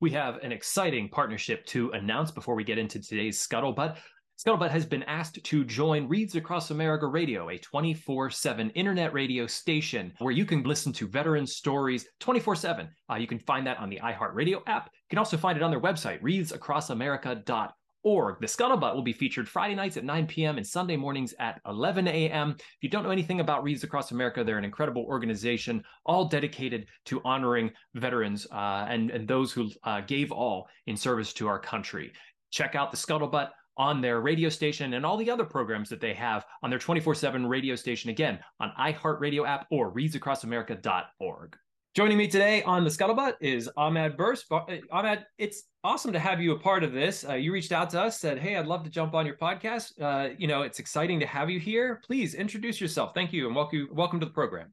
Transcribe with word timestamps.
We 0.00 0.10
have 0.12 0.36
an 0.36 0.50
exciting 0.50 1.10
partnership 1.10 1.66
to 1.66 1.90
announce 1.90 2.30
before 2.30 2.54
we 2.54 2.64
get 2.64 2.78
into 2.78 3.00
today's 3.00 3.46
scuttlebutt. 3.46 3.98
Scuttlebutt 4.38 4.70
has 4.70 4.86
been 4.86 5.02
asked 5.02 5.44
to 5.44 5.64
join 5.64 6.08
Reads 6.08 6.36
Across 6.36 6.70
America 6.70 7.06
Radio, 7.06 7.50
a 7.50 7.58
24 7.58 8.30
7 8.30 8.70
internet 8.70 9.12
radio 9.12 9.46
station 9.46 10.14
where 10.18 10.32
you 10.32 10.46
can 10.46 10.62
listen 10.62 10.94
to 10.94 11.06
veteran 11.06 11.46
stories 11.46 12.06
24 12.20 12.56
7. 12.56 12.88
Uh, 13.10 13.16
you 13.16 13.26
can 13.26 13.38
find 13.38 13.66
that 13.66 13.78
on 13.78 13.90
the 13.90 14.00
iHeartRadio 14.02 14.62
app. 14.66 14.86
You 14.86 15.10
can 15.10 15.18
also 15.18 15.36
find 15.36 15.58
it 15.58 15.62
on 15.62 15.70
their 15.70 15.80
website, 15.80 16.22
readsacrossamerica.org 16.22 17.70
org. 18.02 18.40
The 18.40 18.46
Scuttlebutt 18.46 18.94
will 18.94 19.02
be 19.02 19.12
featured 19.12 19.48
Friday 19.48 19.74
nights 19.74 19.96
at 19.96 20.04
9 20.04 20.26
p.m. 20.26 20.56
and 20.56 20.66
Sunday 20.66 20.96
mornings 20.96 21.34
at 21.38 21.60
11 21.66 22.08
a.m. 22.08 22.56
If 22.58 22.82
you 22.82 22.88
don't 22.88 23.04
know 23.04 23.10
anything 23.10 23.40
about 23.40 23.62
Reads 23.62 23.84
Across 23.84 24.12
America, 24.12 24.44
they're 24.44 24.58
an 24.58 24.64
incredible 24.64 25.04
organization, 25.04 25.82
all 26.04 26.26
dedicated 26.26 26.86
to 27.06 27.20
honoring 27.24 27.70
veterans 27.94 28.46
uh, 28.52 28.86
and, 28.88 29.10
and 29.10 29.26
those 29.28 29.52
who 29.52 29.70
uh, 29.84 30.00
gave 30.02 30.32
all 30.32 30.68
in 30.86 30.96
service 30.96 31.32
to 31.34 31.48
our 31.48 31.58
country. 31.58 32.12
Check 32.50 32.74
out 32.74 32.90
the 32.90 32.96
Scuttlebutt 32.96 33.50
on 33.76 34.00
their 34.00 34.20
radio 34.20 34.48
station 34.48 34.94
and 34.94 35.06
all 35.06 35.16
the 35.16 35.30
other 35.30 35.44
programs 35.44 35.88
that 35.88 36.00
they 36.00 36.12
have 36.12 36.44
on 36.62 36.70
their 36.70 36.78
24 36.78 37.14
7 37.14 37.46
radio 37.46 37.74
station, 37.74 38.10
again, 38.10 38.38
on 38.60 38.72
iHeartRadio 38.78 39.46
app 39.46 39.66
or 39.70 39.92
readsacrossamerica.org. 39.92 41.56
Joining 41.92 42.18
me 42.18 42.28
today 42.28 42.62
on 42.62 42.84
the 42.84 42.90
Scuttlebutt 42.90 43.34
is 43.40 43.68
Ahmad 43.76 44.16
Burse. 44.16 44.44
Uh, 44.48 44.60
Ahmad, 44.92 45.26
it's 45.38 45.64
awesome 45.82 46.12
to 46.12 46.20
have 46.20 46.40
you 46.40 46.52
a 46.52 46.58
part 46.58 46.84
of 46.84 46.92
this. 46.92 47.28
Uh, 47.28 47.34
you 47.34 47.52
reached 47.52 47.72
out 47.72 47.90
to 47.90 48.00
us, 48.00 48.20
said, 48.20 48.38
"Hey, 48.38 48.54
I'd 48.54 48.68
love 48.68 48.84
to 48.84 48.90
jump 48.90 49.12
on 49.12 49.26
your 49.26 49.36
podcast. 49.36 50.00
Uh, 50.00 50.32
you 50.38 50.46
know, 50.46 50.62
it's 50.62 50.78
exciting 50.78 51.18
to 51.18 51.26
have 51.26 51.50
you 51.50 51.58
here. 51.58 52.00
Please 52.06 52.34
introduce 52.34 52.80
yourself. 52.80 53.10
Thank 53.12 53.32
you, 53.32 53.48
and 53.48 53.56
welcome 53.56 53.88
welcome 53.90 54.20
to 54.20 54.26
the 54.26 54.32
program." 54.32 54.72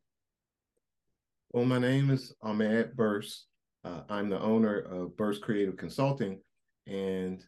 Well, 1.49 1.65
my 1.65 1.79
name 1.79 2.11
is 2.11 2.35
Ahmad 2.43 2.95
Burse. 2.95 3.47
Uh, 3.83 4.01
I'm 4.09 4.29
the 4.29 4.39
owner 4.39 4.77
of 4.77 5.17
Burse 5.17 5.39
Creative 5.39 5.75
Consulting, 5.75 6.39
and 6.85 7.43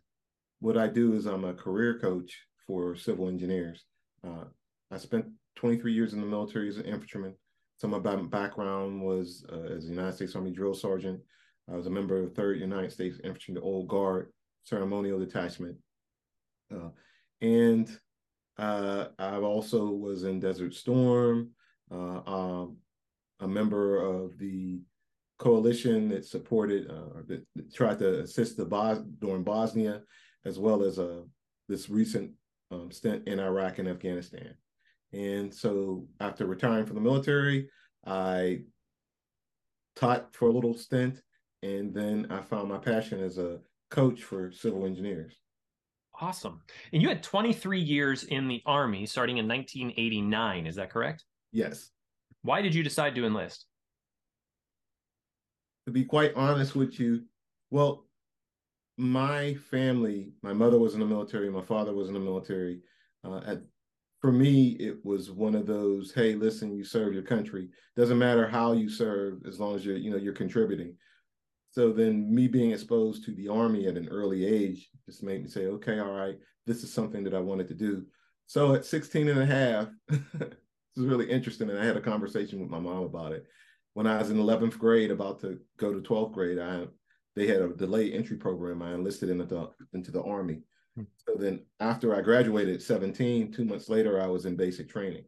what 0.61 0.79
I 0.79 0.87
do 0.87 1.13
is 1.13 1.27
I'm 1.27 1.45
a 1.45 1.53
career 1.53 1.99
coach 1.99 2.35
for 2.65 2.95
civil 2.95 3.27
engineers. 3.27 3.85
Uh, 4.23 4.45
I 4.89 4.97
spent 4.97 5.27
23 5.57 5.93
years 5.93 6.13
in 6.13 6.21
the 6.21 6.25
military 6.25 6.69
as 6.69 6.77
an 6.77 6.85
infantryman. 6.85 7.35
Of 7.81 7.91
my 7.91 7.99
background 7.99 9.01
was 9.01 9.45
uh, 9.49 9.73
as 9.73 9.85
a 9.85 9.89
United 9.89 10.13
States 10.13 10.35
Army 10.35 10.51
drill 10.51 10.73
sergeant. 10.73 11.21
I 11.71 11.75
was 11.75 11.87
a 11.87 11.89
member 11.89 12.17
of 12.17 12.35
the 12.35 12.41
3rd 12.41 12.59
United 12.59 12.91
States 12.91 13.19
Infantry, 13.23 13.53
the 13.53 13.61
Old 13.61 13.87
Guard 13.87 14.33
Ceremonial 14.65 15.17
Detachment. 15.17 15.77
Uh, 16.73 16.89
and 17.41 17.89
uh, 18.57 19.05
I 19.17 19.37
also 19.37 19.85
was 19.91 20.25
in 20.25 20.41
Desert 20.41 20.73
Storm, 20.73 21.51
uh, 21.89 22.19
um, 22.27 22.77
a 23.39 23.47
member 23.47 24.01
of 24.01 24.37
the 24.37 24.81
coalition 25.37 26.09
that 26.09 26.25
supported, 26.25 26.91
uh, 26.91 27.21
that, 27.27 27.45
that, 27.55 27.73
tried 27.73 27.99
to 27.99 28.19
assist 28.19 28.57
the 28.57 28.65
Bos- 28.65 29.05
during 29.19 29.43
Bosnia, 29.43 30.01
as 30.43 30.59
well 30.59 30.83
as 30.83 30.99
uh, 30.99 31.21
this 31.69 31.89
recent 31.89 32.31
um, 32.71 32.91
stint 32.91 33.25
in 33.25 33.39
Iraq 33.39 33.79
and 33.79 33.87
Afghanistan. 33.87 34.53
And 35.13 35.53
so 35.53 36.05
after 36.19 36.45
retiring 36.45 36.85
from 36.85 36.95
the 36.95 37.01
military, 37.01 37.69
I 38.05 38.61
taught 39.95 40.35
for 40.35 40.47
a 40.47 40.51
little 40.51 40.75
stint. 40.75 41.21
And 41.61 41.93
then 41.93 42.27
I 42.29 42.41
found 42.41 42.69
my 42.69 42.77
passion 42.77 43.21
as 43.21 43.37
a 43.37 43.59
coach 43.89 44.23
for 44.23 44.51
civil 44.51 44.85
engineers. 44.85 45.35
Awesome. 46.21 46.61
And 46.93 47.01
you 47.01 47.07
had 47.07 47.23
23 47.23 47.79
years 47.79 48.23
in 48.25 48.47
the 48.47 48.61
Army 48.65 49.05
starting 49.05 49.37
in 49.37 49.47
1989. 49.47 50.67
Is 50.67 50.75
that 50.75 50.89
correct? 50.89 51.25
Yes. 51.51 51.91
Why 52.41 52.61
did 52.61 52.75
you 52.75 52.83
decide 52.83 53.15
to 53.15 53.25
enlist? 53.25 53.65
To 55.85 55.91
be 55.91 56.05
quite 56.05 56.33
honest 56.35 56.75
with 56.75 56.99
you, 56.99 57.23
well, 57.71 58.05
my 58.97 59.53
family, 59.55 60.33
my 60.43 60.53
mother 60.53 60.77
was 60.77 60.93
in 60.93 60.99
the 60.99 61.05
military, 61.05 61.49
my 61.49 61.61
father 61.61 61.93
was 61.93 62.09
in 62.09 62.13
the 62.13 62.19
military. 62.19 62.81
Uh, 63.23 63.41
at 63.45 63.61
for 64.21 64.31
me, 64.31 64.71
it 64.79 64.97
was 65.03 65.31
one 65.31 65.55
of 65.55 65.65
those, 65.65 66.11
hey, 66.13 66.35
listen, 66.35 66.75
you 66.75 66.83
serve 66.83 67.13
your 67.13 67.23
country. 67.23 67.69
Doesn't 67.95 68.17
matter 68.17 68.47
how 68.47 68.73
you 68.73 68.89
serve, 68.89 69.39
as 69.47 69.59
long 69.59 69.75
as 69.75 69.85
you're, 69.85 69.97
you 69.97 70.11
know, 70.11 70.17
you're 70.17 70.33
contributing. 70.33 70.95
So 71.71 71.93
then 71.93 72.33
me 72.33 72.47
being 72.47 72.71
exposed 72.71 73.23
to 73.25 73.35
the 73.35 73.47
army 73.47 73.87
at 73.87 73.95
an 73.95 74.09
early 74.09 74.45
age 74.45 74.89
just 75.05 75.23
made 75.23 75.43
me 75.43 75.49
say, 75.49 75.67
okay, 75.67 75.99
all 75.99 76.11
right, 76.11 76.35
this 76.65 76.83
is 76.83 76.91
something 76.91 77.23
that 77.23 77.33
I 77.33 77.39
wanted 77.39 77.67
to 77.69 77.75
do. 77.75 78.05
So 78.47 78.73
at 78.73 78.85
16 78.85 79.29
and 79.29 79.39
a 79.39 79.45
half, 79.45 79.87
this 80.07 80.97
is 80.97 81.05
really 81.05 81.29
interesting. 81.29 81.69
And 81.69 81.79
I 81.79 81.85
had 81.85 81.97
a 81.97 82.01
conversation 82.01 82.59
with 82.59 82.69
my 82.69 82.79
mom 82.79 83.03
about 83.03 83.31
it. 83.31 83.45
When 83.93 84.07
I 84.07 84.17
was 84.17 84.31
in 84.31 84.37
11th 84.37 84.77
grade, 84.77 85.11
about 85.11 85.39
to 85.41 85.59
go 85.77 85.93
to 85.93 86.01
12th 86.01 86.33
grade, 86.33 86.59
I 86.59 86.85
they 87.35 87.47
had 87.47 87.61
a 87.61 87.69
delayed 87.69 88.13
entry 88.13 88.37
program. 88.37 88.81
I 88.81 88.93
enlisted 88.93 89.29
into 89.29 89.45
the, 89.45 89.69
into 89.93 90.11
the 90.11 90.23
army. 90.23 90.63
So 90.97 91.35
then 91.37 91.61
after 91.79 92.15
I 92.15 92.21
graduated 92.21 92.75
at 92.75 92.81
17, 92.81 93.51
two 93.51 93.65
months 93.65 93.89
later, 93.89 94.21
I 94.21 94.27
was 94.27 94.45
in 94.45 94.55
basic 94.55 94.89
training. 94.89 95.23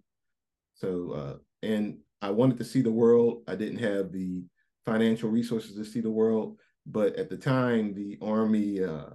So, 0.73 1.11
uh, 1.11 1.35
and 1.63 1.99
I 2.21 2.31
wanted 2.31 2.57
to 2.57 2.65
see 2.65 2.81
the 2.81 2.91
world. 2.91 3.43
I 3.47 3.55
didn't 3.55 3.79
have 3.79 4.11
the 4.11 4.43
financial 4.85 5.29
resources 5.29 5.75
to 5.75 5.85
see 5.85 6.01
the 6.01 6.11
world. 6.11 6.57
But 6.85 7.15
at 7.15 7.29
the 7.29 7.37
time, 7.37 7.93
the 7.93 8.17
Army 8.21 8.83
uh, 8.83 9.11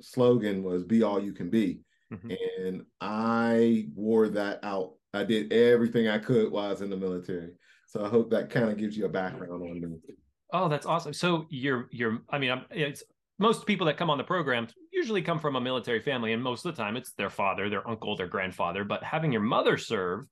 slogan 0.00 0.62
was 0.62 0.84
be 0.84 1.02
all 1.02 1.22
you 1.22 1.32
can 1.32 1.50
be. 1.50 1.80
Mm-hmm. 2.12 2.30
And 2.58 2.82
I 3.00 3.88
wore 3.94 4.28
that 4.28 4.60
out. 4.62 4.94
I 5.14 5.24
did 5.24 5.52
everything 5.52 6.08
I 6.08 6.18
could 6.18 6.50
while 6.50 6.66
I 6.66 6.70
was 6.70 6.82
in 6.82 6.90
the 6.90 6.96
military. 6.96 7.52
So 7.86 8.04
I 8.04 8.08
hope 8.08 8.30
that 8.30 8.50
kind 8.50 8.70
of 8.70 8.78
gives 8.78 8.96
you 8.96 9.04
a 9.04 9.08
background 9.08 9.52
on 9.52 9.80
me. 9.80 9.98
Oh, 10.52 10.68
that's 10.68 10.86
awesome. 10.86 11.12
So 11.12 11.46
you're 11.50 11.88
you're 11.90 12.20
I 12.30 12.38
mean, 12.38 12.50
I'm, 12.50 12.64
it's 12.70 13.02
most 13.38 13.66
people 13.66 13.86
that 13.86 13.96
come 13.96 14.10
on 14.10 14.18
the 14.18 14.24
program 14.24 14.68
usually 15.02 15.22
come 15.22 15.40
from 15.40 15.56
a 15.56 15.60
military 15.60 16.00
family, 16.00 16.32
and 16.32 16.40
most 16.40 16.64
of 16.64 16.74
the 16.74 16.80
time 16.80 16.96
it's 16.96 17.12
their 17.14 17.28
father, 17.28 17.68
their 17.68 17.86
uncle, 17.88 18.16
their 18.16 18.28
grandfather. 18.28 18.84
But 18.84 19.02
having 19.02 19.32
your 19.32 19.42
mother 19.42 19.76
serve, 19.76 20.26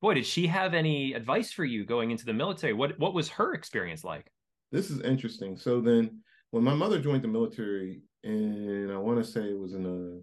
boy, 0.00 0.14
did 0.14 0.24
she 0.24 0.46
have 0.46 0.74
any 0.74 1.12
advice 1.12 1.50
for 1.50 1.64
you 1.64 1.84
going 1.84 2.12
into 2.12 2.24
the 2.24 2.32
military? 2.32 2.72
What 2.72 2.96
what 3.00 3.14
was 3.14 3.28
her 3.30 3.52
experience 3.54 4.04
like? 4.04 4.30
This 4.70 4.90
is 4.90 5.00
interesting. 5.00 5.56
So 5.56 5.80
then, 5.80 6.22
when 6.52 6.62
my 6.62 6.74
mother 6.74 7.00
joined 7.00 7.24
the 7.24 7.28
military, 7.28 8.02
and 8.22 8.92
I 8.92 8.96
want 8.96 9.18
to 9.18 9.28
say 9.28 9.40
it 9.40 9.58
was 9.58 9.74
in 9.74 9.82
the 9.82 10.22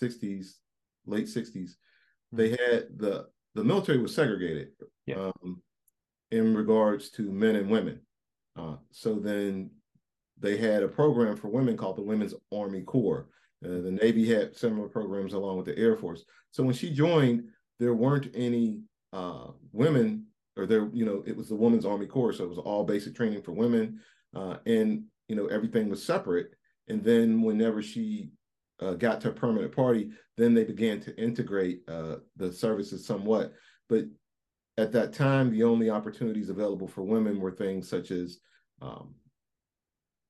'60s, 0.00 0.52
late 1.04 1.26
'60s, 1.26 1.54
mm-hmm. 1.54 2.36
they 2.36 2.50
had 2.50 2.86
the 2.96 3.26
the 3.56 3.64
military 3.64 3.98
was 3.98 4.14
segregated 4.14 4.68
yeah. 5.06 5.32
um, 5.42 5.60
in 6.30 6.54
regards 6.54 7.10
to 7.10 7.32
men 7.32 7.56
and 7.56 7.68
women. 7.68 8.00
Uh, 8.56 8.76
so 8.92 9.16
then 9.16 9.70
they 10.40 10.56
had 10.56 10.82
a 10.82 10.88
program 10.88 11.36
for 11.36 11.48
women 11.48 11.76
called 11.76 11.96
the 11.96 12.02
Women's 12.02 12.34
Army 12.52 12.82
Corps. 12.82 13.28
Uh, 13.64 13.80
the 13.82 13.98
Navy 14.02 14.28
had 14.32 14.56
similar 14.56 14.88
programs 14.88 15.32
along 15.32 15.56
with 15.56 15.66
the 15.66 15.78
Air 15.78 15.96
Force. 15.96 16.24
So 16.52 16.62
when 16.62 16.74
she 16.74 16.90
joined, 16.90 17.44
there 17.78 17.94
weren't 17.94 18.30
any 18.34 18.80
uh, 19.12 19.48
women, 19.72 20.26
or 20.56 20.66
there, 20.66 20.88
you 20.92 21.04
know, 21.04 21.22
it 21.26 21.36
was 21.36 21.48
the 21.48 21.56
Women's 21.56 21.84
Army 21.84 22.06
Corps, 22.06 22.32
so 22.32 22.44
it 22.44 22.50
was 22.50 22.58
all 22.58 22.84
basic 22.84 23.14
training 23.14 23.42
for 23.42 23.52
women, 23.52 24.00
uh, 24.34 24.56
and 24.66 25.04
you 25.28 25.36
know 25.36 25.46
everything 25.46 25.88
was 25.88 26.02
separate. 26.02 26.54
And 26.88 27.02
then 27.04 27.42
whenever 27.42 27.82
she 27.82 28.30
uh, 28.80 28.94
got 28.94 29.20
to 29.22 29.30
a 29.30 29.32
permanent 29.32 29.74
party, 29.74 30.10
then 30.36 30.54
they 30.54 30.64
began 30.64 31.00
to 31.00 31.16
integrate 31.20 31.82
uh, 31.88 32.16
the 32.36 32.52
services 32.52 33.04
somewhat. 33.04 33.52
But 33.88 34.04
at 34.78 34.92
that 34.92 35.12
time, 35.12 35.50
the 35.50 35.64
only 35.64 35.90
opportunities 35.90 36.48
available 36.48 36.86
for 36.86 37.02
women 37.02 37.40
were 37.40 37.50
things 37.50 37.88
such 37.88 38.10
as 38.10 38.38
um, 38.80 39.14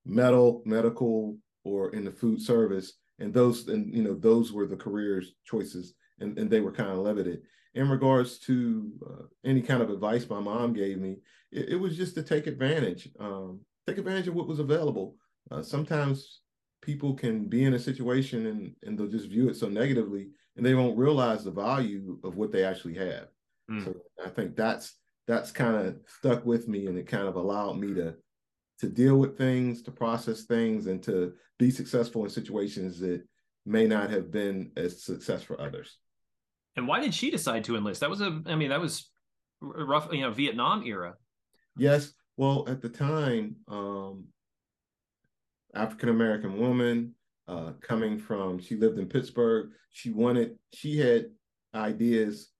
metal, 0.08 0.62
medical, 0.64 1.36
or 1.64 1.90
in 1.90 2.04
the 2.04 2.10
food 2.10 2.40
service. 2.40 2.94
And 3.18 3.32
those, 3.32 3.68
and 3.68 3.94
you 3.94 4.02
know, 4.02 4.14
those 4.14 4.52
were 4.52 4.66
the 4.66 4.76
careers 4.76 5.34
choices, 5.44 5.94
and, 6.20 6.38
and 6.38 6.50
they 6.50 6.60
were 6.60 6.72
kind 6.72 6.90
of 6.90 6.98
limited. 6.98 7.42
In 7.74 7.88
regards 7.88 8.38
to 8.40 8.90
uh, 9.06 9.22
any 9.44 9.60
kind 9.60 9.82
of 9.82 9.90
advice 9.90 10.28
my 10.28 10.40
mom 10.40 10.72
gave 10.72 10.98
me, 10.98 11.18
it, 11.52 11.70
it 11.70 11.76
was 11.76 11.96
just 11.96 12.14
to 12.14 12.22
take 12.22 12.46
advantage, 12.46 13.08
um, 13.20 13.60
take 13.86 13.98
advantage 13.98 14.28
of 14.28 14.34
what 14.34 14.48
was 14.48 14.58
available. 14.58 15.16
Uh, 15.50 15.62
sometimes 15.62 16.40
people 16.80 17.14
can 17.14 17.44
be 17.46 17.64
in 17.64 17.74
a 17.74 17.78
situation 17.78 18.46
and, 18.46 18.72
and 18.82 18.98
they'll 18.98 19.08
just 19.08 19.28
view 19.28 19.48
it 19.48 19.56
so 19.56 19.68
negatively 19.68 20.28
and 20.56 20.64
they 20.64 20.74
won't 20.74 20.98
realize 20.98 21.44
the 21.44 21.50
value 21.50 22.18
of 22.24 22.36
what 22.36 22.52
they 22.52 22.64
actually 22.64 22.94
have. 22.94 23.28
Mm. 23.70 23.84
So 23.84 23.94
I 24.24 24.28
think 24.28 24.56
that's 24.56 24.94
that's 25.26 25.50
kind 25.50 25.76
of 25.76 25.96
stuck 26.06 26.46
with 26.46 26.68
me 26.68 26.86
and 26.86 26.98
it 26.98 27.06
kind 27.06 27.28
of 27.28 27.36
allowed 27.36 27.78
me 27.78 27.92
to 27.94 28.14
to 28.78 28.88
deal 28.88 29.16
with 29.16 29.36
things, 29.36 29.82
to 29.82 29.90
process 29.90 30.44
things, 30.44 30.86
and 30.86 31.02
to 31.02 31.32
be 31.58 31.70
successful 31.70 32.24
in 32.24 32.30
situations 32.30 33.00
that 33.00 33.22
may 33.66 33.86
not 33.86 34.10
have 34.10 34.30
been 34.30 34.70
as 34.76 35.02
success 35.02 35.42
for 35.42 35.60
others. 35.60 35.98
And 36.76 36.86
why 36.86 37.00
did 37.00 37.12
she 37.12 37.30
decide 37.30 37.64
to 37.64 37.76
enlist? 37.76 38.00
That 38.00 38.10
was 38.10 38.20
a, 38.20 38.40
I 38.46 38.54
mean, 38.54 38.70
that 38.70 38.80
was 38.80 39.10
rough, 39.60 40.08
you 40.12 40.20
know, 40.20 40.30
Vietnam 40.30 40.84
era. 40.84 41.14
Yes. 41.76 42.12
Well, 42.36 42.64
at 42.68 42.80
the 42.80 42.88
time, 42.88 43.56
um, 43.66 44.26
African 45.74 46.08
American 46.08 46.58
woman 46.58 47.14
uh, 47.48 47.72
coming 47.80 48.16
from, 48.16 48.60
she 48.60 48.76
lived 48.76 48.98
in 48.98 49.06
Pittsburgh. 49.06 49.70
She 49.90 50.10
wanted, 50.10 50.56
she 50.72 50.98
had 50.98 51.26
ideas 51.74 52.50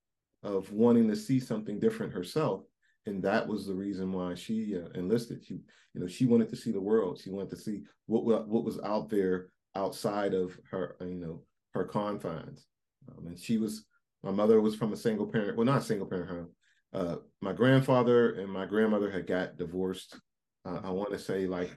of 0.42 0.72
wanting 0.72 1.08
to 1.08 1.16
see 1.16 1.38
something 1.38 1.78
different 1.78 2.12
herself. 2.12 2.64
And 3.08 3.22
that 3.22 3.46
was 3.46 3.66
the 3.66 3.74
reason 3.74 4.12
why 4.12 4.34
she 4.34 4.76
uh, 4.76 4.88
enlisted. 4.94 5.44
She, 5.44 5.54
you 5.94 6.00
know, 6.00 6.06
she 6.06 6.26
wanted 6.26 6.48
to 6.50 6.56
see 6.56 6.70
the 6.70 6.80
world. 6.80 7.20
She 7.22 7.30
wanted 7.30 7.50
to 7.50 7.56
see 7.56 7.82
what 8.06 8.24
what 8.48 8.64
was 8.64 8.78
out 8.80 9.08
there 9.08 9.48
outside 9.74 10.34
of 10.34 10.56
her, 10.70 10.96
you 11.00 11.20
know, 11.24 11.42
her 11.74 11.84
confines. 11.84 12.66
Um, 13.08 13.26
and 13.26 13.38
she 13.38 13.58
was, 13.58 13.84
my 14.22 14.30
mother 14.30 14.60
was 14.60 14.74
from 14.74 14.92
a 14.92 14.96
single 14.96 15.26
parent, 15.26 15.56
well, 15.56 15.66
not 15.66 15.84
single 15.84 16.06
parent 16.06 16.30
home. 16.30 16.48
Uh, 16.92 17.16
my 17.40 17.52
grandfather 17.52 18.34
and 18.34 18.50
my 18.50 18.66
grandmother 18.66 19.10
had 19.10 19.26
got 19.26 19.56
divorced. 19.56 20.18
Uh, 20.64 20.80
I 20.82 20.90
want 20.90 21.10
to 21.12 21.18
say 21.18 21.46
like 21.46 21.70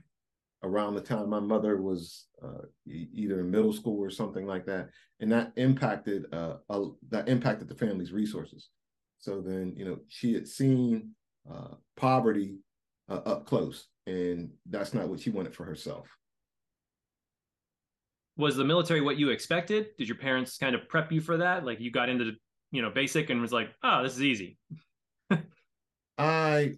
around 0.63 0.95
the 0.95 1.01
time 1.01 1.29
my 1.29 1.39
mother 1.39 1.81
was 1.81 2.27
uh, 2.43 2.65
either 2.87 3.39
in 3.39 3.51
middle 3.51 3.73
school 3.73 3.99
or 3.99 4.09
something 4.09 4.45
like 4.45 4.65
that, 4.65 4.89
and 5.19 5.31
that 5.31 5.51
impacted 5.55 6.25
uh, 6.33 6.55
that 7.09 7.27
impacted 7.27 7.67
the 7.67 7.75
family's 7.75 8.11
resources. 8.11 8.69
So 9.19 9.39
then, 9.39 9.73
you 9.77 9.85
know, 9.85 9.99
she 10.07 10.33
had 10.33 10.47
seen 10.47 11.11
uh, 11.49 11.75
poverty 11.95 12.57
uh, 13.09 13.21
up 13.25 13.45
close, 13.45 13.88
and 14.07 14.51
that's 14.69 14.93
not 14.93 15.07
what 15.07 15.19
she 15.19 15.29
wanted 15.29 15.55
for 15.55 15.65
herself. 15.65 16.07
Was 18.38 18.55
the 18.55 18.63
military 18.63 19.01
what 19.01 19.17
you 19.17 19.29
expected? 19.29 19.88
Did 19.97 20.07
your 20.07 20.17
parents 20.17 20.57
kind 20.57 20.75
of 20.75 20.88
prep 20.88 21.11
you 21.11 21.21
for 21.21 21.38
that? 21.38 21.65
Like 21.65 21.79
you 21.79 21.91
got 21.91 22.09
into 22.09 22.25
the, 22.25 22.31
you 22.71 22.81
know, 22.81 22.89
basic 22.89 23.29
and 23.29 23.41
was 23.41 23.51
like, 23.51 23.69
oh, 23.83 24.03
this 24.03 24.15
is 24.15 24.23
easy. 24.23 24.57
I 26.17 26.75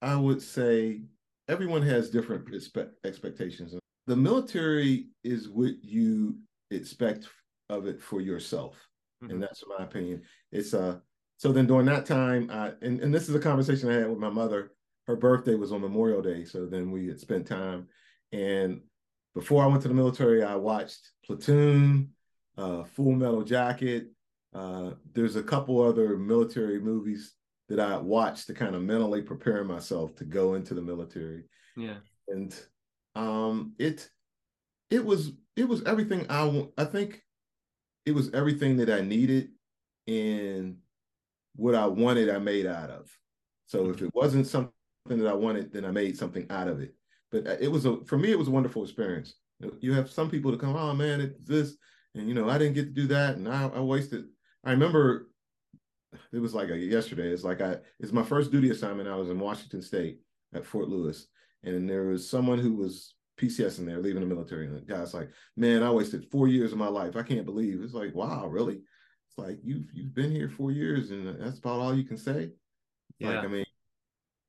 I 0.00 0.16
would 0.16 0.42
say 0.42 1.02
everyone 1.48 1.82
has 1.82 2.10
different 2.10 2.52
expect- 2.54 3.04
expectations. 3.04 3.74
The 4.06 4.16
military 4.16 5.08
is 5.24 5.48
what 5.48 5.74
you 5.82 6.36
expect 6.70 7.28
of 7.68 7.86
it 7.86 8.00
for 8.00 8.20
yourself, 8.20 8.76
mm-hmm. 9.22 9.32
and 9.32 9.42
that's 9.42 9.62
my 9.66 9.84
opinion. 9.84 10.22
It's 10.50 10.74
uh 10.74 10.98
so 11.42 11.50
then 11.50 11.66
during 11.66 11.86
that 11.86 12.06
time, 12.06 12.48
I 12.52 12.70
and, 12.82 13.00
and 13.00 13.12
this 13.12 13.28
is 13.28 13.34
a 13.34 13.40
conversation 13.40 13.90
I 13.90 13.94
had 13.94 14.08
with 14.08 14.20
my 14.20 14.30
mother. 14.30 14.70
Her 15.08 15.16
birthday 15.16 15.56
was 15.56 15.72
on 15.72 15.80
Memorial 15.80 16.22
Day, 16.22 16.44
so 16.44 16.66
then 16.66 16.92
we 16.92 17.08
had 17.08 17.18
spent 17.18 17.48
time. 17.48 17.88
And 18.30 18.82
before 19.34 19.64
I 19.64 19.66
went 19.66 19.82
to 19.82 19.88
the 19.88 19.94
military, 19.94 20.44
I 20.44 20.54
watched 20.54 21.10
Platoon, 21.26 22.10
uh, 22.56 22.84
Full 22.84 23.10
Metal 23.10 23.42
Jacket. 23.42 24.12
Uh, 24.54 24.92
there's 25.14 25.34
a 25.34 25.42
couple 25.42 25.82
other 25.82 26.16
military 26.16 26.78
movies 26.78 27.34
that 27.68 27.80
I 27.80 27.96
watched 27.96 28.46
to 28.46 28.54
kind 28.54 28.76
of 28.76 28.82
mentally 28.82 29.20
prepare 29.20 29.64
myself 29.64 30.14
to 30.18 30.24
go 30.24 30.54
into 30.54 30.74
the 30.74 30.82
military. 30.82 31.42
Yeah. 31.76 31.96
And 32.28 32.54
um 33.16 33.74
it 33.80 34.08
it 34.90 35.04
was 35.04 35.32
it 35.56 35.66
was 35.66 35.82
everything 35.86 36.24
I 36.30 36.68
I 36.78 36.84
think 36.84 37.20
it 38.06 38.14
was 38.14 38.32
everything 38.32 38.76
that 38.76 38.90
I 38.90 39.00
needed 39.00 39.48
and 40.06 40.76
what 41.56 41.74
I 41.74 41.86
wanted 41.86 42.30
I 42.30 42.38
made 42.38 42.66
out 42.66 42.90
of. 42.90 43.10
So 43.66 43.90
if 43.90 44.02
it 44.02 44.10
wasn't 44.14 44.46
something 44.46 44.72
that 45.06 45.26
I 45.26 45.34
wanted, 45.34 45.72
then 45.72 45.84
I 45.84 45.90
made 45.90 46.16
something 46.16 46.46
out 46.50 46.68
of 46.68 46.80
it. 46.80 46.94
But 47.30 47.46
uh, 47.46 47.56
it 47.60 47.68
was 47.68 47.86
a 47.86 48.04
for 48.04 48.18
me 48.18 48.30
it 48.30 48.38
was 48.38 48.48
a 48.48 48.52
wonderful 48.52 48.82
experience. 48.82 49.34
You 49.80 49.92
have 49.92 50.10
some 50.10 50.28
people 50.28 50.50
to 50.50 50.58
come, 50.58 50.76
oh 50.76 50.92
man, 50.92 51.20
it's 51.20 51.46
this, 51.46 51.76
and 52.14 52.28
you 52.28 52.34
know, 52.34 52.48
I 52.48 52.58
didn't 52.58 52.74
get 52.74 52.84
to 52.84 53.02
do 53.02 53.06
that, 53.08 53.36
and 53.36 53.48
I, 53.48 53.68
I 53.68 53.80
wasted. 53.80 54.24
I 54.64 54.72
remember 54.72 55.28
it 56.32 56.38
was 56.38 56.54
like 56.54 56.68
a, 56.68 56.76
yesterday. 56.76 57.28
It's 57.28 57.44
like 57.44 57.60
I 57.60 57.76
it's 58.00 58.12
my 58.12 58.22
first 58.22 58.50
duty 58.50 58.70
assignment. 58.70 59.08
I 59.08 59.16
was 59.16 59.30
in 59.30 59.38
Washington 59.38 59.82
State 59.82 60.18
at 60.54 60.66
Fort 60.66 60.88
Lewis, 60.88 61.26
and 61.62 61.88
there 61.88 62.04
was 62.04 62.28
someone 62.28 62.58
who 62.58 62.74
was 62.74 63.14
PCS 63.40 63.78
in 63.78 63.86
there 63.86 64.00
leaving 64.00 64.20
the 64.20 64.34
military, 64.34 64.66
and 64.66 64.76
the 64.76 64.80
guy's 64.80 65.14
like, 65.14 65.30
"Man, 65.56 65.82
I 65.82 65.90
wasted 65.90 66.30
four 66.30 66.48
years 66.48 66.72
of 66.72 66.78
my 66.78 66.88
life. 66.88 67.16
I 67.16 67.22
can't 67.22 67.46
believe." 67.46 67.82
It's 67.82 67.94
like, 67.94 68.14
"Wow, 68.14 68.46
really?" 68.48 68.82
It's 69.32 69.38
like 69.38 69.58
you've 69.64 69.86
you've 69.94 70.14
been 70.14 70.30
here 70.30 70.48
four 70.48 70.72
years, 70.72 71.10
and 71.10 71.40
that's 71.40 71.58
about 71.58 71.80
all 71.80 71.94
you 71.94 72.04
can 72.04 72.18
say. 72.18 72.50
Yeah. 73.18 73.30
Like, 73.30 73.44
I 73.44 73.48
mean, 73.48 73.64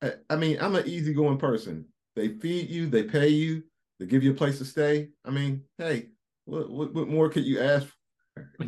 I, 0.01 0.12
I 0.30 0.35
mean, 0.35 0.57
I'm 0.59 0.75
an 0.75 0.88
easygoing 0.88 1.38
person. 1.38 1.85
They 2.15 2.30
feed 2.30 2.69
you, 2.69 2.88
they 2.88 3.03
pay 3.03 3.30
you, 3.30 3.63
they 4.00 4.06
give 4.06 4.24
you 4.24 4.31
a 4.31 4.35
place 4.35 4.57
to 4.59 4.65
stay. 4.65 5.09
I 5.25 5.30
mean, 5.30 5.63
hey, 5.77 6.09
what 6.45 6.69
what, 6.69 6.94
what 6.94 7.07
more 7.07 7.30
could 7.30 7.45
you 7.45 7.62
ask 7.62 7.88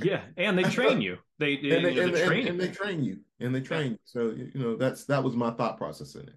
yeah, 0.03 0.21
and 0.37 0.57
they 0.57 0.63
train 0.63 1.01
you. 1.01 1.17
They, 1.39 1.57
they 1.61 1.75
and, 1.75 1.85
they, 1.85 1.99
and, 1.99 2.15
and, 2.15 2.47
and, 2.47 2.59
they 2.59 2.67
train 2.69 3.03
you, 3.03 3.19
and 3.39 3.53
they 3.53 3.61
train 3.61 3.93
you. 3.93 3.97
So 4.05 4.29
you 4.29 4.51
know 4.53 4.75
that's 4.75 5.05
that 5.05 5.23
was 5.23 5.35
my 5.35 5.51
thought 5.51 5.77
process 5.77 6.15
in 6.15 6.21
it. 6.21 6.35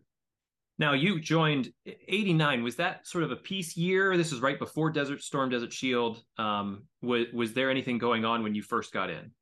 Now 0.79 0.95
you 0.95 1.21
joined 1.21 1.73
'89. 1.87 2.63
Was 2.63 2.77
that 2.77 3.07
sort 3.07 3.25
of 3.25 3.31
a 3.31 3.37
peace 3.37 3.77
year? 3.77 4.17
This 4.17 4.33
is 4.33 4.41
right 4.41 4.59
before 4.59 4.91
Desert 4.91 5.23
Storm, 5.23 5.51
Desert 5.51 5.73
Shield. 5.73 6.23
Um, 6.39 6.85
was 7.03 7.27
was 7.33 7.53
there 7.53 7.71
anything 7.71 7.99
going 7.99 8.25
on 8.25 8.43
when 8.43 8.55
you 8.55 8.63
first 8.63 8.93
got 8.93 9.11
in? 9.11 9.33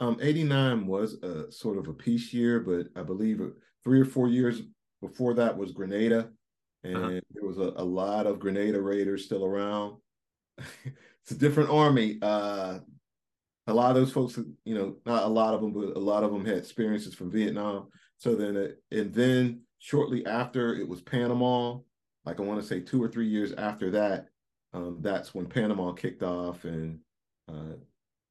Um, 0.00 0.18
'89 0.20 0.86
was 0.86 1.14
a 1.22 1.50
sort 1.50 1.78
of 1.78 1.88
a 1.88 1.92
peace 1.92 2.32
year, 2.32 2.60
but 2.60 2.88
I 2.94 3.02
believe 3.02 3.40
three 3.82 4.00
or 4.00 4.04
four 4.04 4.28
years 4.28 4.62
before 5.00 5.34
that 5.34 5.56
was 5.56 5.72
Grenada, 5.72 6.30
and 6.84 6.96
uh-huh. 6.96 7.20
there 7.30 7.44
was 7.44 7.58
a, 7.58 7.72
a 7.76 7.84
lot 7.84 8.26
of 8.26 8.38
Grenada 8.38 8.80
raiders 8.80 9.24
still 9.24 9.44
around. 9.44 9.96
it's 10.84 11.30
a 11.30 11.34
different 11.34 11.70
army. 11.70 12.18
Uh, 12.22 12.78
a 13.66 13.74
lot 13.74 13.90
of 13.90 13.96
those 13.96 14.12
folks, 14.12 14.38
you 14.64 14.74
know, 14.74 14.96
not 15.04 15.24
a 15.24 15.28
lot 15.28 15.54
of 15.54 15.60
them, 15.60 15.72
but 15.72 15.96
a 15.96 16.00
lot 16.00 16.24
of 16.24 16.32
them 16.32 16.44
had 16.44 16.56
experiences 16.56 17.14
from 17.14 17.30
Vietnam. 17.30 17.88
So 18.16 18.34
then, 18.34 18.56
uh, 18.56 18.68
and 18.90 19.12
then 19.12 19.60
shortly 19.78 20.24
after, 20.26 20.74
it 20.74 20.88
was 20.88 21.02
Panama. 21.02 21.78
Like 22.24 22.40
I 22.40 22.42
want 22.42 22.60
to 22.60 22.66
say 22.66 22.80
two 22.80 23.02
or 23.02 23.08
three 23.08 23.28
years 23.28 23.52
after 23.52 23.90
that, 23.90 24.26
um, 24.72 24.98
that's 25.00 25.34
when 25.34 25.46
Panama 25.46 25.92
kicked 25.92 26.22
off, 26.22 26.64
and 26.64 26.98
uh, 27.48 27.76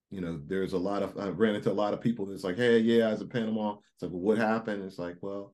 you 0.09 0.21
know, 0.21 0.39
there's 0.47 0.73
a 0.73 0.77
lot 0.77 1.03
of 1.03 1.17
I 1.17 1.27
ran 1.29 1.55
into 1.55 1.71
a 1.71 1.73
lot 1.73 1.93
of 1.93 2.01
people 2.01 2.25
that's 2.25 2.43
like, 2.43 2.57
hey, 2.57 2.79
yeah, 2.79 3.07
I 3.07 3.11
was 3.11 3.21
in 3.21 3.29
Panama. 3.29 3.75
It's 3.93 4.03
like, 4.03 4.11
well, 4.11 4.21
what 4.21 4.37
happened? 4.37 4.83
It's 4.83 4.99
like, 4.99 5.17
well, 5.21 5.53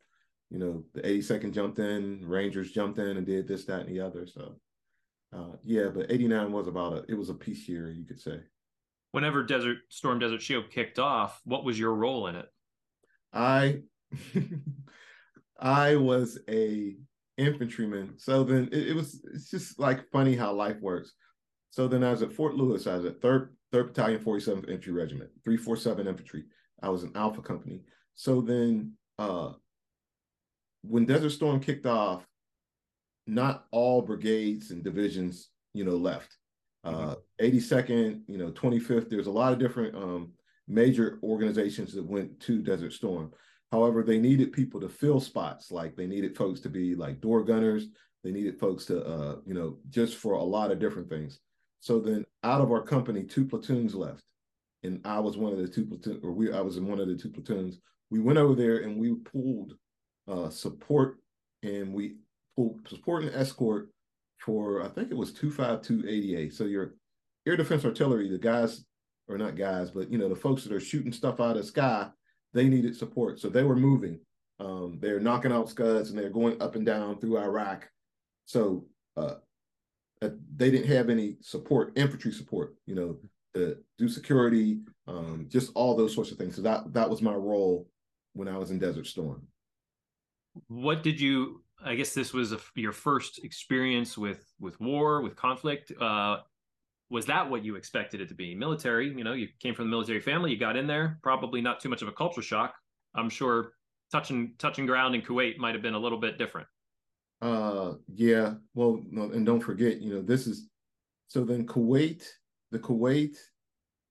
you 0.50 0.60
know, 0.60 0.84
the 0.94 1.02
82nd 1.02 1.54
jumped 1.54 1.80
in, 1.80 2.22
Rangers 2.28 2.72
jumped 2.72 3.00
in 3.00 3.18
and 3.18 3.26
did 3.26 3.48
this, 3.48 3.66
that, 3.66 3.82
and 3.82 3.90
the 3.90 4.02
other. 4.02 4.28
So, 4.28 4.56
uh, 5.36 5.56
yeah, 5.64 5.88
but 5.88 6.12
89 6.12 6.52
was 6.52 6.68
about 6.68 6.94
a, 6.94 7.06
it 7.08 7.18
was 7.18 7.30
a 7.30 7.34
peace 7.34 7.68
year, 7.68 7.90
you 7.90 8.06
could 8.06 8.20
say 8.20 8.40
whenever 9.14 9.44
Desert 9.44 9.78
Storm 9.90 10.20
Desert 10.20 10.42
Shield 10.42 10.70
kicked 10.70 11.00
off, 11.00 11.40
what 11.46 11.64
was 11.64 11.80
your 11.80 11.94
role 11.94 12.28
in 12.28 12.36
it? 12.36 12.48
I 13.32 13.82
I 15.60 15.96
was 15.96 16.40
a 16.50 16.98
infantryman. 17.38 18.16
So 18.18 18.44
then 18.44 18.70
it, 18.72 18.90
it, 18.90 18.96
was 18.96 19.24
it's 19.34 19.50
just 19.50 19.80
like 19.80 20.12
funny 20.12 20.36
how 20.36 20.52
life 20.52 20.82
works. 20.82 21.14
So 21.70 21.88
then 21.88 22.04
I 22.04 22.12
was 22.12 22.22
at 22.22 22.34
Fort 22.34 22.56
Lewis, 22.56 22.86
I 22.86 22.98
was 22.98 23.06
at 23.06 23.22
third 23.22 23.56
third 23.74 23.88
battalion 23.88 24.24
47th 24.24 24.70
infantry 24.70 24.94
regiment, 24.94 25.30
347 25.44 26.08
infantry. 26.08 26.44
I 26.82 26.90
was 26.90 27.04
in 27.04 27.12
Alpha 27.16 27.42
Company. 27.42 27.82
So 28.16 28.40
then 28.40 28.94
uh 29.20 29.54
when 30.84 31.06
Desert 31.06 31.32
Storm 31.32 31.60
kicked 31.60 31.86
off, 31.86 32.26
not 33.26 33.66
all 33.72 34.02
brigades 34.02 34.72
and 34.72 34.84
divisions, 34.84 35.50
you 35.74 35.84
know, 35.84 35.96
left. 35.96 36.38
Uh, 36.84 37.16
82nd, 37.42 38.22
you 38.28 38.38
know, 38.38 38.52
25th. 38.52 39.10
There's 39.10 39.28
a 39.28 39.32
lot 39.32 39.54
of 39.54 39.60
different 39.60 39.96
um, 39.96 40.34
major 40.68 41.20
organizations 41.24 41.94
that 41.94 42.06
went 42.06 42.38
to 42.42 42.62
Desert 42.62 42.92
Storm. 42.92 43.32
However, 43.72 44.04
they 44.04 44.20
needed 44.20 44.52
people 44.52 44.82
to 44.82 44.90
fill 44.90 45.22
spots. 45.22 45.72
Like 45.72 45.96
they 45.96 46.06
needed 46.06 46.36
folks 46.36 46.60
to 46.62 46.70
be 46.70 46.96
like 46.96 47.22
door 47.22 47.44
gunners. 47.44 47.88
They 48.24 48.32
needed 48.32 48.60
folks 48.60 48.86
to, 48.86 49.04
uh, 49.06 49.36
you 49.46 49.54
know, 49.54 49.78
just 49.90 50.18
for 50.18 50.34
a 50.34 50.44
lot 50.44 50.72
of 50.72 50.80
different 50.80 51.10
things. 51.10 51.40
So 51.84 52.00
then, 52.00 52.24
out 52.46 52.62
of 52.62 52.72
our 52.72 52.82
company, 52.82 53.24
two 53.24 53.44
platoons 53.44 53.94
left, 53.94 54.24
and 54.84 55.02
I 55.04 55.20
was 55.20 55.36
one 55.36 55.52
of 55.52 55.58
the 55.58 55.68
two 55.68 55.86
platoon, 55.86 56.22
or 56.24 56.32
we, 56.32 56.50
I 56.50 56.62
was 56.62 56.78
in 56.78 56.88
one 56.88 56.98
of 56.98 57.10
the 57.10 57.18
two 57.18 57.30
platoons. 57.30 57.78
We 58.10 58.22
went 58.22 58.38
over 58.38 58.56
there 58.56 58.84
and 58.84 58.98
we 58.98 59.16
pulled 59.16 59.74
uh, 60.26 60.50
support, 60.50 61.18
and 61.62 61.94
we 61.94 62.16
pulled 62.56 62.88
support 62.88 63.26
and 63.26 63.36
escort 63.36 63.90
for 64.38 64.82
I 64.82 64.88
think 64.88 65.12
it 65.12 65.18
was 65.18 65.34
25288. 65.34 66.54
So 66.54 66.64
your 66.64 66.96
air 67.46 67.58
defense 67.58 67.84
artillery, 67.84 68.30
the 68.30 68.38
guys 68.38 68.86
or 69.28 69.38
not 69.38 69.58
guys, 69.58 69.92
but 69.92 70.10
you 70.10 70.18
know, 70.18 70.30
the 70.30 70.38
folks 70.38 70.64
that 70.64 70.72
are 70.72 70.80
shooting 70.80 71.12
stuff 71.12 71.42
out 71.42 71.58
of 71.58 71.64
the 71.64 71.64
sky, 71.64 72.08
they 72.54 72.70
needed 72.70 72.96
support. 72.96 73.42
So 73.42 73.50
they 73.50 73.64
were 73.64 73.76
moving. 73.76 74.22
Um, 74.58 75.00
they're 75.02 75.20
knocking 75.20 75.52
out 75.52 75.70
scuds 75.70 76.12
and 76.12 76.18
they're 76.18 76.30
going 76.30 76.62
up 76.62 76.78
and 76.78 76.86
down 76.86 77.20
through 77.20 77.40
Iraq. 77.40 77.90
So 78.46 78.86
uh, 79.18 79.36
they 80.56 80.72
didn't 80.72 80.88
have 80.88 81.10
any 81.10 81.38
support, 81.42 81.94
infantry 81.96 82.32
support, 82.32 82.76
you 82.86 82.96
know, 82.96 83.18
to 83.54 83.78
do 83.98 84.08
security, 84.08 84.80
um, 85.08 85.48
just 85.50 85.72
all 85.76 85.96
those 85.96 86.14
sorts 86.14 86.32
of 86.32 86.38
things. 86.38 86.56
So 86.56 86.62
that 86.64 86.94
that 86.94 87.10
was 87.10 87.22
my 87.22 87.34
role 87.34 87.88
when 88.34 88.48
I 88.48 88.58
was 88.58 88.72
in 88.72 88.80
Desert 88.80 89.08
Storm. 89.08 89.48
What 90.68 91.04
did 91.04 91.20
you 91.20 91.64
I 91.84 91.96
guess 91.96 92.14
this 92.14 92.34
was 92.34 92.54
a, 92.54 92.60
your 92.76 92.94
first 92.94 93.44
experience 93.44 94.18
with 94.18 94.46
with 94.60 94.80
war, 94.80 95.22
with 95.22 95.36
conflict. 95.36 95.92
Uh, 96.00 96.38
was 97.10 97.26
that 97.26 97.50
what 97.50 97.64
you 97.64 97.76
expected 97.76 98.22
it 98.22 98.30
to 98.30 98.34
be? 98.34 98.56
Military, 98.56 99.10
you 99.10 99.24
know, 99.24 99.34
you 99.34 99.48
came 99.60 99.76
from 99.76 99.86
the 99.86 99.92
military 99.92 100.22
family, 100.22 100.52
you 100.52 100.58
got 100.58 100.76
in 100.76 100.88
there, 100.88 101.20
probably 101.22 101.62
not 101.62 101.80
too 101.80 101.90
much 101.90 102.02
of 102.02 102.08
a 102.08 102.12
culture 102.12 102.42
shock. 102.42 102.74
I'm 103.14 103.30
sure 103.30 103.74
touching 104.12 104.54
touching 104.58 104.86
ground 104.86 105.14
in 105.16 105.22
Kuwait 105.22 105.58
might 105.58 105.76
have 105.76 105.82
been 105.84 105.94
a 105.94 106.00
little 106.00 106.20
bit 106.20 106.38
different. 106.38 106.68
Uh, 107.44 107.96
yeah. 108.16 108.54
Well, 108.74 109.02
no, 109.12 109.24
and 109.24 109.46
don't 109.46 109.60
forget, 109.60 110.00
you 110.00 110.14
know, 110.14 110.22
this 110.22 110.48
is 110.48 110.70
so 111.28 111.44
then 111.44 111.66
Kuwait, 111.66 112.24
the 112.72 112.80
Kuwait 112.80 113.36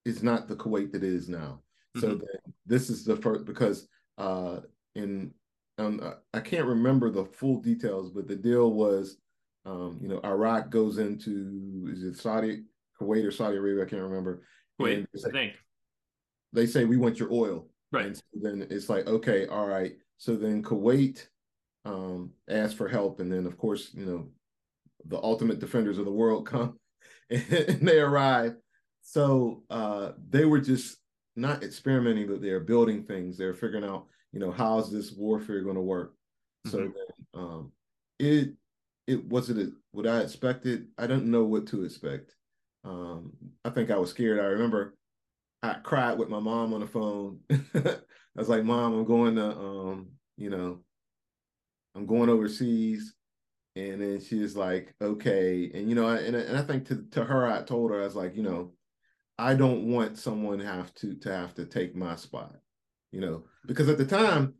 is 0.04 0.22
not 0.22 0.48
the 0.48 0.56
Kuwait 0.56 0.92
that 0.92 1.02
it 1.02 1.14
is 1.14 1.28
now. 1.28 1.60
So 1.96 2.08
mm-hmm. 2.08 2.50
this 2.66 2.90
is 2.90 3.04
the 3.04 3.16
first 3.16 3.44
because 3.44 3.88
uh 4.18 4.60
in 4.94 5.32
um, 5.78 6.14
I 6.34 6.40
can't 6.40 6.66
remember 6.66 7.10
the 7.10 7.24
full 7.24 7.60
details, 7.60 8.10
but 8.10 8.28
the 8.28 8.36
deal 8.36 8.72
was, 8.72 9.16
um, 9.64 9.98
you 10.02 10.08
know, 10.08 10.20
Iraq 10.22 10.68
goes 10.68 10.98
into 10.98 11.88
is 11.90 12.02
it 12.02 12.16
Saudi, 12.16 12.64
Kuwait 13.00 13.26
or 13.26 13.30
Saudi 13.30 13.56
Arabia? 13.56 13.84
I 13.84 13.88
can't 13.88 14.02
remember. 14.02 14.42
Wait, 14.78 15.06
I 15.26 15.30
think 15.30 15.54
they 16.52 16.66
say 16.66 16.84
we 16.84 16.98
want 16.98 17.18
your 17.18 17.32
oil, 17.32 17.68
right? 17.92 18.06
And 18.06 18.16
so 18.16 18.22
then 18.34 18.66
it's 18.68 18.90
like, 18.90 19.06
okay, 19.06 19.46
all 19.46 19.66
right. 19.66 19.92
So 20.18 20.36
then 20.36 20.62
Kuwait 20.62 21.26
um, 21.84 22.30
ask 22.48 22.76
for 22.76 22.88
help, 22.88 23.20
and 23.20 23.32
then 23.32 23.46
of 23.46 23.58
course, 23.58 23.90
you 23.94 24.06
know, 24.06 24.28
the 25.06 25.20
ultimate 25.22 25.58
defenders 25.58 25.98
of 25.98 26.04
the 26.04 26.12
world 26.12 26.46
come 26.48 26.78
and 27.30 27.88
they 27.88 27.98
arrive. 27.98 28.54
So 29.02 29.62
uh, 29.70 30.12
they 30.28 30.44
were 30.44 30.60
just 30.60 30.98
not 31.34 31.62
experimenting, 31.62 32.28
but 32.28 32.40
they're 32.40 32.60
building 32.60 33.04
things. 33.04 33.36
They're 33.36 33.54
figuring 33.54 33.84
out, 33.84 34.06
you 34.32 34.40
know, 34.40 34.50
how's 34.50 34.92
this 34.92 35.12
warfare 35.12 35.62
going 35.62 35.76
to 35.76 35.80
work. 35.80 36.14
Mm-hmm. 36.66 36.70
So 36.70 36.78
then, 36.78 36.92
um, 37.34 37.72
it 38.18 38.50
it 39.06 39.26
was 39.26 39.50
it 39.50 39.72
what 39.90 40.06
I 40.06 40.20
expected. 40.20 40.86
I 40.98 41.06
don't 41.06 41.30
know 41.30 41.44
what 41.44 41.66
to 41.68 41.84
expect. 41.84 42.34
Um, 42.84 43.32
I 43.64 43.70
think 43.70 43.90
I 43.90 43.96
was 43.96 44.10
scared. 44.10 44.40
I 44.40 44.44
remember 44.44 44.94
I 45.62 45.74
cried 45.74 46.18
with 46.18 46.28
my 46.28 46.40
mom 46.40 46.74
on 46.74 46.80
the 46.80 46.86
phone. 46.86 47.40
I 47.50 47.96
was 48.36 48.48
like, 48.48 48.64
"Mom, 48.64 48.94
I'm 48.94 49.04
going 49.04 49.36
to, 49.36 49.50
um, 49.50 50.08
you 50.36 50.50
know, 50.50 50.80
I'm 51.94 52.06
going 52.06 52.28
overseas." 52.28 53.14
And 53.74 54.02
then 54.02 54.20
she's 54.20 54.56
like, 54.56 54.94
"Okay." 55.00 55.70
And 55.74 55.88
you 55.88 55.94
know, 55.94 56.08
and 56.08 56.36
and 56.36 56.56
I 56.56 56.62
think 56.62 56.86
to 56.88 57.04
to 57.12 57.24
her, 57.24 57.46
I 57.46 57.62
told 57.62 57.90
her 57.90 58.00
I 58.00 58.04
was 58.04 58.16
like, 58.16 58.36
you 58.36 58.42
know, 58.42 58.72
I 59.38 59.54
don't 59.54 59.90
want 59.90 60.18
someone 60.18 60.60
have 60.60 60.94
to 60.96 61.14
to 61.14 61.32
have 61.32 61.54
to 61.54 61.66
take 61.66 61.96
my 61.96 62.16
spot, 62.16 62.54
you 63.10 63.20
know, 63.20 63.44
because 63.66 63.88
at 63.88 63.98
the 63.98 64.06
time, 64.06 64.54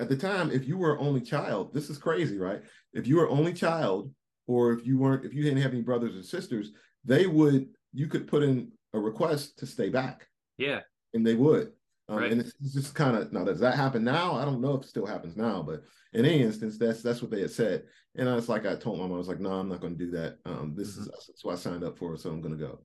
at 0.00 0.08
the 0.08 0.16
time, 0.16 0.50
if 0.50 0.66
you 0.66 0.78
were 0.78 0.98
only 0.98 1.20
child, 1.20 1.74
this 1.74 1.90
is 1.90 1.98
crazy, 1.98 2.38
right? 2.38 2.62
If 2.92 3.06
you 3.06 3.16
were 3.16 3.28
only 3.28 3.52
child, 3.52 4.12
or 4.46 4.72
if 4.72 4.86
you 4.86 4.98
weren't, 4.98 5.24
if 5.24 5.34
you 5.34 5.42
didn't 5.42 5.62
have 5.62 5.72
any 5.72 5.82
brothers 5.82 6.16
or 6.16 6.22
sisters, 6.22 6.72
they 7.04 7.26
would 7.26 7.68
you 7.92 8.06
could 8.06 8.26
put 8.26 8.42
in 8.42 8.72
a 8.94 8.98
request 8.98 9.58
to 9.58 9.66
stay 9.66 9.88
back. 9.88 10.28
Yeah, 10.56 10.80
and 11.14 11.26
they 11.26 11.34
would. 11.34 11.72
Um, 12.08 12.18
right. 12.18 12.32
And 12.32 12.40
it's, 12.40 12.52
it's 12.60 12.74
just 12.74 12.94
kind 12.94 13.16
of 13.16 13.32
now. 13.32 13.44
Does 13.44 13.60
that 13.60 13.76
happen 13.76 14.04
now? 14.04 14.34
I 14.34 14.44
don't 14.44 14.60
know 14.60 14.74
if 14.74 14.82
it 14.82 14.88
still 14.88 15.06
happens 15.06 15.36
now, 15.36 15.62
but 15.62 15.82
in 16.12 16.24
any 16.24 16.42
instance, 16.42 16.78
that's 16.78 17.02
that's 17.02 17.22
what 17.22 17.30
they 17.30 17.40
had 17.40 17.50
said. 17.50 17.84
And 18.16 18.28
I 18.28 18.34
was 18.34 18.48
like, 18.48 18.66
I 18.66 18.74
told 18.74 18.98
my 18.98 19.04
mom, 19.06 19.14
I 19.14 19.18
was 19.18 19.28
like, 19.28 19.40
no, 19.40 19.52
I'm 19.52 19.68
not 19.68 19.80
going 19.80 19.96
to 19.96 20.04
do 20.04 20.10
that. 20.12 20.38
Um, 20.44 20.74
this 20.76 20.92
mm-hmm. 20.92 21.02
is 21.02 21.08
that's 21.26 21.44
what 21.44 21.52
I 21.52 21.56
signed 21.56 21.84
up 21.84 21.96
for, 21.96 22.16
so 22.16 22.30
I'm 22.30 22.42
going 22.42 22.58
to 22.58 22.64
go 22.64 22.80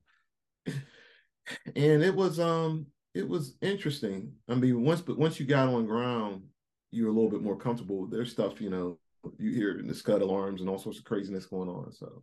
and 1.76 2.02
it 2.02 2.14
was 2.14 2.40
um 2.40 2.86
it 3.14 3.28
was 3.28 3.56
interesting. 3.62 4.32
I 4.48 4.54
mean, 4.54 4.84
once 4.84 5.00
but 5.00 5.18
once 5.18 5.40
you 5.40 5.46
got 5.46 5.68
on 5.68 5.86
ground, 5.86 6.42
you're 6.90 7.08
a 7.08 7.12
little 7.12 7.30
bit 7.30 7.42
more 7.42 7.56
comfortable. 7.56 8.06
There's 8.06 8.30
stuff, 8.30 8.60
you 8.60 8.70
know, 8.70 8.98
you 9.38 9.50
hear 9.50 9.80
the 9.84 9.94
scud 9.94 10.22
alarms 10.22 10.60
and 10.60 10.70
all 10.70 10.78
sorts 10.78 10.98
of 10.98 11.04
craziness 11.04 11.46
going 11.46 11.68
on. 11.68 11.92
So 11.92 12.22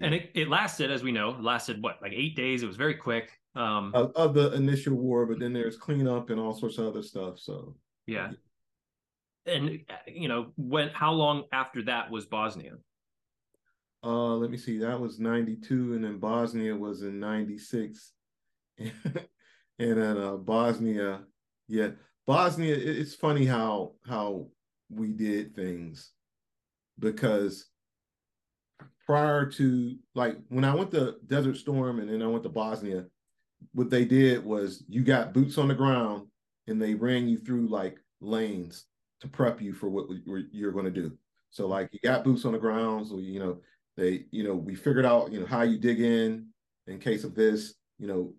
and 0.00 0.14
it, 0.14 0.30
it 0.34 0.48
lasted, 0.48 0.90
as 0.90 1.02
we 1.02 1.12
know, 1.12 1.36
lasted 1.40 1.82
what, 1.82 2.00
like 2.00 2.12
eight 2.14 2.34
days. 2.34 2.62
It 2.62 2.66
was 2.66 2.76
very 2.76 2.94
quick. 2.94 3.38
Um 3.54 3.92
of, 3.94 4.12
of 4.16 4.34
the 4.34 4.52
initial 4.54 4.94
war, 4.94 5.26
but 5.26 5.38
then 5.38 5.52
there's 5.52 5.76
cleanup 5.76 6.30
and 6.30 6.40
all 6.40 6.54
sorts 6.54 6.78
of 6.78 6.86
other 6.86 7.02
stuff. 7.02 7.38
So 7.38 7.76
yeah. 8.06 8.30
And 9.46 9.80
you 10.06 10.28
know, 10.28 10.52
when 10.56 10.88
how 10.90 11.12
long 11.12 11.44
after 11.52 11.82
that 11.84 12.10
was 12.10 12.26
Bosnia? 12.26 12.74
Uh, 14.04 14.34
let 14.34 14.50
me 14.50 14.56
see. 14.56 14.78
That 14.78 15.00
was 15.00 15.20
'92, 15.20 15.94
and 15.94 16.04
then 16.04 16.18
Bosnia 16.18 16.74
was 16.76 17.02
in 17.02 17.20
'96, 17.20 18.12
and 18.78 18.92
then 19.78 20.16
uh, 20.16 20.36
Bosnia, 20.36 21.20
yeah, 21.68 21.90
Bosnia. 22.26 22.74
It's 22.74 23.14
funny 23.14 23.44
how 23.44 23.92
how 24.06 24.48
we 24.90 25.12
did 25.12 25.54
things 25.54 26.12
because 26.98 27.66
prior 29.06 29.46
to 29.46 29.96
like 30.14 30.36
when 30.48 30.64
I 30.64 30.74
went 30.74 30.90
to 30.92 31.16
Desert 31.26 31.56
Storm 31.56 31.98
and 31.98 32.08
then 32.08 32.22
I 32.22 32.26
went 32.26 32.42
to 32.44 32.48
Bosnia, 32.48 33.04
what 33.72 33.90
they 33.90 34.04
did 34.04 34.44
was 34.44 34.84
you 34.88 35.02
got 35.02 35.32
boots 35.32 35.58
on 35.58 35.68
the 35.68 35.74
ground 35.74 36.26
and 36.66 36.80
they 36.80 36.94
ran 36.94 37.28
you 37.28 37.38
through 37.38 37.68
like 37.68 37.98
lanes 38.20 38.86
to 39.20 39.28
prep 39.28 39.60
you 39.60 39.72
for 39.72 39.88
what 39.88 40.06
you're 40.26 40.72
going 40.72 40.84
to 40.84 40.90
do. 40.90 41.12
So 41.50 41.66
like 41.66 41.90
you 41.92 42.00
got 42.02 42.24
boots 42.24 42.44
on 42.44 42.52
the 42.52 42.58
ground, 42.58 43.06
so 43.06 43.18
you 43.18 43.38
know 43.38 43.58
they, 43.96 44.24
you 44.30 44.44
know, 44.44 44.54
we 44.54 44.74
figured 44.74 45.04
out, 45.04 45.32
you 45.32 45.40
know, 45.40 45.46
how 45.46 45.62
you 45.62 45.78
dig 45.78 46.00
in 46.00 46.48
in 46.86 46.98
case 46.98 47.24
of 47.24 47.34
this, 47.34 47.74
you 47.98 48.06
know, 48.06 48.32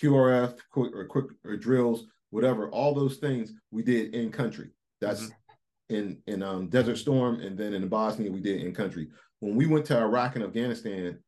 QRF 0.00 0.56
quick 0.70 0.94
or 0.94 1.04
quick 1.04 1.26
or 1.44 1.56
drills, 1.56 2.06
whatever, 2.30 2.70
all 2.70 2.94
those 2.94 3.18
things 3.18 3.52
we 3.70 3.82
did 3.82 4.14
in 4.14 4.32
country. 4.32 4.70
That's 5.00 5.24
mm-hmm. 5.24 5.94
in 5.94 6.22
in 6.26 6.42
um, 6.42 6.68
Desert 6.68 6.96
Storm, 6.96 7.40
and 7.40 7.58
then 7.58 7.74
in 7.74 7.86
Bosnia 7.88 8.30
we 8.30 8.40
did 8.40 8.62
in 8.62 8.74
country. 8.74 9.08
When 9.40 9.54
we 9.54 9.66
went 9.66 9.84
to 9.86 9.98
Iraq 9.98 10.36
and 10.36 10.44
Afghanistan, 10.44 11.18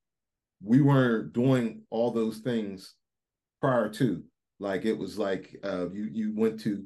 we 0.62 0.80
weren't 0.80 1.32
doing 1.32 1.82
all 1.90 2.10
those 2.10 2.38
things 2.38 2.94
prior 3.60 3.88
to. 3.90 4.22
Like 4.60 4.84
it 4.84 4.96
was 4.96 5.18
like 5.18 5.56
uh, 5.64 5.90
you 5.90 6.08
you 6.12 6.32
went 6.34 6.60
to 6.60 6.84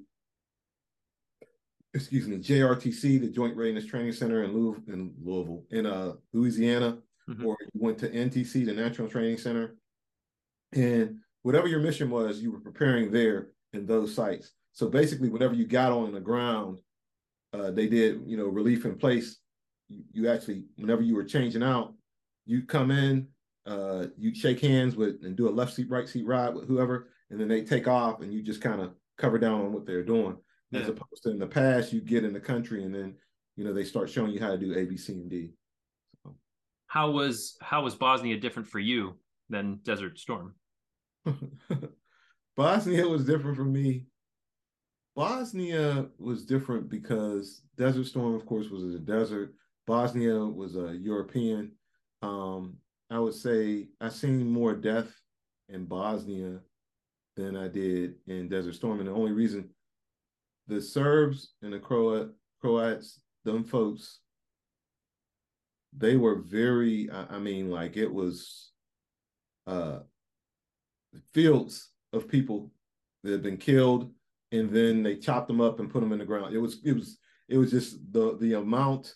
excuse 1.95 2.29
me, 2.29 2.37
JRTC, 2.37 3.21
the 3.21 3.29
Joint 3.29 3.57
Readiness 3.57 3.87
Training 3.87 4.13
Center 4.13 4.45
in 4.45 4.53
Louisville, 4.53 4.83
in, 4.89 5.13
Louisville, 5.23 5.65
in 5.71 5.87
uh, 5.87 6.13
Louisiana, 6.33 6.99
mm-hmm. 7.29 7.47
or 7.47 7.57
you 7.61 7.81
went 7.81 7.99
to 7.99 8.11
NTC, 8.11 8.67
the 8.67 8.73
National 8.73 9.09
Training 9.09 9.39
Center. 9.39 9.77
And 10.73 11.19
whatever 11.43 11.67
your 11.67 11.81
mission 11.81 12.11
was, 12.11 12.41
you 12.41 12.53
were 12.53 12.61
preparing 12.61 13.11
there 13.11 13.49
in 13.73 13.87
those 13.87 14.15
sites. 14.15 14.53
So 14.73 14.89
basically, 14.89 15.29
whatever 15.29 15.55
you 15.55 15.67
got 15.67 15.93
on 15.93 16.13
the 16.13 16.21
ground, 16.21 16.79
uh, 17.53 17.71
they 17.71 17.89
did, 17.89 18.23
you 18.27 18.37
know, 18.37 18.47
relief 18.47 18.85
in 18.85 18.97
place. 18.97 19.39
You, 19.89 20.03
you, 20.13 20.29
actually, 20.29 20.65
whenever 20.77 21.03
you 21.03 21.17
were 21.17 21.25
changing 21.25 21.63
out, 21.63 21.95
you 22.45 22.63
come 22.63 22.91
in, 22.91 23.29
uh, 23.69 24.07
you 24.17 24.35
shake 24.35 24.61
hands 24.61 24.97
with 24.97 25.23
and 25.23 25.37
do 25.37 25.49
a 25.49 25.51
left 25.51 25.75
seat, 25.75 25.91
right 25.91 26.09
seat 26.09 26.27
ride 26.27 26.55
with 26.55 26.67
whoever, 26.67 27.11
and 27.31 27.39
then 27.39 27.49
they 27.49 27.63
take 27.63 27.87
off, 27.87 28.23
and 28.23 28.33
you 28.33 28.43
just 28.43 28.63
kind 28.63 28.81
of 28.81 28.93
cover 29.19 29.39
down 29.39 29.61
on 29.61 29.73
what 29.73 29.85
they're 29.85 30.05
doing 30.05 30.37
yeah. 30.71 30.81
as 30.81 30.89
opposed 30.89 31.23
to 31.23 31.31
in 31.31 31.39
the 31.39 31.47
past 31.47 31.93
you 31.93 32.01
get 32.01 32.25
in 32.25 32.33
the 32.33 32.41
country 32.41 32.85
and 32.85 32.95
then 32.95 33.15
you 33.57 33.65
know 33.65 33.73
they 33.73 33.85
start 33.85 34.11
showing 34.11 34.31
you 34.31 34.41
how 34.41 34.51
to 34.51 34.59
do 34.59 34.75
A, 34.75 34.85
B, 34.85 34.97
C, 34.97 35.15
and 35.15 35.31
D. 35.31 35.51
So. 36.23 36.37
How 36.87 37.11
was 37.11 37.57
how 37.61 37.83
was 37.83 37.95
Bosnia 37.95 38.37
different 38.39 38.69
for 38.69 38.79
you 38.79 39.17
than 39.49 39.81
Desert 39.83 40.19
Storm? 40.19 40.55
Bosnia 42.57 43.07
was 43.07 43.25
different 43.25 43.57
for 43.57 43.65
me. 43.65 44.07
Bosnia 45.17 46.07
was 46.19 46.47
different 46.47 46.89
because 46.89 47.63
Desert 47.77 48.07
Storm, 48.07 48.35
of 48.35 48.47
course, 48.47 48.69
was 48.69 48.95
a 48.95 49.01
desert. 49.01 49.55
Bosnia 49.87 50.39
was 50.39 50.77
a 50.77 50.97
European. 50.97 51.73
Um, 52.23 52.77
I 53.11 53.19
would 53.19 53.35
say 53.35 53.89
I 54.01 54.09
seen 54.09 54.51
more 54.51 54.75
death 54.75 55.11
in 55.69 55.87
Bosnia 55.87 56.61
than 57.37 57.57
I 57.57 57.69
did 57.69 58.17
in 58.27 58.49
Desert 58.49 58.75
Storm, 58.75 58.99
and 58.99 59.09
the 59.09 59.13
only 59.13 59.33
reason 59.33 59.71
the 60.67 60.81
Serbs 60.81 61.55
and 61.63 61.73
the 61.73 61.79
Croat 61.79 62.35
Croats, 62.61 63.21
them 63.45 63.65
folks, 63.65 64.21
they 65.97 66.17
were 66.17 66.37
very. 66.37 67.09
I, 67.11 67.37
I 67.37 67.39
mean, 67.39 67.71
like 67.71 67.97
it 67.97 68.13
was 68.13 68.73
uh 69.67 70.01
fields 71.33 71.91
of 72.13 72.29
people 72.29 72.71
that 73.23 73.33
had 73.33 73.43
been 73.43 73.57
killed, 73.57 74.13
and 74.53 74.71
then 74.71 75.03
they 75.03 75.17
chopped 75.17 75.49
them 75.49 75.61
up 75.61 75.81
and 75.81 75.91
put 75.91 76.01
them 76.01 76.13
in 76.13 76.19
the 76.19 76.25
ground. 76.27 76.55
It 76.55 76.59
was 76.59 76.81
it 76.85 76.93
was 76.93 77.19
it 77.49 77.57
was 77.57 77.71
just 77.71 77.97
the 78.13 78.37
the 78.39 78.55
amount, 78.55 79.15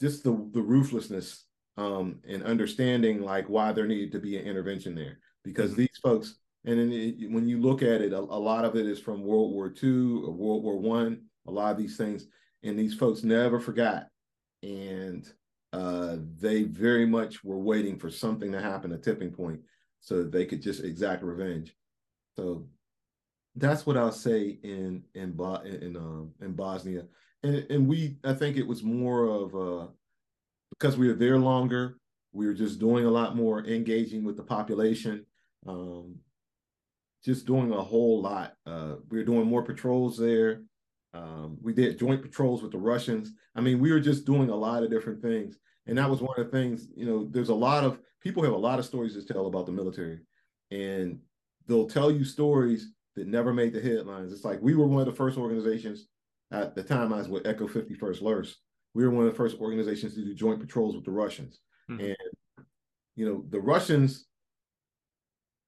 just 0.00 0.22
the 0.22 0.30
the 0.52 0.62
ruthlessness 0.62 1.45
um 1.76 2.20
and 2.28 2.42
understanding 2.42 3.22
like 3.22 3.48
why 3.48 3.72
there 3.72 3.86
needed 3.86 4.12
to 4.12 4.18
be 4.18 4.36
an 4.36 4.44
intervention 4.44 4.94
there 4.94 5.18
because 5.44 5.72
mm-hmm. 5.72 5.82
these 5.82 5.98
folks 6.02 6.36
and 6.66 6.80
then 6.80 6.92
it, 6.92 7.30
when 7.30 7.48
you 7.48 7.60
look 7.60 7.80
at 7.82 8.02
it, 8.02 8.12
a, 8.12 8.18
a, 8.18 8.20
lot 8.20 8.64
of 8.64 8.74
it 8.74 8.86
is 8.86 8.98
from 8.98 9.22
World 9.22 9.52
War 9.52 9.72
II 9.82 10.24
or 10.24 10.32
World 10.32 10.64
War 10.64 10.76
One. 10.76 11.22
A 11.46 11.50
lot 11.50 11.70
of 11.70 11.78
these 11.78 11.96
things, 11.96 12.26
and 12.64 12.76
these 12.76 12.94
folks 12.94 13.22
never 13.22 13.60
forgot, 13.60 14.08
and 14.64 15.24
uh, 15.72 16.16
they 16.38 16.64
very 16.64 17.06
much 17.06 17.44
were 17.44 17.58
waiting 17.58 17.96
for 18.00 18.10
something 18.10 18.50
to 18.50 18.60
happen, 18.60 18.92
a 18.92 18.98
tipping 18.98 19.30
point, 19.30 19.60
so 20.00 20.18
that 20.18 20.32
they 20.32 20.44
could 20.44 20.60
just 20.60 20.82
exact 20.82 21.22
revenge. 21.22 21.72
So 22.36 22.66
that's 23.54 23.86
what 23.86 23.96
I'll 23.96 24.10
say 24.10 24.58
in 24.64 25.04
in 25.14 25.38
in 25.64 25.96
um, 25.96 26.32
in 26.40 26.52
Bosnia, 26.54 27.04
and 27.44 27.64
and 27.70 27.86
we 27.86 28.16
I 28.24 28.32
think 28.32 28.56
it 28.56 28.66
was 28.66 28.82
more 28.82 29.26
of 29.26 29.54
uh, 29.54 29.86
because 30.78 30.96
we 30.96 31.08
were 31.08 31.14
there 31.14 31.38
longer, 31.38 31.98
we 32.32 32.46
were 32.46 32.54
just 32.54 32.78
doing 32.78 33.04
a 33.04 33.10
lot 33.10 33.36
more 33.36 33.64
engaging 33.66 34.24
with 34.24 34.36
the 34.36 34.42
population. 34.42 35.24
Um, 35.66 36.16
just 37.26 37.44
doing 37.44 37.72
a 37.72 37.82
whole 37.82 38.22
lot. 38.22 38.54
Uh, 38.64 38.94
we 39.10 39.18
were 39.18 39.24
doing 39.24 39.46
more 39.46 39.64
patrols 39.64 40.16
there. 40.16 40.62
Um, 41.12 41.58
we 41.60 41.72
did 41.72 41.98
joint 41.98 42.22
patrols 42.22 42.62
with 42.62 42.70
the 42.70 42.78
Russians. 42.78 43.32
I 43.56 43.60
mean, 43.60 43.80
we 43.80 43.90
were 43.90 44.00
just 44.00 44.24
doing 44.24 44.48
a 44.48 44.54
lot 44.54 44.84
of 44.84 44.90
different 44.90 45.20
things. 45.20 45.58
And 45.86 45.98
that 45.98 46.08
was 46.08 46.20
one 46.20 46.38
of 46.38 46.46
the 46.46 46.52
things, 46.52 46.88
you 46.96 47.04
know, 47.04 47.26
there's 47.28 47.48
a 47.48 47.54
lot 47.54 47.82
of 47.82 47.98
people 48.20 48.44
have 48.44 48.52
a 48.52 48.56
lot 48.56 48.78
of 48.78 48.84
stories 48.84 49.14
to 49.14 49.24
tell 49.24 49.46
about 49.46 49.66
the 49.66 49.72
military. 49.72 50.20
And 50.70 51.18
they'll 51.66 51.88
tell 51.88 52.12
you 52.12 52.24
stories 52.24 52.92
that 53.16 53.26
never 53.26 53.52
made 53.52 53.72
the 53.72 53.80
headlines. 53.80 54.32
It's 54.32 54.44
like 54.44 54.60
we 54.62 54.76
were 54.76 54.86
one 54.86 55.00
of 55.00 55.06
the 55.06 55.12
first 55.12 55.36
organizations 55.36 56.06
at 56.52 56.76
the 56.76 56.82
time 56.84 57.12
I 57.12 57.18
was 57.18 57.28
with 57.28 57.46
Echo 57.46 57.66
51st 57.66 58.22
LURS. 58.22 58.56
We 58.96 59.04
were 59.04 59.10
one 59.10 59.26
of 59.26 59.30
the 59.30 59.36
first 59.36 59.58
organizations 59.60 60.14
to 60.14 60.24
do 60.24 60.34
joint 60.34 60.58
patrols 60.58 60.94
with 60.94 61.04
the 61.04 61.10
Russians. 61.10 61.60
Mm-hmm. 61.90 62.06
And 62.06 62.16
you 63.14 63.26
know, 63.26 63.44
the 63.50 63.60
Russians 63.60 64.26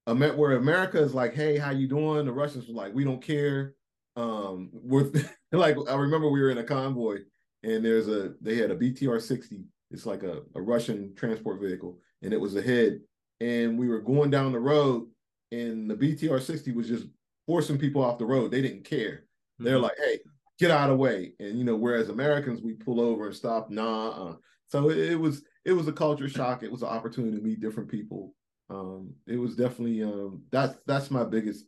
where 0.06 0.52
America 0.52 0.99
is 0.99 1.14
like, 1.14 1.35
hey, 1.35 1.58
how 1.58 1.70
you 1.70 1.87
doing? 1.87 2.25
The 2.25 2.32
Russians 2.32 2.66
were 2.66 2.75
like, 2.75 2.94
we 2.94 3.04
don't 3.04 3.23
care. 3.23 3.75
Um, 4.16 4.70
we're 4.73 5.11
like, 5.52 5.76
I 5.87 5.94
remember 5.94 6.30
we 6.30 6.40
were 6.40 6.50
in 6.50 6.58
a 6.58 6.64
convoy 6.64 7.18
and 7.62 7.85
there's 7.85 8.08
a 8.08 8.32
they 8.40 8.56
had 8.56 8.70
a 8.70 8.76
BTR 8.76 9.20
60. 9.20 9.64
It's 9.90 10.06
like 10.06 10.23
a, 10.23 10.42
a 10.54 10.62
Russian 10.62 11.14
transport 11.14 11.61
vehicle, 11.61 11.99
and 12.23 12.32
it 12.32 12.40
was 12.40 12.56
ahead. 12.56 13.00
And 13.40 13.78
we 13.78 13.88
were 13.88 14.00
going 14.00 14.30
down 14.30 14.52
the 14.52 14.61
road, 14.61 15.08
and 15.52 15.90
the 15.90 15.94
BTR 15.94 16.40
60 16.40 16.73
was 16.73 16.88
just 16.88 17.06
forcing 17.47 17.78
people 17.78 18.02
off 18.02 18.18
the 18.18 18.26
road. 18.26 18.50
They 18.50 18.62
didn't 18.62 18.85
care. 18.85 19.25
Mm-hmm. 19.61 19.64
They're 19.64 19.78
like, 19.78 19.97
hey, 20.02 20.18
get 20.59 20.71
out 20.71 20.91
of 20.91 20.97
the 20.97 21.03
way. 21.03 21.33
And 21.38 21.59
you 21.59 21.65
know, 21.65 21.77
whereas 21.77 22.09
Americans, 22.09 22.61
we 22.62 22.75
pull 22.75 23.00
over 23.00 23.27
and 23.27 23.37
stop. 23.37 23.71
Nah. 23.71 24.09
Uh. 24.11 24.35
So 24.69 24.91
it, 24.91 24.99
it, 24.99 25.17
was 25.17 25.43
it 25.65 25.73
was 25.73 25.88
a 25.88 25.93
culture 25.93 26.29
shock. 26.29 26.62
It 26.62 26.71
was 26.71 26.83
an 26.83 26.88
opportunity 26.88 27.37
to 27.37 27.43
meet 27.43 27.61
different 27.61 27.91
people. 27.91 28.35
Um, 28.71 29.15
it 29.27 29.37
was 29.37 29.57
definitely 29.57 30.03
um, 30.03 30.43
that's 30.50 30.77
that's 30.87 31.11
my 31.11 31.25
biggest. 31.25 31.65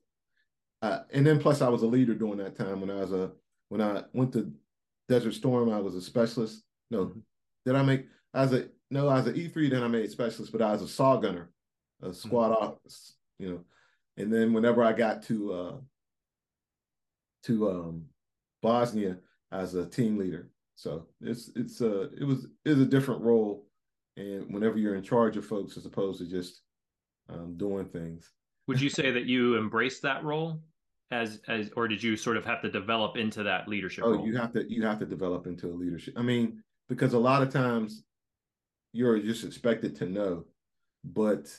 Uh, 0.82 1.00
and 1.12 1.26
then 1.26 1.38
plus, 1.38 1.62
I 1.62 1.68
was 1.68 1.82
a 1.82 1.86
leader 1.86 2.14
during 2.14 2.38
that 2.38 2.56
time 2.56 2.80
when 2.80 2.90
I 2.90 3.00
was 3.00 3.12
a 3.12 3.32
when 3.68 3.80
I 3.80 4.02
went 4.12 4.32
to 4.34 4.52
Desert 5.08 5.32
Storm. 5.32 5.70
I 5.70 5.80
was 5.80 5.94
a 5.94 6.02
specialist. 6.02 6.62
No, 6.90 7.06
mm-hmm. 7.06 7.20
did 7.64 7.76
I 7.76 7.82
make 7.82 8.06
as 8.34 8.52
a 8.52 8.68
no? 8.90 9.08
I 9.08 9.14
was 9.14 9.26
an 9.26 9.36
E 9.36 9.48
three. 9.48 9.70
Then 9.70 9.82
I 9.82 9.88
made 9.88 10.10
specialist, 10.10 10.52
but 10.52 10.62
I 10.62 10.72
was 10.72 10.82
a 10.82 10.88
saw 10.88 11.16
gunner, 11.16 11.50
a 12.02 12.12
squad 12.12 12.50
mm-hmm. 12.50 12.64
office. 12.64 13.16
You 13.38 13.50
know, 13.50 13.64
and 14.18 14.32
then 14.32 14.52
whenever 14.52 14.82
I 14.82 14.92
got 14.92 15.22
to 15.24 15.52
uh, 15.52 15.76
to 17.44 17.70
um, 17.70 18.04
Bosnia 18.62 19.18
as 19.52 19.74
a 19.74 19.86
team 19.86 20.18
leader. 20.18 20.50
So 20.74 21.06
it's 21.20 21.50
it's 21.56 21.80
a 21.80 22.02
it 22.14 22.24
was 22.24 22.46
is 22.64 22.80
a 22.80 22.86
different 22.86 23.20
role, 23.22 23.66
and 24.16 24.52
whenever 24.52 24.78
you're 24.78 24.94
in 24.94 25.02
charge 25.02 25.36
of 25.36 25.44
folks 25.44 25.76
as 25.76 25.86
opposed 25.86 26.20
to 26.20 26.26
just 26.26 26.62
um, 27.28 27.56
doing 27.56 27.86
things. 27.86 28.30
Would 28.66 28.80
you 28.80 28.90
say 28.90 29.10
that 29.10 29.26
you 29.26 29.58
embraced 29.58 30.02
that 30.02 30.24
role 30.24 30.62
as 31.10 31.40
as 31.48 31.70
or 31.76 31.88
did 31.88 32.02
you 32.02 32.16
sort 32.16 32.36
of 32.36 32.44
have 32.44 32.62
to 32.62 32.70
develop 32.70 33.16
into 33.16 33.42
that 33.42 33.68
leadership? 33.68 34.04
Oh, 34.04 34.12
role? 34.12 34.26
you 34.26 34.36
have 34.36 34.52
to 34.52 34.72
you 34.72 34.82
have 34.84 34.98
to 35.00 35.06
develop 35.06 35.46
into 35.46 35.68
a 35.68 35.74
leadership. 35.74 36.14
I 36.16 36.22
mean, 36.22 36.62
because 36.88 37.12
a 37.12 37.18
lot 37.18 37.42
of 37.42 37.52
times 37.52 38.04
you're 38.92 39.18
just 39.18 39.44
expected 39.44 39.96
to 39.96 40.06
know, 40.06 40.44
but 41.04 41.54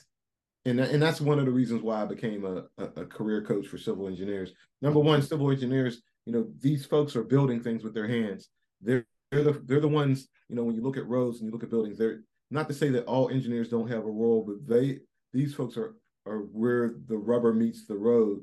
and 0.64 0.80
and 0.80 1.02
that's 1.02 1.20
one 1.20 1.38
of 1.38 1.44
the 1.44 1.52
reasons 1.52 1.82
why 1.82 2.02
I 2.02 2.06
became 2.06 2.44
a, 2.44 2.64
a, 2.82 3.02
a 3.02 3.06
career 3.06 3.42
coach 3.42 3.66
for 3.66 3.78
civil 3.78 4.06
engineers. 4.06 4.52
Number 4.80 5.00
one, 5.00 5.22
civil 5.22 5.50
engineers 5.50 6.02
you 6.26 6.32
know 6.32 6.46
these 6.60 6.86
folks 6.86 7.16
are 7.16 7.24
building 7.24 7.62
things 7.62 7.82
with 7.82 7.94
their 7.94 8.08
hands. 8.08 8.48
They're 8.80 9.06
they're 9.30 9.44
the 9.44 9.52
they're 9.64 9.80
the 9.80 9.88
ones 9.88 10.28
you 10.48 10.56
know 10.56 10.64
when 10.64 10.74
you 10.74 10.82
look 10.82 10.96
at 10.96 11.06
roads 11.06 11.38
and 11.38 11.46
you 11.46 11.52
look 11.52 11.62
at 11.62 11.70
buildings 11.70 11.96
they're 11.96 12.20
not 12.50 12.68
to 12.68 12.74
say 12.74 12.90
that 12.90 13.06
all 13.06 13.30
engineers 13.30 13.70
don't 13.70 13.88
have 13.88 14.04
a 14.04 14.10
role 14.10 14.44
but 14.46 14.66
they 14.68 14.98
these 15.32 15.54
folks 15.54 15.76
are 15.76 15.94
are 16.26 16.38
where 16.38 16.94
the 17.08 17.16
rubber 17.16 17.52
meets 17.52 17.86
the 17.86 17.96
road. 17.96 18.40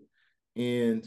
And 0.55 1.05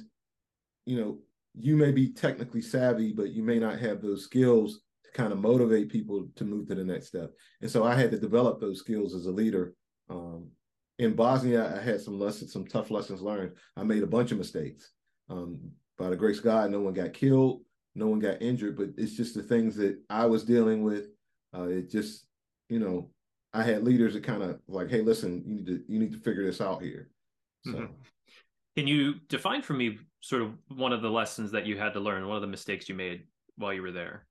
you 0.86 0.96
know 0.96 1.18
you 1.54 1.76
may 1.76 1.92
be 1.92 2.12
technically 2.12 2.62
savvy 2.62 3.12
but 3.12 3.30
you 3.30 3.42
may 3.42 3.58
not 3.58 3.78
have 3.78 4.00
those 4.00 4.24
skills 4.24 4.80
to 5.04 5.10
kind 5.12 5.32
of 5.32 5.38
motivate 5.38 5.90
people 5.90 6.26
to 6.34 6.44
move 6.44 6.66
to 6.68 6.74
the 6.74 6.84
next 6.84 7.08
step. 7.08 7.30
And 7.60 7.70
so 7.70 7.84
i 7.84 7.94
had 7.94 8.10
to 8.12 8.18
develop 8.18 8.60
those 8.60 8.78
skills 8.78 9.14
as 9.14 9.26
a 9.26 9.30
leader. 9.30 9.74
Um, 10.08 10.50
in 10.98 11.14
bosnia 11.14 11.74
i 11.74 11.82
had 11.82 12.00
some 12.00 12.18
lessons 12.18 12.52
some 12.52 12.66
tough 12.66 12.90
lessons 12.90 13.20
learned. 13.20 13.52
I 13.76 13.82
made 13.82 14.02
a 14.02 14.06
bunch 14.06 14.32
of 14.32 14.38
mistakes. 14.38 14.90
Um, 15.28 15.72
by 15.98 16.08
the 16.08 16.16
grace 16.16 16.38
of 16.38 16.44
God, 16.44 16.70
no 16.70 16.80
one 16.80 16.94
got 16.94 17.12
killed, 17.12 17.62
no 17.94 18.06
one 18.06 18.18
got 18.18 18.42
injured, 18.42 18.76
but 18.76 18.88
it's 18.96 19.16
just 19.16 19.34
the 19.34 19.42
things 19.42 19.76
that 19.76 19.98
I 20.08 20.26
was 20.26 20.44
dealing 20.44 20.82
with. 20.82 21.08
Uh, 21.56 21.64
it 21.64 21.90
just, 21.90 22.26
you 22.68 22.78
know, 22.78 23.10
I 23.52 23.62
had 23.62 23.84
leaders 23.84 24.14
that 24.14 24.24
kind 24.24 24.42
of 24.42 24.60
like, 24.66 24.88
hey, 24.88 25.02
listen, 25.02 25.42
you 25.46 25.54
need 25.54 25.66
to 25.66 25.82
you 25.88 25.98
need 25.98 26.12
to 26.12 26.18
figure 26.18 26.44
this 26.44 26.60
out 26.60 26.82
here. 26.82 27.10
So. 27.64 27.72
Mm-hmm. 27.72 27.92
Can 28.76 28.86
you 28.86 29.16
define 29.28 29.60
for 29.60 29.74
me 29.74 29.98
sort 30.20 30.40
of 30.40 30.54
one 30.68 30.94
of 30.94 31.02
the 31.02 31.10
lessons 31.10 31.50
that 31.52 31.66
you 31.66 31.76
had 31.76 31.92
to 31.92 32.00
learn, 32.00 32.26
one 32.26 32.36
of 32.36 32.42
the 32.42 32.48
mistakes 32.48 32.88
you 32.88 32.94
made 32.94 33.24
while 33.56 33.74
you 33.74 33.82
were 33.82 33.92
there? 33.92 34.26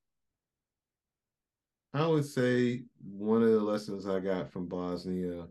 I 1.93 2.07
would 2.07 2.25
say 2.25 2.85
one 3.03 3.43
of 3.43 3.51
the 3.51 3.59
lessons 3.59 4.07
I 4.07 4.19
got 4.19 4.51
from 4.51 4.67
Bosnia 4.67 5.45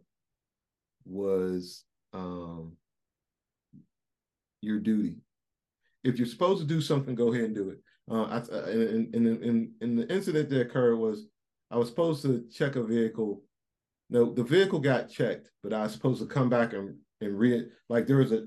was 1.04 1.84
um, 2.12 2.72
your 4.60 4.80
duty 4.80 5.18
if 6.04 6.18
you're 6.18 6.26
supposed 6.26 6.60
to 6.60 6.66
do 6.66 6.80
something, 6.80 7.14
go 7.14 7.32
ahead 7.32 7.46
and 7.46 7.54
do 7.54 7.70
it. 7.70 7.78
Uh, 8.10 8.24
I, 8.24 8.70
in, 8.70 9.10
in, 9.12 9.26
in, 9.42 9.72
in 9.80 9.96
the 9.96 10.12
incident 10.12 10.50
that 10.50 10.60
occurred 10.60 10.96
was 10.96 11.26
I 11.70 11.76
was 11.76 11.88
supposed 11.88 12.22
to 12.22 12.44
check 12.52 12.76
a 12.76 12.82
vehicle. 12.82 13.42
No, 14.08 14.32
the 14.32 14.42
vehicle 14.42 14.80
got 14.80 15.08
checked, 15.08 15.50
but 15.62 15.72
I 15.72 15.82
was 15.82 15.92
supposed 15.92 16.20
to 16.20 16.26
come 16.26 16.48
back 16.48 16.72
and 16.72 16.96
and 17.20 17.38
re 17.38 17.66
like 17.88 18.06
there 18.06 18.16
was 18.16 18.32
a, 18.32 18.46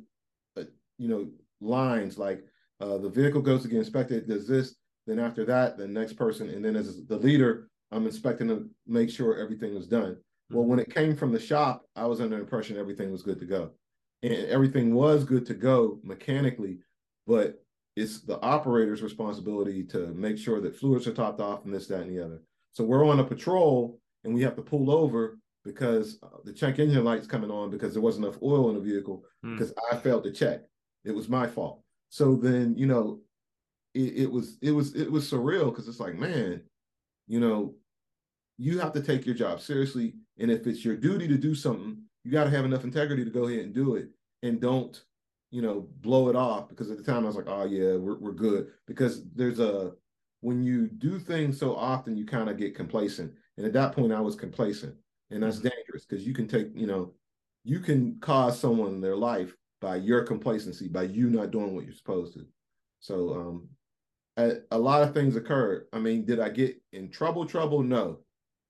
a 0.58 0.66
you 0.98 1.08
know 1.08 1.30
lines 1.62 2.18
like 2.18 2.44
uh, 2.82 2.98
the 2.98 3.10
vehicle 3.10 3.42
goes 3.42 3.62
to 3.62 3.70
get 3.70 3.78
inspected, 3.78 4.28
does 4.28 4.48
this, 4.48 4.76
then 5.08 5.20
after 5.20 5.46
that, 5.46 5.78
the 5.78 5.88
next 5.88 6.14
person, 6.14 6.50
and 6.50 6.64
then 6.64 6.76
as 6.76 7.06
the 7.06 7.18
leader, 7.18 7.70
I'm 7.92 8.06
inspecting 8.06 8.48
to 8.50 8.70
make 8.88 9.10
sure 9.10 9.38
everything 9.38 9.74
was 9.74 9.88
done. 9.88 10.12
Mm-hmm. 10.12 10.56
Well, 10.56 10.66
when 10.66 10.80
it 10.80 10.94
came 10.94 11.16
from 11.16 11.32
the 11.32 11.40
shop, 11.40 11.84
I 11.96 12.06
was 12.06 12.20
under 12.20 12.36
the 12.36 12.42
impression 12.42 12.78
everything 12.78 13.12
was 13.12 13.24
good 13.24 13.40
to 13.40 13.46
go, 13.46 13.72
and 14.22 14.34
everything 14.34 14.94
was 14.94 15.24
good 15.24 15.46
to 15.46 15.54
go 15.54 16.00
mechanically 16.04 16.80
but 17.28 17.64
it's 17.96 18.22
the 18.22 18.40
operator's 18.42 19.02
responsibility 19.02 19.84
to 19.84 20.08
make 20.14 20.38
sure 20.38 20.60
that 20.62 20.76
fluids 20.76 21.08
are 21.08 21.14
topped 21.14 21.40
off 21.40 21.66
and 21.66 21.74
this, 21.74 21.88
that, 21.88 22.02
and 22.02 22.16
the 22.16 22.24
other. 22.24 22.42
So 22.72 22.84
we're 22.84 23.08
on 23.08 23.20
a 23.20 23.24
patrol 23.24 24.00
and 24.24 24.34
we 24.34 24.42
have 24.42 24.56
to 24.56 24.62
pull 24.62 24.90
over 24.90 25.38
because 25.64 26.18
uh, 26.24 26.38
the 26.44 26.54
check 26.54 26.80
engine 26.80 27.04
light's 27.04 27.28
coming 27.28 27.52
on 27.52 27.70
because 27.70 27.94
there 27.94 28.02
wasn't 28.02 28.26
enough 28.26 28.42
oil 28.42 28.70
in 28.70 28.76
the 28.76 28.82
vehicle 28.82 29.24
mm. 29.46 29.56
because 29.56 29.74
I 29.92 29.98
failed 29.98 30.24
to 30.24 30.32
check. 30.32 30.62
It 31.06 31.12
was 31.12 31.30
my 31.30 31.48
fault. 31.48 31.82
So 32.10 32.36
then, 32.36 32.76
you 32.78 32.88
know, 32.88 33.20
it, 33.94 34.24
it 34.24 34.32
was 34.32 34.58
it 34.62 34.72
was 34.72 34.96
it 34.96 35.12
was 35.12 35.30
surreal 35.30 35.66
because 35.66 35.88
it's 35.88 36.00
like, 36.00 36.16
man, 36.16 36.62
you 37.28 37.40
know, 37.40 37.76
you 38.58 38.80
have 38.80 38.94
to 38.94 39.02
take 39.02 39.26
your 39.26 39.36
job 39.36 39.62
seriously. 39.62 40.16
And 40.40 40.50
if 40.50 40.66
it's 40.66 40.84
your 40.84 40.96
duty 40.96 41.28
to 41.28 41.38
do 41.38 41.54
something, 41.54 42.02
you 42.24 42.32
got 42.32 42.46
to 42.46 42.50
have 42.50 42.66
enough 42.66 42.84
integrity 42.84 43.24
to 43.24 43.32
go 43.32 43.48
ahead 43.48 43.66
and 43.66 43.74
do 43.74 43.96
it 43.96 44.10
and 44.42 44.60
don't 44.60 45.02
you 45.54 45.62
know, 45.62 45.88
blow 46.02 46.30
it 46.30 46.36
off 46.36 46.68
because 46.68 46.90
at 46.90 46.98
the 46.98 47.04
time 47.04 47.24
I 47.24 47.28
was 47.28 47.36
like, 47.36 47.48
oh 47.48 47.66
yeah, 47.66 47.96
we're 47.96 48.18
we're 48.18 48.32
good. 48.32 48.72
Because 48.88 49.24
there's 49.36 49.60
a 49.60 49.92
when 50.42 50.64
you 50.64 50.88
do 50.88 51.20
things 51.20 51.60
so 51.60 51.76
often, 51.76 52.18
you 52.18 52.26
kind 52.26 52.50
of 52.50 52.58
get 52.58 52.76
complacent. 52.76 53.32
And 53.56 53.66
at 53.68 53.74
that 53.74 53.94
point, 53.94 54.12
I 54.12 54.20
was 54.20 54.36
complacent, 54.36 54.96
and 55.30 55.44
that's 55.44 55.58
mm-hmm. 55.58 55.68
dangerous 55.70 56.06
because 56.06 56.26
you 56.26 56.34
can 56.34 56.48
take, 56.48 56.70
you 56.74 56.88
know, 56.88 57.14
you 57.64 57.82
can 57.82 58.18
cause 58.20 58.60
someone 58.60 59.00
their 59.00 59.16
life 59.16 59.54
by 59.80 59.98
your 59.98 60.24
complacency, 60.24 60.88
by 60.88 61.04
you 61.04 61.30
not 61.30 61.52
doing 61.52 61.76
what 61.76 61.86
you're 61.86 61.94
supposed 61.94 62.34
to. 62.34 62.48
So, 63.00 63.34
um, 63.36 63.70
a, 64.38 64.54
a 64.72 64.78
lot 64.78 65.04
of 65.04 65.14
things 65.14 65.36
occurred. 65.36 65.86
I 65.94 66.00
mean, 66.00 66.26
did 66.26 66.40
I 66.40 66.50
get 66.50 66.82
in 66.94 67.12
trouble? 67.12 67.46
Trouble? 67.46 67.84
No. 67.84 68.22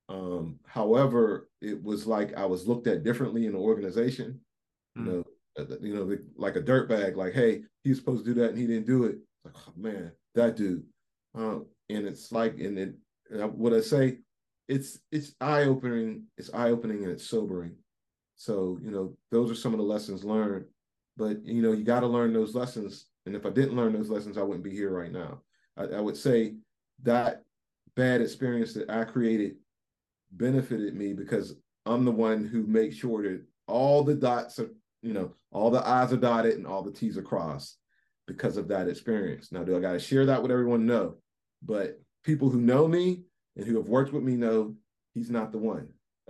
Um, 0.10 0.60
however, 0.68 1.50
it 1.62 1.82
was 1.82 2.06
like 2.06 2.36
I 2.36 2.46
was 2.46 2.68
looked 2.68 2.88
at 2.88 3.04
differently 3.04 3.46
in 3.46 3.54
the 3.54 3.60
organization. 3.60 4.42
Mm. 4.98 5.06
You 5.06 5.12
know, 5.12 5.24
you 5.82 5.96
know, 5.96 6.18
like 6.36 6.56
a 6.56 6.62
dirt 6.62 6.90
bag, 6.90 7.18
like, 7.18 7.34
hey, 7.34 7.62
he's 7.84 7.98
supposed 7.98 8.26
to 8.26 8.34
do 8.34 8.42
that 8.42 8.50
and 8.50 8.58
he 8.58 8.68
didn't 8.68 8.88
do 8.88 9.06
it. 9.06 9.18
Like, 9.46 9.56
oh 9.68 9.74
man, 9.76 10.12
that 10.36 10.56
dude. 10.56 10.84
Um, 11.36 11.68
and 11.90 12.08
it's 12.08 12.32
like, 12.32 12.60
and 12.60 12.78
it, 12.78 12.96
what 13.54 13.74
I 13.74 13.82
say, 13.82 14.20
it's 14.68 15.00
it's 15.12 15.36
eye 15.42 15.64
opening, 15.64 16.24
it's 16.38 16.54
eye 16.54 16.70
opening 16.70 17.04
and 17.04 17.12
it's 17.12 17.28
sobering. 17.28 17.76
So 18.36 18.80
you 18.82 18.92
know, 18.92 19.16
those 19.32 19.52
are 19.52 19.56
some 19.56 19.74
of 19.74 19.80
the 19.80 19.86
lessons 19.86 20.24
learned. 20.24 20.66
But 21.18 21.46
you 21.46 21.62
know, 21.62 21.74
you 21.74 21.84
got 21.84 22.00
to 22.02 22.08
learn 22.08 22.34
those 22.34 22.56
lessons. 22.56 23.08
And 23.26 23.36
if 23.36 23.46
I 23.46 23.50
didn't 23.50 23.76
learn 23.76 23.94
those 23.94 24.10
lessons, 24.10 24.38
I 24.38 24.44
wouldn't 24.44 24.64
be 24.64 24.72
here 24.72 24.92
right 24.92 25.12
now. 25.12 25.42
I, 25.78 25.84
I 25.84 26.00
would 26.00 26.18
say 26.18 26.56
that 27.04 27.44
bad 27.96 28.22
experience 28.22 28.74
that 28.74 28.90
I 28.90 29.04
created 29.04 29.56
benefited 30.32 30.96
me 30.96 31.14
because 31.14 31.56
I'm 31.86 32.06
the 32.06 32.12
one 32.12 32.46
who 32.46 32.66
makes 32.66 32.96
sure 32.96 33.22
that 33.24 33.44
all 33.68 34.04
the 34.04 34.16
dots 34.16 34.60
are 34.60 34.72
you 35.04 35.10
mm-hmm. 35.10 35.22
know, 35.22 35.34
all 35.52 35.70
the 35.70 35.88
I's 35.88 36.14
are 36.14 36.18
dotted 36.18 36.56
and 36.56 36.66
all 36.66 36.82
the 36.82 36.92
T's 36.92 37.18
are 37.18 37.22
crossed 37.24 37.78
because 38.26 38.58
of 38.58 38.70
that 38.70 38.88
experience. 38.88 39.52
Now, 39.52 39.64
do 39.64 39.78
I 39.78 39.80
got 39.80 39.92
to 39.92 40.00
share 40.00 40.26
that 40.26 40.42
with 40.42 40.52
everyone? 40.52 40.86
No. 40.86 41.18
But 41.62 42.02
people 42.24 42.50
who 42.50 42.62
know 42.62 42.88
me 42.88 43.24
and 43.56 43.68
who 43.68 43.76
have 43.78 43.90
worked 43.90 44.14
with 44.14 44.24
me 44.24 44.36
know 44.36 44.76
he's 45.14 45.30
not 45.30 45.52
the 45.52 45.58
one. 45.58 45.90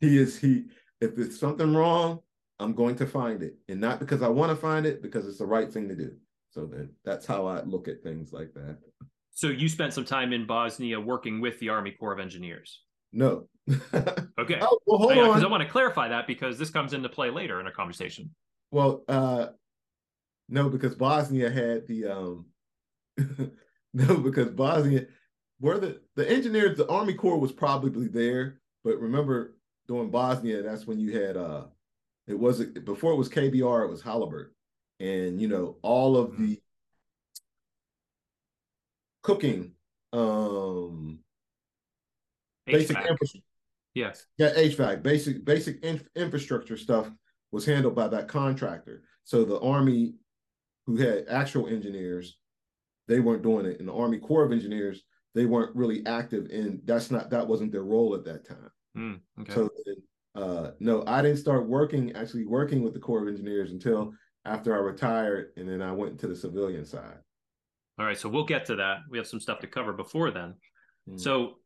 he 0.00 0.16
is, 0.16 0.38
he, 0.38 0.64
if 1.00 1.18
it's 1.18 1.38
something 1.38 1.74
wrong, 1.74 2.20
I'm 2.58 2.74
going 2.74 2.96
to 2.96 3.06
find 3.06 3.42
it. 3.42 3.56
And 3.68 3.80
not 3.80 3.98
because 3.98 4.22
I 4.22 4.28
want 4.28 4.50
to 4.50 4.56
find 4.56 4.86
it, 4.86 5.02
because 5.02 5.26
it's 5.26 5.38
the 5.38 5.46
right 5.46 5.70
thing 5.70 5.88
to 5.88 5.96
do. 5.96 6.12
So 6.50 6.66
then 6.66 6.90
that's 7.04 7.26
how 7.26 7.46
I 7.46 7.62
look 7.62 7.88
at 7.88 8.02
things 8.02 8.32
like 8.32 8.54
that. 8.54 8.78
So 9.34 9.48
you 9.48 9.68
spent 9.68 9.94
some 9.94 10.04
time 10.04 10.32
in 10.32 10.46
Bosnia 10.46 11.00
working 11.00 11.40
with 11.40 11.58
the 11.58 11.70
Army 11.70 11.92
Corps 11.92 12.12
of 12.12 12.20
Engineers. 12.20 12.82
No. 13.12 13.48
okay. 13.68 14.58
Oh, 14.60 14.78
well, 14.86 14.98
hold 14.98 15.12
on. 15.12 15.44
I 15.44 15.48
want 15.48 15.62
to 15.62 15.68
clarify 15.68 16.08
that 16.08 16.26
because 16.26 16.58
this 16.58 16.70
comes 16.70 16.92
into 16.92 17.08
play 17.08 17.30
later 17.30 17.60
in 17.60 17.66
a 17.66 17.72
conversation. 17.72 18.34
Well, 18.70 19.04
uh, 19.08 19.48
no, 20.48 20.68
because 20.68 20.94
Bosnia 20.94 21.50
had 21.50 21.86
the 21.86 22.06
um, 22.06 22.46
no, 23.94 24.16
because 24.16 24.48
Bosnia, 24.50 25.06
where 25.60 25.78
the 25.78 26.00
the 26.16 26.28
engineers, 26.28 26.76
the 26.76 26.88
Army 26.88 27.14
Corps 27.14 27.38
was 27.38 27.52
probably 27.52 28.08
there, 28.08 28.60
but 28.82 28.98
remember 28.98 29.56
during 29.86 30.10
Bosnia, 30.10 30.62
that's 30.62 30.86
when 30.86 30.98
you 30.98 31.18
had 31.18 31.36
uh, 31.36 31.64
it 32.26 32.38
wasn't 32.38 32.84
before 32.84 33.12
it 33.12 33.16
was 33.16 33.28
KBR, 33.28 33.84
it 33.84 33.90
was 33.90 34.02
Halliburton, 34.02 34.54
and 35.00 35.40
you 35.40 35.48
know 35.48 35.76
all 35.82 36.16
of 36.16 36.36
the 36.38 36.60
cooking, 39.22 39.72
um, 40.12 41.20
basic 42.66 42.96
infrastructure. 42.96 43.46
Yes. 43.94 44.26
Yeah, 44.38 44.54
HVAC, 44.54 45.02
basic 45.02 45.44
basic 45.44 45.84
in, 45.84 46.00
infrastructure 46.16 46.76
stuff 46.76 47.10
was 47.50 47.66
handled 47.66 47.94
by 47.94 48.08
that 48.08 48.28
contractor. 48.28 49.02
So 49.24 49.44
the 49.44 49.60
Army, 49.60 50.14
who 50.86 50.96
had 50.96 51.26
actual 51.28 51.68
engineers, 51.68 52.38
they 53.08 53.20
weren't 53.20 53.42
doing 53.42 53.66
it. 53.66 53.78
And 53.78 53.88
the 53.88 53.94
Army 53.94 54.18
Corps 54.18 54.44
of 54.44 54.52
Engineers, 54.52 55.02
they 55.34 55.44
weren't 55.44 55.76
really 55.76 56.04
active 56.06 56.46
in 56.50 56.80
that's 56.84 57.10
not 57.10 57.30
that 57.30 57.46
wasn't 57.46 57.72
their 57.72 57.84
role 57.84 58.14
at 58.14 58.24
that 58.24 58.48
time. 58.48 58.70
Mm, 58.96 59.20
okay. 59.40 59.52
So 59.52 59.70
uh, 60.34 60.70
no, 60.80 61.04
I 61.06 61.20
didn't 61.22 61.38
start 61.38 61.68
working 61.68 62.12
actually 62.12 62.46
working 62.46 62.82
with 62.82 62.94
the 62.94 63.00
Corps 63.00 63.22
of 63.22 63.28
Engineers 63.28 63.72
until 63.72 64.12
after 64.44 64.74
I 64.74 64.78
retired, 64.78 65.52
and 65.56 65.68
then 65.68 65.82
I 65.82 65.92
went 65.92 66.18
to 66.20 66.26
the 66.26 66.36
civilian 66.36 66.84
side. 66.84 67.18
All 67.98 68.06
right, 68.06 68.18
so 68.18 68.28
we'll 68.28 68.44
get 68.44 68.64
to 68.66 68.76
that. 68.76 69.00
We 69.10 69.18
have 69.18 69.26
some 69.26 69.40
stuff 69.40 69.60
to 69.60 69.66
cover 69.66 69.92
before 69.92 70.30
then. 70.30 70.54
Mm. 71.08 71.20
So 71.20 71.58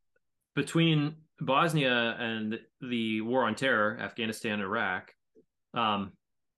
between 0.57 1.15
Bosnia 1.41 2.17
and 2.19 2.59
the 2.81 3.21
war 3.21 3.45
on 3.45 3.55
terror, 3.55 3.99
Afghanistan, 4.01 4.61
Iraq, 4.61 5.13
um, 5.75 6.13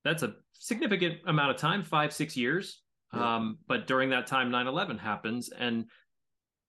that's 0.04 0.22
a 0.22 0.34
significant 0.52 1.18
amount 1.26 1.50
of 1.50 1.56
time, 1.56 1.82
five, 1.82 2.12
six 2.14 2.36
years. 2.36 2.80
Yeah. 3.12 3.36
Um, 3.36 3.58
but 3.66 3.86
during 3.86 4.10
that 4.10 4.26
time, 4.26 4.50
9 4.50 4.66
11 4.66 4.98
happens. 4.98 5.50
And 5.50 5.86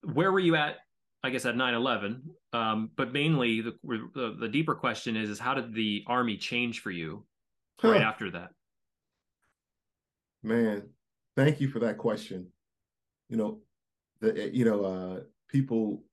where 0.01 0.31
were 0.31 0.39
you 0.39 0.55
at, 0.55 0.77
I 1.23 1.29
guess, 1.29 1.45
at 1.45 1.55
9 1.55 1.73
11? 1.73 2.23
Um, 2.51 2.89
but 2.97 3.13
mainly, 3.13 3.61
the, 3.61 3.75
the, 3.83 4.35
the, 4.39 4.47
deeper 4.47 4.73
question 4.73 5.15
is, 5.15 5.29
is 5.29 5.39
how 5.39 5.53
did 5.53 5.73
the 5.73 6.03
Army 6.07 6.37
change 6.37 6.81
for 6.81 6.91
you 6.91 7.25
huh. 7.79 7.91
right 7.91 8.01
after 8.01 8.31
that? 8.31 8.49
Man, 10.41 10.89
thank 11.35 11.61
you 11.61 11.69
for 11.69 11.79
that 11.79 11.97
question. 11.97 12.47
You 13.29 13.37
know, 13.37 13.59
the, 14.21 14.49
you 14.51 14.65
know, 14.65 14.83
uh, 14.83 15.19
people, 15.49 16.03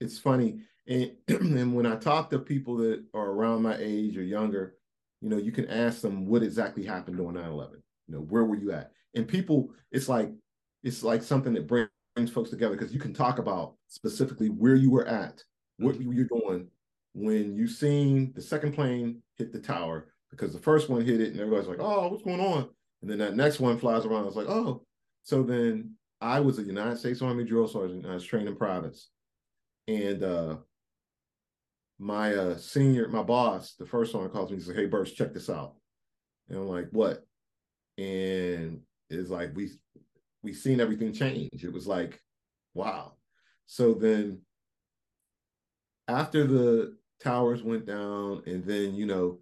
it's 0.00 0.18
funny. 0.18 0.60
And, 0.86 1.12
and 1.28 1.74
when 1.74 1.86
I 1.86 1.96
talk 1.96 2.30
to 2.30 2.38
people 2.38 2.76
that 2.78 3.04
are 3.14 3.30
around 3.30 3.62
my 3.62 3.76
age 3.78 4.16
or 4.16 4.22
younger, 4.22 4.74
you 5.20 5.28
know, 5.28 5.36
you 5.36 5.52
can 5.52 5.68
ask 5.68 6.00
them 6.00 6.26
what 6.26 6.42
exactly 6.42 6.84
happened 6.84 7.20
on 7.20 7.34
9-11. 7.34 7.72
You 8.06 8.14
know, 8.14 8.20
where 8.20 8.44
were 8.44 8.56
you 8.56 8.72
at? 8.72 8.92
And 9.14 9.26
people, 9.26 9.70
it's 9.90 10.08
like 10.08 10.30
it's 10.84 11.02
like 11.02 11.22
something 11.22 11.54
that 11.54 11.66
brings 11.66 12.30
folks 12.32 12.50
together 12.50 12.76
because 12.76 12.94
you 12.94 13.00
can 13.00 13.12
talk 13.12 13.38
about 13.38 13.74
specifically 13.88 14.48
where 14.48 14.76
you 14.76 14.90
were 14.90 15.06
at, 15.06 15.42
what 15.78 15.94
mm-hmm. 15.94 16.12
you 16.12 16.26
were 16.30 16.40
doing 16.40 16.68
when 17.14 17.56
you 17.56 17.66
seen 17.66 18.32
the 18.34 18.42
second 18.42 18.72
plane 18.72 19.20
hit 19.36 19.52
the 19.52 19.58
tower, 19.58 20.08
because 20.30 20.52
the 20.52 20.60
first 20.60 20.88
one 20.88 21.04
hit 21.04 21.20
it 21.20 21.32
and 21.32 21.40
everybody's 21.40 21.68
like, 21.68 21.80
oh, 21.80 22.08
what's 22.08 22.22
going 22.22 22.40
on? 22.40 22.68
And 23.02 23.10
then 23.10 23.18
that 23.18 23.36
next 23.36 23.60
one 23.60 23.78
flies 23.78 24.04
around. 24.04 24.22
I 24.22 24.26
was 24.26 24.36
like, 24.36 24.48
oh. 24.48 24.84
So 25.22 25.42
then 25.42 25.94
I 26.20 26.40
was 26.40 26.58
a 26.58 26.62
United 26.62 26.98
States 26.98 27.22
Army 27.22 27.44
drill 27.44 27.68
sergeant. 27.68 28.06
I 28.06 28.14
was 28.14 28.24
training 28.24 28.56
privates. 28.56 29.08
And 29.88 30.22
uh, 30.22 30.56
my 31.98 32.34
uh, 32.34 32.56
senior, 32.56 33.08
my 33.08 33.22
boss, 33.22 33.74
the 33.74 33.86
first 33.86 34.14
one 34.14 34.28
calls 34.28 34.50
me 34.50 34.56
and 34.56 34.64
says, 34.64 34.76
Hey, 34.76 34.86
Burse, 34.86 35.12
check 35.12 35.32
this 35.34 35.50
out. 35.50 35.74
And 36.48 36.58
I'm 36.58 36.68
like, 36.68 36.88
What? 36.92 37.26
And 37.96 38.82
it's 39.10 39.30
like, 39.30 39.56
we, 39.56 39.70
we 40.42 40.52
seen 40.52 40.80
everything 40.80 41.12
change. 41.12 41.64
It 41.64 41.72
was 41.72 41.86
like, 41.86 42.20
wow. 42.74 43.14
So 43.66 43.94
then 43.94 44.40
after 46.06 46.46
the 46.46 46.96
towers 47.22 47.62
went 47.62 47.86
down, 47.86 48.42
and 48.46 48.64
then, 48.64 48.94
you 48.94 49.06
know, 49.06 49.40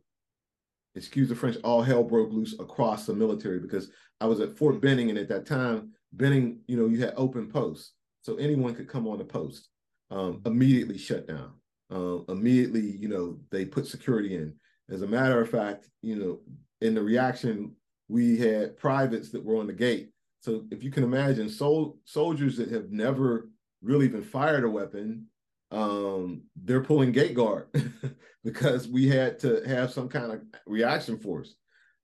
excuse 0.94 1.28
the 1.28 1.34
French, 1.34 1.56
all 1.62 1.82
hell 1.82 2.02
broke 2.02 2.32
loose 2.32 2.58
across 2.58 3.04
the 3.04 3.14
military 3.14 3.60
because 3.60 3.90
I 4.20 4.26
was 4.26 4.40
at 4.40 4.56
Fort 4.56 4.80
Benning, 4.80 5.10
and 5.10 5.18
at 5.18 5.28
that 5.28 5.46
time, 5.46 5.90
Benning, 6.12 6.60
you 6.66 6.76
know, 6.76 6.86
you 6.86 7.00
had 7.00 7.12
open 7.16 7.48
posts. 7.50 7.92
So 8.22 8.36
anyone 8.36 8.74
could 8.74 8.88
come 8.88 9.06
on 9.06 9.18
the 9.18 9.24
post, 9.24 9.68
um, 10.10 10.42
immediately 10.44 10.98
shut 10.98 11.26
down 11.26 11.52
uh, 11.92 12.18
immediately, 12.28 12.80
you 12.80 13.08
know, 13.08 13.38
they 13.50 13.64
put 13.64 13.86
security 13.86 14.34
in. 14.34 14.54
As 14.90 15.02
a 15.02 15.06
matter 15.06 15.40
of 15.40 15.50
fact, 15.50 15.88
you 16.02 16.16
know, 16.16 16.40
in 16.80 16.94
the 16.94 17.02
reaction, 17.02 17.74
we 18.08 18.38
had 18.38 18.76
privates 18.76 19.30
that 19.30 19.44
were 19.44 19.56
on 19.56 19.66
the 19.66 19.72
gate. 19.72 20.10
So 20.40 20.64
if 20.70 20.82
you 20.82 20.90
can 20.90 21.02
imagine, 21.02 21.48
sol- 21.48 21.98
soldiers 22.04 22.56
that 22.56 22.70
have 22.70 22.90
never 22.90 23.50
really 23.82 24.08
been 24.08 24.22
fired 24.22 24.64
a 24.64 24.70
weapon, 24.70 25.26
um, 25.72 26.42
they're 26.62 26.82
pulling 26.82 27.10
gate 27.10 27.34
guard 27.34 27.66
because 28.44 28.86
we 28.86 29.08
had 29.08 29.38
to 29.40 29.62
have 29.66 29.92
some 29.92 30.08
kind 30.08 30.32
of 30.32 30.40
reaction 30.66 31.18
force. 31.18 31.56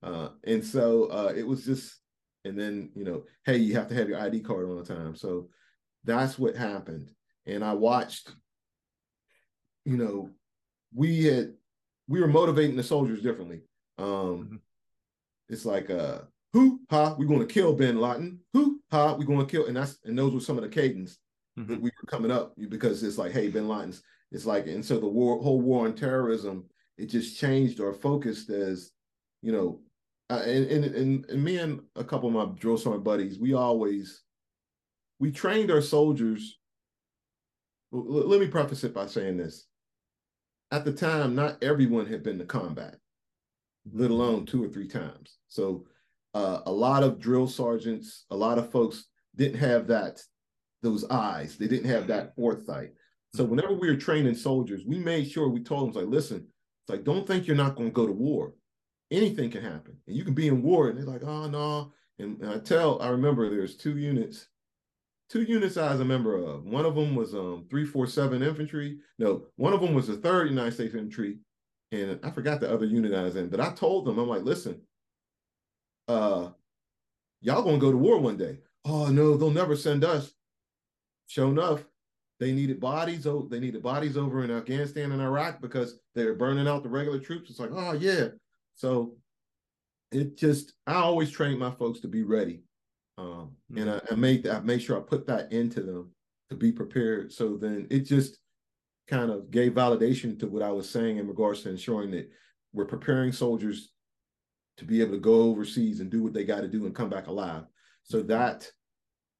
Uh, 0.02 0.30
and 0.44 0.64
so 0.64 1.04
uh, 1.06 1.32
it 1.36 1.46
was 1.46 1.64
just, 1.64 2.00
and 2.44 2.58
then, 2.58 2.90
you 2.96 3.04
know, 3.04 3.22
hey, 3.46 3.56
you 3.56 3.74
have 3.74 3.86
to 3.88 3.94
have 3.94 4.08
your 4.08 4.18
ID 4.18 4.40
card 4.40 4.68
on 4.68 4.76
the 4.76 4.84
time. 4.84 5.14
So 5.14 5.48
that's 6.02 6.36
what 6.36 6.56
happened. 6.56 7.10
And 7.46 7.64
I 7.64 7.72
watched 7.72 8.30
you 9.84 9.96
know, 9.96 10.30
we 10.94 11.24
had 11.24 11.54
we 12.08 12.20
were 12.20 12.28
motivating 12.28 12.76
the 12.76 12.82
soldiers 12.82 13.22
differently. 13.22 13.62
Um, 13.98 14.06
mm-hmm. 14.06 14.56
It's 15.48 15.64
like 15.64 15.90
uh, 15.90 16.20
who 16.52 16.80
ha 16.90 17.14
we're 17.18 17.26
going 17.26 17.46
to 17.46 17.52
kill 17.52 17.72
Bin 17.74 18.00
Laden. 18.00 18.40
Who 18.52 18.80
ha 18.90 19.14
we're 19.16 19.24
going 19.24 19.44
to 19.44 19.50
kill, 19.50 19.66
and 19.66 19.76
that's 19.76 19.98
and 20.04 20.18
those 20.18 20.34
were 20.34 20.40
some 20.40 20.56
of 20.56 20.62
the 20.62 20.68
cadence 20.68 21.18
mm-hmm. 21.58 21.70
that 21.70 21.80
we 21.80 21.90
were 21.90 22.06
coming 22.06 22.30
up 22.30 22.54
because 22.68 23.02
it's 23.02 23.18
like 23.18 23.32
hey 23.32 23.48
Bin 23.48 23.68
Laden's. 23.68 24.02
It's 24.30 24.46
like 24.46 24.66
and 24.66 24.84
so 24.84 24.98
the 24.98 25.06
war 25.06 25.42
whole 25.42 25.60
war 25.60 25.86
on 25.86 25.94
terrorism 25.94 26.64
it 26.96 27.06
just 27.06 27.38
changed 27.38 27.80
or 27.80 27.92
focused 27.92 28.48
as 28.48 28.92
you 29.42 29.52
know 29.52 29.80
uh, 30.30 30.42
and, 30.46 30.70
and 30.70 30.84
and 30.84 31.26
and 31.26 31.44
me 31.44 31.58
and 31.58 31.80
a 31.96 32.04
couple 32.04 32.28
of 32.28 32.34
my 32.34 32.58
drill 32.58 32.78
sergeant 32.78 33.04
buddies 33.04 33.38
we 33.38 33.52
always 33.52 34.22
we 35.18 35.30
trained 35.30 35.70
our 35.70 35.82
soldiers 35.82 36.60
let 37.92 38.40
me 38.40 38.46
preface 38.46 38.84
it 38.84 38.94
by 38.94 39.06
saying 39.06 39.36
this 39.36 39.66
at 40.72 40.86
the 40.86 40.92
time, 40.92 41.34
not 41.34 41.62
everyone 41.62 42.06
had 42.06 42.22
been 42.22 42.38
to 42.38 42.46
combat, 42.46 42.96
let 43.92 44.10
alone 44.10 44.46
two 44.46 44.64
or 44.64 44.68
three 44.68 44.88
times. 44.88 45.36
So 45.48 45.84
uh, 46.32 46.60
a 46.64 46.72
lot 46.72 47.02
of 47.02 47.20
drill 47.20 47.46
sergeants, 47.46 48.24
a 48.30 48.36
lot 48.36 48.58
of 48.58 48.72
folks 48.72 49.04
didn't 49.36 49.58
have 49.58 49.86
that, 49.88 50.22
those 50.82 51.04
eyes. 51.10 51.58
They 51.58 51.68
didn't 51.68 51.90
have 51.90 52.06
that 52.06 52.34
foresight. 52.34 52.92
So 53.34 53.44
whenever 53.44 53.74
we 53.74 53.90
were 53.90 53.96
training 53.96 54.34
soldiers, 54.34 54.82
we 54.86 54.98
made 54.98 55.30
sure 55.30 55.48
we 55.48 55.62
told 55.62 55.94
them, 55.94 56.02
like, 56.02 56.10
listen, 56.10 56.38
it's 56.38 56.90
like, 56.90 57.04
don't 57.04 57.26
think 57.26 57.46
you're 57.46 57.54
not 57.54 57.76
going 57.76 57.90
to 57.90 57.94
go 57.94 58.06
to 58.06 58.12
war. 58.12 58.54
Anything 59.10 59.50
can 59.50 59.62
happen. 59.62 59.98
And 60.06 60.16
you 60.16 60.24
can 60.24 60.34
be 60.34 60.48
in 60.48 60.62
war. 60.62 60.88
And 60.88 60.98
they're 60.98 61.04
like, 61.04 61.22
oh, 61.22 61.48
no. 61.48 61.92
And, 62.18 62.40
and 62.40 62.50
I 62.50 62.58
tell, 62.58 63.00
I 63.02 63.08
remember 63.08 63.50
there's 63.50 63.76
two 63.76 63.98
units 63.98 64.48
two 65.32 65.42
units 65.42 65.78
I 65.78 65.90
was 65.90 66.00
a 66.00 66.04
member 66.04 66.36
of. 66.36 66.64
One 66.64 66.84
of 66.84 66.94
them 66.94 67.14
was 67.14 67.34
um 67.34 67.64
347 67.70 68.42
infantry. 68.42 68.98
No, 69.18 69.46
one 69.56 69.72
of 69.72 69.80
them 69.80 69.94
was 69.94 70.06
the 70.06 70.18
third 70.18 70.50
United 70.50 70.74
States 70.74 70.94
infantry, 70.94 71.38
and 71.90 72.20
I 72.22 72.30
forgot 72.30 72.60
the 72.60 72.72
other 72.72 72.84
unit 72.84 73.14
I 73.14 73.22
was 73.22 73.36
in. 73.36 73.48
But 73.48 73.60
I 73.60 73.72
told 73.72 74.04
them, 74.04 74.18
I'm 74.18 74.28
like, 74.28 74.42
listen, 74.42 74.82
uh, 76.06 76.50
y'all 77.40 77.62
gonna 77.62 77.78
go 77.78 77.90
to 77.90 77.96
war 77.96 78.18
one 78.18 78.36
day. 78.36 78.58
Oh 78.84 79.06
no, 79.06 79.36
they'll 79.36 79.50
never 79.50 79.74
send 79.74 80.04
us. 80.04 80.32
Sure 81.28 81.48
enough, 81.48 81.82
they 82.38 82.52
needed 82.52 82.78
bodies. 82.78 83.26
Oh, 83.26 83.48
they 83.50 83.58
needed 83.58 83.82
bodies 83.82 84.18
over 84.18 84.44
in 84.44 84.50
Afghanistan 84.50 85.12
and 85.12 85.22
Iraq 85.22 85.62
because 85.62 85.98
they're 86.14 86.34
burning 86.34 86.68
out 86.68 86.82
the 86.82 86.90
regular 86.90 87.18
troops. 87.18 87.48
It's 87.48 87.58
like, 87.58 87.70
oh 87.72 87.92
yeah. 87.92 88.28
So 88.74 89.16
it 90.10 90.36
just 90.36 90.74
I 90.86 90.94
always 90.94 91.30
train 91.30 91.58
my 91.58 91.70
folks 91.70 92.00
to 92.00 92.08
be 92.08 92.22
ready 92.22 92.64
um, 93.18 93.56
mm-hmm. 93.70 93.78
and 93.78 93.90
I, 93.90 94.00
I 94.10 94.14
made 94.14 94.46
I 94.46 94.60
made 94.60 94.82
sure 94.82 94.96
I 94.96 95.00
put 95.00 95.26
that 95.26 95.52
into 95.52 95.82
them 95.82 96.10
to 96.50 96.56
be 96.56 96.72
prepared. 96.72 97.32
So 97.32 97.56
then 97.56 97.86
it 97.90 98.00
just 98.00 98.38
kind 99.08 99.30
of 99.30 99.50
gave 99.50 99.72
validation 99.72 100.38
to 100.38 100.46
what 100.46 100.62
I 100.62 100.70
was 100.70 100.88
saying 100.88 101.18
in 101.18 101.26
regards 101.26 101.62
to 101.62 101.70
ensuring 101.70 102.10
that 102.12 102.30
we're 102.72 102.84
preparing 102.84 103.32
soldiers 103.32 103.90
to 104.78 104.84
be 104.84 105.00
able 105.00 105.12
to 105.12 105.20
go 105.20 105.42
overseas 105.42 106.00
and 106.00 106.10
do 106.10 106.22
what 106.22 106.32
they 106.32 106.44
got 106.44 106.60
to 106.62 106.68
do 106.68 106.86
and 106.86 106.94
come 106.94 107.10
back 107.10 107.26
alive. 107.26 107.64
So 108.04 108.18
mm-hmm. 108.18 108.28
that 108.28 108.70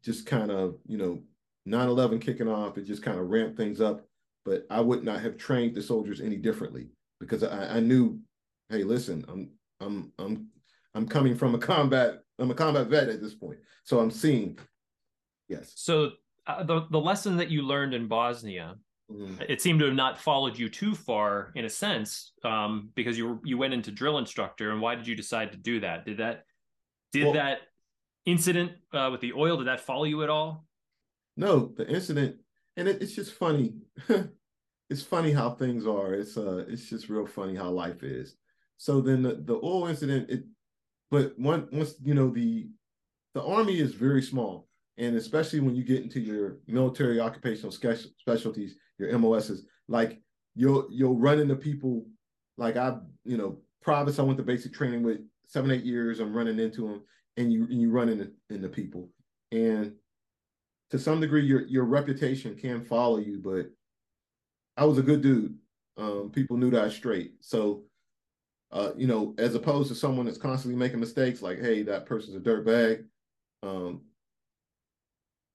just 0.05 0.27
kind 0.27 0.51
of, 0.51 0.77
you 0.87 0.99
know, 0.99 1.23
9-11 1.69 2.21
kicking 2.21 2.49
off, 2.49 2.77
it 2.77 2.87
just 2.87 3.03
kind 3.03 3.19
of 3.19 3.29
ramped 3.29 3.57
things 3.57 3.81
up. 3.81 4.05
But 4.45 4.67
I 4.69 4.81
would 4.81 5.05
not 5.05 5.21
have 5.21 5.37
trained 5.37 5.77
the 5.77 5.83
soldiers 5.83 6.21
any 6.21 6.37
differently 6.37 6.89
because 7.21 7.45
I, 7.45 7.77
I 7.77 7.81
knew, 7.81 8.19
hey, 8.69 8.83
listen, 8.83 9.25
I'm 9.29 9.51
I'm 9.81 10.13
I'm 10.19 10.49
I'm 10.95 11.07
coming 11.07 11.37
from 11.37 11.55
a 11.55 11.59
combat 11.73 12.22
I'm 12.39 12.51
a 12.51 12.55
combat 12.55 12.89
vet 12.89 13.09
at 13.09 13.21
this 13.21 13.35
point, 13.35 13.59
so 13.85 14.01
I'm 14.01 14.11
seeing. 14.11 14.59
Yes. 15.49 15.73
So 15.77 16.13
uh, 16.47 16.63
the 16.63 16.87
the 16.91 16.99
lesson 16.99 17.37
that 17.37 17.51
you 17.51 17.63
learned 17.63 17.95
in 17.95 18.09
Bosnia, 18.09 18.77
mm-hmm. 19.11 19.43
it 19.49 19.61
seemed 19.61 19.81
to 19.81 19.87
have 19.87 19.95
not 19.95 20.19
followed 20.19 20.59
you 20.59 20.69
too 20.69 20.95
far 20.95 21.53
in 21.55 21.65
a 21.65 21.69
sense, 21.69 22.33
um, 22.45 22.91
because 22.95 23.17
you 23.17 23.29
were, 23.29 23.39
you 23.45 23.59
went 23.59 23.75
into 23.75 23.91
drill 23.91 24.19
instructor. 24.19 24.71
And 24.71 24.81
why 24.81 24.95
did 24.95 25.07
you 25.07 25.15
decide 25.15 25.53
to 25.53 25.59
do 25.59 25.81
that? 25.81 26.05
Did 26.05 26.19
that 26.19 26.45
did 27.13 27.25
well, 27.25 27.35
that 27.35 27.59
incident 28.25 28.73
uh, 28.93 29.09
with 29.13 29.21
the 29.21 29.33
oil 29.35 29.59
did 29.59 29.67
that 29.67 29.81
follow 29.81 30.05
you 30.05 30.23
at 30.23 30.31
all? 30.31 30.67
No, 31.37 31.73
the 31.77 31.87
incident, 31.89 32.37
and 32.77 32.89
it, 32.89 33.03
it's 33.03 33.15
just 33.15 33.33
funny. 33.33 33.75
it's 34.91 35.03
funny 35.03 35.33
how 35.33 35.51
things 35.51 35.87
are. 35.87 36.15
It's 36.15 36.37
uh, 36.37 36.65
it's 36.69 36.89
just 36.89 37.09
real 37.09 37.27
funny 37.27 37.55
how 37.55 37.71
life 37.71 38.03
is. 38.03 38.37
So 38.77 39.01
then 39.01 39.23
the, 39.23 39.37
the 39.37 39.61
oil 39.63 39.87
incident, 39.87 40.29
it, 40.29 40.45
but 41.13 41.39
once 41.39 41.95
you 42.03 42.15
know 42.15 42.31
the 42.31 42.71
the 43.35 43.43
army 43.43 43.79
is 43.79 43.93
very 43.93 44.23
small, 44.23 44.67
and 44.97 45.15
especially 45.15 45.61
when 45.61 45.77
you 45.77 45.85
get 45.85 46.03
into 46.03 46.21
your 46.21 46.57
military 46.67 47.21
occupational 47.21 47.71
specialties, 47.71 48.77
your 48.99 49.17
MOSs, 49.19 49.67
like 49.89 50.23
you'll 50.55 50.89
you'll 50.91 51.19
run 51.19 51.39
into 51.39 51.55
people 51.55 52.07
like 52.57 52.79
I, 52.79 52.97
you 53.25 53.37
know, 53.37 53.59
privates 53.83 54.19
I 54.19 54.23
went 54.23 54.39
to 54.39 54.43
basic 54.43 54.73
training 54.73 55.03
with 55.03 55.19
seven 55.47 55.71
eight 55.71 55.85
years. 55.85 56.19
I'm 56.19 56.35
running 56.35 56.59
into 56.59 56.89
them, 56.89 57.03
and 57.37 57.53
you 57.53 57.65
and 57.65 57.79
you 57.79 57.91
run 57.91 58.09
into 58.09 58.31
into 58.49 58.71
people, 58.71 59.11
and 59.51 59.93
to 60.93 60.99
some 60.99 61.21
degree 61.21 61.45
your 61.45 61.67
your 61.67 61.85
reputation 61.85 62.57
can 62.57 62.87
follow 62.87 63.19
you. 63.19 63.39
But 63.39 63.67
I 64.79 64.87
was 64.87 64.97
a 64.97 65.03
good 65.03 65.21
dude. 65.21 65.59
Um, 65.99 66.31
people 66.33 66.57
knew 66.57 66.71
that 66.71 66.85
I 66.85 66.89
straight. 66.89 67.35
So, 67.41 67.83
uh, 68.73 68.91
you 68.97 69.07
know, 69.07 69.35
as 69.39 69.55
opposed 69.55 69.89
to 69.89 69.95
someone 69.95 70.27
that's 70.27 70.39
constantly 70.39 70.79
making 70.79 71.01
mistakes, 71.01 71.43
like, 71.43 71.61
hey, 71.61 71.83
that 71.83 72.07
person's 72.07 72.37
a 72.37 72.41
dirtbag. 72.41 73.05
Um, 73.63 74.03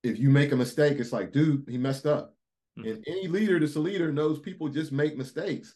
if 0.04 0.20
you 0.20 0.30
make 0.30 0.52
a 0.52 0.56
mistake, 0.56 1.00
it's 1.00 1.12
like, 1.12 1.32
dude, 1.32 1.66
he 1.68 1.78
messed 1.78 2.06
up. 2.06 2.36
Mm-hmm. 2.78 2.90
And 2.90 3.04
any 3.08 3.28
leader 3.28 3.60
that's 3.60 3.76
a 3.76 3.80
leader 3.80 4.12
knows 4.12 4.40
people 4.40 4.70
just 4.70 4.92
make 4.92 5.18
mistakes 5.18 5.76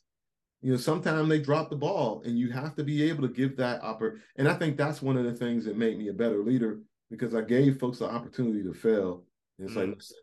you 0.61 0.71
know 0.71 0.77
sometimes 0.77 1.27
they 1.27 1.39
drop 1.39 1.69
the 1.69 1.75
ball 1.75 2.21
and 2.25 2.37
you 2.37 2.49
have 2.51 2.75
to 2.75 2.83
be 2.83 3.03
able 3.03 3.27
to 3.27 3.33
give 3.33 3.57
that 3.57 3.79
upper 3.83 4.19
and 4.37 4.47
i 4.47 4.53
think 4.53 4.77
that's 4.77 5.01
one 5.01 5.17
of 5.17 5.25
the 5.25 5.33
things 5.33 5.65
that 5.65 5.77
made 5.77 5.97
me 5.97 6.07
a 6.09 6.13
better 6.13 6.43
leader 6.43 6.79
because 7.09 7.35
i 7.35 7.41
gave 7.41 7.79
folks 7.79 7.99
the 7.99 8.09
opportunity 8.09 8.63
to 8.63 8.73
fail 8.73 9.23
and 9.57 9.67
it's 9.67 9.77
mm-hmm. 9.77 9.89
like 9.89 9.97
listen 9.97 10.17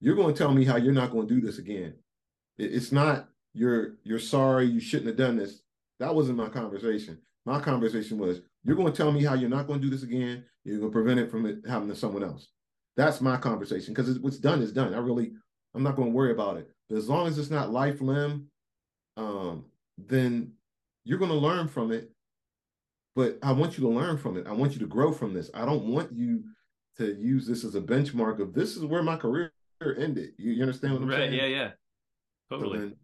you're 0.00 0.16
going 0.16 0.34
to 0.34 0.38
tell 0.38 0.52
me 0.52 0.64
how 0.64 0.76
you're 0.76 0.92
not 0.92 1.12
going 1.12 1.26
to 1.26 1.34
do 1.34 1.40
this 1.40 1.58
again 1.58 1.94
it's 2.58 2.92
not 2.92 3.28
you're 3.52 3.94
you're 4.02 4.18
sorry 4.18 4.66
you 4.66 4.80
shouldn't 4.80 5.06
have 5.06 5.16
done 5.16 5.36
this 5.36 5.62
that 6.00 6.14
wasn't 6.14 6.36
my 6.36 6.48
conversation 6.48 7.18
my 7.46 7.60
conversation 7.60 8.18
was 8.18 8.40
you're 8.64 8.76
going 8.76 8.90
to 8.90 8.96
tell 8.96 9.12
me 9.12 9.22
how 9.22 9.34
you're 9.34 9.50
not 9.50 9.66
going 9.66 9.80
to 9.80 9.84
do 9.84 9.90
this 9.90 10.02
again 10.02 10.44
you're 10.64 10.78
going 10.78 10.90
to 10.90 10.92
prevent 10.92 11.20
it 11.20 11.30
from 11.30 11.46
it 11.46 11.58
happening 11.68 11.90
to 11.90 11.96
someone 11.96 12.24
else 12.24 12.48
that's 12.96 13.20
my 13.20 13.36
conversation 13.36 13.92
because 13.94 14.18
what's 14.20 14.38
done 14.38 14.62
is 14.62 14.72
done 14.72 14.94
i 14.94 14.98
really 14.98 15.32
i'm 15.74 15.82
not 15.82 15.96
going 15.96 16.08
to 16.08 16.14
worry 16.14 16.32
about 16.32 16.56
it 16.56 16.68
but 16.88 16.96
as 16.96 17.08
long 17.08 17.26
as 17.26 17.38
it's 17.38 17.50
not 17.50 17.70
life 17.70 18.00
limb 18.00 18.46
um 19.16 19.64
then 19.98 20.52
you're 21.04 21.18
going 21.18 21.30
to 21.30 21.36
learn 21.36 21.68
from 21.68 21.92
it. 21.92 22.10
But 23.14 23.38
I 23.42 23.52
want 23.52 23.78
you 23.78 23.84
to 23.84 23.90
learn 23.90 24.18
from 24.18 24.36
it. 24.36 24.46
I 24.46 24.52
want 24.52 24.72
you 24.72 24.80
to 24.80 24.86
grow 24.86 25.12
from 25.12 25.34
this. 25.34 25.50
I 25.54 25.64
don't 25.64 25.84
want 25.84 26.12
you 26.12 26.42
to 26.96 27.14
use 27.14 27.46
this 27.46 27.64
as 27.64 27.76
a 27.76 27.80
benchmark 27.80 28.40
of 28.40 28.54
this 28.54 28.76
is 28.76 28.84
where 28.84 29.04
my 29.04 29.16
career 29.16 29.52
ended. 29.80 30.30
You, 30.36 30.52
you 30.52 30.62
understand 30.62 30.94
what 30.94 31.02
I'm 31.02 31.08
right, 31.08 31.18
saying? 31.18 31.34
Yeah, 31.34 31.46
yeah. 31.46 31.70
Totally. 32.50 32.78
So 32.78 32.82
then. 32.82 32.96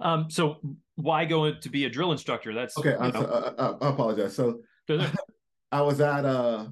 Um, 0.00 0.30
so 0.30 0.58
why 0.96 1.24
go 1.24 1.52
to 1.52 1.68
be 1.68 1.84
a 1.84 1.90
drill 1.90 2.12
instructor? 2.12 2.52
That's 2.52 2.76
okay. 2.78 2.94
I, 2.94 3.08
I, 3.08 3.70
I, 3.70 3.88
apologize. 3.88 4.34
So 4.34 4.60
I 5.72 5.82
was 5.82 6.00
at 6.00 6.24
uh 6.24 6.66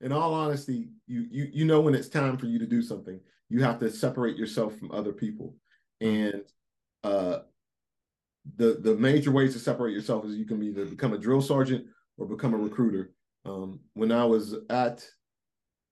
in 0.00 0.12
all 0.12 0.34
honesty, 0.34 0.90
you 1.06 1.26
you 1.30 1.48
you 1.52 1.64
know 1.64 1.80
when 1.80 1.94
it's 1.94 2.08
time 2.08 2.36
for 2.36 2.46
you 2.46 2.58
to 2.58 2.66
do 2.66 2.82
something, 2.82 3.20
you 3.48 3.62
have 3.62 3.78
to 3.78 3.90
separate 3.90 4.36
yourself 4.36 4.76
from 4.76 4.90
other 4.90 5.12
people. 5.12 5.54
Mm-hmm. 6.02 6.34
And 6.34 6.42
uh, 7.04 7.38
the 8.56 8.78
the 8.80 8.96
major 8.96 9.30
ways 9.30 9.52
to 9.54 9.58
separate 9.58 9.92
yourself 9.92 10.24
is 10.24 10.36
you 10.36 10.44
can 10.44 10.62
either 10.62 10.84
become 10.84 11.12
a 11.12 11.18
drill 11.18 11.40
sergeant 11.40 11.86
or 12.18 12.26
become 12.26 12.54
a 12.54 12.58
recruiter. 12.58 13.12
Um, 13.44 13.80
when 13.94 14.12
I 14.12 14.24
was 14.24 14.54
at 14.70 15.04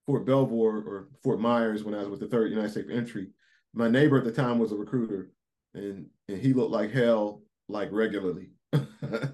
Fort 0.07 0.26
Belvoir 0.26 0.79
or 0.79 1.09
Fort 1.22 1.40
Myers, 1.40 1.85
when 1.85 1.94
I 1.94 1.98
was 1.98 2.09
with 2.09 2.20
the 2.20 2.29
Third 2.29 2.50
United 2.50 2.70
States 2.70 2.90
Infantry, 2.90 3.29
my 3.74 3.88
neighbor 3.88 4.18
at 4.18 4.24
the 4.24 4.33
time 4.33 4.59
was 4.59 4.72
a 4.72 4.76
recruiter, 4.76 5.31
and 5.74 6.06
and 6.28 6.40
he 6.40 6.52
looked 6.52 6.72
like 6.72 6.90
hell 6.90 7.42
like 7.68 7.90
regularly. 7.92 8.50
uh, 8.72 9.26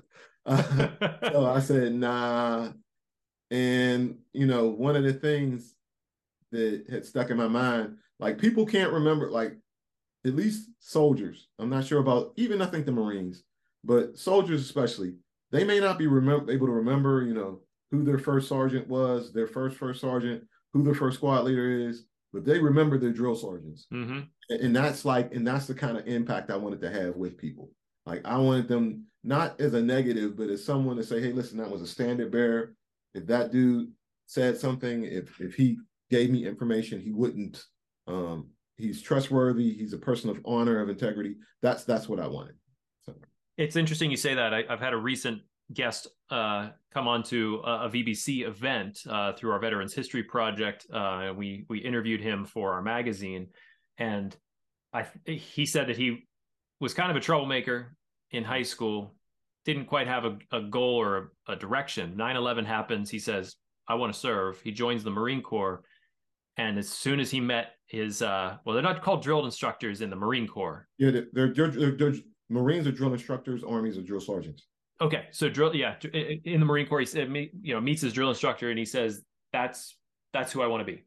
so 1.32 1.46
I 1.46 1.60
said, 1.64 1.94
nah. 1.94 2.72
And 3.50 4.18
you 4.32 4.46
know, 4.46 4.68
one 4.68 4.96
of 4.96 5.04
the 5.04 5.12
things 5.12 5.74
that 6.52 6.86
had 6.90 7.04
stuck 7.04 7.30
in 7.30 7.36
my 7.36 7.48
mind, 7.48 7.96
like 8.18 8.38
people 8.38 8.66
can't 8.66 8.92
remember, 8.92 9.30
like 9.30 9.56
at 10.26 10.34
least 10.34 10.68
soldiers, 10.80 11.48
I'm 11.58 11.70
not 11.70 11.84
sure 11.84 12.00
about 12.00 12.32
even 12.36 12.60
I 12.60 12.66
think 12.66 12.86
the 12.86 12.92
Marines, 12.92 13.44
but 13.84 14.18
soldiers 14.18 14.62
especially, 14.62 15.14
they 15.52 15.64
may 15.64 15.78
not 15.78 15.98
be 15.98 16.06
remember, 16.06 16.50
able 16.52 16.66
to 16.66 16.72
remember, 16.72 17.22
you 17.22 17.34
know, 17.34 17.60
who 17.90 18.02
their 18.02 18.18
first 18.18 18.48
sergeant 18.48 18.88
was, 18.88 19.32
their 19.32 19.46
first 19.46 19.76
first 19.76 20.00
sergeant, 20.00 20.42
who 20.72 20.82
their 20.82 20.94
first 20.94 21.18
squad 21.18 21.44
leader 21.44 21.88
is, 21.88 22.04
but 22.36 22.44
they 22.44 22.58
remember 22.58 22.98
their 22.98 23.12
drill 23.12 23.34
sergeants. 23.34 23.86
Mm-hmm. 23.90 24.20
And 24.50 24.76
that's 24.76 25.06
like, 25.06 25.34
and 25.34 25.46
that's 25.46 25.66
the 25.66 25.74
kind 25.74 25.96
of 25.96 26.06
impact 26.06 26.50
I 26.50 26.56
wanted 26.56 26.82
to 26.82 26.90
have 26.90 27.16
with 27.16 27.38
people. 27.38 27.70
Like 28.04 28.20
I 28.26 28.36
wanted 28.36 28.68
them 28.68 29.06
not 29.24 29.58
as 29.58 29.72
a 29.72 29.80
negative, 29.80 30.36
but 30.36 30.50
as 30.50 30.62
someone 30.62 30.96
to 30.96 31.02
say, 31.02 31.18
hey, 31.18 31.32
listen, 31.32 31.56
that 31.56 31.70
was 31.70 31.80
a 31.80 31.86
standard 31.86 32.30
bearer. 32.30 32.74
If 33.14 33.26
that 33.28 33.52
dude 33.52 33.90
said 34.26 34.58
something, 34.58 35.04
if 35.04 35.40
if 35.40 35.54
he 35.54 35.78
gave 36.10 36.30
me 36.30 36.46
information, 36.46 37.00
he 37.00 37.10
wouldn't 37.10 37.64
um, 38.06 38.50
he's 38.76 39.00
trustworthy. 39.00 39.72
He's 39.72 39.94
a 39.94 39.98
person 39.98 40.28
of 40.28 40.38
honor, 40.44 40.80
of 40.80 40.90
integrity. 40.90 41.36
That's 41.62 41.84
that's 41.84 42.06
what 42.06 42.20
I 42.20 42.28
wanted. 42.28 42.56
So. 43.06 43.14
It's 43.56 43.76
interesting 43.76 44.10
you 44.10 44.18
say 44.18 44.34
that. 44.34 44.52
I, 44.52 44.64
have 44.68 44.80
had 44.80 44.92
a 44.92 44.98
recent 44.98 45.40
guest 45.72 46.08
uh, 46.30 46.70
come 46.92 47.08
onto 47.08 47.60
a, 47.64 47.86
a 47.86 47.90
VBC 47.90 48.46
event 48.46 49.00
uh, 49.08 49.32
through 49.32 49.52
our 49.52 49.58
Veterans 49.58 49.94
History 49.94 50.22
Project. 50.22 50.86
Uh, 50.92 51.32
we 51.36 51.64
we 51.68 51.78
interviewed 51.78 52.20
him 52.20 52.44
for 52.44 52.74
our 52.74 52.82
magazine, 52.82 53.48
and 53.98 54.36
I 54.92 55.06
he 55.24 55.66
said 55.66 55.88
that 55.88 55.96
he 55.96 56.26
was 56.80 56.94
kind 56.94 57.10
of 57.10 57.16
a 57.16 57.20
troublemaker 57.20 57.94
in 58.30 58.44
high 58.44 58.62
school. 58.62 59.14
Didn't 59.64 59.86
quite 59.86 60.06
have 60.06 60.24
a, 60.24 60.38
a 60.52 60.60
goal 60.60 60.96
or 61.00 61.32
a, 61.48 61.52
a 61.54 61.56
direction. 61.56 62.14
9-11 62.16 62.66
happens. 62.66 63.10
He 63.10 63.18
says, 63.18 63.56
I 63.88 63.94
want 63.94 64.12
to 64.12 64.18
serve. 64.18 64.60
He 64.60 64.70
joins 64.70 65.02
the 65.02 65.10
Marine 65.10 65.42
Corps. 65.42 65.82
And 66.56 66.78
as 66.78 66.88
soon 66.88 67.18
as 67.18 67.32
he 67.32 67.40
met 67.40 67.72
his 67.86 68.20
uh 68.20 68.56
well 68.64 68.74
they're 68.74 68.82
not 68.82 69.02
called 69.02 69.22
drilled 69.22 69.44
instructors 69.44 70.00
in 70.00 70.10
the 70.10 70.16
marine 70.16 70.46
corps 70.46 70.88
yeah 70.98 71.10
they're, 71.10 71.52
they're, 71.52 71.68
they're, 71.70 71.92
they're 71.92 72.14
marines 72.48 72.86
are 72.86 72.92
drill 72.92 73.12
instructors 73.12 73.62
armies 73.62 73.96
are 73.96 74.02
drill 74.02 74.20
sergeants 74.20 74.66
okay 75.00 75.26
so 75.30 75.48
drill 75.48 75.74
yeah 75.74 75.94
in 76.12 76.60
the 76.60 76.66
marine 76.66 76.86
corps 76.86 77.00
he 77.00 77.06
said 77.06 77.28
you 77.62 77.74
know 77.74 77.80
meets 77.80 78.02
his 78.02 78.12
drill 78.12 78.30
instructor 78.30 78.70
and 78.70 78.78
he 78.78 78.84
says 78.84 79.22
that's 79.52 79.96
that's 80.32 80.52
who 80.52 80.62
i 80.62 80.66
want 80.66 80.86
to 80.86 80.90
be 80.90 81.04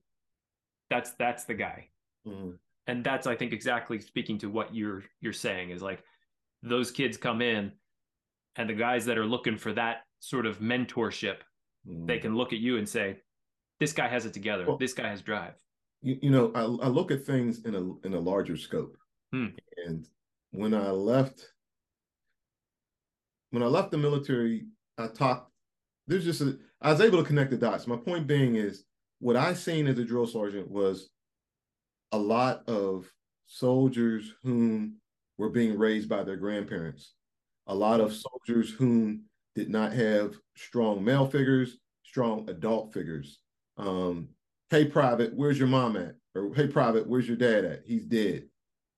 that's 0.89 1.11
that's 1.11 1.45
the 1.45 1.53
guy 1.53 1.87
mm-hmm. 2.27 2.51
and 2.87 3.03
that's 3.03 3.27
i 3.27 3.35
think 3.35 3.53
exactly 3.53 3.99
speaking 3.99 4.37
to 4.37 4.49
what 4.49 4.73
you're 4.73 5.03
you're 5.21 5.33
saying 5.33 5.69
is 5.69 5.81
like 5.81 6.03
those 6.61 6.91
kids 6.91 7.17
come 7.17 7.41
in 7.41 7.71
and 8.55 8.69
the 8.69 8.73
guys 8.73 9.05
that 9.05 9.17
are 9.17 9.25
looking 9.25 9.57
for 9.57 9.73
that 9.73 10.03
sort 10.19 10.45
of 10.45 10.59
mentorship 10.59 11.37
mm-hmm. 11.87 12.05
they 12.05 12.19
can 12.19 12.35
look 12.35 12.53
at 12.53 12.59
you 12.59 12.77
and 12.77 12.87
say 12.87 13.17
this 13.79 13.93
guy 13.93 14.07
has 14.07 14.25
it 14.25 14.33
together 14.33 14.65
well, 14.67 14.77
this 14.77 14.93
guy 14.93 15.09
has 15.09 15.21
drive 15.21 15.53
you, 16.01 16.17
you 16.21 16.29
know, 16.29 16.51
I, 16.55 16.61
I, 16.61 16.87
look 16.87 17.11
at 17.11 17.25
things 17.25 17.65
in 17.65 17.75
a 17.75 18.07
in 18.07 18.13
a 18.13 18.19
larger 18.19 18.57
scope. 18.57 18.97
Hmm. 19.33 19.47
And 19.85 20.07
when 20.51 20.73
I 20.73 20.89
left, 20.91 21.45
when 23.51 23.63
I 23.63 23.67
left 23.67 23.91
the 23.91 23.97
military, 23.97 24.65
I 24.97 25.07
talked. 25.07 25.51
There's 26.07 26.25
just 26.25 26.41
a, 26.41 26.57
I 26.81 26.91
was 26.91 27.01
able 27.01 27.19
to 27.19 27.27
connect 27.27 27.51
the 27.51 27.57
dots. 27.57 27.87
My 27.87 27.95
point 27.95 28.27
being 28.27 28.55
is 28.55 28.83
what 29.19 29.35
I 29.35 29.53
seen 29.53 29.87
as 29.87 29.99
a 29.99 30.03
drill 30.03 30.27
sergeant 30.27 30.69
was 30.69 31.09
a 32.11 32.17
lot 32.17 32.67
of 32.67 33.11
soldiers 33.45 34.33
whom 34.43 34.95
were 35.37 35.49
being 35.49 35.77
raised 35.77 36.09
by 36.09 36.23
their 36.23 36.37
grandparents, 36.37 37.13
a 37.67 37.75
lot 37.75 37.99
of 37.99 38.13
soldiers 38.13 38.71
whom 38.71 39.23
did 39.55 39.69
not 39.69 39.93
have 39.93 40.35
strong 40.55 41.03
male 41.03 41.27
figures, 41.27 41.77
strong 42.03 42.49
adult 42.49 42.93
figures. 42.93 43.39
Um, 43.77 44.29
hey 44.69 44.85
private 44.85 45.33
where's 45.35 45.57
your 45.57 45.67
mom 45.67 45.97
at 45.97 46.15
or 46.35 46.53
hey 46.53 46.67
private 46.67 47.07
where's 47.07 47.27
your 47.27 47.37
dad 47.37 47.65
at 47.65 47.81
he's 47.85 48.05
dead 48.05 48.43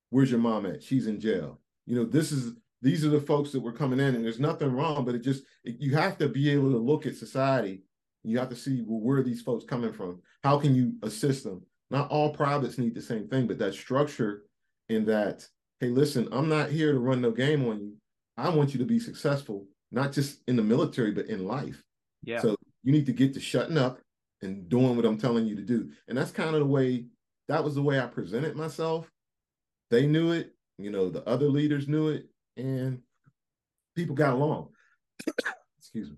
where's 0.09 0.29
your 0.29 0.39
mom 0.39 0.65
at 0.65 0.83
she's 0.83 1.07
in 1.07 1.19
jail 1.19 1.59
you 1.85 1.95
know 1.95 2.03
this 2.03 2.31
is 2.31 2.53
these 2.81 3.05
are 3.05 3.09
the 3.09 3.19
folks 3.19 3.51
that 3.51 3.61
were 3.61 3.71
coming 3.71 3.99
in 3.99 4.15
and 4.15 4.23
there's 4.23 4.39
nothing 4.39 4.71
wrong 4.71 5.05
but 5.05 5.15
it 5.15 5.19
just 5.19 5.43
it, 5.63 5.75
you 5.79 5.95
have 5.95 6.17
to 6.17 6.27
be 6.27 6.49
able 6.49 6.71
to 6.71 6.77
look 6.77 7.05
at 7.05 7.15
society. 7.15 7.83
You 8.23 8.37
have 8.39 8.49
to 8.49 8.55
see 8.55 8.83
well, 8.85 8.99
where 8.99 9.17
are 9.17 9.23
these 9.23 9.41
folks 9.41 9.65
coming 9.65 9.93
from? 9.93 10.21
How 10.43 10.59
can 10.59 10.75
you 10.75 10.93
assist 11.03 11.43
them? 11.43 11.63
Not 11.89 12.09
all 12.09 12.33
privates 12.33 12.77
need 12.77 12.95
the 12.95 13.01
same 13.01 13.27
thing 13.27 13.47
but 13.47 13.59
that 13.59 13.73
structure 13.73 14.43
in 14.89 15.05
that 15.05 15.47
hey 15.79 15.87
listen 15.87 16.27
i'm 16.33 16.49
not 16.49 16.69
here 16.69 16.91
to 16.91 16.99
run 16.99 17.21
no 17.21 17.31
game 17.31 17.67
on 17.67 17.79
you. 17.79 17.93
I 18.37 18.49
want 18.49 18.73
you 18.73 18.79
to 18.79 18.85
be 18.85 18.99
successful 18.99 19.67
not 19.91 20.11
just 20.11 20.39
in 20.47 20.55
the 20.55 20.63
military 20.63 21.11
but 21.11 21.27
in 21.27 21.45
life. 21.45 21.81
Yeah. 22.23 22.39
So 22.39 22.55
you 22.83 22.91
need 22.91 23.05
to 23.05 23.13
get 23.13 23.33
to 23.33 23.39
shutting 23.39 23.77
up 23.77 23.99
and 24.41 24.67
doing 24.69 24.95
what 24.95 25.05
I'm 25.05 25.17
telling 25.17 25.45
you 25.45 25.55
to 25.55 25.61
do. 25.61 25.89
And 26.07 26.17
that's 26.17 26.31
kind 26.31 26.55
of 26.55 26.61
the 26.61 26.65
way 26.65 27.05
that 27.47 27.63
was 27.63 27.75
the 27.75 27.81
way 27.81 27.99
I 27.99 28.07
presented 28.07 28.55
myself. 28.55 29.09
They 29.89 30.07
knew 30.07 30.31
it, 30.31 30.53
you 30.77 30.89
know, 30.89 31.09
the 31.09 31.27
other 31.27 31.47
leaders 31.47 31.87
knew 31.87 32.09
it, 32.09 32.27
and 32.57 32.99
people 33.95 34.15
got 34.15 34.33
along. 34.33 34.69
Excuse 35.77 36.09
me. 36.09 36.15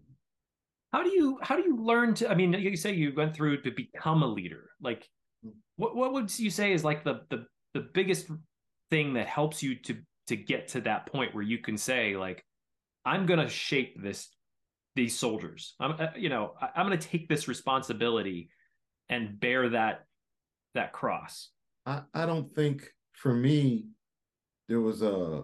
how 0.92 1.04
do 1.04 1.10
you 1.10 1.40
how 1.42 1.56
do 1.56 1.64
you 1.64 1.78
learn 1.78 2.14
to 2.14 2.30
i 2.30 2.36
mean 2.36 2.54
you 2.54 2.78
say 2.78 2.94
you 2.94 3.14
went 3.16 3.36
through 3.36 3.62
to 3.62 3.72
become 3.72 4.22
a 4.22 4.28
leader 4.28 4.70
like 4.82 5.08
what 5.78 5.96
what 5.96 6.14
would 6.14 6.38
you 6.40 6.50
say 6.50 6.74
is 6.74 6.84
like 6.84 7.04
the 7.04 7.22
the 7.30 7.46
the 7.74 7.82
biggest 7.94 8.28
thing 8.92 9.14
that 9.14 9.28
helps 9.28 9.64
you 9.64 9.76
to 9.76 9.98
to 10.28 10.36
get 10.36 10.68
to 10.70 10.82
that 10.82 11.06
point 11.08 11.34
where 11.34 11.44
you 11.44 11.58
can 11.58 11.78
say 11.78 12.16
like 12.16 12.46
i'm 13.06 13.26
going 13.26 13.40
to 13.40 13.50
shape 13.50 14.02
this 14.02 14.30
these 14.96 15.18
soldiers 15.18 15.76
i'm 15.80 15.94
uh, 16.00 16.08
you 16.16 16.30
know 16.30 16.54
I, 16.62 16.70
i'm 16.76 16.86
going 16.88 17.00
to 17.00 17.08
take 17.08 17.28
this 17.28 17.48
responsibility 17.48 18.50
and 19.10 19.40
bear 19.40 19.70
that 19.70 20.06
that 20.76 20.92
cross 20.94 21.50
I, 21.86 22.02
I 22.14 22.26
don't 22.26 22.54
think 22.54 22.88
for 23.14 23.34
me 23.34 23.88
there 24.70 24.82
was 24.82 25.02
a 25.02 25.44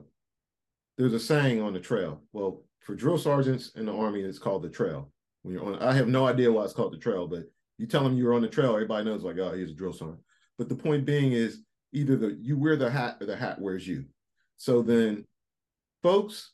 there's 1.00 1.14
a 1.14 1.20
saying 1.20 1.62
on 1.62 1.74
the 1.74 1.80
trail. 1.80 2.22
Well 2.34 2.62
for 2.82 2.94
drill 2.94 3.18
sergeants 3.18 3.72
in 3.76 3.86
the 3.86 3.94
army 3.94 4.22
it's 4.22 4.38
called 4.38 4.62
the 4.64 4.70
trail. 4.70 5.12
When 5.42 5.54
you're 5.54 5.66
on 5.66 5.82
i 5.82 5.94
have 5.94 6.10
no 6.10 6.28
idea 6.28 6.52
why 6.52 6.66
it's 6.66 6.74
called 6.74 6.94
the 6.94 6.98
trail 6.98 7.26
but 7.26 7.44
you 7.78 7.88
tell 7.88 8.04
them 8.04 8.18
you're 8.18 8.34
on 8.34 8.42
the 8.42 8.50
trail 8.50 8.74
everybody 8.74 9.06
knows 9.06 9.24
like 9.24 9.38
oh 9.40 9.54
he's 9.54 9.72
a 9.72 9.74
drill 9.74 9.94
sergeant. 9.94 10.20
But 10.58 10.68
the 10.68 10.76
point 10.76 11.06
being 11.06 11.32
is 11.32 11.62
either 11.94 12.18
the 12.18 12.38
you 12.42 12.60
wear 12.60 12.76
the 12.76 12.92
hat 12.92 13.18
or 13.22 13.26
the 13.26 13.36
hat 13.36 13.62
wears 13.62 13.88
you. 13.88 14.06
So 14.58 14.82
then 14.82 15.26
folks 16.04 16.52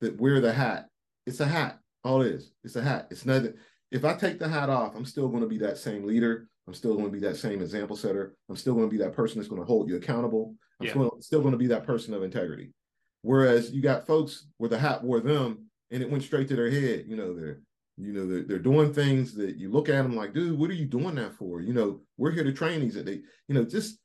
that 0.00 0.18
wear 0.18 0.40
the 0.40 0.52
hat 0.52 0.86
it's 1.26 1.40
a 1.40 1.46
hat. 1.46 1.80
All 2.04 2.22
it 2.22 2.28
is 2.28 2.52
it's 2.62 2.76
a 2.76 2.82
hat. 2.82 3.08
It's 3.10 3.26
nothing 3.26 3.54
if 3.90 4.04
i 4.04 4.14
take 4.14 4.38
the 4.38 4.48
hat 4.48 4.70
off 4.70 4.94
i'm 4.94 5.04
still 5.04 5.26
going 5.26 5.42
to 5.42 5.48
be 5.48 5.58
that 5.58 5.76
same 5.76 6.06
leader. 6.06 6.46
I'm 6.68 6.74
still 6.74 6.94
going 6.94 7.06
to 7.06 7.10
be 7.10 7.26
that 7.26 7.36
same 7.36 7.62
example 7.62 7.96
setter. 7.96 8.36
I'm 8.48 8.54
still 8.54 8.74
going 8.74 8.86
to 8.86 8.96
be 8.96 9.02
that 9.02 9.12
person 9.12 9.40
that's 9.40 9.48
going 9.48 9.60
to 9.60 9.66
hold 9.66 9.88
you 9.88 9.96
accountable. 9.96 10.54
I'm 10.78 10.86
yeah. 10.86 10.92
still, 10.92 11.16
still 11.18 11.40
going 11.40 11.50
to 11.50 11.58
be 11.58 11.66
that 11.66 11.84
person 11.84 12.14
of 12.14 12.22
integrity 12.22 12.72
whereas 13.22 13.70
you 13.70 13.82
got 13.82 14.06
folks 14.06 14.46
where 14.58 14.70
the 14.70 14.78
hat 14.78 15.02
wore 15.02 15.20
them 15.20 15.66
and 15.90 16.02
it 16.02 16.10
went 16.10 16.22
straight 16.22 16.48
to 16.48 16.56
their 16.56 16.70
head 16.70 17.04
you 17.06 17.16
know 17.16 17.34
they're 17.34 17.60
you 17.96 18.12
know 18.12 18.26
they're, 18.26 18.42
they're 18.42 18.58
doing 18.58 18.92
things 18.92 19.34
that 19.34 19.56
you 19.56 19.70
look 19.70 19.88
at 19.88 20.02
them 20.02 20.16
like 20.16 20.32
dude 20.32 20.58
what 20.58 20.70
are 20.70 20.74
you 20.74 20.86
doing 20.86 21.14
that 21.14 21.34
for 21.34 21.60
you 21.60 21.72
know 21.72 22.00
we're 22.16 22.30
here 22.30 22.44
to 22.44 22.52
train 22.52 22.80
these 22.80 22.94
that 22.94 23.06
they 23.06 23.20
you 23.48 23.54
know 23.54 23.64
just 23.64 23.98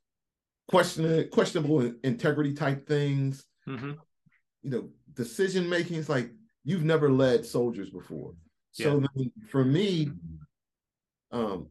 questionable 0.67 1.23
questionable 1.29 1.93
integrity 2.03 2.53
type 2.53 2.87
things 2.87 3.45
mm-hmm. 3.67 3.91
you 4.63 4.69
know 4.69 4.89
decision 5.13 5.69
making 5.69 5.95
is 5.97 6.09
like 6.09 6.31
you've 6.63 6.83
never 6.83 7.09
led 7.09 7.45
soldiers 7.45 7.89
before 7.89 8.33
so 8.71 9.01
yeah. 9.15 9.27
for 9.49 9.63
me 9.63 10.09
um 11.31 11.67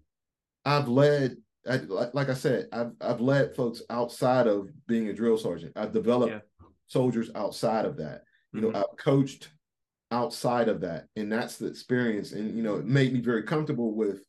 i've 0.64 0.88
led 0.88 1.36
I, 1.68 1.76
like 2.12 2.28
i 2.28 2.34
said 2.34 2.68
I've, 2.72 2.92
I've 3.00 3.20
led 3.20 3.56
folks 3.56 3.82
outside 3.90 4.46
of 4.46 4.70
being 4.86 5.08
a 5.08 5.12
drill 5.12 5.36
sergeant 5.36 5.72
i've 5.76 5.92
developed 5.92 6.32
yeah. 6.32 6.40
Soldiers 6.86 7.30
outside 7.34 7.84
of 7.84 7.96
that 7.96 8.22
you 8.52 8.60
mm-hmm. 8.60 8.72
know 8.72 8.78
i've 8.78 8.96
coached 8.98 9.50
outside 10.14 10.68
of 10.68 10.80
that. 10.82 11.06
And 11.16 11.30
that's 11.30 11.56
the 11.56 11.66
experience. 11.66 12.32
And 12.32 12.56
you 12.56 12.62
know 12.62 12.76
it 12.76 12.86
made 12.86 13.12
me 13.12 13.20
very 13.20 13.42
comfortable 13.42 13.94
with 13.94 14.24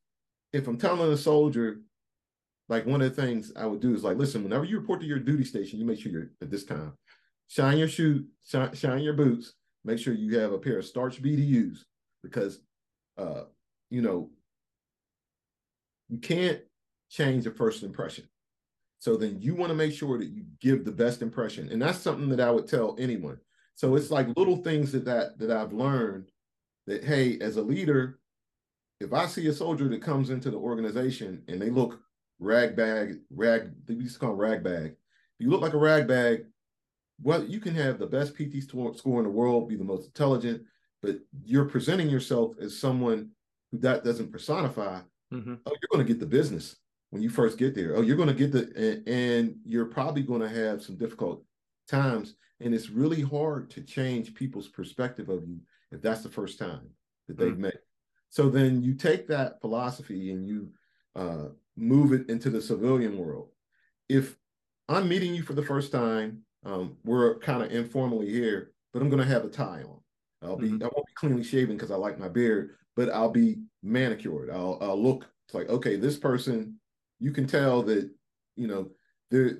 if 0.54 0.68
i'm 0.68 0.78
telling 0.78 1.12
a 1.12 1.18
soldier 1.18 1.82
like 2.70 2.86
one 2.86 3.02
of 3.02 3.14
the 3.14 3.22
things 3.22 3.52
i 3.56 3.66
would 3.66 3.82
do 3.82 3.94
is 3.94 4.04
like 4.04 4.18
listen 4.18 4.44
whenever 4.44 4.64
you 4.64 4.80
report 4.80 5.02
to 5.02 5.06
your 5.06 5.20
duty 5.20 5.44
station 5.44 5.78
you 5.78 5.86
make 5.86 6.00
sure 6.00 6.12
you're 6.12 6.30
at 6.42 6.50
this 6.50 6.64
time 6.64 6.94
shine 7.48 7.78
your 7.78 7.90
shoe 7.90 8.26
shine, 8.48 8.74
shine 8.74 9.04
your 9.04 9.14
boots. 9.14 9.54
Make 9.84 10.00
sure 10.00 10.14
you 10.14 10.40
have 10.40 10.54
a 10.54 10.58
pair 10.58 10.80
of 10.80 10.86
starch 10.86 11.22
bdus 11.22 11.80
because 12.24 12.60
uh 13.18 13.44
you 13.90 14.02
know 14.02 14.30
you 16.10 16.18
can't 16.18 16.62
change 17.10 17.46
a 17.46 17.52
first 17.52 17.84
impression 17.84 18.28
so 19.06 19.16
then 19.16 19.40
you 19.40 19.54
want 19.54 19.70
to 19.70 19.76
make 19.76 19.94
sure 19.94 20.18
that 20.18 20.30
you 20.30 20.44
give 20.60 20.84
the 20.84 20.92
best 20.92 21.22
impression 21.22 21.70
and 21.70 21.82
that's 21.82 22.00
something 22.00 22.30
that 22.30 22.40
i 22.40 22.50
would 22.50 22.68
tell 22.68 22.96
anyone 23.00 23.40
so 23.76 23.96
it's 23.96 24.10
like 24.10 24.36
little 24.38 24.58
things 24.58 24.92
that 24.94 25.06
that 25.06 25.38
that 25.38 25.52
I've 25.52 25.74
learned 25.74 26.32
that 26.88 27.04
hey, 27.04 27.38
as 27.40 27.58
a 27.58 27.62
leader, 27.62 28.20
if 29.02 29.14
I 29.14 29.28
see 29.28 29.48
a 29.48 29.54
soldier 29.54 29.90
that 29.90 30.02
comes 30.02 30.30
into 30.30 30.50
the 30.50 30.58
organization 30.58 31.44
and 31.48 31.62
they 31.62 31.70
look 31.70 32.00
rag 32.40 32.76
bag, 32.76 33.20
rag, 33.30 33.72
they 33.86 33.96
used 33.96 34.14
to 34.16 34.20
call 34.20 34.30
them 34.30 34.40
rag 34.40 34.64
bag. 34.64 34.96
You 35.40 35.50
look 35.50 35.62
like 35.62 35.74
a 35.74 35.78
rag 35.78 36.08
bag. 36.08 36.46
Well, 37.22 37.44
you 37.44 37.60
can 37.60 37.76
have 37.76 38.00
the 38.00 38.08
best 38.08 38.36
PT 38.36 38.64
score 38.64 39.20
in 39.20 39.24
the 39.26 39.30
world, 39.30 39.70
be 39.70 39.76
the 39.76 39.84
most 39.84 40.06
intelligent, 40.06 40.64
but 41.02 41.20
you're 41.44 41.66
presenting 41.66 42.10
yourself 42.10 42.54
as 42.62 42.78
someone 42.78 43.32
who 43.72 43.78
that 43.80 44.04
doesn't 44.04 44.32
personify. 44.32 45.00
Mm-hmm. 45.34 45.56
Oh, 45.66 45.72
you're 45.72 45.90
going 45.92 46.06
to 46.06 46.14
get 46.14 46.20
the 46.20 46.26
business 46.26 46.78
when 47.16 47.24
you 47.24 47.30
first 47.30 47.58
get 47.58 47.74
there. 47.74 47.96
Oh, 47.96 48.02
you're 48.02 48.18
going 48.18 48.28
to 48.28 48.34
get 48.36 48.52
the, 48.52 48.70
and, 48.76 49.08
and 49.08 49.56
you're 49.64 49.86
probably 49.86 50.22
going 50.22 50.42
to 50.42 50.50
have 50.50 50.84
some 50.84 50.98
difficult 50.98 51.44
times 51.88 52.36
and 52.60 52.74
it's 52.74 52.90
really 52.90 53.22
hard 53.22 53.70
to 53.72 53.82
change 53.82 54.34
people's 54.34 54.68
perspective 54.68 55.30
of 55.30 55.48
you 55.48 55.60
if 55.92 56.02
that's 56.02 56.24
the 56.24 56.30
first 56.30 56.60
time 56.60 56.90
that 57.28 57.38
they've 57.38 57.54
mm. 57.54 57.60
met. 57.60 57.78
So 58.30 58.50
then 58.50 58.82
you 58.82 58.96
take 58.96 59.28
that 59.28 59.62
philosophy 59.62 60.32
and 60.32 60.46
you 60.46 60.70
uh, 61.16 61.46
move 61.78 62.12
it 62.12 62.30
into 62.30 62.50
the 62.50 62.62
civilian 62.62 63.18
world. 63.18 63.50
If 64.10 64.36
I'm 64.90 65.08
meeting 65.08 65.34
you 65.34 65.44
for 65.44 65.54
the 65.54 65.64
first 65.64 65.92
time, 65.92 66.42
um, 66.66 66.98
we're 67.06 67.40
kind 67.40 67.64
of 67.64 67.72
informally 67.72 68.30
here, 68.30 68.72
but 68.94 69.02
I'm 69.02 69.10
going 69.10 69.24
to 69.24 69.34
have 69.34 69.46
a 69.46 69.50
tie 69.50 69.84
on. 69.84 70.00
I'll 70.42 70.58
be 70.58 70.68
mm-hmm. 70.68 70.84
I 70.84 70.90
won't 70.94 71.08
be 71.08 71.14
cleanly 71.16 71.44
shaven 71.44 71.78
because 71.78 71.92
I 71.92 71.96
like 71.96 72.20
my 72.20 72.28
beard, 72.28 72.72
but 72.96 73.10
I'll 73.10 73.32
be 73.32 73.62
manicured. 73.82 74.50
I'll 74.52 74.78
I'll 74.82 75.02
look 75.02 75.28
like 75.54 75.70
okay, 75.70 75.96
this 75.96 76.18
person. 76.18 76.80
You 77.20 77.32
can 77.32 77.48
tell 77.48 77.84
that 77.84 78.10
you 78.56 78.68
know 78.68 78.92
they're 79.32 79.60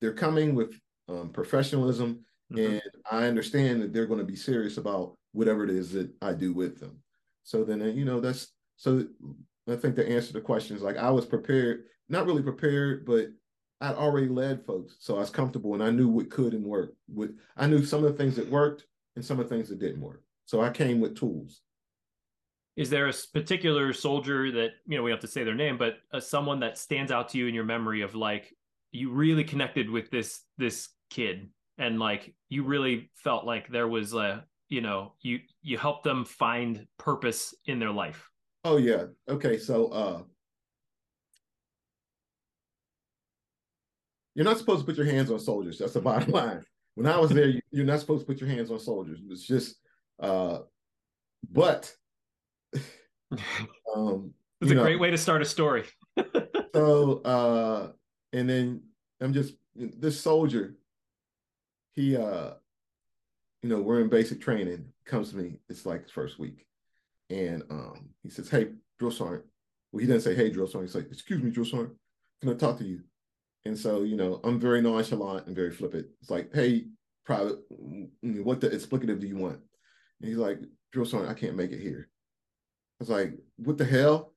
they're 0.00 0.14
coming 0.14 0.54
with 0.54 0.72
um, 1.08 1.30
professionalism, 1.30 2.24
mm-hmm. 2.52 2.74
and 2.74 2.82
I 3.10 3.26
understand 3.26 3.82
that 3.82 3.92
they're 3.92 4.06
going 4.06 4.18
to 4.18 4.24
be 4.24 4.36
serious 4.36 4.76
about 4.76 5.16
whatever 5.32 5.64
it 5.64 5.70
is 5.70 5.92
that 5.92 6.10
I 6.20 6.32
do 6.32 6.52
with 6.52 6.78
them. 6.78 7.02
So 7.44 7.64
then, 7.64 7.82
uh, 7.82 7.86
you 7.86 8.04
know, 8.04 8.20
that's 8.20 8.48
so. 8.76 9.06
I 9.68 9.76
think 9.76 9.94
the 9.94 10.08
answer 10.08 10.28
to 10.28 10.32
the 10.32 10.40
question 10.40 10.76
is 10.76 10.82
like 10.82 10.96
I 10.96 11.10
was 11.10 11.24
prepared, 11.24 11.84
not 12.08 12.26
really 12.26 12.42
prepared, 12.42 13.06
but 13.06 13.28
I'd 13.80 13.94
already 13.94 14.28
led 14.28 14.64
folks, 14.64 14.96
so 15.00 15.16
I 15.16 15.20
was 15.20 15.30
comfortable 15.30 15.74
and 15.74 15.82
I 15.82 15.90
knew 15.90 16.08
what 16.08 16.30
could 16.30 16.52
and 16.54 16.64
work. 16.64 16.94
With 17.12 17.36
I 17.56 17.66
knew 17.66 17.84
some 17.84 18.04
of 18.04 18.12
the 18.12 18.18
things 18.18 18.36
that 18.36 18.50
worked 18.50 18.84
and 19.16 19.24
some 19.24 19.38
of 19.38 19.48
the 19.48 19.54
things 19.54 19.68
that 19.68 19.78
didn't 19.78 20.00
work. 20.00 20.22
So 20.46 20.60
I 20.60 20.70
came 20.70 21.00
with 21.00 21.16
tools. 21.16 21.60
Is 22.76 22.88
there 22.88 23.08
a 23.08 23.12
particular 23.34 23.92
soldier 23.92 24.50
that 24.52 24.70
you 24.86 24.96
know 24.96 25.02
we 25.02 25.10
have 25.10 25.20
to 25.20 25.28
say 25.28 25.44
their 25.44 25.54
name, 25.54 25.76
but 25.76 25.96
uh, 26.12 26.20
someone 26.20 26.60
that 26.60 26.78
stands 26.78 27.12
out 27.12 27.28
to 27.30 27.38
you 27.38 27.46
in 27.46 27.54
your 27.54 27.64
memory 27.64 28.00
of 28.00 28.14
like 28.14 28.54
you 28.92 29.10
really 29.10 29.44
connected 29.44 29.90
with 29.90 30.10
this 30.10 30.40
this 30.56 30.88
kid? 31.10 31.50
And 31.78 31.98
like 31.98 32.34
you 32.48 32.64
really 32.64 33.10
felt 33.14 33.44
like 33.44 33.68
there 33.68 33.88
was 33.88 34.14
a 34.14 34.44
you 34.68 34.80
know 34.80 35.12
you 35.20 35.40
you 35.60 35.76
helped 35.76 36.04
them 36.04 36.24
find 36.24 36.86
purpose 36.98 37.54
in 37.66 37.78
their 37.78 37.90
life? 37.90 38.28
Oh 38.64 38.78
yeah. 38.78 39.04
Okay 39.28 39.58
so 39.58 39.86
uh 39.88 40.22
you're 44.34 44.46
not 44.46 44.56
supposed 44.56 44.80
to 44.80 44.86
put 44.86 44.96
your 44.96 45.04
hands 45.04 45.30
on 45.30 45.38
soldiers. 45.38 45.78
That's 45.78 45.92
the 45.92 46.00
bottom 46.10 46.30
line. 46.30 46.62
When 46.94 47.06
i 47.06 47.18
was 47.18 47.30
there 47.30 47.48
you, 47.48 47.60
you're 47.70 47.84
not 47.84 48.00
supposed 48.00 48.22
to 48.22 48.26
put 48.26 48.40
your 48.40 48.48
hands 48.48 48.70
on 48.70 48.78
soldiers. 48.78 49.18
It's 49.28 49.46
just 49.46 49.76
uh 50.20 50.60
but 51.50 51.94
um 53.94 54.32
it's 54.60 54.70
a 54.70 54.74
know, 54.74 54.82
great 54.82 55.00
way 55.00 55.10
to 55.10 55.18
start 55.18 55.42
a 55.42 55.44
story. 55.44 55.84
So 56.74 57.20
uh 57.26 57.92
and 58.32 58.48
then 58.48 58.80
i'm 59.20 59.34
just 59.34 59.56
this 59.76 60.18
soldier 60.18 60.74
he 61.92 62.16
uh 62.16 62.52
you 63.62 63.68
know 63.68 63.82
we're 63.82 64.00
in 64.00 64.08
basic 64.08 64.40
training. 64.40 64.86
Comes 65.04 65.30
to 65.30 65.36
me 65.36 65.58
it's 65.68 65.84
like 65.84 66.04
his 66.04 66.10
first 66.10 66.38
week. 66.38 66.66
And 67.28 67.62
um 67.70 68.08
he 68.22 68.30
says 68.30 68.48
hey 68.48 68.68
drill 68.98 69.10
sergeant. 69.10 69.44
Well 69.92 70.00
he 70.00 70.06
didn't 70.06 70.22
say 70.22 70.34
hey 70.34 70.48
drill 70.48 70.66
sergeant. 70.66 70.88
He's 70.88 70.94
like 70.94 71.12
excuse 71.12 71.42
me 71.42 71.50
drill 71.50 71.66
sergeant. 71.66 71.98
Can 72.40 72.48
i 72.48 72.54
talk 72.54 72.78
to 72.78 72.84
you? 72.84 73.02
And 73.66 73.78
so 73.78 74.02
you 74.02 74.16
know 74.16 74.40
i'm 74.42 74.58
very 74.58 74.80
nonchalant 74.80 75.46
and 75.48 75.54
very 75.54 75.72
flippant. 75.72 76.06
It's 76.22 76.30
like 76.30 76.54
hey 76.54 76.86
private 77.26 77.58
what 78.22 78.62
the 78.62 78.70
explicative 78.70 79.20
do 79.20 79.26
you 79.26 79.36
want? 79.36 79.60
And 80.20 80.28
he's 80.30 80.38
like 80.38 80.58
drill 80.92 81.04
sergeant 81.04 81.30
i 81.30 81.38
can't 81.38 81.56
make 81.56 81.72
it 81.72 81.80
here 81.80 82.08
was 83.02 83.10
like 83.10 83.34
what 83.56 83.78
the 83.78 83.84
hell 83.84 84.32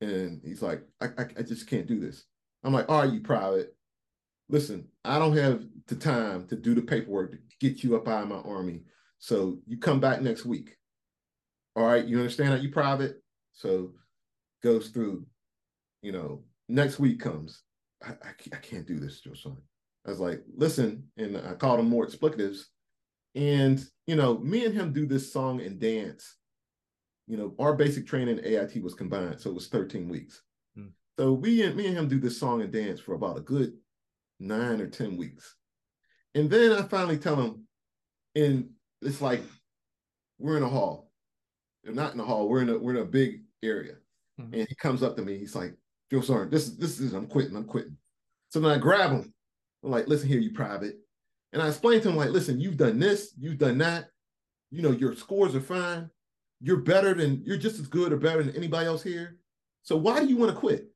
and 0.00 0.40
he's 0.44 0.62
like 0.62 0.82
i, 1.00 1.06
I, 1.06 1.26
I 1.38 1.42
just 1.42 1.68
can't 1.68 1.86
do 1.86 1.98
this 1.98 2.24
i'm 2.62 2.72
like 2.72 2.88
are 2.90 3.06
you 3.06 3.20
private 3.20 3.76
listen, 4.48 4.88
I 5.04 5.18
don't 5.18 5.36
have 5.36 5.64
the 5.86 5.96
time 5.96 6.46
to 6.48 6.56
do 6.56 6.74
the 6.74 6.82
paperwork 6.82 7.32
to 7.32 7.38
get 7.60 7.82
you 7.82 7.96
up 7.96 8.08
out 8.08 8.22
of 8.22 8.28
my 8.28 8.36
army. 8.36 8.82
So 9.18 9.58
you 9.66 9.78
come 9.78 10.00
back 10.00 10.20
next 10.20 10.44
week. 10.44 10.76
All 11.74 11.84
right, 11.86 12.04
you 12.04 12.18
understand 12.18 12.52
that 12.52 12.62
you 12.62 12.70
private? 12.70 13.22
So 13.52 13.92
goes 14.62 14.88
through, 14.88 15.26
you 16.02 16.12
know, 16.12 16.42
next 16.68 16.98
week 16.98 17.20
comes. 17.20 17.62
I, 18.04 18.10
I, 18.10 18.30
I 18.52 18.56
can't 18.56 18.86
do 18.86 18.98
this, 18.98 19.20
Josiah. 19.20 19.52
I 20.06 20.10
was 20.10 20.20
like, 20.20 20.42
listen, 20.56 21.04
and 21.16 21.36
I 21.36 21.54
called 21.54 21.80
him 21.80 21.88
more 21.88 22.06
explicatives. 22.06 22.60
And, 23.34 23.84
you 24.06 24.16
know, 24.16 24.38
me 24.38 24.64
and 24.64 24.74
him 24.74 24.92
do 24.92 25.06
this 25.06 25.32
song 25.32 25.60
and 25.60 25.78
dance. 25.78 26.36
You 27.26 27.36
know, 27.36 27.54
our 27.58 27.74
basic 27.74 28.06
training 28.06 28.40
AIT 28.44 28.82
was 28.82 28.94
combined, 28.94 29.40
so 29.40 29.50
it 29.50 29.54
was 29.54 29.68
13 29.68 30.08
weeks. 30.08 30.42
Hmm. 30.76 30.88
So 31.18 31.32
we 31.32 31.62
and 31.62 31.74
me 31.74 31.86
and 31.86 31.96
him 31.96 32.08
do 32.08 32.20
this 32.20 32.38
song 32.38 32.62
and 32.62 32.72
dance 32.72 33.00
for 33.00 33.14
about 33.14 33.38
a 33.38 33.40
good 33.40 33.72
nine 34.38 34.80
or 34.80 34.86
10 34.86 35.16
weeks. 35.16 35.56
And 36.34 36.50
then 36.50 36.72
I 36.72 36.82
finally 36.82 37.18
tell 37.18 37.36
him, 37.36 37.66
and 38.34 38.68
it's 39.02 39.22
like 39.22 39.42
we're 40.38 40.56
in 40.56 40.62
a 40.62 40.68
hall. 40.68 41.10
They're 41.82 41.94
not 41.94 42.14
in 42.14 42.20
a 42.20 42.24
hall. 42.24 42.48
We're 42.48 42.62
in 42.62 42.68
a 42.68 42.78
we're 42.78 42.96
in 42.96 43.02
a 43.02 43.06
big 43.06 43.42
area, 43.62 43.94
mm-hmm. 44.40 44.52
and 44.52 44.68
he 44.68 44.74
comes 44.74 45.02
up 45.02 45.16
to 45.16 45.22
me. 45.22 45.38
He's 45.38 45.54
like, 45.54 45.74
"Joe 46.10 46.20
Sargent, 46.20 46.50
this 46.50 46.66
is 46.66 46.76
this 46.76 47.00
is 47.00 47.14
I'm 47.14 47.26
quitting. 47.26 47.56
I'm 47.56 47.64
quitting." 47.64 47.96
So 48.50 48.60
then 48.60 48.70
I 48.70 48.78
grab 48.78 49.12
him. 49.12 49.32
I'm 49.82 49.90
like, 49.90 50.08
"Listen 50.08 50.28
here, 50.28 50.40
you 50.40 50.52
private," 50.52 50.96
and 51.52 51.62
I 51.62 51.68
explain 51.68 52.00
to 52.02 52.08
him 52.08 52.16
like, 52.16 52.30
"Listen, 52.30 52.60
you've 52.60 52.76
done 52.76 52.98
this, 52.98 53.32
you've 53.38 53.58
done 53.58 53.78
that. 53.78 54.10
You 54.70 54.82
know, 54.82 54.90
your 54.90 55.14
scores 55.14 55.54
are 55.54 55.60
fine. 55.60 56.10
You're 56.60 56.78
better 56.78 57.14
than 57.14 57.42
you're 57.44 57.58
just 57.58 57.78
as 57.78 57.86
good 57.86 58.12
or 58.12 58.16
better 58.16 58.42
than 58.42 58.56
anybody 58.56 58.86
else 58.86 59.02
here. 59.02 59.38
So 59.82 59.96
why 59.96 60.20
do 60.20 60.26
you 60.26 60.36
want 60.36 60.52
to 60.52 60.58
quit?" 60.58 60.88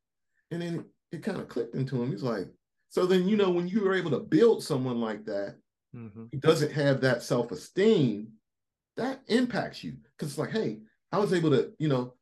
And 0.51 0.63
then 0.63 0.85
it 1.13 1.23
kind 1.23 1.39
of 1.39 1.49
clicked 1.49 1.75
into 1.75 2.03
him. 2.03 2.11
He's 2.11 2.23
like, 2.23 2.49
"So 2.89 3.07
then 3.07 3.29
you 3.29 3.37
know 3.37 3.51
when 3.51 3.69
you 3.69 3.83
were 3.83 3.95
able 3.95 4.11
to 4.13 4.21
build 4.21 4.63
someone 4.63 5.01
like 5.01 5.25
that." 5.27 5.57
Mm-hmm. 5.95 6.27
Who 6.33 6.39
doesn't 6.39 6.71
have 6.71 7.01
that 7.01 7.21
self-esteem 7.21 8.29
that 9.01 9.23
impacts 9.29 9.83
you 9.83 9.95
because 10.17 10.31
it's 10.31 10.39
like, 10.39 10.51
hey, 10.51 10.79
I 11.13 11.19
was 11.19 11.33
able 11.33 11.51
to, 11.51 11.73
you 11.79 11.89
know, 11.89 12.15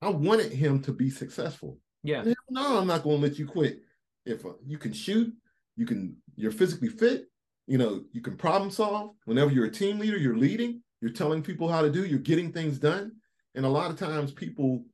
I 0.00 0.08
wanted 0.08 0.52
him 0.52 0.80
to 0.82 0.92
be 0.92 1.10
successful. 1.10 1.78
Yeah. 2.02 2.24
no, 2.50 2.78
I'm 2.78 2.86
not 2.86 3.02
going 3.02 3.20
to 3.20 3.22
let 3.28 3.38
you 3.38 3.46
quit. 3.46 3.80
If 4.26 4.44
uh, 4.44 4.54
you 4.66 4.78
can 4.78 4.92
shoot, 4.92 5.32
you 5.76 5.86
can, 5.86 6.16
you're 6.36 6.52
physically 6.52 6.88
fit, 6.88 7.26
you 7.66 7.78
know, 7.78 8.04
you 8.12 8.20
can 8.20 8.36
problem 8.36 8.70
solve. 8.70 9.14
Whenever 9.24 9.50
you're 9.50 9.66
a 9.66 9.70
team 9.70 9.98
leader, 9.98 10.16
you're 10.16 10.36
leading, 10.36 10.82
you're 11.04 11.12
telling 11.12 11.42
people 11.42 11.68
how 11.68 11.82
to 11.82 11.90
do, 11.90 12.06
you're 12.06 12.18
getting 12.18 12.50
things 12.50 12.78
done. 12.78 13.12
And 13.54 13.66
a 13.66 13.68
lot 13.68 13.90
of 13.90 13.98
times 13.98 14.32
people, 14.32 14.86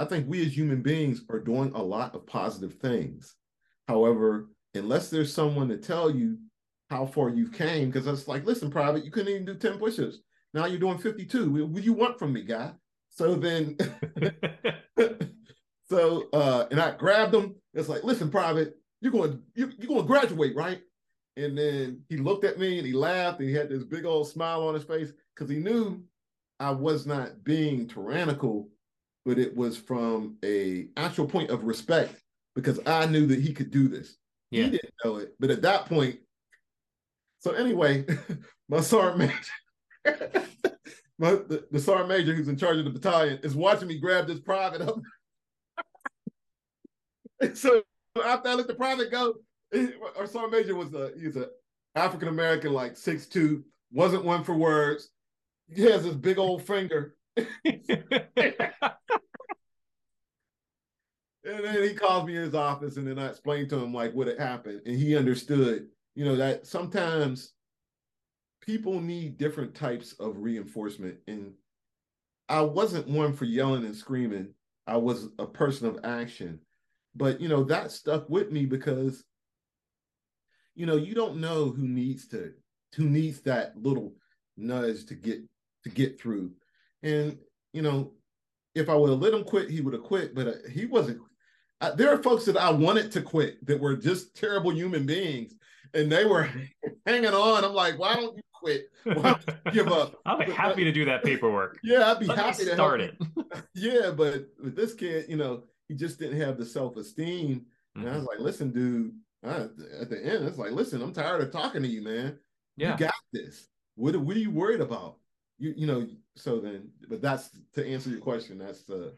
I 0.00 0.04
think 0.04 0.28
we 0.28 0.44
as 0.44 0.56
human 0.56 0.82
beings 0.82 1.22
are 1.30 1.38
doing 1.38 1.70
a 1.76 1.80
lot 1.80 2.16
of 2.16 2.26
positive 2.26 2.74
things. 2.74 3.36
However, 3.86 4.48
unless 4.74 5.10
there's 5.10 5.32
someone 5.32 5.68
to 5.68 5.76
tell 5.76 6.10
you 6.10 6.38
how 6.90 7.06
far 7.06 7.28
you 7.28 7.48
came, 7.48 7.88
because 7.88 8.08
it's 8.08 8.26
like, 8.26 8.44
listen, 8.44 8.68
private, 8.68 9.04
you 9.04 9.12
couldn't 9.12 9.32
even 9.32 9.44
do 9.44 9.54
10 9.54 9.78
push-ups. 9.78 10.18
Now 10.54 10.66
you're 10.66 10.80
doing 10.80 10.98
52. 10.98 11.66
What 11.66 11.74
do 11.76 11.82
you 11.82 11.92
want 11.92 12.18
from 12.18 12.32
me, 12.32 12.42
guy? 12.42 12.72
So 13.10 13.36
then, 13.36 13.76
so 15.88 16.24
uh, 16.32 16.66
and 16.72 16.80
I 16.80 16.96
grabbed 16.96 17.32
him. 17.32 17.54
It's 17.74 17.88
like, 17.88 18.02
listen, 18.02 18.28
private, 18.28 18.74
you're 19.00 19.12
going, 19.12 19.40
you, 19.54 19.70
you're 19.78 19.86
going 19.86 20.00
to 20.00 20.06
graduate, 20.08 20.56
right? 20.56 20.80
And 21.36 21.56
then 21.56 22.00
he 22.08 22.16
looked 22.16 22.44
at 22.44 22.58
me 22.58 22.78
and 22.78 22.86
he 22.86 22.92
laughed 22.92 23.38
and 23.38 23.48
he 23.48 23.54
had 23.54 23.68
this 23.68 23.84
big 23.84 24.04
old 24.04 24.28
smile 24.28 24.66
on 24.66 24.74
his 24.74 24.82
face 24.82 25.12
because 25.34 25.50
he 25.50 25.58
knew 25.58 26.02
I 26.60 26.70
was 26.70 27.06
not 27.06 27.44
being 27.44 27.88
tyrannical, 27.88 28.68
but 29.24 29.38
it 29.38 29.54
was 29.56 29.76
from 29.76 30.36
a 30.44 30.88
actual 30.96 31.26
point 31.26 31.50
of 31.50 31.64
respect 31.64 32.20
because 32.54 32.80
I 32.86 33.06
knew 33.06 33.26
that 33.26 33.40
he 33.40 33.52
could 33.52 33.70
do 33.70 33.88
this. 33.88 34.16
Yeah. 34.50 34.64
He 34.64 34.70
didn't 34.70 34.94
know 35.04 35.16
it, 35.16 35.34
but 35.40 35.50
at 35.50 35.62
that 35.62 35.86
point, 35.86 36.20
so 37.40 37.52
anyway, 37.52 38.06
my 38.68 38.80
sergeant 38.80 39.18
major 39.18 39.52
My, 41.18 41.30
the, 41.30 41.64
the 41.70 41.78
sergeant 41.78 42.08
major 42.08 42.34
who's 42.34 42.48
in 42.48 42.56
charge 42.56 42.78
of 42.78 42.84
the 42.84 42.90
battalion 42.90 43.38
is 43.42 43.54
watching 43.54 43.86
me 43.86 43.98
grab 43.98 44.26
this 44.26 44.40
private 44.40 44.82
up. 44.82 44.96
so 47.54 47.82
after 48.24 48.48
I 48.48 48.54
let 48.54 48.66
the 48.66 48.74
private 48.74 49.12
go, 49.12 49.34
our 50.18 50.26
sergeant 50.26 50.52
major 50.52 50.74
was 50.74 50.92
a 50.92 51.12
he's 51.16 51.36
an 51.36 51.46
African 51.94 52.28
American, 52.28 52.72
like 52.72 52.96
six 52.96 53.26
two, 53.26 53.64
wasn't 53.92 54.24
one 54.24 54.42
for 54.42 54.54
words. 54.54 55.10
He 55.68 55.82
has 55.82 56.04
his 56.04 56.16
big 56.16 56.38
old 56.38 56.62
finger. 56.62 57.16
and 57.36 57.46
then 61.44 61.82
he 61.82 61.94
calls 61.94 62.26
me 62.26 62.36
in 62.36 62.42
his 62.42 62.54
office, 62.54 62.96
and 62.96 63.06
then 63.06 63.18
I 63.18 63.28
explained 63.28 63.70
to 63.70 63.78
him 63.78 63.92
like 63.92 64.14
what 64.14 64.28
had 64.28 64.38
happened, 64.38 64.82
and 64.86 64.96
he 64.96 65.16
understood. 65.16 65.88
You 66.14 66.24
know 66.24 66.36
that 66.36 66.66
sometimes 66.66 67.54
people 68.64 69.00
need 69.00 69.36
different 69.36 69.74
types 69.74 70.14
of 70.14 70.38
reinforcement. 70.38 71.18
And 71.26 71.52
I 72.48 72.62
wasn't 72.62 73.08
one 73.08 73.32
for 73.32 73.44
yelling 73.44 73.84
and 73.84 73.94
screaming. 73.94 74.54
I 74.86 74.96
was 74.96 75.28
a 75.38 75.46
person 75.46 75.86
of 75.86 76.00
action. 76.04 76.60
But 77.14 77.40
you 77.40 77.48
know, 77.48 77.64
that 77.64 77.92
stuck 77.92 78.28
with 78.28 78.50
me 78.50 78.64
because 78.66 79.24
you 80.74 80.86
know, 80.86 80.96
you 80.96 81.14
don't 81.14 81.40
know 81.40 81.70
who 81.70 81.86
needs 81.86 82.26
to 82.28 82.52
who 82.96 83.08
needs 83.08 83.40
that 83.42 83.76
little 83.76 84.14
nudge 84.56 85.06
to 85.06 85.14
get 85.14 85.40
to 85.84 85.90
get 85.90 86.20
through. 86.20 86.52
And 87.02 87.38
you 87.72 87.82
know, 87.82 88.12
if 88.74 88.88
I 88.88 88.94
would 88.94 89.10
have 89.10 89.20
let 89.20 89.34
him 89.34 89.44
quit, 89.44 89.70
he 89.70 89.80
would 89.80 89.94
have 89.94 90.02
quit, 90.02 90.34
but 90.34 90.48
uh, 90.48 90.52
he 90.72 90.86
wasn't 90.86 91.20
there 91.92 92.12
are 92.12 92.22
folks 92.22 92.44
that 92.46 92.56
I 92.56 92.70
wanted 92.70 93.12
to 93.12 93.22
quit 93.22 93.64
that 93.66 93.80
were 93.80 93.96
just 93.96 94.34
terrible 94.34 94.72
human 94.72 95.06
beings 95.06 95.54
and 95.92 96.10
they 96.10 96.24
were 96.24 96.48
hanging 97.06 97.34
on. 97.34 97.64
I'm 97.64 97.74
like, 97.74 97.98
why 97.98 98.14
don't 98.14 98.36
you 98.36 98.42
quit. 98.52 98.90
give 99.72 99.88
up. 99.88 100.14
I'll 100.26 100.38
be 100.38 100.50
happy 100.50 100.84
to 100.84 100.92
do 100.92 101.04
that 101.04 101.22
paperwork. 101.22 101.78
Yeah, 101.84 102.10
I'd 102.10 102.20
be 102.20 102.26
Let 102.26 102.38
happy 102.38 102.64
to 102.64 102.74
start 102.74 103.00
it. 103.00 103.16
yeah, 103.74 104.10
but 104.10 104.46
with 104.62 104.74
this 104.74 104.94
kid, 104.94 105.26
you 105.28 105.36
know, 105.36 105.64
he 105.88 105.94
just 105.94 106.18
didn't 106.18 106.40
have 106.40 106.56
the 106.56 106.64
self 106.64 106.96
esteem. 106.96 107.66
Mm-hmm. 107.96 108.00
And 108.00 108.08
I 108.08 108.12
was 108.12 108.20
mm-hmm. 108.20 108.28
like, 108.28 108.38
listen, 108.40 108.70
dude. 108.72 109.12
I, 109.44 109.68
at 110.00 110.08
the 110.08 110.20
end, 110.24 110.46
it's 110.46 110.56
like, 110.56 110.72
listen, 110.72 111.02
I'm 111.02 111.12
tired 111.12 111.42
of 111.42 111.52
talking 111.52 111.82
to 111.82 111.88
you, 111.88 112.02
man. 112.02 112.38
Yeah. 112.78 112.92
You 112.92 112.98
got 112.98 113.14
this. 113.32 113.68
What 113.94 114.16
What 114.16 114.36
are 114.36 114.40
you 114.40 114.50
worried 114.50 114.80
about? 114.80 115.16
You 115.58 115.74
You 115.76 115.86
know. 115.86 116.06
So 116.36 116.58
then, 116.58 116.88
but 117.08 117.22
that's 117.22 117.50
to 117.74 117.86
answer 117.86 118.10
your 118.10 118.20
question. 118.20 118.58
That's 118.58 118.88
uh, 118.90 119.10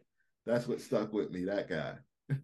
that's 0.45 0.69
what 0.69 0.81
stuck 0.81 1.13
with 1.13 1.31
me. 1.31 1.45
That 1.45 1.69
guy. 1.69 1.95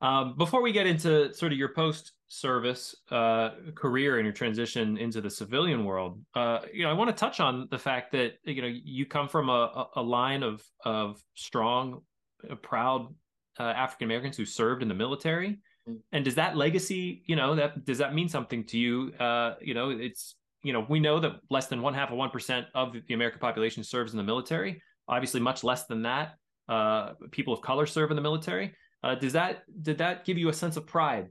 Um, 0.00 0.36
before 0.38 0.62
we 0.62 0.70
get 0.70 0.86
into 0.86 1.34
sort 1.34 1.50
of 1.50 1.58
your 1.58 1.70
post 1.70 2.12
service 2.28 2.94
uh, 3.10 3.50
career 3.74 4.18
and 4.18 4.24
your 4.24 4.32
transition 4.32 4.96
into 4.96 5.20
the 5.20 5.28
civilian 5.28 5.84
world, 5.84 6.20
uh, 6.36 6.60
you 6.72 6.84
know, 6.84 6.90
I 6.90 6.92
want 6.92 7.10
to 7.10 7.16
touch 7.16 7.40
on 7.40 7.66
the 7.72 7.80
fact 7.80 8.12
that 8.12 8.34
you 8.44 8.62
know 8.62 8.68
you 8.68 9.06
come 9.06 9.28
from 9.28 9.48
a, 9.48 9.88
a 9.96 10.00
line 10.00 10.44
of 10.44 10.62
of 10.84 11.20
strong, 11.34 12.02
uh, 12.48 12.54
proud 12.54 13.12
uh, 13.58 13.64
African 13.64 14.06
Americans 14.06 14.36
who 14.36 14.44
served 14.44 14.82
in 14.82 14.88
the 14.88 14.94
military. 14.94 15.58
Mm-hmm. 15.88 15.96
And 16.12 16.24
does 16.24 16.36
that 16.36 16.56
legacy, 16.56 17.22
you 17.26 17.36
know, 17.36 17.56
that 17.56 17.84
does 17.84 17.98
that 17.98 18.14
mean 18.14 18.28
something 18.28 18.64
to 18.66 18.78
you? 18.78 19.12
Uh, 19.18 19.54
you 19.60 19.74
know, 19.74 19.90
it's 19.90 20.36
you 20.62 20.72
know 20.72 20.86
we 20.88 21.00
know 21.00 21.20
that 21.20 21.32
less 21.50 21.66
than 21.68 21.82
one 21.82 21.94
half 21.94 22.10
of 22.10 22.16
one 22.16 22.30
percent 22.30 22.66
of 22.74 22.94
the 23.06 23.14
American 23.14 23.40
population 23.40 23.84
serves 23.84 24.12
in 24.12 24.18
the 24.18 24.24
military. 24.24 24.82
Obviously, 25.08 25.40
much 25.40 25.64
less 25.64 25.86
than 25.86 26.02
that. 26.02 26.34
Uh, 26.68 27.14
people 27.30 27.54
of 27.54 27.62
color 27.62 27.86
serve 27.86 28.10
in 28.10 28.16
the 28.16 28.22
military 28.22 28.74
uh, 29.02 29.14
does 29.14 29.32
that 29.32 29.62
did 29.82 29.98
that 29.98 30.24
give 30.24 30.38
you 30.38 30.48
a 30.48 30.52
sense 30.52 30.76
of 30.76 30.86
pride? 30.86 31.28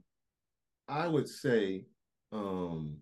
I 0.88 1.06
would 1.06 1.28
say 1.28 1.84
um, 2.32 2.96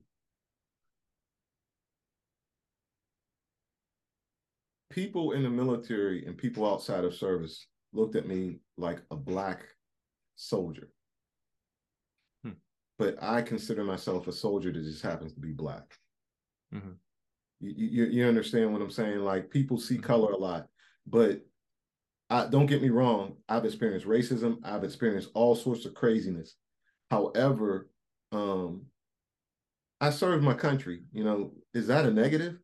people 4.90 5.32
in 5.32 5.44
the 5.44 5.50
military 5.50 6.26
and 6.26 6.36
people 6.36 6.68
outside 6.68 7.04
of 7.04 7.14
service 7.14 7.66
looked 7.92 8.16
at 8.16 8.26
me 8.26 8.58
like 8.76 9.02
a 9.12 9.16
black 9.16 9.64
soldier. 10.34 10.88
Hmm. 12.42 12.52
But 12.98 13.22
I 13.22 13.42
consider 13.42 13.84
myself 13.84 14.26
a 14.26 14.32
soldier 14.32 14.72
that 14.72 14.82
just 14.82 15.02
happens 15.02 15.32
to 15.34 15.40
be 15.40 15.52
black. 15.52 15.96
Mm-hmm. 16.76 16.90
You, 17.60 17.74
you, 17.76 18.04
you 18.06 18.26
understand 18.26 18.72
what 18.72 18.82
I'm 18.82 18.90
saying? 18.90 19.20
Like 19.20 19.50
people 19.50 19.78
see 19.78 19.94
mm-hmm. 19.94 20.04
color 20.04 20.32
a 20.32 20.36
lot, 20.36 20.66
but 21.06 21.40
I, 22.28 22.46
don't 22.46 22.66
get 22.66 22.82
me 22.82 22.90
wrong, 22.90 23.36
I've 23.48 23.64
experienced 23.64 24.06
racism, 24.06 24.58
I've 24.64 24.84
experienced 24.84 25.30
all 25.34 25.54
sorts 25.54 25.84
of 25.84 25.94
craziness. 25.94 26.56
However, 27.10 27.88
um, 28.32 28.86
I 30.00 30.10
serve 30.10 30.42
my 30.42 30.54
country. 30.54 31.02
You 31.12 31.24
know, 31.24 31.52
is 31.72 31.86
that 31.86 32.04
a 32.04 32.10
negative? 32.10 32.58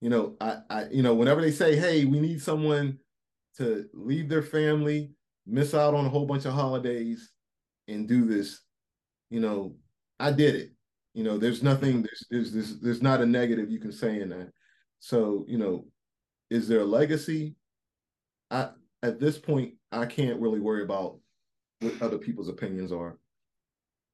You 0.00 0.10
know, 0.10 0.36
I, 0.40 0.58
I, 0.70 0.84
you 0.90 1.02
know, 1.02 1.14
whenever 1.14 1.40
they 1.40 1.50
say, 1.50 1.76
"Hey, 1.76 2.04
we 2.04 2.20
need 2.20 2.40
someone 2.40 2.98
to 3.58 3.86
leave 3.92 4.28
their 4.28 4.42
family, 4.42 5.12
miss 5.46 5.74
out 5.74 5.94
on 5.94 6.06
a 6.06 6.08
whole 6.08 6.26
bunch 6.26 6.46
of 6.46 6.54
holidays, 6.54 7.30
and 7.88 8.08
do 8.08 8.24
this," 8.24 8.60
you 9.28 9.40
know, 9.40 9.74
I 10.18 10.32
did 10.32 10.54
it. 10.54 10.72
You 11.14 11.24
know, 11.24 11.38
there's 11.38 11.62
nothing, 11.62 12.02
there's, 12.02 12.26
there's, 12.30 12.52
there's, 12.52 12.80
there's 12.80 13.02
not 13.02 13.20
a 13.20 13.26
negative 13.26 13.70
you 13.70 13.80
can 13.80 13.92
say 13.92 14.20
in 14.20 14.28
that. 14.30 14.50
So, 15.00 15.44
you 15.48 15.58
know, 15.58 15.86
is 16.50 16.68
there 16.68 16.80
a 16.80 16.84
legacy? 16.84 17.56
I, 18.50 18.70
at 19.02 19.18
this 19.18 19.38
point, 19.38 19.74
I 19.90 20.06
can't 20.06 20.40
really 20.40 20.60
worry 20.60 20.82
about 20.82 21.18
what 21.80 22.00
other 22.02 22.18
people's 22.18 22.48
opinions 22.48 22.92
are. 22.92 23.18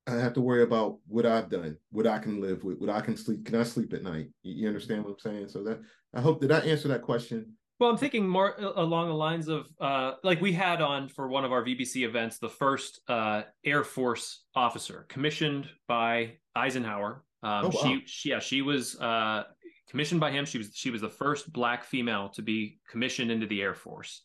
I 0.06 0.14
have 0.14 0.34
to 0.34 0.40
worry 0.40 0.62
about 0.62 0.98
what 1.08 1.26
I've 1.26 1.50
done, 1.50 1.76
what 1.90 2.06
I 2.06 2.18
can 2.18 2.40
live 2.40 2.62
with, 2.62 2.78
what 2.78 2.90
I 2.90 3.00
can 3.00 3.16
sleep. 3.16 3.44
Can 3.44 3.56
I 3.56 3.64
sleep 3.64 3.92
at 3.92 4.04
night? 4.04 4.28
You 4.42 4.68
understand 4.68 5.04
what 5.04 5.12
I'm 5.12 5.18
saying? 5.18 5.48
So 5.48 5.64
that 5.64 5.80
I 6.14 6.20
hope 6.20 6.40
did 6.40 6.52
I 6.52 6.60
answer 6.60 6.86
that 6.88 7.02
question. 7.02 7.54
Well, 7.78 7.90
I'm 7.90 7.98
thinking 7.98 8.26
more 8.26 8.54
along 8.58 9.08
the 9.08 9.14
lines 9.14 9.48
of 9.48 9.68
uh, 9.78 10.12
like 10.24 10.40
we 10.40 10.52
had 10.52 10.80
on 10.80 11.08
for 11.08 11.28
one 11.28 11.44
of 11.44 11.52
our 11.52 11.62
VBC 11.62 12.06
events 12.06 12.38
the 12.38 12.48
first 12.48 13.00
uh, 13.08 13.42
Air 13.64 13.84
Force 13.84 14.44
officer 14.54 15.04
commissioned 15.08 15.68
by 15.86 16.38
Eisenhower. 16.54 17.22
Um, 17.42 17.66
oh, 17.66 17.70
wow. 17.74 17.82
She, 17.82 18.02
she, 18.06 18.28
yeah, 18.30 18.38
she 18.38 18.62
was 18.62 18.98
uh, 18.98 19.44
commissioned 19.90 20.20
by 20.20 20.30
him. 20.30 20.46
She 20.46 20.58
was 20.58 20.70
she 20.74 20.90
was 20.90 21.02
the 21.02 21.10
first 21.10 21.52
black 21.52 21.84
female 21.84 22.30
to 22.30 22.42
be 22.42 22.78
commissioned 22.88 23.30
into 23.30 23.46
the 23.46 23.60
Air 23.60 23.74
Force 23.74 24.22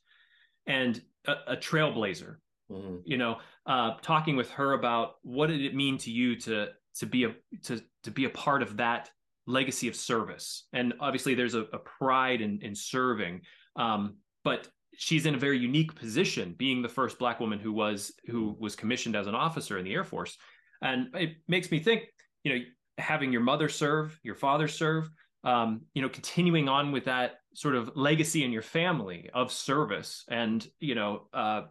and 0.65 1.01
a, 1.27 1.33
a 1.47 1.57
trailblazer. 1.57 2.37
Mm-hmm. 2.71 2.97
You 3.03 3.17
know, 3.17 3.39
uh, 3.65 3.95
talking 4.01 4.37
with 4.37 4.49
her 4.51 4.73
about 4.73 5.15
what 5.23 5.47
did 5.47 5.61
it 5.61 5.75
mean 5.75 5.97
to 5.99 6.11
you 6.11 6.37
to 6.41 6.69
to 6.95 7.05
be 7.05 7.25
a 7.25 7.35
to 7.63 7.81
to 8.03 8.11
be 8.11 8.25
a 8.25 8.29
part 8.29 8.61
of 8.61 8.77
that 8.77 9.09
legacy 9.51 9.87
of 9.87 9.95
service, 9.95 10.67
and 10.73 10.93
obviously 10.99 11.35
there's 11.35 11.55
a, 11.55 11.61
a 11.73 11.79
pride 11.79 12.41
in 12.41 12.59
in 12.61 12.75
serving. 12.75 13.41
Um, 13.75 14.17
but 14.43 14.67
she's 14.95 15.25
in 15.25 15.35
a 15.35 15.37
very 15.37 15.57
unique 15.57 15.95
position, 15.95 16.55
being 16.57 16.81
the 16.81 16.89
first 16.89 17.19
black 17.19 17.39
woman 17.39 17.59
who 17.59 17.73
was 17.73 18.11
who 18.27 18.55
was 18.59 18.75
commissioned 18.75 19.15
as 19.15 19.27
an 19.27 19.35
officer 19.35 19.77
in 19.77 19.85
the 19.85 19.93
Air 19.93 20.03
Force, 20.03 20.37
and 20.81 21.07
it 21.15 21.35
makes 21.47 21.71
me 21.71 21.79
think, 21.79 22.03
you 22.43 22.53
know, 22.53 22.59
having 22.97 23.31
your 23.31 23.41
mother 23.41 23.69
serve, 23.69 24.19
your 24.23 24.35
father 24.35 24.67
serve, 24.67 25.09
um, 25.43 25.81
you 25.93 26.01
know, 26.01 26.09
continuing 26.09 26.69
on 26.69 26.91
with 26.91 27.05
that 27.05 27.35
sort 27.53 27.75
of 27.75 27.91
legacy 27.95 28.43
in 28.43 28.51
your 28.51 28.61
family 28.61 29.29
of 29.33 29.51
service, 29.51 30.23
and 30.29 30.67
you 30.79 30.95
know, 30.95 31.27
uh, 31.33 31.63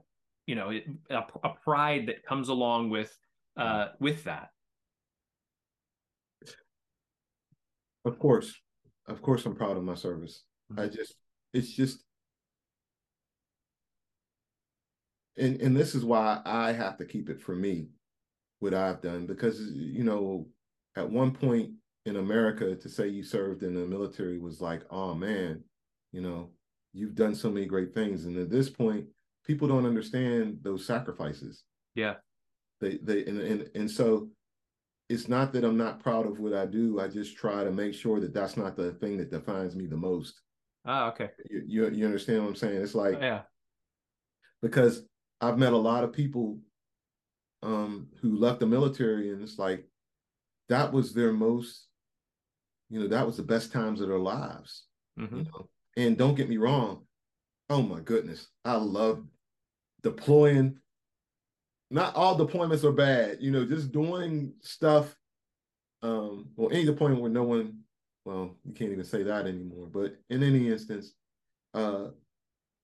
you 0.47 0.55
know, 0.55 0.71
it, 0.71 0.85
a, 1.11 1.23
a, 1.45 1.51
pride 1.63 2.07
that 2.09 2.25
comes 2.25 2.49
along 2.49 2.91
with 2.91 3.17
uh, 3.57 3.89
with 4.01 4.25
that. 4.25 4.51
Of 8.05 8.19
course, 8.19 8.55
of 9.09 9.21
course, 9.23 9.45
I'm 9.45 9.55
proud 9.55 9.77
of 9.77 9.85
my 9.85 9.95
service. 9.95 10.45
Mm-hmm. 10.73 10.81
I 10.81 10.89
just, 10.89 11.15
it's 11.53 11.73
just, 11.73 12.03
and 15.37 15.61
and 15.61 15.77
this 15.77 15.95
is 15.95 16.05
why 16.05 16.41
I 16.45 16.73
have 16.73 16.99
to 16.99 17.05
keep 17.05 17.29
it 17.29 17.41
for 17.41 17.55
me, 17.55 17.89
what 18.59 18.75
I've 18.75 19.01
done, 19.03 19.27
because 19.27 19.61
you 19.73 20.05
know, 20.05 20.47
at 20.97 21.11
one 21.11 21.33
point 21.33 21.71
in 22.07 22.17
America, 22.17 22.75
to 22.75 22.89
say 22.89 23.09
you 23.09 23.23
served 23.23 23.63
in 23.63 23.75
the 23.75 23.87
military 23.87 24.39
was 24.39 24.61
like, 24.61 24.83
oh 24.91 25.15
man, 25.15 25.63
you 26.13 26.21
know, 26.21 26.51
you've 26.93 27.15
done 27.15 27.35
so 27.35 27.51
many 27.51 27.67
great 27.67 27.95
things, 27.95 28.25
and 28.25 28.37
at 28.39 28.51
this 28.51 28.71
point, 28.71 29.07
people 29.47 29.69
don't 29.69 29.87
understand 29.87 30.59
those 30.63 30.87
sacrifices. 30.87 31.65
Yeah, 31.95 32.15
they 32.81 32.99
they 33.03 33.25
and 33.27 33.41
and 33.41 33.71
and 33.75 33.91
so 33.91 34.29
it's 35.11 35.29
not 35.29 35.53
that 35.53 35.65
I'm 35.65 35.77
not 35.77 35.99
proud 35.99 36.25
of 36.25 36.39
what 36.39 36.55
I 36.55 36.67
do. 36.67 37.01
I 37.01 37.09
just 37.09 37.37
try 37.37 37.65
to 37.65 37.73
make 37.73 37.95
sure 37.95 38.21
that 38.21 38.33
that's 38.33 38.57
not 38.57 38.77
the 38.77 38.93
thing 38.93 39.19
that 39.19 39.31
defines 39.31 39.75
me 39.75 39.87
the 39.87 39.97
most. 39.97 40.41
Ah, 40.87 41.09
okay. 41.09 41.31
You 41.51 41.65
you, 41.67 41.91
you 41.91 42.07
understand 42.07 42.43
what 42.43 42.51
I'm 42.51 42.57
saying? 42.57 42.81
It's 42.81 42.95
like 42.95 43.17
oh, 43.17 43.21
yeah, 43.21 43.41
because 44.63 45.03
I've 45.41 45.59
met 45.59 45.73
a 45.73 45.77
lot 45.77 46.05
of 46.05 46.13
people 46.13 46.59
um 47.63 48.09
who 48.23 48.39
left 48.39 48.61
the 48.61 48.67
military 48.67 49.33
and 49.33 49.43
it's 49.43 49.59
like 49.59 49.85
that 50.71 50.93
was 50.93 51.13
their 51.13 51.33
most 51.33 51.89
you 52.89 52.99
know 52.99 53.09
that 53.09 53.27
was 53.27 53.37
the 53.37 53.43
best 53.43 53.71
times 53.71 54.01
of 54.01 54.09
their 54.09 54.19
lives 54.19 54.85
mm-hmm. 55.19 55.39
you 55.39 55.45
know 55.45 55.69
and 55.99 56.17
don't 56.17 56.37
get 56.37 56.49
me 56.49 56.57
wrong 56.57 57.05
oh 57.69 57.83
my 57.83 58.01
goodness 58.01 58.49
i 58.65 58.75
love 58.75 59.23
deploying 60.03 60.75
not 61.91 62.15
all 62.15 62.39
deployments 62.39 62.85
are 62.85 62.93
bad. 62.93 63.39
You 63.41 63.51
know, 63.51 63.65
just 63.67 63.93
doing 63.93 64.53
stuff. 64.61 65.15
Um, 66.03 66.49
well, 66.57 66.71
any 66.73 66.85
deployment 66.85 67.21
where 67.21 67.31
no 67.31 67.43
one, 67.43 67.81
well, 68.25 68.57
you 68.65 68.73
can't 68.73 68.93
even 68.93 69.05
say 69.05 69.23
that 69.25 69.47
anymore. 69.47 69.87
But 69.87 70.17
in 70.31 70.43
any 70.43 70.69
instance, 70.69 71.13
uh, 71.75 72.09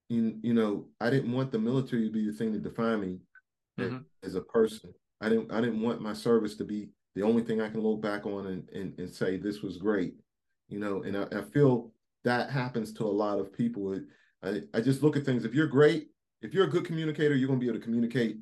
you, 0.08 0.38
you 0.42 0.54
know, 0.54 0.86
I 1.00 1.10
didn't 1.10 1.32
want 1.32 1.50
the 1.50 1.58
military 1.58 2.06
to 2.06 2.12
be 2.12 2.26
the 2.26 2.32
thing 2.32 2.52
to 2.52 2.58
define 2.58 3.00
me 3.00 3.18
mm-hmm. 3.78 3.96
as, 4.22 4.30
as, 4.30 4.34
a 4.34 4.42
person. 4.42 4.92
I 5.20 5.28
didn't 5.28 5.52
I 5.52 5.60
didn't 5.60 5.80
want 5.80 6.02
my 6.02 6.12
service 6.12 6.56
to 6.56 6.64
be 6.64 6.90
the 7.14 7.22
only 7.22 7.42
thing 7.42 7.60
I 7.60 7.70
can 7.70 7.80
look 7.80 8.02
back 8.02 8.26
on 8.26 8.46
and 8.48 8.68
and, 8.70 8.98
and 8.98 9.12
say 9.12 9.36
this 9.36 9.62
was 9.62 9.78
great. 9.78 10.14
You 10.68 10.78
know, 10.80 11.02
and 11.04 11.16
I, 11.16 11.26
I 11.38 11.42
feel 11.42 11.92
that 12.24 12.50
happens 12.50 12.92
to 12.94 13.04
a 13.04 13.08
lot 13.08 13.38
of 13.38 13.52
people. 13.52 13.98
I, 14.42 14.62
I 14.74 14.80
just 14.80 15.02
look 15.02 15.16
at 15.16 15.24
things. 15.24 15.44
If 15.44 15.54
you're 15.54 15.68
great, 15.68 16.08
if 16.42 16.52
you're 16.52 16.66
a 16.66 16.70
good 16.70 16.84
communicator, 16.84 17.34
you're 17.34 17.46
going 17.46 17.60
to 17.60 17.64
be 17.64 17.70
able 17.70 17.78
to 17.78 17.84
communicate 17.84 18.38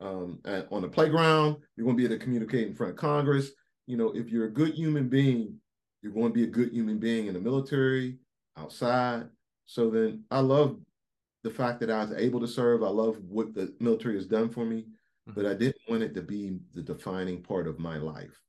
um, 0.00 0.40
at, 0.44 0.66
on 0.70 0.82
the 0.82 0.88
playground. 0.88 1.56
You're 1.76 1.84
going 1.84 1.96
to 1.96 2.00
be 2.00 2.04
able 2.04 2.18
to 2.18 2.24
communicate 2.24 2.68
in 2.68 2.74
front 2.74 2.92
of 2.92 2.98
Congress. 2.98 3.50
You 3.86 3.96
know, 3.96 4.08
if 4.14 4.28
you're 4.28 4.46
a 4.46 4.52
good 4.52 4.74
human 4.74 5.08
being, 5.08 5.54
you're 6.02 6.12
going 6.12 6.28
to 6.28 6.34
be 6.34 6.44
a 6.44 6.48
good 6.48 6.72
human 6.72 6.98
being 6.98 7.26
in 7.26 7.34
the 7.34 7.40
military, 7.40 8.18
outside. 8.56 9.24
So 9.66 9.90
then 9.90 10.24
I 10.30 10.40
love 10.40 10.78
the 11.42 11.50
fact 11.50 11.80
that 11.80 11.90
I 11.90 12.04
was 12.04 12.12
able 12.12 12.40
to 12.40 12.48
serve. 12.48 12.82
I 12.82 12.88
love 12.88 13.16
what 13.28 13.54
the 13.54 13.74
military 13.80 14.16
has 14.16 14.26
done 14.26 14.48
for 14.48 14.64
me, 14.64 14.82
mm-hmm. 14.82 15.32
but 15.34 15.46
I 15.46 15.54
didn't 15.54 15.76
want 15.88 16.02
it 16.02 16.14
to 16.14 16.22
be 16.22 16.58
the 16.74 16.82
defining 16.82 17.42
part 17.42 17.66
of 17.66 17.78
my 17.78 17.98
life 17.98 18.40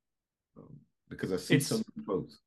um, 0.57 0.75
because 1.09 1.31
I 1.31 1.37
see 1.37 1.55
it's, 1.55 1.67
some 1.67 1.83
folks. 2.05 2.39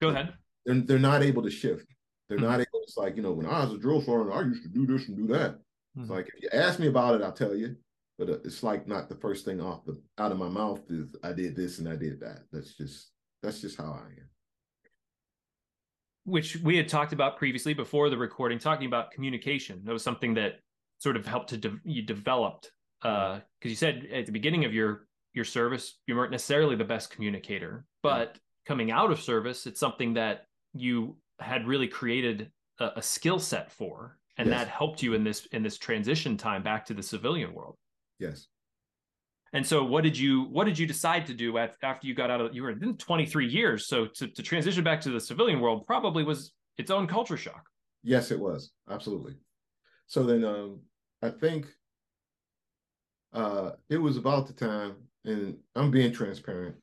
Go 0.00 0.08
ahead. 0.08 0.34
They're, 0.64 0.80
they're 0.80 0.98
not 0.98 1.22
able 1.22 1.42
to 1.42 1.50
shift. 1.50 1.86
They're 2.28 2.38
mm-hmm. 2.38 2.46
not 2.46 2.60
able. 2.60 2.80
It's 2.82 2.96
like 2.96 3.16
you 3.16 3.22
know, 3.22 3.32
when 3.32 3.46
I 3.46 3.64
was 3.64 3.74
a 3.74 3.78
drill 3.78 4.00
sergeant, 4.00 4.34
I 4.34 4.42
used 4.42 4.62
to 4.62 4.68
do 4.68 4.86
this 4.86 5.08
and 5.08 5.16
do 5.16 5.26
that. 5.28 5.52
Mm-hmm. 5.52 6.02
It's 6.02 6.10
like 6.10 6.28
if 6.28 6.42
you 6.42 6.48
ask 6.52 6.78
me 6.78 6.86
about 6.88 7.16
it, 7.16 7.24
I'll 7.24 7.32
tell 7.32 7.54
you 7.54 7.76
but 8.18 8.30
uh, 8.30 8.38
it's 8.44 8.62
like 8.62 8.86
not 8.88 9.08
the 9.08 9.14
first 9.14 9.44
thing 9.44 9.60
off 9.60 9.84
the 9.84 10.00
out 10.18 10.32
of 10.32 10.38
my 10.38 10.48
mouth 10.48 10.80
is 10.90 11.14
I 11.22 11.32
did 11.32 11.56
this 11.56 11.78
and 11.78 11.88
I 11.88 11.96
did 11.96 12.20
that. 12.20 12.40
That's 12.52 12.74
just 12.74 13.10
that's 13.42 13.60
just 13.60 13.76
how 13.76 13.92
I 13.92 14.06
am. 14.06 14.30
Which 16.24 16.56
we 16.56 16.76
had 16.76 16.88
talked 16.88 17.12
about 17.12 17.36
previously 17.36 17.74
before 17.74 18.10
the 18.10 18.18
recording, 18.18 18.58
talking 18.58 18.86
about 18.86 19.12
communication. 19.12 19.82
That 19.84 19.92
was 19.92 20.02
something 20.02 20.34
that 20.34 20.60
sort 20.98 21.16
of 21.16 21.26
helped 21.26 21.50
to 21.50 21.56
de- 21.56 21.80
you 21.84 22.02
developed 22.02 22.70
because 23.00 23.40
uh, 23.40 23.68
you 23.68 23.74
said 23.74 24.06
at 24.12 24.26
the 24.26 24.32
beginning 24.32 24.64
of 24.64 24.72
your 24.74 25.06
your 25.34 25.44
service 25.44 25.98
you 26.06 26.16
weren't 26.16 26.32
necessarily 26.32 26.76
the 26.76 26.84
best 26.84 27.10
communicator, 27.10 27.84
but 28.02 28.32
yeah. 28.34 28.40
coming 28.66 28.90
out 28.90 29.12
of 29.12 29.20
service, 29.20 29.66
it's 29.66 29.80
something 29.80 30.14
that 30.14 30.46
you 30.72 31.16
had 31.38 31.66
really 31.66 31.86
created 31.88 32.50
a, 32.80 32.92
a 32.96 33.02
skill 33.02 33.38
set 33.38 33.70
for, 33.70 34.18
and 34.38 34.48
yes. 34.48 34.58
that 34.58 34.68
helped 34.68 35.02
you 35.02 35.12
in 35.12 35.22
this 35.22 35.46
in 35.52 35.62
this 35.62 35.76
transition 35.76 36.36
time 36.36 36.62
back 36.62 36.86
to 36.86 36.94
the 36.94 37.02
civilian 37.02 37.52
world. 37.52 37.76
Yes. 38.18 38.46
And 39.52 39.66
so, 39.66 39.84
what 39.84 40.04
did 40.04 40.18
you 40.18 40.44
what 40.44 40.64
did 40.64 40.78
you 40.78 40.86
decide 40.86 41.26
to 41.26 41.34
do 41.34 41.56
after 41.58 42.06
you 42.06 42.14
got 42.14 42.30
out 42.30 42.40
of 42.40 42.54
you 42.54 42.62
were 42.62 42.70
in 42.70 42.96
23 42.96 43.46
years? 43.46 43.86
So 43.86 44.06
to, 44.06 44.28
to 44.28 44.42
transition 44.42 44.84
back 44.84 45.00
to 45.02 45.10
the 45.10 45.20
civilian 45.20 45.60
world 45.60 45.86
probably 45.86 46.24
was 46.24 46.52
its 46.78 46.90
own 46.90 47.06
culture 47.06 47.36
shock. 47.36 47.64
Yes, 48.02 48.30
it 48.30 48.38
was 48.38 48.72
absolutely. 48.90 49.34
So 50.08 50.22
then, 50.24 50.44
um, 50.44 50.80
I 51.22 51.30
think 51.30 51.66
uh, 53.32 53.70
it 53.88 53.98
was 53.98 54.16
about 54.16 54.46
the 54.46 54.52
time, 54.52 54.96
and 55.24 55.56
I'm 55.74 55.90
being 55.90 56.12
transparent. 56.12 56.76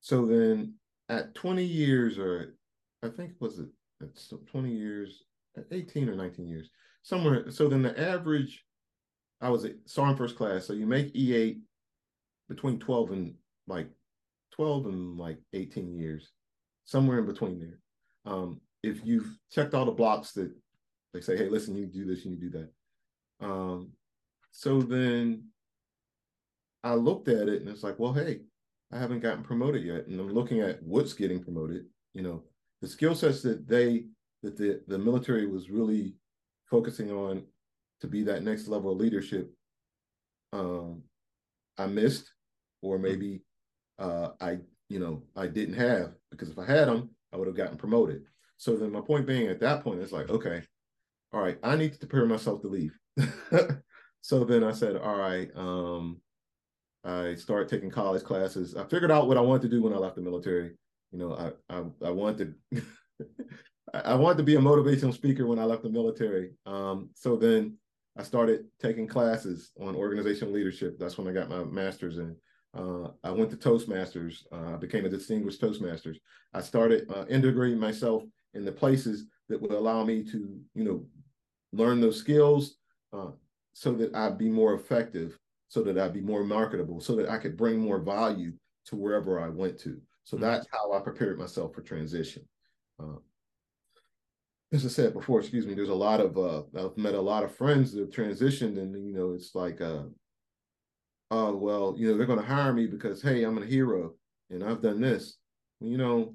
So 0.00 0.26
then, 0.26 0.74
at 1.08 1.34
20 1.34 1.64
years, 1.64 2.18
or 2.18 2.54
I 3.02 3.08
think 3.08 3.32
was 3.40 3.58
it 3.58 3.68
it's 4.00 4.32
20 4.50 4.70
years, 4.70 5.24
18 5.72 6.08
or 6.08 6.14
19 6.14 6.46
years, 6.46 6.70
somewhere. 7.02 7.50
So 7.50 7.68
then, 7.68 7.82
the 7.82 7.98
average 7.98 8.64
I 9.40 9.50
was 9.50 9.64
a 9.64 9.74
sergeant 9.86 10.18
first 10.18 10.36
class. 10.36 10.66
So 10.66 10.72
you 10.72 10.86
make 10.86 11.14
E8 11.14 11.60
between 12.48 12.78
12 12.78 13.10
and 13.12 13.34
like 13.66 13.88
12 14.52 14.86
and 14.86 15.18
like 15.18 15.38
18 15.52 15.96
years, 15.96 16.32
somewhere 16.84 17.18
in 17.18 17.26
between 17.26 17.60
there. 17.60 17.78
Um, 18.24 18.60
if 18.82 19.04
you've 19.04 19.38
checked 19.52 19.74
all 19.74 19.84
the 19.84 19.92
blocks 19.92 20.32
that 20.32 20.52
they 21.12 21.20
say, 21.20 21.36
hey, 21.36 21.48
listen, 21.48 21.76
you 21.76 21.86
do 21.86 22.04
this, 22.04 22.24
you 22.24 22.36
do 22.36 22.50
that. 22.50 22.70
Um, 23.40 23.92
so 24.50 24.82
then 24.82 25.44
I 26.82 26.94
looked 26.94 27.28
at 27.28 27.48
it 27.48 27.60
and 27.60 27.68
it's 27.68 27.82
like, 27.82 27.98
well, 27.98 28.12
hey, 28.12 28.40
I 28.92 28.98
haven't 28.98 29.20
gotten 29.20 29.42
promoted 29.42 29.84
yet. 29.84 30.06
And 30.06 30.18
I'm 30.18 30.32
looking 30.32 30.60
at 30.60 30.82
what's 30.82 31.12
getting 31.12 31.42
promoted, 31.42 31.84
you 32.14 32.22
know, 32.22 32.44
the 32.80 32.88
skill 32.88 33.14
sets 33.14 33.42
that 33.42 33.68
they 33.68 34.06
that 34.42 34.56
the, 34.56 34.80
the 34.86 34.98
military 34.98 35.46
was 35.46 35.70
really 35.70 36.14
focusing 36.70 37.10
on 37.10 37.42
to 38.00 38.06
be 38.06 38.22
that 38.24 38.42
next 38.42 38.68
level 38.68 38.92
of 38.92 38.98
leadership 38.98 39.52
um, 40.52 41.02
I 41.76 41.86
missed, 41.86 42.32
or 42.82 42.96
mm-hmm. 42.96 43.04
maybe 43.04 43.42
uh, 43.98 44.28
I, 44.40 44.58
you 44.88 44.98
know, 44.98 45.22
I 45.36 45.46
didn't 45.46 45.74
have 45.74 46.14
because 46.30 46.48
if 46.48 46.58
I 46.58 46.66
had 46.66 46.88
them, 46.88 47.10
I 47.32 47.36
would 47.36 47.46
have 47.46 47.56
gotten 47.56 47.76
promoted. 47.76 48.22
So 48.56 48.76
then 48.76 48.92
my 48.92 49.00
point 49.00 49.26
being 49.26 49.48
at 49.48 49.60
that 49.60 49.84
point, 49.84 50.00
it's 50.00 50.12
like, 50.12 50.30
okay, 50.30 50.62
all 51.32 51.40
right, 51.40 51.58
I 51.62 51.76
need 51.76 51.92
to 51.92 51.98
prepare 51.98 52.26
myself 52.26 52.62
to 52.62 52.68
leave. 52.68 52.98
so 54.20 54.44
then 54.44 54.64
I 54.64 54.72
said, 54.72 54.96
all 54.96 55.16
right, 55.16 55.48
um, 55.54 56.20
I 57.04 57.34
started 57.34 57.68
taking 57.68 57.90
college 57.90 58.24
classes. 58.24 58.74
I 58.74 58.84
figured 58.84 59.10
out 59.10 59.28
what 59.28 59.36
I 59.36 59.42
wanted 59.42 59.62
to 59.62 59.68
do 59.68 59.82
when 59.82 59.92
I 59.92 59.98
left 59.98 60.16
the 60.16 60.22
military. 60.22 60.76
You 61.12 61.18
know, 61.18 61.34
I 61.34 61.74
I, 61.74 61.84
I 62.06 62.10
wanted 62.10 62.54
to 62.72 62.82
I 63.94 64.14
wanted 64.14 64.38
to 64.38 64.42
be 64.44 64.56
a 64.56 64.60
motivational 64.60 65.14
speaker 65.14 65.46
when 65.46 65.58
I 65.58 65.64
left 65.64 65.82
the 65.82 65.88
military. 65.88 66.50
Um, 66.66 67.10
so 67.14 67.36
then 67.36 67.76
I 68.18 68.24
started 68.24 68.66
taking 68.80 69.06
classes 69.06 69.70
on 69.80 69.94
organizational 69.94 70.52
leadership. 70.52 70.98
That's 70.98 71.16
when 71.16 71.28
I 71.28 71.32
got 71.32 71.48
my 71.48 71.62
master's 71.62 72.18
in. 72.18 72.34
Uh, 72.76 73.10
I 73.22 73.30
went 73.30 73.50
to 73.50 73.56
Toastmasters. 73.56 74.42
Uh, 74.52 74.74
I 74.74 74.76
became 74.76 75.04
a 75.04 75.08
distinguished 75.08 75.60
Toastmasters. 75.60 76.16
I 76.52 76.60
started 76.60 77.08
uh, 77.14 77.26
integrating 77.28 77.78
myself 77.78 78.24
in 78.54 78.64
the 78.64 78.72
places 78.72 79.26
that 79.48 79.62
would 79.62 79.70
allow 79.70 80.04
me 80.04 80.24
to, 80.24 80.60
you 80.74 80.84
know, 80.84 81.06
learn 81.72 82.00
those 82.00 82.18
skills 82.18 82.76
uh, 83.12 83.30
so 83.72 83.92
that 83.92 84.14
I'd 84.16 84.36
be 84.36 84.48
more 84.48 84.74
effective, 84.74 85.38
so 85.68 85.82
that 85.84 85.96
I'd 85.96 86.12
be 86.12 86.20
more 86.20 86.42
marketable, 86.42 87.00
so 87.00 87.14
that 87.16 87.28
I 87.28 87.38
could 87.38 87.56
bring 87.56 87.78
more 87.78 88.00
value 88.00 88.52
to 88.86 88.96
wherever 88.96 89.40
I 89.40 89.48
went 89.48 89.78
to. 89.80 90.00
So 90.24 90.36
mm-hmm. 90.36 90.44
that's 90.44 90.66
how 90.72 90.92
I 90.92 91.00
prepared 91.00 91.38
myself 91.38 91.72
for 91.72 91.82
transition. 91.82 92.42
As 94.72 94.84
I 94.84 94.88
said 94.88 95.14
before, 95.14 95.40
excuse 95.40 95.66
me, 95.66 95.74
there's 95.74 95.88
a 95.88 95.94
lot 95.94 96.20
of 96.20 96.36
uh 96.36 96.62
I've 96.76 96.96
met 96.96 97.14
a 97.14 97.20
lot 97.20 97.44
of 97.44 97.54
friends 97.54 97.92
that 97.92 98.00
have 98.00 98.10
transitioned 98.10 98.78
and 98.78 98.94
you 98.94 99.12
know, 99.12 99.32
it's 99.32 99.54
like 99.54 99.80
uh 99.80 100.04
oh 101.30 101.56
well, 101.56 101.94
you 101.96 102.08
know, 102.08 102.16
they're 102.16 102.26
gonna 102.26 102.42
hire 102.42 102.72
me 102.72 102.86
because 102.86 103.22
hey, 103.22 103.44
I'm 103.44 103.58
a 103.58 103.66
hero 103.66 104.14
and 104.50 104.62
I've 104.62 104.82
done 104.82 105.00
this. 105.00 105.36
Well, 105.80 105.90
you 105.90 105.98
know, 105.98 106.34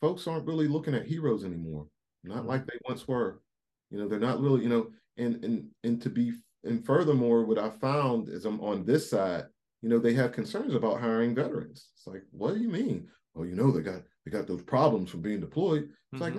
folks 0.00 0.26
aren't 0.26 0.46
really 0.46 0.68
looking 0.68 0.94
at 0.94 1.06
heroes 1.06 1.44
anymore, 1.44 1.88
not 2.22 2.38
mm-hmm. 2.38 2.48
like 2.48 2.66
they 2.66 2.78
once 2.88 3.08
were. 3.08 3.40
You 3.90 3.98
know, 3.98 4.08
they're 4.08 4.18
not 4.20 4.40
really, 4.40 4.62
you 4.62 4.68
know, 4.68 4.88
and 5.16 5.44
and 5.44 5.68
and 5.82 6.00
to 6.02 6.10
be 6.10 6.32
and 6.64 6.84
furthermore, 6.84 7.44
what 7.44 7.58
I 7.58 7.70
found 7.70 8.28
is 8.28 8.44
I'm 8.44 8.60
on 8.60 8.84
this 8.84 9.10
side, 9.10 9.44
you 9.82 9.88
know, 9.88 9.98
they 9.98 10.14
have 10.14 10.32
concerns 10.32 10.74
about 10.74 11.00
hiring 11.00 11.34
veterans. 11.34 11.88
It's 11.94 12.06
like, 12.06 12.22
what 12.30 12.54
do 12.54 12.60
you 12.60 12.68
mean? 12.68 13.08
Oh, 13.36 13.44
you 13.44 13.54
know, 13.54 13.70
they 13.70 13.80
got 13.80 14.02
they 14.24 14.30
got 14.30 14.46
those 14.46 14.62
problems 14.62 15.10
from 15.10 15.22
being 15.22 15.40
deployed. 15.40 15.88
It's 16.12 16.20
mm-hmm. 16.20 16.34
like, 16.34 16.37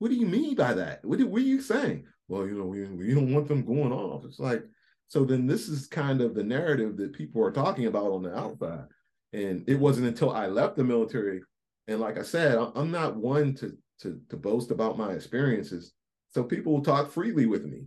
what 0.00 0.10
do 0.10 0.16
you 0.16 0.26
mean 0.26 0.56
by 0.56 0.74
that? 0.74 1.04
What, 1.04 1.18
do, 1.18 1.28
what 1.28 1.42
are 1.42 1.44
you 1.44 1.60
saying? 1.60 2.06
Well, 2.26 2.46
you 2.46 2.58
know, 2.58 2.64
we, 2.64 2.84
we 2.86 3.14
don't 3.14 3.32
want 3.32 3.46
them 3.46 3.64
going 3.64 3.92
off. 3.92 4.24
It's 4.24 4.40
like, 4.40 4.64
so 5.06 5.24
then 5.24 5.46
this 5.46 5.68
is 5.68 5.86
kind 5.86 6.20
of 6.20 6.34
the 6.34 6.42
narrative 6.42 6.96
that 6.96 7.12
people 7.12 7.42
are 7.44 7.52
talking 7.52 7.86
about 7.86 8.10
on 8.10 8.22
the 8.22 8.36
outside. 8.36 8.86
And 9.32 9.64
it 9.68 9.78
wasn't 9.78 10.08
until 10.08 10.32
I 10.32 10.46
left 10.46 10.76
the 10.76 10.82
military, 10.82 11.40
and 11.86 12.00
like 12.00 12.18
I 12.18 12.22
said, 12.22 12.58
I'm 12.74 12.90
not 12.90 13.14
one 13.14 13.54
to 13.56 13.76
to 14.00 14.20
to 14.28 14.36
boast 14.36 14.72
about 14.72 14.98
my 14.98 15.12
experiences. 15.12 15.92
So 16.30 16.42
people 16.42 16.72
will 16.72 16.82
talk 16.82 17.12
freely 17.12 17.46
with 17.46 17.64
me. 17.64 17.84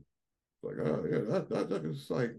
Like, 0.61 0.77
oh 0.79 1.05
yeah, 1.09 1.19
that, 1.31 1.49
that, 1.49 1.69
that 1.69 1.85
is 1.85 2.07
like, 2.09 2.31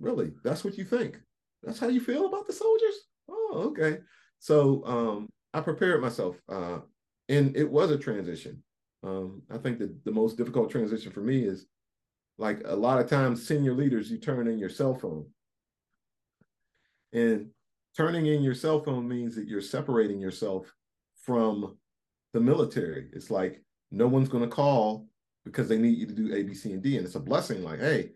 really, 0.00 0.32
that's 0.42 0.64
what 0.64 0.76
you 0.76 0.84
think? 0.84 1.20
That's 1.62 1.78
how 1.78 1.86
you 1.86 2.00
feel 2.00 2.26
about 2.26 2.48
the 2.48 2.52
soldiers? 2.52 2.94
Oh, 3.28 3.72
okay. 3.78 3.98
So 4.40 4.84
um, 4.84 5.28
I 5.54 5.60
prepared 5.60 6.00
myself, 6.00 6.36
uh, 6.48 6.78
and 7.28 7.56
it 7.56 7.70
was 7.70 7.92
a 7.92 7.98
transition. 7.98 8.64
Um, 9.02 9.42
I 9.50 9.58
think 9.58 9.78
that 9.78 10.04
the 10.04 10.12
most 10.12 10.36
difficult 10.36 10.70
transition 10.70 11.10
for 11.12 11.20
me 11.20 11.44
is 11.44 11.66
like 12.38 12.62
a 12.64 12.74
lot 12.74 13.00
of 13.00 13.08
times 13.08 13.46
senior 13.46 13.74
leaders, 13.74 14.10
you 14.10 14.18
turn 14.18 14.48
in 14.48 14.58
your 14.58 14.68
cell 14.68 14.94
phone. 14.94 15.26
And 17.12 17.50
turning 17.96 18.26
in 18.26 18.42
your 18.42 18.54
cell 18.54 18.82
phone 18.82 19.08
means 19.08 19.34
that 19.36 19.48
you're 19.48 19.60
separating 19.60 20.20
yourself 20.20 20.72
from 21.22 21.76
the 22.32 22.40
military. 22.40 23.08
It's 23.12 23.30
like 23.30 23.62
no 23.90 24.06
one's 24.06 24.28
going 24.28 24.44
to 24.44 24.50
call 24.50 25.06
because 25.44 25.68
they 25.68 25.78
need 25.78 25.98
you 25.98 26.06
to 26.06 26.14
do 26.14 26.34
A, 26.34 26.42
B, 26.42 26.54
C, 26.54 26.72
and 26.72 26.82
D. 26.82 26.96
And 26.96 27.06
it's 27.06 27.14
a 27.14 27.20
blessing, 27.20 27.62
like, 27.62 27.80
hey, 27.80 28.12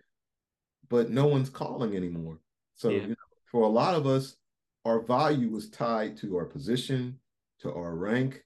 but 0.89 1.11
no 1.11 1.26
one's 1.26 1.51
calling 1.51 1.97
anymore. 1.97 2.39
So 2.76 2.91
yeah. 2.91 3.01
you 3.03 3.09
know, 3.09 3.14
for 3.47 3.62
a 3.62 3.68
lot 3.68 3.95
of 3.95 4.07
us, 4.07 4.37
our 4.85 5.01
value 5.01 5.49
was 5.49 5.70
tied 5.70 6.16
to 6.18 6.37
our 6.37 6.45
position, 6.45 7.18
to 7.61 7.72
our 7.72 7.95
rank, 7.95 8.45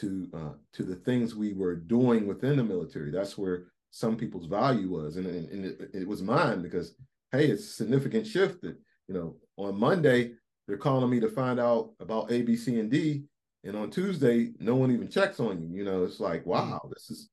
to 0.00 0.28
uh, 0.34 0.52
to 0.74 0.82
the 0.82 0.96
things 0.96 1.34
we 1.34 1.52
were 1.52 1.74
doing 1.74 2.26
within 2.26 2.56
the 2.56 2.64
military. 2.64 3.10
That's 3.10 3.36
where 3.36 3.64
some 3.90 4.16
people's 4.16 4.46
value 4.46 4.88
was, 4.90 5.16
and, 5.16 5.26
and, 5.26 5.48
and 5.50 5.64
it, 5.64 5.90
it, 5.94 6.08
was 6.08 6.22
mine 6.22 6.62
because 6.62 6.94
hey, 7.32 7.46
it's 7.46 7.64
a 7.64 7.72
significant 7.72 8.26
shift. 8.26 8.62
That 8.62 8.76
you 9.08 9.14
know, 9.14 9.36
on 9.56 9.78
Monday 9.78 10.32
they're 10.66 10.76
calling 10.76 11.10
me 11.10 11.20
to 11.20 11.28
find 11.28 11.58
out 11.58 11.90
about 12.00 12.30
A, 12.30 12.42
B, 12.42 12.56
C, 12.56 12.78
and 12.78 12.90
D, 12.90 13.24
and 13.64 13.76
on 13.76 13.90
Tuesday 13.90 14.52
no 14.58 14.76
one 14.76 14.90
even 14.90 15.08
checks 15.08 15.40
on 15.40 15.60
you. 15.60 15.78
You 15.78 15.84
know, 15.84 16.04
it's 16.04 16.20
like 16.20 16.40
mm-hmm. 16.40 16.50
wow, 16.50 16.90
this 16.92 17.10
is 17.10 17.30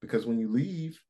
because 0.00 0.26
when 0.26 0.38
you 0.38 0.48
leave, 0.48 1.00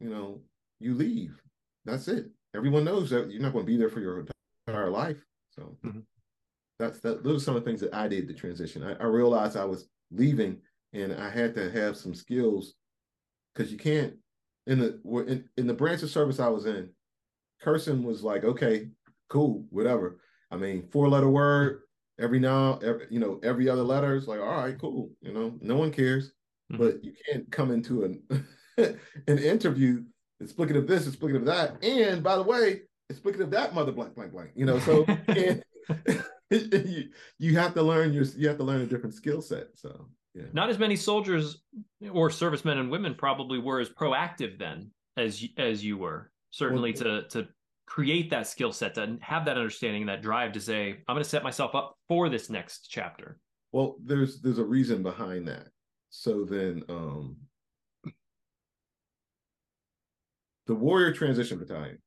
you 0.00 0.08
know, 0.08 0.40
you 0.80 0.94
leave. 0.94 1.40
That's 1.84 2.06
it. 2.08 2.30
Everyone 2.54 2.84
knows 2.84 3.10
that 3.10 3.30
you're 3.30 3.42
not 3.42 3.52
going 3.52 3.66
to 3.66 3.70
be 3.70 3.76
there 3.76 3.88
for 3.88 4.00
your 4.00 4.24
entire 4.66 4.90
life. 4.90 5.22
So. 5.50 5.76
Mm-hmm 5.84 6.00
that's 6.82 6.98
that 7.00 7.22
those 7.22 7.42
are 7.42 7.44
some 7.44 7.56
of 7.56 7.64
the 7.64 7.70
things 7.70 7.80
that 7.80 7.94
I 7.94 8.08
did 8.08 8.28
to 8.28 8.34
transition. 8.34 8.82
I, 8.82 8.94
I, 8.94 9.06
realized 9.06 9.56
I 9.56 9.64
was 9.64 9.86
leaving, 10.12 10.58
and 10.92 11.12
I 11.12 11.30
had 11.30 11.54
to 11.54 11.70
have 11.70 11.96
some 11.96 12.14
skills 12.14 12.74
because 13.54 13.72
you 13.72 13.78
can't 13.78 14.14
in 14.66 14.78
the 14.78 15.00
in, 15.26 15.48
in 15.56 15.66
the 15.66 15.74
branch 15.74 16.02
of 16.02 16.10
service 16.10 16.40
I 16.40 16.48
was 16.48 16.66
in. 16.66 16.90
Cursing 17.60 18.02
was 18.02 18.22
like, 18.22 18.44
okay, 18.44 18.90
cool, 19.28 19.64
whatever. 19.70 20.20
I 20.50 20.56
mean, 20.56 20.88
four 20.90 21.08
letter 21.08 21.28
word 21.28 21.82
every 22.18 22.38
now, 22.38 22.78
every, 22.78 23.06
you 23.10 23.18
know, 23.18 23.40
every 23.42 23.68
other 23.68 23.82
letter 23.82 24.14
is 24.14 24.28
like, 24.28 24.40
all 24.40 24.62
right, 24.62 24.78
cool. 24.78 25.10
You 25.20 25.32
know, 25.32 25.58
no 25.60 25.76
one 25.76 25.90
cares. 25.90 26.32
Mm-hmm. 26.72 26.82
But 26.82 27.04
you 27.04 27.12
can't 27.26 27.50
come 27.50 27.70
into 27.70 28.04
an 28.04 28.46
an 29.26 29.38
interview 29.38 30.04
explicative 30.42 30.86
this, 30.86 31.06
explicative 31.08 31.44
that, 31.46 31.82
and 31.84 32.22
by 32.22 32.36
the 32.36 32.42
way, 32.42 32.82
explicative 33.12 33.50
that 33.50 33.74
mother 33.74 33.92
blank 33.92 34.14
blank 34.14 34.32
blank. 34.32 34.50
You 34.54 34.66
know, 34.66 34.78
so 34.78 35.04
you, 36.86 37.08
you 37.38 37.56
have 37.58 37.74
to 37.74 37.82
learn 37.82 38.12
your 38.12 38.24
you 38.24 38.48
have 38.48 38.58
to 38.58 38.64
learn 38.64 38.82
a 38.82 38.86
different 38.86 39.14
skill 39.14 39.40
set. 39.40 39.68
So 39.74 40.08
yeah. 40.34 40.44
Not 40.52 40.70
as 40.70 40.78
many 40.78 40.96
soldiers 40.96 41.62
or 42.10 42.30
servicemen 42.30 42.78
and 42.78 42.90
women 42.90 43.14
probably 43.14 43.58
were 43.58 43.80
as 43.80 43.90
proactive 43.90 44.58
then 44.58 44.90
as 45.16 45.44
as 45.58 45.84
you 45.84 45.98
were. 45.98 46.30
Certainly 46.50 46.94
well, 46.94 47.22
to 47.22 47.28
to 47.28 47.48
create 47.86 48.30
that 48.30 48.46
skill 48.46 48.72
set 48.72 48.94
to 48.94 49.18
have 49.20 49.44
that 49.44 49.58
understanding 49.58 50.02
and 50.02 50.08
that 50.08 50.22
drive 50.22 50.52
to 50.52 50.60
say 50.60 50.90
I'm 51.08 51.14
going 51.14 51.22
to 51.22 51.28
set 51.28 51.42
myself 51.42 51.74
up 51.74 51.96
for 52.08 52.28
this 52.28 52.48
next 52.48 52.88
chapter. 52.90 53.38
Well, 53.72 53.96
there's 54.02 54.40
there's 54.40 54.58
a 54.58 54.64
reason 54.64 55.02
behind 55.02 55.48
that. 55.48 55.68
So 56.10 56.44
then 56.44 56.82
um 56.88 57.36
the 60.66 60.74
Warrior 60.74 61.12
Transition 61.12 61.58
Battalion. 61.58 61.98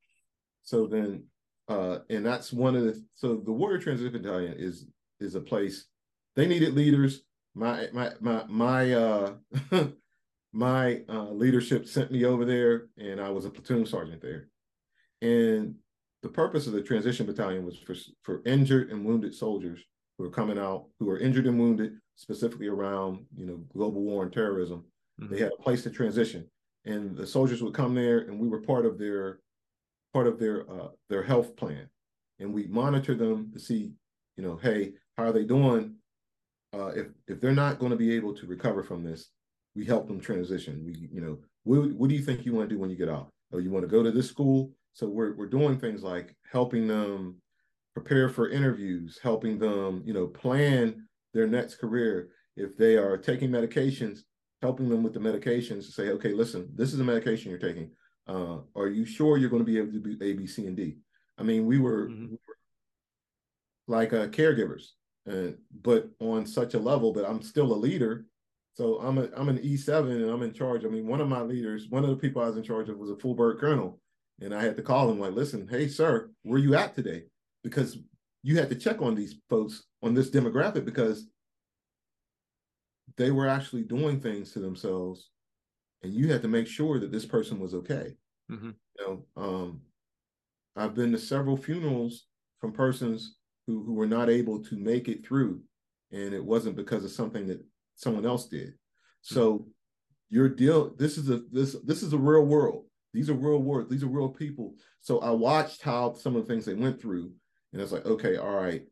So 0.64 0.88
then 0.88 1.26
uh, 1.68 2.00
and 2.10 2.26
that's 2.26 2.54
one 2.54 2.76
of 2.76 2.84
the 2.84 3.02
so 3.16 3.36
the 3.36 3.52
Warrior 3.52 3.80
Transition 3.80 4.14
Battalion 4.14 4.56
is 4.58 4.86
is 5.20 5.36
a 5.36 5.42
place 5.42 5.88
they 6.36 6.48
needed 6.48 6.74
leaders. 6.74 7.24
My 7.56 7.88
my 7.94 8.12
my 8.20 8.44
my 8.48 8.94
uh 8.94 9.34
my 10.54 11.02
uh, 11.10 11.32
leadership 11.32 11.88
sent 11.88 12.12
me 12.12 12.26
over 12.26 12.46
there, 12.46 12.88
and 12.98 13.20
I 13.20 13.30
was 13.30 13.46
a 13.46 13.50
platoon 13.50 13.86
sergeant 13.86 14.22
there. 14.22 14.50
And 15.22 15.76
the 16.22 16.30
purpose 16.30 16.68
of 16.68 16.74
the 16.74 16.82
transition 16.82 17.26
battalion 17.26 17.66
was 17.66 17.78
for 17.78 17.96
for 18.24 18.42
injured 18.46 18.92
and 18.92 19.06
wounded 19.06 19.34
soldiers 19.34 19.80
who 20.18 20.26
are 20.26 20.32
coming 20.32 20.60
out, 20.60 20.86
who 21.00 21.10
are 21.10 21.20
injured 21.20 21.48
and 21.48 21.60
wounded, 21.60 21.98
specifically 22.16 22.68
around 22.68 23.26
you 23.36 23.46
know 23.46 23.58
global 23.74 24.02
war 24.02 24.24
and 24.24 24.34
terrorism. 24.34 24.84
Mm-hmm. 25.22 25.34
They 25.34 25.40
had 25.42 25.52
a 25.58 25.64
place 25.64 25.84
to 25.84 25.90
transition, 25.90 26.50
and 26.86 27.16
the 27.16 27.26
soldiers 27.26 27.64
would 27.64 27.74
come 27.74 27.96
there, 27.96 28.20
and 28.20 28.40
we 28.40 28.50
were 28.50 28.62
part 28.62 28.86
of 28.86 29.00
their 29.00 29.40
part 30.16 30.28
of 30.28 30.40
their 30.40 30.58
uh, 30.72 30.88
their 31.10 31.24
health 31.24 31.58
plan, 31.58 31.90
and 32.40 32.54
we 32.54 32.68
monitor 32.68 33.16
them 33.16 33.52
to 33.52 33.60
see, 33.60 33.92
you 34.38 34.44
know, 34.46 34.56
hey, 34.56 34.94
how 35.18 35.24
are 35.26 35.34
they 35.34 35.44
doing? 35.44 35.84
Uh, 36.74 36.92
if 37.02 37.08
if 37.28 37.42
they're 37.42 37.64
not 37.64 37.80
going 37.80 37.92
to 37.92 37.98
be 38.06 38.16
able 38.16 38.34
to 38.34 38.48
recover 38.48 38.82
from 38.82 39.04
this, 39.04 39.32
we 39.76 39.84
help 39.84 40.08
them 40.08 40.22
transition. 40.22 40.84
We, 40.86 41.10
you 41.12 41.20
know, 41.20 41.36
what, 41.66 41.92
what 41.98 42.10
do 42.10 42.16
you 42.16 42.22
think 42.22 42.46
you 42.46 42.54
want 42.54 42.70
to 42.70 42.76
do 42.76 42.80
when 42.80 42.90
you 42.90 42.96
get 42.96 43.10
out? 43.10 43.28
Oh, 43.52 43.58
you 43.58 43.72
want 43.72 43.84
to 43.84 43.96
go 43.96 44.04
to 44.04 44.12
this 44.12 44.30
school? 44.30 44.72
So 44.94 45.04
we're 45.10 45.36
we're 45.36 45.56
doing 45.58 45.78
things 45.78 46.02
like 46.02 46.34
helping 46.50 46.88
them 46.88 47.36
prepare 47.94 48.30
for 48.30 48.50
interviews, 48.50 49.20
helping 49.22 49.60
them, 49.60 50.02
you 50.06 50.14
know, 50.14 50.28
plan 50.28 51.08
their 51.34 51.48
next 51.58 51.76
career. 51.76 52.30
If 52.56 52.78
they 52.78 52.96
are 52.96 53.18
taking 53.18 53.50
medications, 53.50 54.20
helping 54.62 54.88
them 54.88 55.04
with 55.04 55.14
the 55.14 55.20
medications 55.20 55.84
to 55.86 55.92
say, 55.92 56.06
okay, 56.16 56.32
listen, 56.32 56.70
this 56.74 56.94
is 56.94 56.98
the 57.00 57.04
medication 57.04 57.52
you're 57.52 57.60
taking. 57.60 57.92
Uh, 58.28 58.60
are 58.76 58.88
you 58.88 59.06
sure 59.06 59.38
you're 59.38 59.50
going 59.50 59.64
to 59.64 59.72
be 59.72 59.78
able 59.78 59.92
to 59.92 60.00
do 60.00 60.18
A, 60.22 60.34
B, 60.34 60.48
C, 60.48 60.66
and 60.66 60.76
D? 60.76 60.98
I 61.38 61.44
mean, 61.44 61.66
we 61.66 61.78
were, 61.80 62.08
mm-hmm. 62.08 62.32
we 62.32 62.38
were 62.48 62.58
like 63.88 64.14
uh, 64.14 64.28
caregivers, 64.28 64.90
and 65.26 65.58
but 65.82 66.10
on 66.20 66.46
such 66.46 66.74
a 66.74 66.80
level. 66.80 67.14
But 67.14 67.26
I'm 67.26 67.42
still 67.42 67.74
a 67.74 67.76
leader, 67.76 68.26
so 68.74 69.00
I'm 69.00 69.18
a 69.18 69.30
I'm 69.36 69.50
an 69.50 69.60
E7 69.60 70.12
and 70.12 70.30
I'm 70.30 70.44
in 70.44 70.54
charge. 70.54 70.86
I 70.86 70.88
mean, 70.88 71.08
one 71.08 71.22
of 71.22 71.28
my 71.28 71.42
leaders, 71.42 71.88
one 71.90 72.04
of 72.04 72.10
the 72.10 72.16
people 72.16 72.42
I 72.42 72.48
was 72.48 72.58
in 72.58 72.64
charge 72.64 72.90
of 72.90 72.98
was 72.98 73.12
a 73.12 73.18
full 73.18 73.36
bird 73.36 73.60
colonel, 73.60 74.00
and 74.42 74.54
I 74.54 74.64
had 74.64 74.78
to 74.78 74.84
call 74.84 75.10
him 75.12 75.20
like, 75.20 75.34
listen, 75.34 75.68
hey 75.70 75.88
sir, 75.88 76.32
where 76.44 76.60
you 76.60 76.76
at 76.76 76.96
today? 76.96 77.24
Because 77.64 77.98
you 78.44 78.58
had 78.58 78.70
to 78.70 78.76
check 78.76 79.02
on 79.02 79.16
these 79.16 79.36
folks 79.50 79.84
on 80.04 80.14
this 80.14 80.30
demographic 80.30 80.86
because 80.86 81.28
they 83.18 83.32
were 83.32 83.48
actually 83.48 83.84
doing 83.84 84.20
things 84.20 84.52
to 84.52 84.60
themselves 84.60 85.30
and 86.04 86.14
you 86.14 86.32
had 86.32 86.42
to 86.42 86.48
make 86.48 86.68
sure 86.68 87.00
that 87.00 87.12
this 87.12 87.26
person 87.26 87.60
was 87.60 87.74
okay. 87.74 88.16
Mm-hmm. 88.52 88.72
You 89.00 89.06
know, 89.06 89.26
um, 89.36 89.82
I've 90.76 90.96
been 90.96 91.12
to 91.12 91.18
several 91.18 91.58
funerals 91.58 92.26
from 92.60 92.74
persons 92.74 93.36
who 93.68 93.84
who 93.84 93.94
were 93.94 94.08
not 94.08 94.30
able 94.30 94.64
to 94.64 94.76
make 94.78 95.08
it 95.08 95.26
through, 95.26 95.62
and 96.12 96.34
it 96.34 96.44
wasn't 96.44 96.76
because 96.76 97.04
of 97.04 97.12
something 97.12 97.48
that 97.48 97.64
someone 97.96 98.26
else 98.26 98.48
did. 98.48 98.74
So 99.22 99.54
mm-hmm. 99.54 99.70
your 100.30 100.50
deal, 100.50 100.94
this 100.96 101.18
is 101.18 101.30
a 101.30 101.42
this 101.52 101.76
this 101.84 102.04
is 102.04 102.14
a 102.14 102.18
real 102.18 102.46
world. 102.46 102.86
These 103.14 103.30
are 103.30 103.34
real 103.34 103.62
words. 103.62 103.90
These 103.90 104.04
are 104.04 104.08
real 104.08 104.30
people. 104.30 104.76
So 105.02 105.20
I 105.20 105.32
watched 105.32 105.82
how 105.82 106.14
some 106.14 106.36
of 106.36 106.46
the 106.46 106.54
things 106.54 106.66
they 106.66 106.74
went 106.74 107.02
through, 107.02 107.32
and 107.72 107.82
it's 107.82 107.92
like, 107.92 108.06
okay, 108.06 108.38
all 108.38 108.56
right. 108.56 108.84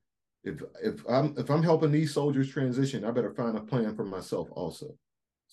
If 0.44 0.62
if 0.82 1.04
I'm 1.10 1.36
if 1.38 1.50
I'm 1.50 1.64
helping 1.64 1.92
these 1.92 2.14
soldiers 2.14 2.50
transition, 2.50 3.06
I 3.06 3.12
better 3.12 3.34
find 3.34 3.58
a 3.58 3.62
plan 3.62 3.96
for 3.96 4.06
myself 4.06 4.50
also. 4.52 4.98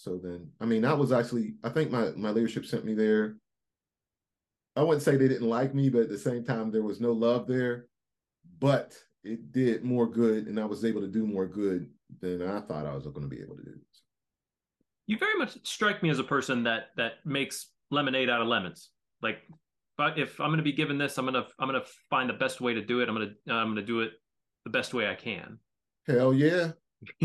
So 0.01 0.16
then, 0.16 0.48
I 0.62 0.64
mean, 0.64 0.80
that 0.80 0.96
was 0.96 1.12
actually, 1.12 1.57
I 1.62 1.68
think 1.68 1.90
my 1.90 2.12
my 2.16 2.30
leadership 2.30 2.64
sent 2.64 2.86
me 2.86 2.94
there. 2.94 3.36
I 4.74 4.82
wouldn't 4.82 5.03
say 5.03 5.16
they 5.16 5.28
didn't 5.28 5.51
like 5.51 5.74
me, 5.74 5.90
but 5.90 6.01
at 6.01 6.09
the 6.09 6.16
same 6.16 6.42
time, 6.42 6.70
there 6.70 6.82
was 6.82 7.03
no 7.03 7.12
love 7.12 7.46
there. 7.46 7.84
But 8.61 8.96
it 9.24 9.53
did 9.53 9.84
more 9.84 10.07
good, 10.07 10.46
and 10.46 10.59
I 10.59 10.64
was 10.64 10.86
able 10.86 11.03
to 11.03 11.07
do 11.07 11.26
more 11.26 11.46
good 11.46 11.90
than 12.18 12.40
I 12.40 12.62
thought 12.62 12.86
I 12.86 12.94
was 12.94 13.05
going 13.05 13.20
to 13.20 13.28
be 13.28 13.42
able 13.42 13.57
to 13.57 13.62
do. 13.62 13.74
You 15.07 15.18
very 15.18 15.36
much 15.36 15.59
strike 15.64 16.03
me 16.03 16.09
as 16.09 16.18
a 16.18 16.24
person 16.24 16.62
that 16.62 16.92
that 16.96 17.16
makes 17.26 17.66
lemonade 17.90 18.30
out 18.30 18.40
of 18.40 18.48
lemons. 18.48 18.88
Like, 19.20 19.40
but 19.98 20.18
if 20.18 20.40
I'm 20.40 20.48
going 20.48 20.57
to 20.57 20.62
be 20.62 20.72
given 20.72 20.96
this, 20.96 21.18
I'm 21.18 21.26
gonna 21.26 21.44
I'm 21.59 21.68
gonna 21.68 21.84
find 22.09 22.30
the 22.30 22.34
best 22.34 22.62
way 22.62 22.72
to 22.72 22.82
do 22.82 23.01
it. 23.03 23.09
I'm 23.11 23.14
gonna 23.16 23.32
I'm 23.55 23.68
gonna 23.68 23.82
do 23.82 24.01
it 24.01 24.12
the 24.64 24.70
best 24.70 24.94
way 24.94 25.11
I 25.11 25.14
can. 25.14 25.59
Hell 26.07 26.32
yeah. 26.32 26.70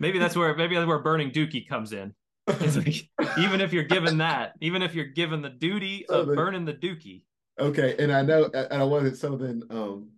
maybe 0.00 0.18
that's 0.18 0.36
where 0.36 0.54
maybe 0.56 0.74
that's 0.74 0.86
where 0.86 1.00
burning 1.00 1.30
dookie 1.30 1.68
comes 1.68 1.92
in. 1.92 2.14
like, 2.46 3.08
even 3.38 3.60
if 3.60 3.72
you're 3.72 3.84
given 3.84 4.18
that, 4.18 4.52
even 4.60 4.82
if 4.82 4.94
you're 4.94 5.06
given 5.06 5.40
the 5.42 5.50
duty 5.50 6.04
so 6.10 6.20
of 6.20 6.26
the, 6.28 6.34
burning 6.34 6.64
the 6.64 6.74
dookie. 6.74 7.22
Okay, 7.58 7.96
and 7.98 8.12
I 8.12 8.22
know, 8.22 8.50
and 8.52 8.82
I 8.82 8.84
wanted 8.84 9.16
so 9.16 9.36
then. 9.36 9.62
Um, 9.70 10.10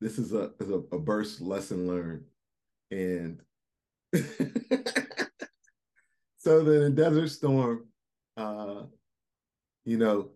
this 0.00 0.18
is 0.18 0.32
a 0.32 0.50
is 0.58 0.70
a, 0.70 0.82
a 0.92 0.98
burst 0.98 1.40
lesson 1.40 1.86
learned, 1.86 2.24
and 2.90 3.40
so 6.38 6.64
then 6.64 6.82
in 6.82 6.94
Desert 6.94 7.28
Storm, 7.28 7.86
uh, 8.36 8.82
you 9.84 9.96
know, 9.96 10.30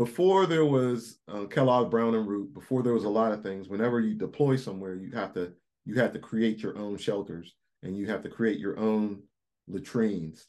before 0.00 0.46
there 0.46 0.64
was 0.64 1.18
uh, 1.28 1.44
Kellogg 1.44 1.90
Brown 1.90 2.14
and 2.14 2.26
Root, 2.26 2.54
before 2.54 2.82
there 2.82 2.94
was 2.94 3.04
a 3.04 3.08
lot 3.10 3.32
of 3.32 3.42
things. 3.42 3.68
Whenever 3.68 4.00
you 4.00 4.14
deploy 4.14 4.56
somewhere, 4.56 4.94
you 4.94 5.10
have 5.10 5.34
to 5.34 5.52
you 5.84 5.96
have 5.96 6.14
to 6.14 6.18
create 6.18 6.62
your 6.62 6.78
own 6.78 6.96
shelters 6.96 7.54
and 7.82 7.94
you 7.94 8.06
have 8.06 8.22
to 8.22 8.30
create 8.30 8.58
your 8.58 8.78
own 8.78 9.22
latrines. 9.68 10.46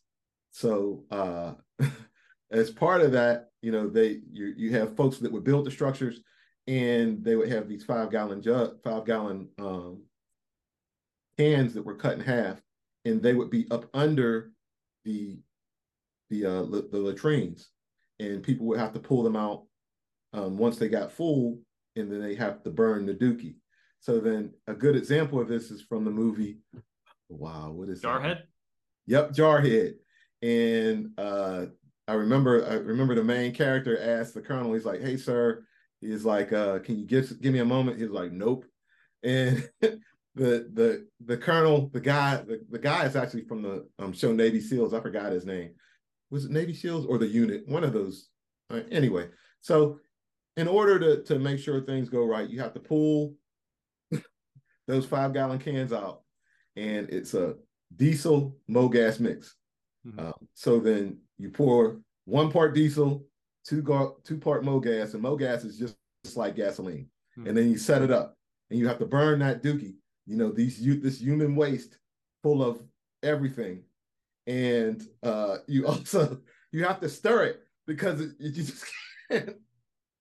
So 0.51 1.03
uh, 1.11 1.55
as 2.51 2.71
part 2.71 3.01
of 3.01 3.11
that, 3.11 3.49
you 3.61 3.73
know, 3.73 3.89
they 3.89 4.21
you 4.31 4.53
you 4.55 4.71
have 4.71 4.95
folks 4.95 5.17
that 5.17 5.31
would 5.33 5.43
build 5.43 5.65
the 5.65 5.71
structures 5.71 6.21
and 6.65 7.21
they 7.21 7.35
would 7.35 7.51
have 7.51 7.67
these 7.67 7.83
five 7.83 8.09
gallon 8.09 8.41
jug, 8.41 8.81
five 8.85 9.03
gallon 9.03 9.49
um, 9.59 10.01
cans 11.37 11.73
that 11.73 11.83
were 11.83 11.95
cut 11.95 12.13
in 12.13 12.21
half, 12.21 12.61
and 13.03 13.21
they 13.21 13.33
would 13.33 13.49
be 13.49 13.67
up 13.69 13.85
under 13.93 14.53
the 15.03 15.39
the 16.29 16.45
uh, 16.45 16.61
the 16.61 16.99
latrines, 16.99 17.67
and 18.21 18.43
people 18.43 18.67
would 18.67 18.79
have 18.79 18.93
to 18.93 18.99
pull 18.99 19.23
them 19.23 19.35
out 19.35 19.63
um, 20.33 20.57
once 20.57 20.77
they 20.77 20.87
got 20.87 21.11
full, 21.11 21.59
and 21.95 22.11
then 22.11 22.21
they 22.21 22.35
have 22.35 22.63
to 22.63 22.69
burn 22.69 23.05
the 23.05 23.13
dookie. 23.13 23.55
So 23.99 24.19
then, 24.19 24.53
a 24.67 24.73
good 24.73 24.95
example 24.95 25.39
of 25.39 25.47
this 25.47 25.71
is 25.71 25.81
from 25.81 26.05
the 26.05 26.11
movie. 26.11 26.59
Wow, 27.29 27.71
what 27.71 27.89
is 27.89 28.01
Jarhead? 28.01 28.37
That? 28.37 28.47
Yep, 29.07 29.31
Jarhead. 29.33 29.93
And 30.41 31.11
uh, 31.17 31.65
I 32.07 32.13
remember, 32.13 32.65
I 32.67 32.73
remember 32.75 33.15
the 33.15 33.23
main 33.23 33.53
character 33.53 33.99
asked 33.99 34.33
the 34.33 34.41
colonel. 34.41 34.73
He's 34.73 34.85
like, 34.85 35.01
"Hey, 35.01 35.17
sir," 35.17 35.65
he's 35.99 36.25
like, 36.25 36.51
uh, 36.53 36.79
"Can 36.79 36.97
you 36.97 37.05
give 37.05 37.41
give 37.41 37.53
me 37.53 37.59
a 37.59 37.65
moment?" 37.65 37.99
He's 37.99 38.09
like, 38.09 38.31
"Nope." 38.31 38.65
And 39.23 39.69
the 39.81 39.99
the 40.35 41.07
the 41.23 41.37
colonel, 41.37 41.89
the 41.93 42.01
guy, 42.01 42.37
the, 42.37 42.61
the 42.69 42.79
guy 42.79 43.05
is 43.05 43.15
actually 43.15 43.45
from 43.45 43.61
the 43.61 43.87
um, 43.99 44.13
show 44.13 44.31
Navy 44.31 44.61
SEALs. 44.61 44.93
I 44.93 44.99
forgot 44.99 45.31
his 45.31 45.45
name. 45.45 45.71
Was 46.31 46.45
it 46.45 46.51
Navy 46.51 46.73
SEALs 46.73 47.05
or 47.05 47.17
the 47.17 47.27
unit? 47.27 47.67
One 47.67 47.83
of 47.83 47.93
those. 47.93 48.29
Right? 48.69 48.85
Anyway, 48.91 49.29
so 49.61 49.99
in 50.57 50.67
order 50.67 50.97
to 50.99 51.23
to 51.23 51.39
make 51.39 51.59
sure 51.59 51.81
things 51.81 52.09
go 52.09 52.25
right, 52.25 52.49
you 52.49 52.59
have 52.61 52.73
to 52.73 52.79
pull 52.79 53.35
those 54.87 55.05
five 55.05 55.33
gallon 55.33 55.59
cans 55.59 55.93
out, 55.93 56.21
and 56.75 57.09
it's 57.09 57.33
a 57.33 57.55
diesel 57.95 58.57
mo 58.67 58.87
gas 58.87 59.19
mix. 59.19 59.55
Mm-hmm. 60.07 60.19
Um, 60.19 60.33
so 60.53 60.79
then 60.79 61.19
you 61.37 61.49
pour 61.49 62.01
one 62.25 62.51
part 62.51 62.73
diesel, 62.73 63.25
two 63.65 63.81
go- 63.81 64.17
two 64.23 64.37
part 64.37 64.63
mo 64.63 64.79
gas, 64.79 65.13
and 65.13 65.21
mo 65.21 65.35
gas 65.35 65.63
is 65.63 65.77
just, 65.77 65.95
just 66.23 66.37
like 66.37 66.55
gasoline. 66.55 67.09
Mm-hmm. 67.37 67.47
And 67.49 67.57
then 67.57 67.69
you 67.69 67.77
set 67.77 68.01
it 68.01 68.11
up, 68.11 68.35
and 68.69 68.79
you 68.79 68.87
have 68.87 68.99
to 68.99 69.05
burn 69.05 69.39
that 69.39 69.61
dookie 69.61 69.95
you 70.25 70.37
know 70.37 70.51
these 70.51 70.79
this 71.01 71.19
human 71.19 71.55
waste 71.55 71.97
full 72.43 72.63
of 72.63 72.81
everything 73.23 73.83
and 74.47 75.03
uh 75.23 75.57
you 75.67 75.87
also 75.87 76.39
you 76.71 76.83
have 76.83 76.99
to 76.99 77.09
stir 77.09 77.45
it 77.45 77.59
because 77.87 78.21
it, 78.21 78.31
you 78.39 78.51
just 78.51 78.85
can't. 79.29 79.55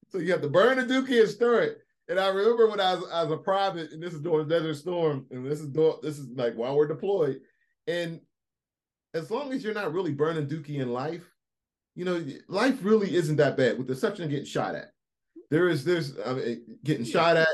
So 0.08 0.18
you 0.18 0.32
have 0.32 0.42
to 0.42 0.48
burn 0.48 0.76
the 0.76 0.92
dookie 0.92 1.20
and 1.20 1.28
stir 1.28 1.60
it. 1.62 1.78
And 2.08 2.18
i 2.18 2.28
remember 2.28 2.68
when 2.68 2.80
i 2.80 2.94
was, 2.94 3.08
as 3.12 3.30
a 3.30 3.36
private 3.36 3.92
and 3.92 4.02
this 4.02 4.14
is 4.14 4.20
during 4.20 4.48
desert 4.48 4.74
storm 4.74 5.26
and 5.30 5.46
this 5.46 5.60
is 5.60 5.72
this 6.02 6.18
is 6.18 6.28
like 6.34 6.54
while 6.54 6.76
we're 6.76 6.88
deployed. 6.88 7.40
And 7.86 8.20
as 9.14 9.30
long 9.30 9.52
as 9.52 9.64
you're 9.64 9.74
not 9.74 9.92
really 9.92 10.12
burning 10.12 10.46
dookie 10.46 10.80
in 10.80 10.92
life 10.92 11.28
you 11.96 12.04
know 12.04 12.24
life 12.48 12.78
really 12.82 13.14
isn't 13.14 13.36
that 13.36 13.56
bad 13.56 13.76
with 13.76 13.86
the 13.86 13.92
exception 13.92 14.24
of 14.24 14.30
getting 14.30 14.46
shot 14.46 14.74
at. 14.74 14.92
There 15.50 15.68
is 15.68 15.84
there's 15.84 16.16
I 16.24 16.34
mean, 16.34 16.78
getting 16.84 17.04
yeah. 17.04 17.12
shot 17.12 17.36
at 17.36 17.48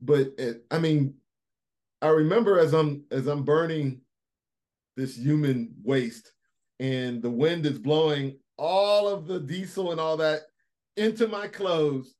but 0.00 0.32
it, 0.38 0.64
i 0.70 0.78
mean 0.78 1.14
I 2.02 2.08
remember 2.08 2.58
as 2.58 2.72
I'm 2.72 3.04
as 3.10 3.26
I'm 3.26 3.44
burning 3.44 4.00
this 5.00 5.16
human 5.16 5.74
waste 5.82 6.32
and 6.78 7.22
the 7.22 7.30
wind 7.30 7.64
is 7.66 7.78
blowing 7.78 8.38
all 8.56 9.08
of 9.08 9.26
the 9.26 9.40
diesel 9.40 9.92
and 9.92 10.00
all 10.00 10.16
that 10.18 10.42
into 10.96 11.26
my 11.26 11.48
clothes. 11.48 12.14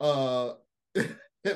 Uh 0.00 0.54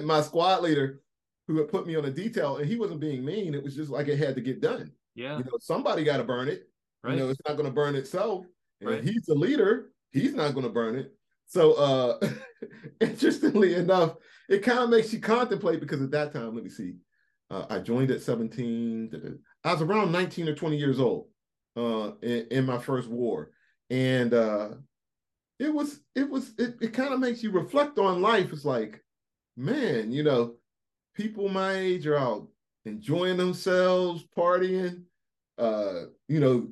my 0.02 0.20
squad 0.20 0.62
leader 0.62 1.00
who 1.46 1.56
had 1.58 1.68
put 1.68 1.86
me 1.86 1.96
on 1.96 2.04
a 2.04 2.10
detail 2.10 2.56
and 2.56 2.66
he 2.66 2.76
wasn't 2.76 3.00
being 3.00 3.24
mean. 3.24 3.54
It 3.54 3.62
was 3.62 3.76
just 3.76 3.90
like 3.90 4.08
it 4.08 4.18
had 4.18 4.34
to 4.34 4.40
get 4.40 4.60
done. 4.60 4.92
Yeah. 5.14 5.38
You 5.38 5.44
know, 5.44 5.58
somebody 5.60 6.04
got 6.04 6.18
to 6.18 6.24
burn 6.24 6.48
it. 6.48 6.68
Right. 7.02 7.14
You 7.14 7.20
know, 7.20 7.30
it's 7.30 7.40
not 7.46 7.56
going 7.56 7.68
to 7.68 7.74
burn 7.74 7.94
itself. 7.94 8.44
And 8.80 8.90
right. 8.90 9.04
he's 9.04 9.22
the 9.26 9.34
leader. 9.34 9.92
He's 10.10 10.34
not 10.34 10.52
going 10.52 10.66
to 10.66 10.72
burn 10.72 10.96
it. 10.96 11.12
So 11.46 11.72
uh 11.74 12.28
interestingly 13.00 13.74
enough, 13.74 14.16
it 14.48 14.62
kind 14.62 14.80
of 14.80 14.90
makes 14.90 15.12
you 15.12 15.20
contemplate 15.20 15.80
because 15.80 16.02
at 16.02 16.10
that 16.10 16.32
time, 16.32 16.54
let 16.54 16.64
me 16.64 16.70
see, 16.70 16.96
uh, 17.50 17.66
I 17.70 17.78
joined 17.78 18.10
at 18.10 18.22
17. 18.22 19.38
I 19.66 19.72
was 19.72 19.82
around 19.82 20.12
19 20.12 20.48
or 20.48 20.54
20 20.54 20.76
years 20.76 21.00
old 21.00 21.26
uh, 21.76 22.12
in, 22.22 22.46
in, 22.52 22.66
my 22.66 22.78
first 22.78 23.08
war. 23.08 23.50
And 23.90 24.32
uh, 24.32 24.68
it 25.58 25.74
was, 25.74 26.00
it 26.14 26.30
was, 26.30 26.52
it, 26.56 26.76
it 26.80 26.92
kind 26.92 27.12
of 27.12 27.18
makes 27.18 27.42
you 27.42 27.50
reflect 27.50 27.98
on 27.98 28.22
life. 28.22 28.52
It's 28.52 28.64
like, 28.64 29.02
man, 29.56 30.12
you 30.12 30.22
know, 30.22 30.54
people 31.14 31.48
my 31.48 31.72
age 31.72 32.06
are 32.06 32.16
out 32.16 32.46
enjoying 32.84 33.38
themselves, 33.38 34.24
partying. 34.38 35.02
Uh, 35.58 36.04
you 36.28 36.38
know, 36.38 36.68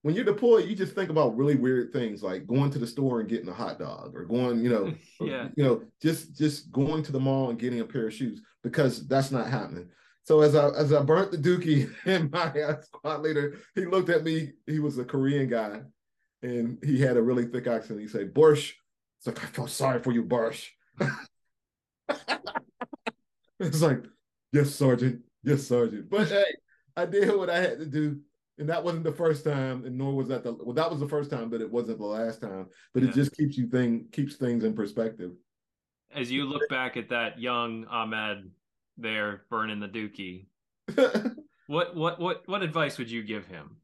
when 0.00 0.14
you're 0.14 0.24
deployed, 0.24 0.66
you 0.66 0.74
just 0.74 0.94
think 0.94 1.10
about 1.10 1.36
really 1.36 1.56
weird 1.56 1.92
things 1.92 2.22
like 2.22 2.46
going 2.46 2.70
to 2.70 2.78
the 2.78 2.86
store 2.86 3.20
and 3.20 3.28
getting 3.28 3.50
a 3.50 3.52
hot 3.52 3.78
dog 3.78 4.12
or 4.14 4.24
going, 4.24 4.64
you 4.64 4.70
know, 4.70 4.94
yeah. 5.20 5.48
you 5.56 5.62
know, 5.62 5.82
just 6.00 6.34
just 6.38 6.72
going 6.72 7.02
to 7.02 7.12
the 7.12 7.20
mall 7.20 7.50
and 7.50 7.58
getting 7.58 7.80
a 7.80 7.84
pair 7.84 8.06
of 8.06 8.14
shoes 8.14 8.40
because 8.62 9.06
that's 9.08 9.30
not 9.30 9.50
happening. 9.50 9.90
So 10.30 10.42
as 10.42 10.54
I 10.54 10.68
as 10.68 10.92
I 10.92 11.02
burnt 11.02 11.32
the 11.32 11.38
dookie, 11.38 11.92
and 12.04 12.30
my 12.30 12.52
squad 12.82 13.22
leader, 13.22 13.58
he 13.74 13.84
looked 13.84 14.10
at 14.10 14.22
me. 14.22 14.52
He 14.64 14.78
was 14.78 14.96
a 14.96 15.04
Korean 15.04 15.48
guy, 15.48 15.80
and 16.40 16.78
he 16.84 17.00
had 17.00 17.16
a 17.16 17.22
really 17.22 17.46
thick 17.46 17.66
accent. 17.66 17.98
He 17.98 18.06
said, 18.06 18.32
"Borsh." 18.32 18.74
It's 19.18 19.26
like 19.26 19.42
I 19.42 19.48
feel 19.48 19.66
sorry 19.66 20.00
for 20.00 20.12
you, 20.12 20.22
Borsh. 20.22 20.68
it's 23.58 23.82
like, 23.82 24.04
yes, 24.52 24.70
Sergeant. 24.70 25.22
Yes, 25.42 25.66
Sergeant. 25.66 26.08
But 26.08 26.28
hey, 26.28 26.54
I 26.96 27.06
did 27.06 27.36
what 27.36 27.50
I 27.50 27.58
had 27.58 27.80
to 27.80 27.86
do. 27.86 28.20
And 28.56 28.68
that 28.68 28.84
wasn't 28.84 29.02
the 29.02 29.10
first 29.10 29.42
time, 29.42 29.84
and 29.84 29.98
nor 29.98 30.14
was 30.14 30.28
that 30.28 30.44
the 30.44 30.52
well, 30.52 30.74
that 30.74 30.92
was 30.92 31.00
the 31.00 31.08
first 31.08 31.32
time, 31.32 31.50
but 31.50 31.60
it 31.60 31.72
wasn't 31.72 31.98
the 31.98 32.06
last 32.06 32.40
time. 32.40 32.68
But 32.94 33.02
yeah. 33.02 33.08
it 33.08 33.16
just 33.16 33.36
keeps 33.36 33.58
you 33.58 33.66
thing 33.66 34.06
keeps 34.12 34.36
things 34.36 34.62
in 34.62 34.74
perspective. 34.74 35.32
As 36.14 36.30
you 36.30 36.44
look 36.44 36.68
back 36.68 36.96
at 36.96 37.08
that 37.08 37.40
young 37.40 37.84
Ahmad 37.86 38.48
there 39.00 39.42
burning 39.50 39.80
the 39.80 39.88
dookie. 39.88 40.46
what 41.66 41.94
what 41.94 42.20
what 42.20 42.42
what 42.46 42.62
advice 42.62 42.98
would 42.98 43.10
you 43.10 43.22
give 43.22 43.46
him? 43.46 43.76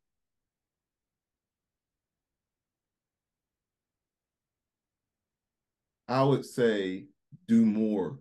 I 6.09 6.23
would 6.23 6.45
say 6.45 7.07
do 7.49 7.65
more. 7.65 8.19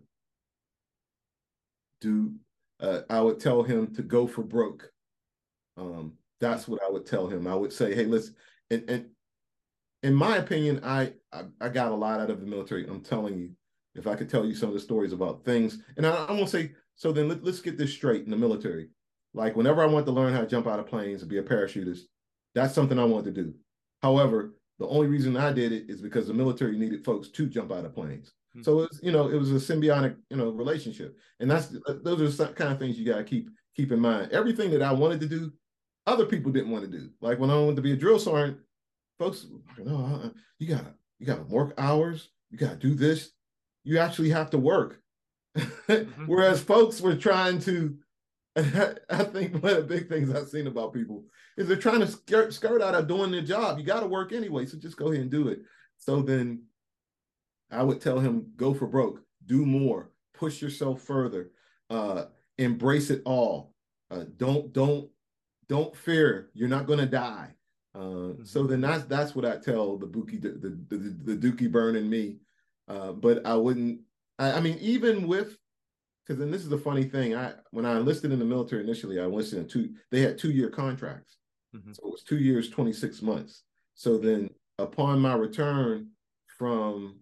Do 2.00 2.34
uh, 2.80 3.00
I 3.08 3.20
would 3.20 3.40
tell 3.40 3.62
him 3.62 3.94
to 3.94 4.02
go 4.02 4.26
for 4.26 4.42
broke. 4.42 4.90
Um, 5.76 6.14
that's 6.40 6.68
what 6.68 6.82
I 6.82 6.90
would 6.90 7.06
tell 7.06 7.26
him. 7.26 7.46
I 7.46 7.54
would 7.54 7.72
say, 7.72 7.94
hey, 7.94 8.04
listen, 8.04 8.34
and, 8.70 8.88
and 8.88 9.06
in 10.02 10.14
my 10.14 10.36
opinion, 10.36 10.80
I, 10.84 11.12
I, 11.32 11.44
I 11.60 11.68
got 11.68 11.92
a 11.92 11.94
lot 11.94 12.20
out 12.20 12.30
of 12.30 12.40
the 12.40 12.46
military. 12.46 12.86
I'm 12.86 13.00
telling 13.00 13.38
you, 13.38 13.50
if 13.94 14.06
I 14.06 14.14
could 14.14 14.28
tell 14.28 14.44
you 14.44 14.54
some 14.54 14.68
of 14.68 14.74
the 14.74 14.80
stories 14.80 15.12
about 15.12 15.44
things, 15.44 15.78
and 15.96 16.06
I, 16.06 16.26
I 16.26 16.32
won't 16.32 16.50
say 16.50 16.72
so 16.96 17.12
then 17.12 17.28
let, 17.28 17.46
us 17.46 17.60
get 17.60 17.78
this 17.78 17.92
straight 17.92 18.24
in 18.24 18.30
the 18.30 18.36
military. 18.36 18.88
Like 19.34 19.54
whenever 19.54 19.82
I 19.82 19.86
want 19.86 20.06
to 20.06 20.12
learn 20.12 20.32
how 20.32 20.40
to 20.40 20.46
jump 20.46 20.66
out 20.66 20.80
of 20.80 20.86
planes 20.86 21.20
and 21.20 21.30
be 21.30 21.38
a 21.38 21.42
parachutist, 21.42 22.00
that's 22.54 22.74
something 22.74 22.98
I 22.98 23.04
want 23.04 23.26
to 23.26 23.30
do. 23.30 23.54
However, 24.02 24.54
the 24.78 24.88
only 24.88 25.06
reason 25.06 25.36
I 25.36 25.52
did 25.52 25.72
it 25.72 25.88
is 25.88 26.00
because 26.00 26.26
the 26.26 26.34
military 26.34 26.76
needed 26.78 27.04
folks 27.04 27.28
to 27.28 27.46
jump 27.46 27.70
out 27.70 27.84
of 27.84 27.94
planes. 27.94 28.32
Mm-hmm. 28.56 28.62
So 28.62 28.80
it's 28.80 29.00
you 29.02 29.12
know 29.12 29.28
it 29.28 29.36
was 29.36 29.52
a 29.52 29.54
symbiotic 29.54 30.16
you 30.30 30.38
know 30.38 30.50
relationship, 30.50 31.16
and 31.40 31.50
that's 31.50 31.74
uh, 31.86 31.94
those 32.02 32.40
are 32.40 32.46
the 32.46 32.52
kind 32.54 32.72
of 32.72 32.78
things 32.78 32.98
you 32.98 33.06
got 33.06 33.18
to 33.18 33.24
keep 33.24 33.50
keep 33.74 33.92
in 33.92 34.00
mind. 34.00 34.32
Everything 34.32 34.70
that 34.70 34.82
I 34.82 34.92
wanted 34.92 35.20
to 35.20 35.26
do, 35.26 35.52
other 36.06 36.24
people 36.24 36.50
didn't 36.50 36.70
want 36.70 36.84
to 36.84 36.90
do. 36.90 37.10
Like 37.20 37.38
when 37.38 37.50
I 37.50 37.54
wanted 37.54 37.76
to 37.76 37.82
be 37.82 37.92
a 37.92 37.96
drill 37.96 38.18
sergeant, 38.18 38.58
folks, 39.18 39.46
no, 39.78 39.96
uh, 39.96 40.26
uh, 40.26 40.30
you 40.58 40.68
got 40.68 40.84
to 40.84 40.94
you 41.18 41.26
got 41.26 41.36
to 41.36 41.54
work 41.54 41.74
hours. 41.76 42.30
You 42.50 42.58
got 42.58 42.80
to 42.80 42.88
do 42.88 42.94
this. 42.94 43.32
You 43.84 43.98
actually 43.98 44.30
have 44.30 44.50
to 44.50 44.58
work. 44.58 45.00
Mm-hmm. 45.56 46.22
Whereas 46.26 46.60
folks 46.62 47.00
were 47.00 47.16
trying 47.16 47.58
to, 47.60 47.96
I 48.56 49.24
think 49.24 49.62
one 49.62 49.72
of 49.72 49.88
the 49.88 49.94
big 49.94 50.08
things 50.08 50.32
I've 50.32 50.48
seen 50.48 50.66
about 50.66 50.94
people 50.94 51.24
is 51.56 51.68
they're 51.68 51.76
trying 51.76 52.00
to 52.00 52.06
skirt, 52.06 52.52
skirt 52.52 52.82
out 52.82 52.94
of 52.94 53.08
doing 53.08 53.30
their 53.30 53.42
job. 53.42 53.78
You 53.78 53.84
got 53.84 54.00
to 54.00 54.06
work 54.06 54.32
anyway, 54.32 54.66
so 54.66 54.78
just 54.78 54.96
go 54.96 55.08
ahead 55.08 55.22
and 55.22 55.30
do 55.30 55.48
it. 55.48 55.60
So 55.98 56.22
then 56.22 56.62
I 57.70 57.82
would 57.82 58.00
tell 58.00 58.18
him, 58.18 58.52
go 58.56 58.74
for 58.74 58.86
broke, 58.86 59.20
do 59.46 59.66
more, 59.66 60.10
push 60.34 60.62
yourself 60.62 61.02
further, 61.02 61.50
uh, 61.90 62.26
embrace 62.58 63.10
it 63.10 63.22
all. 63.24 63.74
Uh, 64.10 64.24
don't 64.36 64.72
don't 64.72 65.08
don't 65.68 65.96
fear, 65.96 66.50
you're 66.54 66.68
not 66.68 66.86
going 66.86 67.00
to 67.00 67.06
die. 67.06 67.50
Uh, 67.94 67.98
mm-hmm. 67.98 68.44
So 68.44 68.64
then 68.64 68.80
that's 68.80 69.04
that's 69.04 69.34
what 69.34 69.44
I 69.44 69.56
tell 69.56 69.96
the 69.96 70.06
Buki, 70.06 70.40
the 70.40 70.50
the, 70.50 70.96
the, 70.96 71.34
the 71.34 71.36
Dookie 71.36 71.72
burn 71.72 71.96
in 71.96 72.08
me. 72.08 72.38
Uh, 72.88 73.12
but 73.12 73.44
I 73.46 73.54
wouldn't. 73.54 74.00
I, 74.38 74.52
I 74.52 74.60
mean, 74.60 74.78
even 74.80 75.26
with 75.26 75.56
because 76.26 76.38
then 76.38 76.50
this 76.50 76.62
is 76.62 76.68
the 76.68 76.78
funny 76.78 77.04
thing. 77.04 77.36
I 77.36 77.52
when 77.70 77.86
I 77.86 77.96
enlisted 77.96 78.32
in 78.32 78.38
the 78.38 78.44
military 78.44 78.82
initially, 78.82 79.20
I 79.20 79.24
enlisted 79.24 79.58
in 79.60 79.68
two. 79.68 79.90
They 80.10 80.20
had 80.20 80.38
two 80.38 80.50
year 80.50 80.70
contracts, 80.70 81.36
mm-hmm. 81.74 81.92
so 81.92 82.02
it 82.04 82.10
was 82.10 82.24
two 82.24 82.38
years, 82.38 82.70
twenty 82.70 82.92
six 82.92 83.22
months. 83.22 83.62
So 83.94 84.18
then, 84.18 84.50
upon 84.78 85.20
my 85.20 85.34
return 85.34 86.10
from 86.58 87.20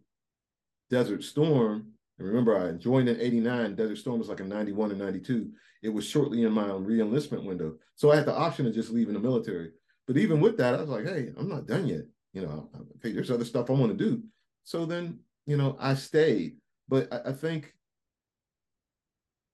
Desert 0.91 1.23
Storm, 1.23 1.93
and 2.19 2.29
remember 2.29 2.57
I 2.57 2.73
joined 2.73 3.09
in 3.09 3.21
eighty 3.21 3.41
nine. 3.41 3.75
Desert 3.75 3.97
Storm 3.97 4.19
was 4.19 4.29
like 4.29 4.41
a 4.41 4.45
ninety 4.45 4.73
one 4.73 4.91
and 4.91 5.01
ninety 5.01 5.21
two. 5.21 5.51
It 5.83 5.93
was 5.93 6.07
shortly 6.07 6.45
in 6.45 6.53
my 6.53 6.73
re-enlistment 6.73 7.45
window, 7.45 7.75
so 7.95 8.11
I 8.11 8.17
had 8.17 8.27
the 8.27 8.35
option 8.35 8.67
of 8.67 8.75
just 8.75 8.91
leaving 8.91 9.15
the 9.15 9.21
military. 9.21 9.73
But 10.07 10.17
even 10.17 10.41
with 10.41 10.57
that, 10.59 10.75
I 10.75 10.81
was 10.81 10.89
like, 10.89 11.07
hey, 11.07 11.31
I'm 11.37 11.49
not 11.49 11.67
done 11.67 11.87
yet. 11.87 12.03
You 12.33 12.43
know, 12.43 12.71
hey, 13.03 13.13
there's 13.13 13.31
other 13.31 13.45
stuff 13.45 13.71
I 13.71 13.75
want 13.75 13.97
to 13.97 14.05
do. 14.05 14.23
So 14.65 14.87
then, 14.87 15.21
you 15.47 15.57
know, 15.57 15.77
I 15.79 15.95
stayed. 15.95 16.57
But 16.89 17.13
I, 17.13 17.31
I 17.31 17.33
think, 17.33 17.73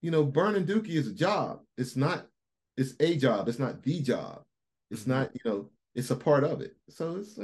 you 0.01 0.11
know, 0.11 0.23
burning 0.23 0.65
Dookie 0.65 0.89
is 0.89 1.07
a 1.07 1.13
job. 1.13 1.59
It's 1.77 1.95
not, 1.95 2.27
it's 2.77 2.93
a 2.99 3.17
job. 3.17 3.47
It's 3.47 3.59
not 3.59 3.83
the 3.83 4.01
job. 4.01 4.43
It's 4.89 5.01
mm-hmm. 5.01 5.11
not, 5.11 5.31
you 5.33 5.41
know, 5.45 5.69
it's 5.95 6.11
a 6.11 6.15
part 6.15 6.43
of 6.43 6.61
it. 6.61 6.75
So 6.89 7.17
it's, 7.17 7.37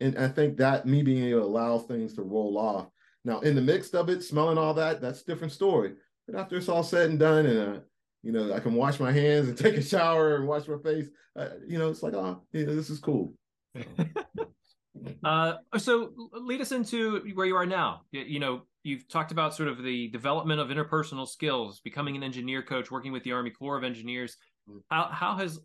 and 0.00 0.16
I 0.18 0.28
think 0.28 0.56
that 0.58 0.86
me 0.86 1.02
being 1.02 1.24
able 1.24 1.40
to 1.40 1.46
allow 1.46 1.78
things 1.78 2.14
to 2.14 2.22
roll 2.22 2.56
off. 2.58 2.88
Now, 3.24 3.40
in 3.40 3.54
the 3.54 3.60
mix 3.60 3.90
of 3.90 4.08
it, 4.08 4.22
smelling 4.22 4.58
all 4.58 4.74
that, 4.74 5.00
that's 5.00 5.22
a 5.22 5.26
different 5.26 5.52
story. 5.52 5.94
But 6.26 6.38
after 6.38 6.56
it's 6.56 6.68
all 6.68 6.84
said 6.84 7.10
and 7.10 7.18
done, 7.18 7.46
and 7.46 7.76
uh, 7.76 7.80
you 8.22 8.32
know, 8.32 8.52
I 8.52 8.60
can 8.60 8.74
wash 8.74 9.00
my 9.00 9.12
hands 9.12 9.48
and 9.48 9.58
take 9.58 9.74
a 9.74 9.82
shower 9.82 10.36
and 10.36 10.46
wash 10.46 10.68
my 10.68 10.78
face. 10.78 11.08
Uh, 11.36 11.48
you 11.66 11.78
know, 11.78 11.88
it's 11.88 12.02
like, 12.02 12.14
oh, 12.14 12.42
you 12.52 12.66
know, 12.66 12.74
this 12.74 12.90
is 12.90 12.98
cool. 12.98 13.34
uh, 15.24 15.54
so 15.76 16.12
lead 16.32 16.60
us 16.60 16.72
into 16.72 17.20
where 17.34 17.46
you 17.46 17.56
are 17.56 17.66
now. 17.66 18.02
You, 18.12 18.20
you, 18.22 18.38
know, 18.40 18.62
you've 18.88 19.08
talked 19.08 19.30
about 19.30 19.54
sort 19.54 19.68
of 19.68 19.82
the 19.82 20.08
development 20.08 20.60
of 20.60 20.68
interpersonal 20.68 21.28
skills, 21.28 21.80
becoming 21.80 22.16
an 22.16 22.22
engineer 22.22 22.62
coach, 22.62 22.90
working 22.90 23.12
with 23.12 23.22
the 23.22 23.32
Army 23.32 23.50
Corps 23.50 23.76
of 23.76 23.84
Engineers. 23.84 24.36
Mm. 24.68 24.80
How 24.90 25.08
how 25.12 25.36
has 25.36 25.60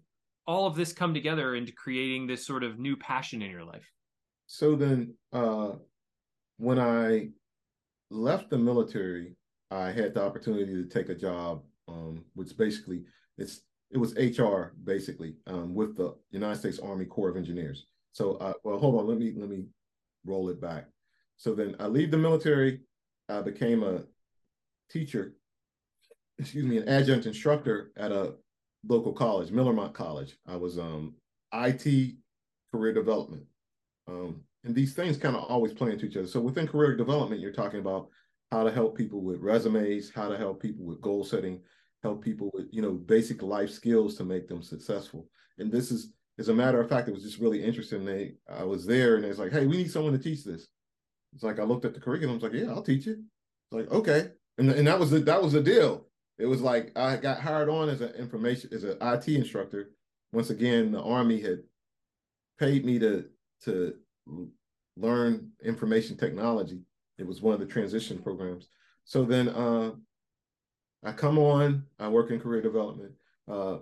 all 0.45 0.67
of 0.67 0.75
this 0.75 0.93
come 0.93 1.13
together 1.13 1.55
into 1.55 1.71
creating 1.71 2.27
this 2.27 2.45
sort 2.45 2.63
of 2.63 2.77
new 2.77 2.95
passion 2.97 3.41
in 3.41 3.49
your 3.49 3.63
life? 3.63 3.89
So 4.47 4.75
then, 4.75 5.15
uh, 5.31 5.71
when 6.57 6.77
I 6.77 7.29
left 8.11 8.49
the 8.49 8.57
military, 8.57 9.35
I 9.71 9.91
had 9.91 10.13
the 10.13 10.23
opportunity 10.23 10.73
to 10.73 10.85
take 10.85 11.09
a 11.09 11.15
job 11.15 11.63
um, 11.87 12.23
which 12.35 12.55
basically 12.57 13.03
it's 13.37 13.61
it 13.91 13.97
was 13.97 14.15
HR 14.15 14.73
basically 14.83 15.35
um, 15.47 15.75
with 15.75 15.95
the 15.95 16.15
United 16.31 16.57
States 16.59 16.79
Army 16.79 17.05
Corps 17.05 17.29
of 17.29 17.37
Engineers. 17.37 17.85
So, 18.11 18.35
uh, 18.35 18.53
well, 18.63 18.79
hold 18.79 18.99
on, 18.99 19.07
let 19.07 19.17
me 19.17 19.33
let 19.35 19.49
me 19.49 19.65
roll 20.25 20.49
it 20.49 20.59
back. 20.59 20.87
So 21.37 21.53
then 21.53 21.75
I 21.79 21.87
leave 21.87 22.11
the 22.11 22.17
military. 22.17 22.81
I 23.29 23.41
became 23.41 23.83
a 23.83 24.03
teacher, 24.89 25.33
excuse 26.37 26.65
me, 26.65 26.77
an 26.77 26.87
adjunct 26.89 27.25
instructor 27.25 27.91
at 27.97 28.11
a 28.11 28.35
local 28.87 29.13
college, 29.13 29.51
Miller-Motte 29.51 29.93
College. 29.93 30.37
I 30.47 30.55
was 30.55 30.77
um, 30.77 31.15
IT 31.53 32.15
career 32.71 32.93
development. 32.93 33.43
Um, 34.07 34.41
and 34.63 34.75
these 34.75 34.93
things 34.93 35.17
kind 35.17 35.35
of 35.35 35.43
always 35.43 35.73
play 35.73 35.91
into 35.91 36.05
each 36.05 36.17
other. 36.17 36.27
So 36.27 36.39
within 36.39 36.67
career 36.67 36.95
development, 36.95 37.41
you're 37.41 37.51
talking 37.51 37.79
about 37.79 38.09
how 38.51 38.63
to 38.63 38.71
help 38.71 38.97
people 38.97 39.21
with 39.21 39.39
resumes, 39.39 40.11
how 40.13 40.29
to 40.29 40.37
help 40.37 40.61
people 40.61 40.85
with 40.85 41.01
goal 41.01 41.23
setting, 41.23 41.61
help 42.01 42.23
people 42.23 42.51
with 42.53 42.67
you 42.71 42.81
know 42.81 42.91
basic 42.91 43.41
life 43.41 43.71
skills 43.71 44.15
to 44.17 44.23
make 44.23 44.47
them 44.47 44.61
successful. 44.61 45.27
And 45.57 45.71
this 45.71 45.91
is, 45.91 46.13
as 46.39 46.49
a 46.49 46.53
matter 46.53 46.79
of 46.79 46.89
fact, 46.89 47.07
it 47.07 47.13
was 47.13 47.23
just 47.23 47.39
really 47.39 47.63
interesting. 47.63 48.05
They, 48.05 48.35
I 48.49 48.63
was 48.63 48.85
there, 48.85 49.15
and 49.15 49.25
it's 49.25 49.39
like, 49.39 49.51
hey, 49.51 49.65
we 49.65 49.77
need 49.77 49.91
someone 49.91 50.13
to 50.13 50.19
teach 50.19 50.43
this. 50.43 50.67
It's 51.33 51.43
like 51.43 51.59
I 51.59 51.63
looked 51.63 51.85
at 51.85 51.93
the 51.93 51.99
curriculum. 51.99 52.35
It's 52.35 52.43
like, 52.43 52.53
yeah, 52.53 52.69
I'll 52.69 52.83
teach 52.83 53.07
it. 53.07 53.19
It's 53.19 53.73
like 53.73 53.91
okay, 53.91 54.29
and 54.57 54.69
and 54.71 54.87
that 54.87 54.99
was 54.99 55.11
the 55.11 55.19
that 55.19 55.41
was 55.41 55.53
the 55.53 55.61
deal. 55.61 56.07
It 56.37 56.45
was 56.45 56.61
like 56.61 56.91
I 56.97 57.17
got 57.17 57.39
hired 57.39 57.69
on 57.69 57.89
as 57.89 58.01
an 58.01 58.11
information 58.15 58.69
as 58.73 58.83
an 58.83 58.97
IT 59.01 59.27
instructor. 59.27 59.91
Once 60.31 60.49
again, 60.49 60.91
the 60.91 61.01
Army 61.01 61.39
had 61.39 61.63
paid 62.59 62.85
me 62.85 62.99
to 62.99 63.25
to 63.65 63.95
learn 64.97 65.51
information 65.63 66.17
technology 66.17 66.81
it 67.17 67.27
was 67.27 67.41
one 67.41 67.53
of 67.53 67.59
the 67.59 67.65
transition 67.65 68.19
programs. 68.19 68.67
So 69.05 69.23
then 69.25 69.49
uh, 69.49 69.91
I 71.03 71.11
come 71.11 71.37
on, 71.37 71.85
I 71.99 72.07
work 72.07 72.31
in 72.31 72.39
career 72.39 72.61
development. 72.61 73.11
Uh, 73.49 73.77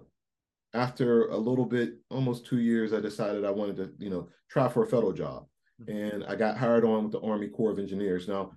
after 0.74 1.28
a 1.28 1.38
little 1.38 1.66
bit, 1.66 1.95
almost 2.10 2.45
two 2.45 2.60
years, 2.60 2.93
I 2.93 2.99
decided 2.99 3.45
I 3.45 3.52
wanted 3.52 3.76
to, 3.78 3.91
you 3.99 4.10
know, 4.10 4.30
try 4.49 4.68
for 4.70 4.84
a 4.84 4.88
federal 4.88 5.14
job. 5.14 5.45
Mm-hmm. 5.82 6.16
And 6.16 6.24
I 6.26 6.36
got 6.36 6.58
hired 6.58 6.86
on 6.86 7.04
with 7.04 7.12
the 7.14 7.22
Army 7.22 7.48
Corps 7.48 7.72
of 7.72 7.80
Engineers. 7.80 8.28
Now, 8.28 8.52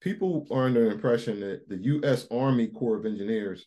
people 0.00 0.46
are 0.50 0.66
under 0.66 0.84
the 0.84 0.90
impression 0.90 1.40
that 1.40 1.68
the 1.68 1.76
U.S. 1.76 2.26
Army 2.30 2.68
Corps 2.68 2.96
of 2.96 3.06
Engineers 3.06 3.66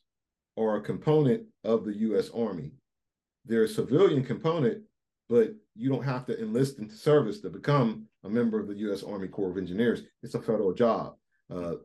are 0.58 0.78
a 0.78 0.82
component 0.82 1.44
of 1.64 1.86
the 1.86 1.94
U.S. 2.00 2.30
Army. 2.36 2.72
They're 3.46 3.64
a 3.64 3.68
civilian 3.70 4.24
component, 4.24 4.84
but 5.30 5.54
you 5.76 5.90
don't 5.90 6.04
have 6.04 6.26
to 6.28 6.40
enlist 6.40 6.80
into 6.80 6.96
service 6.96 7.40
to 7.42 7.50
become 7.50 8.06
a 8.24 8.30
member 8.30 8.60
of 8.60 8.68
the 8.68 8.76
U.S. 8.76 9.04
Army 9.04 9.28
Corps 9.28 9.52
of 9.52 9.58
Engineers. 9.58 10.04
It's 10.22 10.36
a 10.36 10.42
federal 10.42 10.74
job. 10.74 11.16
Uh, 11.54 11.76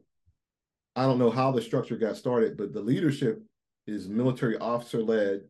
I 0.95 1.03
don't 1.03 1.19
know 1.19 1.31
how 1.31 1.53
the 1.53 1.63
structure 1.63 1.97
got 1.97 2.17
started, 2.17 2.57
but 2.57 2.73
the 2.73 2.81
leadership 2.81 3.43
is 3.87 4.09
military 4.09 4.59
officer 4.59 5.03
led. 5.03 5.43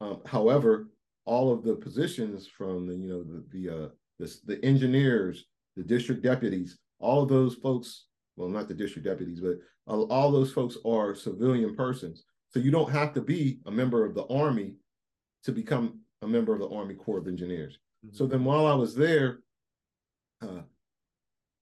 Um, 0.00 0.20
however, 0.26 0.88
all 1.24 1.52
of 1.52 1.62
the 1.62 1.74
positions 1.74 2.46
from 2.46 2.86
the 2.86 2.94
you 2.94 3.08
know 3.08 3.22
the 3.22 3.44
the, 3.50 3.84
uh, 3.84 3.88
the 4.18 4.34
the 4.46 4.64
engineers, 4.64 5.46
the 5.76 5.82
district 5.82 6.22
deputies, 6.22 6.78
all 6.98 7.22
of 7.22 7.28
those 7.28 7.54
folks. 7.54 8.06
Well, 8.36 8.48
not 8.48 8.68
the 8.68 8.74
district 8.74 9.06
deputies, 9.06 9.40
but 9.40 9.58
all 9.88 10.30
those 10.30 10.52
folks 10.52 10.76
are 10.86 11.14
civilian 11.14 11.74
persons. 11.74 12.24
So 12.50 12.60
you 12.60 12.70
don't 12.70 12.90
have 12.90 13.12
to 13.14 13.20
be 13.20 13.60
a 13.66 13.70
member 13.70 14.04
of 14.04 14.14
the 14.14 14.26
Army 14.26 14.74
to 15.44 15.52
become 15.52 16.00
a 16.22 16.28
member 16.28 16.52
of 16.52 16.60
the 16.60 16.68
Army 16.68 16.94
Corps 16.94 17.18
of 17.18 17.26
Engineers. 17.26 17.78
Mm-hmm. 18.04 18.16
So 18.16 18.26
then 18.26 18.44
while 18.44 18.66
I 18.66 18.74
was 18.74 18.94
there, 18.94 19.40
uh, 20.40 20.62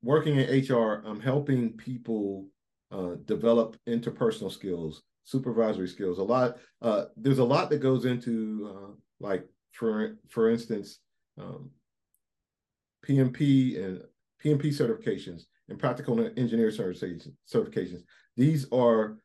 working 0.02 0.38
in 0.38 0.64
HR, 0.66 1.02
I'm 1.07 1.20
helping 1.20 1.72
people 1.72 2.46
uh, 2.90 3.14
develop 3.24 3.76
interpersonal 3.88 4.52
skills, 4.52 5.02
supervisory 5.24 5.88
skills. 5.88 6.18
A 6.18 6.22
lot. 6.22 6.57
Uh, 6.80 7.07
there's 7.16 7.38
a 7.38 7.44
lot 7.44 7.70
that 7.70 7.78
goes 7.78 8.04
into 8.04 8.72
uh, 8.72 8.92
like 9.20 9.46
for 9.72 10.16
for 10.28 10.50
instance, 10.50 11.00
um, 11.38 11.70
PMP 13.07 13.82
and 13.82 14.02
PMP 14.42 14.66
certifications 14.66 15.44
and 15.68 15.78
practical 15.78 16.20
engineer 16.36 16.70
certifications. 16.70 18.02
These 18.36 18.66
are 18.72 19.18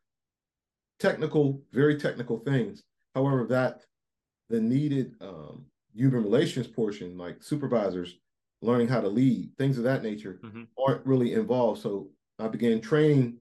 technical, 0.99 1.61
very 1.71 1.97
technical 1.97 2.39
things. 2.39 2.83
However, 3.15 3.45
that 3.47 3.81
the 4.49 4.59
needed 4.59 5.15
um, 5.21 5.65
human 5.93 6.23
relations 6.23 6.67
portion, 6.67 7.17
like 7.17 7.43
supervisors 7.43 8.17
learning 8.61 8.87
how 8.87 9.01
to 9.01 9.07
lead, 9.07 9.51
things 9.57 9.77
of 9.77 9.83
that 9.83 10.03
nature, 10.03 10.39
mm-hmm. 10.43 10.63
aren't 10.77 11.05
really 11.05 11.33
involved. 11.33 11.81
So 11.81 12.09
I 12.39 12.47
began 12.47 12.79
training 12.79 13.37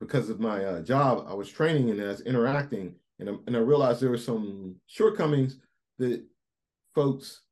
because 0.00 0.30
of 0.30 0.40
my 0.40 0.64
uh, 0.64 0.80
job. 0.82 1.26
I 1.28 1.34
was 1.34 1.50
training 1.50 1.90
and 1.90 2.00
as 2.00 2.20
interacting, 2.22 2.94
and, 3.18 3.28
I, 3.28 3.32
and 3.46 3.56
I 3.56 3.60
realized 3.60 4.00
there 4.00 4.10
were 4.10 4.16
some 4.16 4.76
shortcomings 4.86 5.58
that 5.98 6.24
folks 6.94 7.42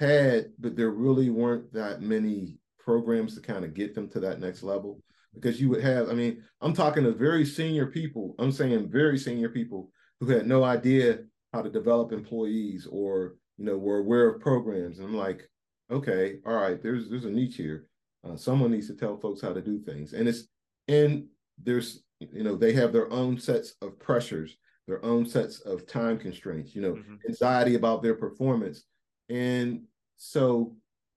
had, 0.00 0.46
but 0.58 0.76
there 0.76 0.90
really 0.90 1.30
weren't 1.30 1.72
that 1.74 2.00
many 2.00 2.56
programs 2.78 3.34
to 3.34 3.40
kind 3.40 3.64
of 3.64 3.74
get 3.74 3.94
them 3.94 4.08
to 4.08 4.20
that 4.20 4.40
next 4.40 4.62
level. 4.62 5.00
Because 5.34 5.60
you 5.60 5.68
would 5.68 5.82
have, 5.82 6.08
I 6.08 6.14
mean, 6.14 6.42
I'm 6.60 6.72
talking 6.72 7.04
to 7.04 7.12
very 7.12 7.44
senior 7.44 7.86
people. 7.86 8.34
I'm 8.40 8.50
saying 8.50 8.90
very 8.90 9.16
senior 9.16 9.50
people 9.50 9.92
who 10.18 10.26
had 10.28 10.46
no 10.46 10.64
idea 10.64 11.20
how 11.52 11.62
to 11.62 11.70
develop 11.70 12.12
employees 12.12 12.88
or 12.90 13.36
you 13.58 13.64
know 13.64 13.76
were 13.76 13.98
aware 13.98 14.28
of 14.28 14.40
programs. 14.40 14.98
And 14.98 15.06
I'm 15.06 15.16
like, 15.16 15.48
okay, 15.90 16.38
all 16.46 16.54
right, 16.54 16.82
there's 16.82 17.08
there's 17.08 17.26
a 17.26 17.30
niche 17.30 17.56
here. 17.56 17.86
Uh, 18.24 18.36
someone 18.36 18.72
needs 18.72 18.88
to 18.88 18.94
tell 18.94 19.18
folks 19.18 19.40
how 19.40 19.52
to 19.52 19.60
do 19.62 19.78
things, 19.78 20.14
and 20.14 20.26
it's 20.26 20.48
and 20.88 21.26
there's 21.62 22.02
you 22.18 22.42
know 22.42 22.56
they 22.56 22.72
have 22.72 22.92
their 22.92 23.12
own 23.12 23.38
sets 23.38 23.74
of 23.82 23.98
pressures, 24.00 24.56
their 24.88 25.04
own 25.04 25.26
sets 25.26 25.60
of 25.60 25.86
time 25.86 26.18
constraints. 26.18 26.74
You 26.74 26.82
know, 26.82 26.94
mm-hmm. 26.94 27.16
anxiety 27.28 27.76
about 27.76 28.02
their 28.02 28.14
performance, 28.14 28.84
and 29.30 29.82
so 30.16 30.74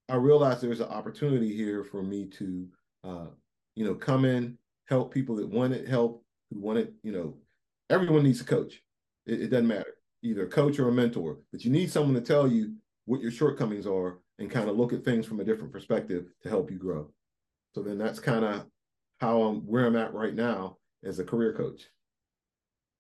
I 0.07 0.15
realized 0.15 0.61
there's 0.61 0.79
an 0.79 0.89
opportunity 0.89 1.55
here 1.55 1.83
for 1.83 2.03
me 2.03 2.25
to 2.37 2.67
uh, 3.03 3.27
you 3.75 3.85
know 3.85 3.95
come 3.95 4.25
in, 4.25 4.57
help 4.87 5.13
people 5.13 5.35
that 5.37 5.49
wanted 5.49 5.87
help, 5.87 6.23
who 6.51 6.59
wanted 6.59 6.93
you 7.03 7.11
know 7.11 7.35
everyone 7.89 8.23
needs 8.23 8.41
a 8.41 8.45
coach. 8.45 8.81
It, 9.25 9.41
it 9.41 9.47
doesn't 9.49 9.67
matter 9.67 9.95
either 10.23 10.45
a 10.45 10.49
coach 10.49 10.79
or 10.79 10.87
a 10.87 10.91
mentor, 10.91 11.39
but 11.51 11.65
you 11.65 11.71
need 11.71 11.91
someone 11.91 12.15
to 12.15 12.21
tell 12.21 12.47
you 12.47 12.73
what 13.05 13.21
your 13.21 13.31
shortcomings 13.31 13.85
are 13.85 14.19
and 14.39 14.49
kind 14.49 14.69
of 14.69 14.77
look 14.77 14.93
at 14.93 15.03
things 15.03 15.25
from 15.25 15.41
a 15.41 15.43
different 15.43 15.71
perspective 15.71 16.27
to 16.41 16.49
help 16.49 16.71
you 16.71 16.77
grow. 16.77 17.09
So 17.75 17.81
then 17.81 17.97
that's 17.97 18.19
kind 18.19 18.45
of 18.45 18.65
how 19.19 19.41
I'm 19.41 19.61
where 19.61 19.85
I'm 19.85 19.95
at 19.95 20.13
right 20.13 20.33
now 20.33 20.77
as 21.03 21.19
a 21.19 21.23
career 21.25 21.53
coach. 21.53 21.83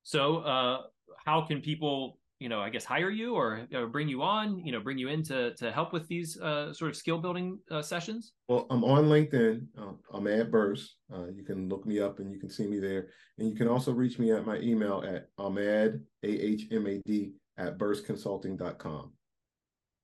So 0.03 0.37
uh, 0.39 0.81
how 1.25 1.41
can 1.41 1.61
people 1.61 2.19
you 2.39 2.49
know, 2.49 2.59
I 2.59 2.69
guess 2.69 2.83
hire 2.83 3.09
you 3.09 3.35
or, 3.35 3.67
or 3.73 3.87
bring 3.87 4.07
you 4.07 4.21
on, 4.21 4.59
you 4.59 4.71
know, 4.71 4.79
bring 4.79 4.97
you 4.97 5.07
in 5.07 5.23
to, 5.23 5.53
to 5.55 5.71
help 5.71 5.93
with 5.93 6.07
these 6.07 6.39
uh, 6.39 6.73
sort 6.73 6.89
of 6.89 6.97
skill 6.97 7.17
building 7.17 7.59
uh, 7.71 7.81
sessions? 7.81 8.33
Well, 8.47 8.67
I'm 8.69 8.83
on 8.83 9.05
LinkedIn. 9.05 9.65
Uh, 9.79 9.93
I'm 10.13 10.27
at 10.27 10.51
Burse. 10.51 10.95
Uh, 11.13 11.27
you 11.33 11.43
can 11.43 11.69
look 11.69 11.85
me 11.85 11.99
up 11.99 12.19
and 12.19 12.31
you 12.31 12.39
can 12.39 12.49
see 12.49 12.67
me 12.67 12.79
there. 12.79 13.07
And 13.37 13.47
you 13.47 13.55
can 13.55 13.67
also 13.67 13.91
reach 13.93 14.19
me 14.19 14.31
at 14.31 14.45
my 14.45 14.57
email 14.57 15.03
at 15.07 15.27
ahmad, 15.37 16.01
A-H-M-A-D, 16.23 17.33
at 17.57 17.77
burseconsulting.com. 17.77 19.13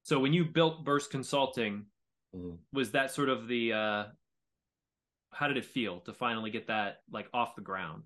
So 0.03 0.19
when 0.19 0.33
you 0.33 0.45
built 0.45 0.85
Burse 0.85 1.07
Consulting, 1.07 1.85
mm-hmm. 2.35 2.55
was 2.71 2.91
that 2.91 3.11
sort 3.11 3.29
of 3.29 3.47
the, 3.47 3.73
uh, 3.73 4.03
how 5.31 5.47
did 5.47 5.57
it 5.57 5.65
feel 5.65 5.99
to 6.01 6.13
finally 6.13 6.51
get 6.51 6.67
that 6.67 6.97
like 7.11 7.27
off 7.33 7.55
the 7.55 7.61
ground? 7.61 8.03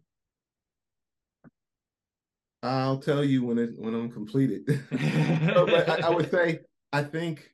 I'll 2.63 2.97
tell 2.97 3.23
you 3.23 3.43
when 3.43 3.57
it 3.57 3.71
when 3.77 3.93
I'm 3.93 4.09
completed. 4.09 4.65
but 4.89 5.89
I, 5.89 6.07
I, 6.07 6.09
would 6.09 6.31
say 6.31 6.61
I 6.93 7.03
think 7.03 7.51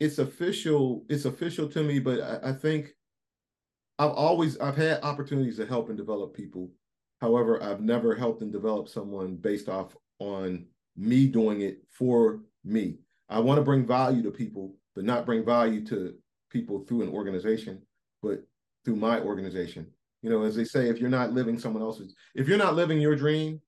it's 0.00 0.18
official. 0.18 1.04
It's 1.08 1.24
official 1.24 1.68
to 1.68 1.82
me, 1.82 2.00
but 2.00 2.20
I, 2.20 2.50
I 2.50 2.52
think 2.52 2.94
I've 3.98 4.10
always 4.10 4.58
I've 4.58 4.76
had 4.76 5.02
opportunities 5.04 5.56
to 5.58 5.66
help 5.66 5.88
and 5.88 5.96
develop 5.96 6.34
people. 6.34 6.70
However, 7.20 7.62
I've 7.62 7.80
never 7.80 8.16
helped 8.16 8.42
and 8.42 8.52
developed 8.52 8.90
someone 8.90 9.36
based 9.36 9.68
off 9.68 9.94
on 10.18 10.66
me 10.96 11.28
doing 11.28 11.60
it 11.60 11.82
for 11.90 12.40
me. 12.64 12.98
I 13.28 13.38
want 13.38 13.58
to 13.58 13.62
bring 13.62 13.86
value 13.86 14.22
to 14.22 14.30
people, 14.30 14.74
but 14.96 15.04
not 15.04 15.24
bring 15.24 15.44
value 15.44 15.84
to 15.86 16.14
people 16.50 16.80
through 16.80 17.02
an 17.02 17.10
organization, 17.10 17.80
but 18.22 18.42
through 18.84 18.96
my 18.96 19.20
organization. 19.20 19.86
You 20.22 20.30
know, 20.30 20.42
as 20.42 20.54
they 20.54 20.64
say, 20.64 20.88
if 20.88 20.98
you're 20.98 21.08
not 21.08 21.32
living 21.32 21.58
someone 21.58 21.82
else's, 21.82 22.14
if 22.34 22.46
you're 22.46 22.58
not 22.58 22.74
living 22.74 23.00
your 23.00 23.16
dream, 23.16 23.60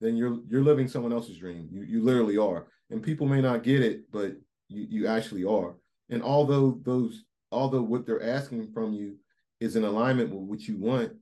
then 0.00 0.16
you're 0.16 0.38
you're 0.48 0.62
living 0.62 0.88
someone 0.88 1.12
else's 1.12 1.38
dream. 1.38 1.68
You 1.70 1.82
you 1.82 2.02
literally 2.02 2.36
are. 2.36 2.66
And 2.90 3.02
people 3.02 3.26
may 3.26 3.40
not 3.40 3.62
get 3.62 3.80
it, 3.82 4.10
but 4.10 4.32
you 4.68 4.86
you 4.88 5.06
actually 5.06 5.44
are. 5.44 5.76
And 6.10 6.22
although 6.22 6.78
those 6.82 7.24
although 7.52 7.82
what 7.82 8.06
they're 8.06 8.22
asking 8.22 8.72
from 8.72 8.92
you 8.92 9.16
is 9.60 9.76
in 9.76 9.84
alignment 9.84 10.30
with 10.30 10.42
what 10.42 10.60
you 10.60 10.76
want, 10.76 11.12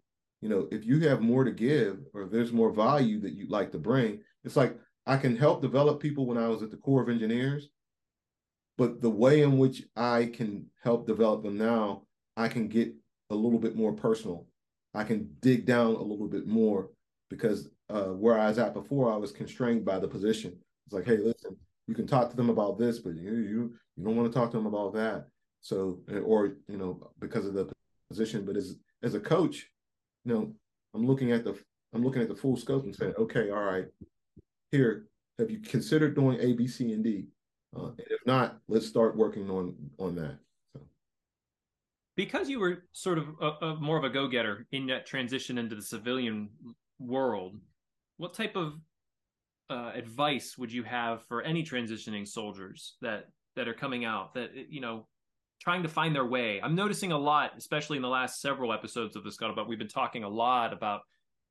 you 0.40 0.48
know, 0.48 0.68
if 0.72 0.84
you 0.84 1.00
have 1.08 1.20
more 1.20 1.44
to 1.44 1.52
give 1.52 1.98
or 2.14 2.26
there's 2.26 2.52
more 2.52 2.72
value 2.72 3.20
that 3.20 3.34
you'd 3.34 3.50
like 3.50 3.70
to 3.72 3.78
bring, 3.78 4.20
it's 4.44 4.56
like 4.56 4.76
I 5.06 5.16
can 5.16 5.36
help 5.36 5.60
develop 5.60 6.00
people 6.00 6.26
when 6.26 6.38
I 6.38 6.48
was 6.48 6.62
at 6.62 6.70
the 6.70 6.76
Corps 6.76 7.02
of 7.02 7.08
Engineers, 7.08 7.68
but 8.78 9.00
the 9.00 9.10
way 9.10 9.42
in 9.42 9.58
which 9.58 9.84
I 9.94 10.30
can 10.32 10.66
help 10.82 11.06
develop 11.06 11.42
them 11.42 11.58
now, 11.58 12.02
I 12.36 12.48
can 12.48 12.68
get 12.68 12.94
a 13.30 13.34
little 13.34 13.58
bit 13.58 13.76
more 13.76 13.92
personal 13.92 14.46
I 14.95 15.05
can 15.05 15.28
dig 15.40 15.64
down 15.64 15.95
a 15.95 16.03
little 16.03 16.28
bit 16.28 16.47
more 16.47 16.90
because 17.30 17.70
uh, 17.88 18.09
where 18.09 18.38
I 18.38 18.49
was 18.49 18.59
at 18.59 18.74
before, 18.74 19.12
I 19.12 19.16
was 19.16 19.32
constrained 19.32 19.84
by 19.84 19.99
the 19.99 20.09
position. 20.09 20.57
It's 20.86 20.95
like, 20.95 21.07
hey, 21.07 21.16
listen, 21.16 21.57
you 21.86 21.95
can 21.95 22.07
talk 22.07 22.30
to 22.30 22.36
them 22.36 22.51
about 22.51 22.78
this, 22.78 22.99
but 22.99 23.14
you 23.14 23.34
you 23.34 23.74
you 23.97 24.05
don't 24.05 24.16
want 24.16 24.30
to 24.30 24.38
talk 24.38 24.51
to 24.51 24.57
them 24.57 24.66
about 24.66 24.95
that. 24.95 25.26
So, 25.61 26.01
or 26.24 26.57
you 26.68 26.76
know, 26.76 27.11
because 27.20 27.47
of 27.47 27.55
the 27.55 27.72
position. 28.11 28.45
But 28.45 28.57
as 28.57 28.76
as 29.03 29.14
a 29.14 29.20
coach, 29.20 29.70
you 30.24 30.34
know, 30.34 30.53
I'm 30.95 31.07
looking 31.07 31.32
at 31.32 31.45
the 31.45 31.59
I'm 31.95 32.05
looking 32.05 32.22
at 32.22 32.28
the 32.28 32.36
full 32.36 32.57
scope 32.57 32.84
and 32.84 32.95
saying, 32.95 33.14
okay, 33.18 33.51
all 33.51 33.62
right, 33.62 33.86
here, 34.70 35.07
have 35.38 35.51
you 35.51 35.61
considered 35.61 36.14
doing 36.14 36.38
A, 36.40 36.53
B, 36.53 36.66
C, 36.66 36.93
and 36.93 37.05
D? 37.05 37.26
Uh, 37.76 37.86
and 37.86 38.07
if 38.11 38.20
not, 38.26 38.59
let's 38.68 38.86
start 38.86 39.16
working 39.16 39.49
on 39.51 39.74
on 39.99 40.14
that 40.16 40.38
because 42.24 42.48
you 42.48 42.60
were 42.60 42.84
sort 42.92 43.18
of 43.18 43.26
a, 43.40 43.66
a 43.66 43.80
more 43.80 43.98
of 43.98 44.04
a 44.04 44.08
go-getter 44.08 44.64
in 44.70 44.86
that 44.86 45.06
transition 45.06 45.58
into 45.58 45.74
the 45.74 45.82
civilian 45.82 46.48
world 47.00 47.56
what 48.16 48.32
type 48.32 48.54
of 48.54 48.74
uh, 49.70 49.90
advice 49.94 50.56
would 50.56 50.72
you 50.72 50.84
have 50.84 51.24
for 51.26 51.42
any 51.42 51.64
transitioning 51.64 52.26
soldiers 52.26 52.94
that 53.00 53.24
that 53.56 53.66
are 53.66 53.74
coming 53.74 54.04
out 54.04 54.34
that 54.34 54.50
you 54.68 54.80
know 54.80 55.08
trying 55.60 55.82
to 55.82 55.88
find 55.88 56.14
their 56.14 56.26
way? 56.26 56.60
I'm 56.62 56.76
noticing 56.76 57.10
a 57.10 57.18
lot 57.18 57.52
especially 57.56 57.96
in 57.96 58.02
the 58.02 58.08
last 58.08 58.40
several 58.40 58.72
episodes 58.72 59.16
of 59.16 59.24
the 59.24 59.30
scuttlebutt 59.30 59.66
we've 59.66 59.78
been 59.78 59.88
talking 59.88 60.22
a 60.22 60.28
lot 60.28 60.72
about 60.72 61.00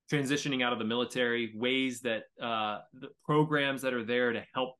transitioning 0.10 0.64
out 0.64 0.72
of 0.72 0.80
the 0.80 0.86
military 0.86 1.52
ways 1.56 2.00
that 2.02 2.24
uh, 2.42 2.80
the 2.94 3.10
programs 3.26 3.82
that 3.82 3.94
are 3.94 4.06
there 4.06 4.32
to 4.32 4.44
help 4.54 4.76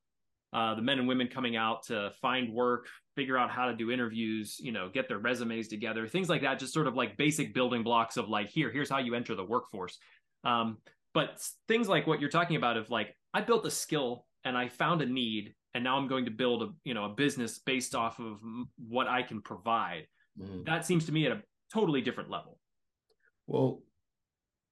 uh, 0.54 0.76
the 0.76 0.82
men 0.82 1.00
and 1.00 1.08
women 1.08 1.28
coming 1.28 1.56
out 1.56 1.84
to 1.84 2.12
find 2.22 2.54
work, 2.54 2.88
figure 3.16 3.38
out 3.38 3.50
how 3.50 3.66
to 3.66 3.76
do 3.76 3.92
interviews, 3.92 4.58
you 4.60 4.72
know, 4.72 4.90
get 4.90 5.08
their 5.08 5.20
resumes 5.20 5.68
together, 5.68 6.08
things 6.08 6.30
like 6.30 6.42
that, 6.42 6.60
just 6.60 6.74
sort 6.74 6.88
of 6.88 6.96
like 6.96 7.18
basic 7.18 7.54
building 7.54 7.84
blocks 7.84 8.18
of 8.18 8.30
like, 8.30 8.50
here, 8.50 8.72
here's 8.72 8.90
how 8.90 9.00
you 9.00 9.16
enter 9.16 9.36
the 9.36 9.44
workforce. 9.44 9.98
Um, 10.44 10.78
but 11.14 11.42
things 11.68 11.88
like 11.88 12.08
what 12.08 12.22
you're 12.22 12.30
talking 12.30 12.56
about 12.56 12.78
of 12.78 12.90
like, 12.90 13.16
I 13.34 13.42
built 13.42 13.66
a 13.66 13.72
skill 13.72 14.26
and 14.46 14.58
I 14.58 14.70
found 14.70 15.02
a 15.02 15.06
need 15.06 15.54
and 15.74 15.84
now 15.84 15.98
I'm 15.98 16.08
going 16.08 16.26
to 16.26 16.32
build 16.32 16.64
a, 16.64 16.70
you 16.84 16.94
know, 16.94 17.06
a 17.06 17.10
business 17.10 17.60
based 17.60 17.96
off 17.96 18.20
of 18.20 18.40
what 18.88 19.08
I 19.08 19.24
can 19.24 19.42
provide. 19.42 20.08
Mm-hmm. 20.40 20.64
That 20.66 20.86
seems 20.86 21.06
to 21.06 21.12
me 21.12 21.26
at 21.26 21.32
a 21.32 21.42
totally 21.74 22.02
different 22.02 22.30
level. 22.30 22.60
Well, 23.48 23.82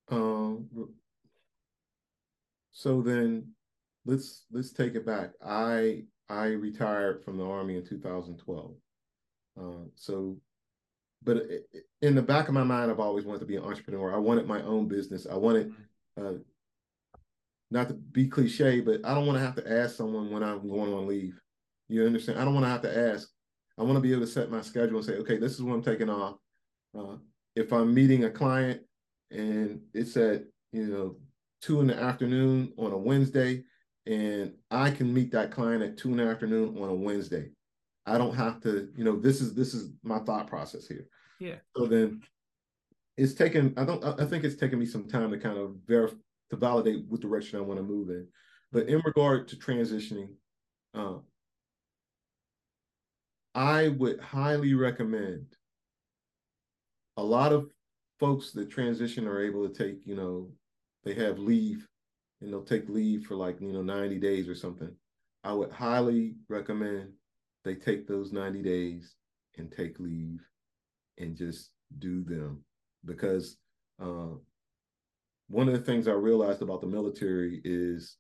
um, 0.10 0.68
so 2.72 3.02
then 3.02 3.52
let's 4.06 4.46
let's 4.52 4.72
take 4.72 4.96
it 4.96 5.06
back. 5.06 5.32
I 5.46 6.04
I 6.30 6.48
retired 6.48 7.24
from 7.24 7.38
the 7.38 7.46
army 7.46 7.76
in 7.76 7.86
2012. 7.86 8.72
Uh, 9.60 9.64
so, 9.96 10.38
but 11.24 11.44
in 12.02 12.16
the 12.16 12.22
back 12.22 12.48
of 12.48 12.54
my 12.54 12.64
mind, 12.64 12.92
I've 12.92 13.00
always 13.00 13.26
wanted 13.26 13.40
to 13.40 13.46
be 13.46 13.56
an 13.56 13.64
entrepreneur. 13.64 14.14
I 14.14 14.20
wanted 14.20 14.48
my 14.48 14.62
own 14.62 14.88
business. 14.88 15.28
I 15.30 15.36
wanted, 15.36 15.74
uh, 16.20 16.34
not 17.72 17.90
to 17.90 17.94
be 17.96 18.28
cliche, 18.28 18.80
but 18.80 19.02
I 19.04 19.14
don't 19.14 19.26
want 19.26 19.38
to 19.38 19.46
have 19.46 19.56
to 19.56 19.72
ask 19.72 19.96
someone 19.96 20.32
when 20.32 20.44
I'm 20.44 20.68
going 20.68 20.94
on 20.94 21.08
leave. 21.08 21.40
You 21.88 22.06
understand? 22.06 22.40
I 22.40 22.46
don't 22.46 22.54
want 22.54 22.66
to 22.66 22.70
have 22.70 22.82
to 22.84 22.98
ask. 23.14 23.30
I 23.78 23.84
want 23.84 23.96
to 23.96 24.02
be 24.02 24.12
able 24.12 24.22
to 24.22 24.28
set 24.28 24.52
my 24.52 24.62
schedule 24.62 24.98
and 24.98 25.06
say, 25.06 25.16
okay, 25.16 25.38
this 25.38 25.54
is 25.54 25.64
when 25.64 25.74
I'm 25.74 25.84
taking 25.84 26.10
off. 26.10 26.36
Uh, 26.98 27.16
if 27.56 27.72
I'm 27.74 27.94
meeting 27.94 28.24
a 28.24 28.30
client 28.30 28.82
and 29.32 29.82
it's 29.94 30.18
at 30.18 30.44
you 30.72 30.86
know 30.86 31.16
two 31.62 31.82
in 31.82 31.88
the 31.88 31.96
afternoon 31.96 32.74
on 32.78 32.92
a 32.92 32.98
Wednesday, 32.98 33.64
and 34.10 34.54
I 34.72 34.90
can 34.90 35.14
meet 35.14 35.32
that 35.34 35.52
client 35.52 35.84
at 35.84 35.96
two 35.96 36.10
in 36.10 36.18
the 36.18 36.24
afternoon 36.24 36.76
on 36.82 36.90
a 36.90 36.94
Wednesday. 36.94 37.52
I 38.08 38.18
don't 38.18 38.36
have 38.36 38.60
to, 38.62 38.90
you 38.96 39.04
know, 39.04 39.16
this 39.20 39.40
is 39.40 39.54
this 39.54 39.76
is 39.76 39.92
my 40.04 40.18
thought 40.20 40.48
process 40.48 40.88
here. 40.88 41.06
Yeah. 41.40 41.58
So 41.78 41.86
then 41.86 42.22
it's 43.18 43.36
taken, 43.36 43.74
I 43.78 43.86
don't 43.86 44.04
I 44.04 44.26
think 44.26 44.44
it's 44.44 44.56
taken 44.56 44.80
me 44.80 44.88
some 44.88 45.08
time 45.08 45.30
to 45.30 45.38
kind 45.38 45.58
of 45.58 45.76
verify 45.86 46.16
to 46.50 46.56
validate 46.56 47.06
what 47.08 47.22
direction 47.22 47.60
I 47.60 47.62
want 47.62 47.80
to 47.80 47.84
move 47.84 48.10
in. 48.10 48.28
But 48.72 48.88
in 48.88 49.00
regard 49.06 49.48
to 49.50 49.56
transitioning, 49.56 50.30
uh, 50.96 51.18
I 53.54 53.90
would 53.90 54.20
highly 54.20 54.74
recommend 54.74 55.46
a 57.18 57.24
lot 57.24 57.54
of 57.54 57.70
folks 58.20 58.52
that 58.54 58.72
transition 58.72 59.28
are 59.28 59.44
able 59.44 59.70
to 59.70 59.74
take, 59.74 60.00
you 60.06 60.16
know, 60.16 60.50
they 61.04 61.14
have 61.14 61.38
leave 61.38 61.88
and 62.42 62.52
they'll 62.52 62.64
take 62.64 62.90
leave 62.90 63.26
for 63.26 63.36
like 63.36 63.60
you 63.62 63.74
know 63.74 63.82
90 63.82 64.20
days 64.20 64.48
or 64.48 64.56
something 64.56 64.92
i 65.44 65.52
would 65.52 65.72
highly 65.72 66.36
recommend 66.48 67.12
they 67.64 67.76
take 67.76 68.08
those 68.08 68.32
90 68.32 68.62
days 68.62 69.16
and 69.58 69.72
take 69.72 70.00
leave 70.00 70.40
and 71.18 71.36
just 71.36 71.72
do 72.00 72.24
them. 72.24 72.64
Because 73.06 73.58
uh, 74.02 74.36
one 75.48 75.68
of 75.68 75.74
the 75.74 75.80
things 75.80 76.08
i 76.08 76.12
realized 76.12 76.62
about 76.62 76.82
the 76.82 76.88
military 76.88 77.62
is 77.64 78.18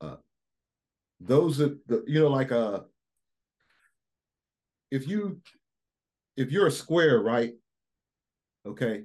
uh, 0.00 0.16
those 1.20 1.58
that 1.58 1.78
you 2.06 2.18
know 2.18 2.28
like 2.28 2.50
uh 2.50 2.80
if 4.90 5.06
you 5.06 5.40
if 6.36 6.50
you're 6.50 6.66
a 6.66 6.72
square 6.72 7.20
right? 7.20 7.52
Okay? 8.66 9.04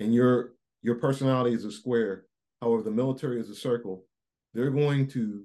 And 0.00 0.14
your 0.14 0.54
your 0.82 0.96
personality 0.96 1.54
is 1.54 1.64
a 1.64 1.72
square 1.72 2.26
However, 2.64 2.82
the 2.82 2.90
military 2.90 3.38
is 3.38 3.50
a 3.50 3.54
circle. 3.54 4.06
They're 4.54 4.70
going 4.70 5.06
to 5.08 5.44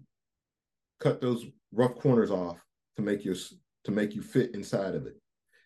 cut 1.02 1.20
those 1.20 1.46
rough 1.74 1.96
corners 1.96 2.32
off 2.32 2.58
to 2.96 3.02
make 3.02 3.26
you 3.26 3.36
to 3.84 3.92
make 3.92 4.16
you 4.16 4.22
fit 4.22 4.56
inside 4.56 4.96
of 4.96 5.06
it. 5.06 5.18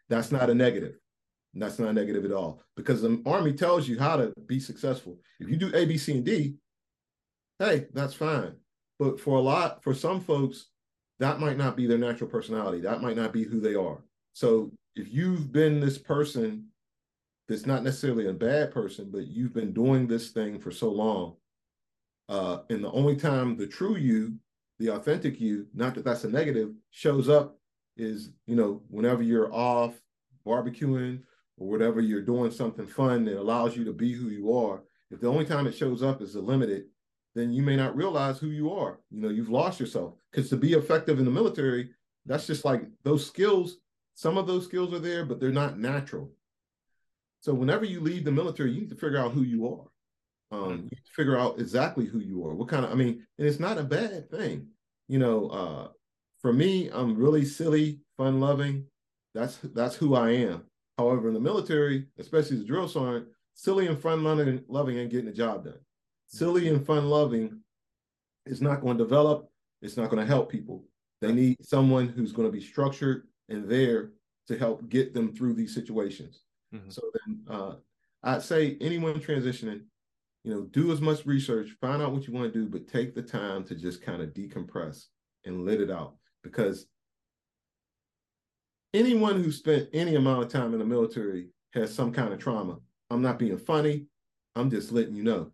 That's 0.09 0.31
not 0.31 0.49
a 0.49 0.55
negative. 0.55 0.95
That's 1.53 1.77
not 1.77 1.89
a 1.89 1.93
negative 1.93 2.25
at 2.25 2.31
all 2.31 2.63
because 2.75 3.03
the 3.03 3.21
army 3.27 3.53
tells 3.53 3.87
you 3.87 3.99
how 3.99 4.15
to 4.15 4.33
be 4.47 4.59
successful. 4.59 5.19
If 5.39 5.47
you 5.47 5.55
do 5.55 5.71
A, 5.75 5.85
B, 5.85 5.95
C, 5.95 6.13
and 6.13 6.25
D, 6.25 6.55
hey, 7.59 7.85
that's 7.93 8.15
fine. 8.15 8.55
But 8.97 9.19
for 9.19 9.37
a 9.37 9.41
lot, 9.41 9.83
for 9.83 9.93
some 9.93 10.21
folks, 10.21 10.69
that 11.19 11.39
might 11.39 11.57
not 11.57 11.77
be 11.77 11.85
their 11.85 11.99
natural 11.99 12.31
personality. 12.31 12.81
That 12.81 13.03
might 13.03 13.15
not 13.15 13.31
be 13.31 13.43
who 13.43 13.59
they 13.59 13.75
are. 13.75 14.03
So 14.33 14.71
if 14.95 15.13
you've 15.13 15.51
been 15.51 15.79
this 15.79 15.99
person 15.99 16.69
that's 17.47 17.67
not 17.67 17.83
necessarily 17.83 18.27
a 18.27 18.33
bad 18.33 18.71
person, 18.71 19.09
but 19.11 19.27
you've 19.27 19.53
been 19.53 19.71
doing 19.71 20.07
this 20.07 20.31
thing 20.31 20.57
for 20.57 20.71
so 20.71 20.89
long 20.89 21.35
uh, 22.29 22.59
and 22.69 22.83
the 22.83 22.91
only 22.91 23.15
time 23.15 23.57
the 23.57 23.67
true 23.67 23.95
you, 23.97 24.35
the 24.79 24.89
authentic 24.89 25.39
you, 25.39 25.67
not 25.73 25.95
that 25.95 26.05
that's 26.05 26.23
a 26.23 26.29
negative, 26.29 26.71
shows 26.91 27.29
up 27.29 27.57
is, 27.97 28.31
you 28.47 28.55
know, 28.55 28.81
whenever 28.89 29.21
you're 29.21 29.53
off 29.53 29.93
barbecuing 30.45 31.21
or 31.57 31.67
whatever 31.67 32.01
you're 32.01 32.21
doing 32.21 32.51
something 32.51 32.87
fun 32.87 33.25
that 33.25 33.39
allows 33.39 33.77
you 33.77 33.83
to 33.85 33.93
be 33.93 34.13
who 34.13 34.29
you 34.29 34.55
are. 34.55 34.83
If 35.11 35.21
the 35.21 35.27
only 35.27 35.45
time 35.45 35.67
it 35.67 35.75
shows 35.75 36.01
up 36.01 36.21
is 36.21 36.35
a 36.35 36.41
limited, 36.41 36.85
then 37.35 37.51
you 37.51 37.61
may 37.61 37.75
not 37.75 37.95
realize 37.95 38.39
who 38.39 38.47
you 38.47 38.71
are. 38.71 38.99
You 39.11 39.21
know, 39.21 39.29
you've 39.29 39.49
lost 39.49 39.79
yourself. 39.79 40.15
Because 40.31 40.49
to 40.49 40.57
be 40.57 40.73
effective 40.73 41.19
in 41.19 41.25
the 41.25 41.31
military, 41.31 41.91
that's 42.25 42.47
just 42.47 42.65
like 42.65 42.83
those 43.03 43.25
skills. 43.25 43.77
Some 44.15 44.37
of 44.37 44.47
those 44.47 44.65
skills 44.65 44.93
are 44.93 44.99
there, 44.99 45.25
but 45.25 45.39
they're 45.39 45.51
not 45.51 45.79
natural. 45.79 46.31
So 47.41 47.53
whenever 47.53 47.85
you 47.85 47.99
leave 47.99 48.23
the 48.23 48.31
military, 48.31 48.71
you 48.71 48.81
need 48.81 48.89
to 48.89 48.95
figure 48.95 49.17
out 49.17 49.33
who 49.33 49.43
you 49.43 49.67
are. 49.67 49.87
Um, 50.53 50.89
you 50.91 50.97
figure 51.15 51.37
out 51.37 51.59
exactly 51.59 52.05
who 52.05 52.19
you 52.19 52.45
are. 52.45 52.53
What 52.53 52.67
kind 52.67 52.85
of, 52.85 52.91
I 52.91 52.95
mean, 52.95 53.25
and 53.37 53.47
it's 53.47 53.59
not 53.59 53.79
a 53.79 53.83
bad 53.83 54.29
thing. 54.29 54.67
You 55.07 55.19
know, 55.19 55.47
uh, 55.47 55.87
for 56.41 56.53
me, 56.53 56.89
I'm 56.89 57.17
really 57.17 57.43
silly, 57.43 58.01
fun 58.17 58.39
loving. 58.39 58.85
That's 59.33 59.57
that's 59.57 59.95
who 59.95 60.15
I 60.15 60.29
am. 60.31 60.63
However, 60.97 61.27
in 61.27 61.33
the 61.33 61.39
military, 61.39 62.05
especially 62.19 62.57
as 62.57 62.63
a 62.63 62.67
drill 62.67 62.87
sergeant, 62.87 63.27
silly 63.55 63.87
and 63.87 63.99
fun 63.99 64.23
loving, 64.23 64.63
loving 64.67 64.97
ain't 64.97 65.09
getting 65.09 65.25
the 65.25 65.31
job 65.31 65.65
done. 65.65 65.79
Silly 66.27 66.69
and 66.69 66.85
fun 66.85 67.09
loving 67.09 67.61
is 68.45 68.61
not 68.61 68.81
going 68.81 68.97
to 68.97 69.03
develop. 69.03 69.49
It's 69.81 69.97
not 69.97 70.09
going 70.09 70.21
to 70.21 70.27
help 70.27 70.51
people. 70.51 70.85
They 71.21 71.31
need 71.31 71.57
someone 71.61 72.07
who's 72.09 72.31
going 72.31 72.47
to 72.47 72.51
be 72.51 72.63
structured 72.63 73.27
and 73.49 73.67
there 73.67 74.11
to 74.47 74.57
help 74.57 74.87
get 74.89 75.13
them 75.13 75.33
through 75.33 75.53
these 75.53 75.73
situations. 75.73 76.41
Mm-hmm. 76.73 76.89
So 76.89 77.01
then, 77.13 77.41
uh, 77.49 77.75
I'd 78.23 78.41
say 78.41 78.77
anyone 78.81 79.19
transitioning, 79.19 79.81
you 80.43 80.53
know, 80.53 80.63
do 80.63 80.91
as 80.91 81.01
much 81.01 81.25
research, 81.25 81.69
find 81.79 82.01
out 82.01 82.11
what 82.11 82.27
you 82.27 82.33
want 82.33 82.51
to 82.51 82.59
do, 82.59 82.67
but 82.67 82.87
take 82.87 83.15
the 83.15 83.21
time 83.21 83.63
to 83.65 83.75
just 83.75 84.01
kind 84.01 84.21
of 84.21 84.33
decompress 84.33 85.05
and 85.45 85.65
let 85.65 85.79
it 85.79 85.89
out 85.89 86.15
because 86.43 86.87
anyone 88.93 89.41
who 89.41 89.51
spent 89.51 89.89
any 89.93 90.15
amount 90.15 90.43
of 90.43 90.51
time 90.51 90.73
in 90.73 90.79
the 90.79 90.85
military 90.85 91.47
has 91.73 91.93
some 91.93 92.11
kind 92.11 92.33
of 92.33 92.39
trauma. 92.39 92.77
I'm 93.09 93.21
not 93.21 93.39
being 93.39 93.57
funny. 93.57 94.07
I'm 94.55 94.69
just 94.69 94.91
letting 94.91 95.15
you 95.15 95.23
know. 95.23 95.51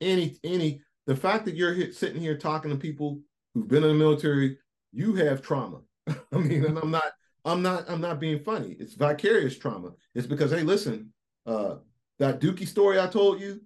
Any 0.00 0.36
any 0.44 0.80
the 1.06 1.16
fact 1.16 1.44
that 1.46 1.56
you're 1.56 1.74
here, 1.74 1.92
sitting 1.92 2.20
here 2.20 2.36
talking 2.36 2.70
to 2.70 2.76
people 2.76 3.20
who've 3.54 3.68
been 3.68 3.82
in 3.82 3.90
the 3.90 3.94
military, 3.94 4.58
you 4.92 5.14
have 5.14 5.42
trauma. 5.42 5.80
I 6.08 6.38
mean, 6.38 6.64
and 6.64 6.78
I'm 6.78 6.90
not 6.90 7.12
I'm 7.44 7.62
not 7.62 7.88
I'm 7.88 8.00
not 8.00 8.20
being 8.20 8.38
funny. 8.38 8.76
It's 8.78 8.94
vicarious 8.94 9.58
trauma. 9.58 9.92
It's 10.14 10.26
because 10.26 10.52
hey, 10.52 10.62
listen, 10.62 11.12
uh, 11.46 11.76
that 12.18 12.40
Dookie 12.40 12.68
story 12.68 13.00
I 13.00 13.06
told 13.06 13.40
you, 13.40 13.60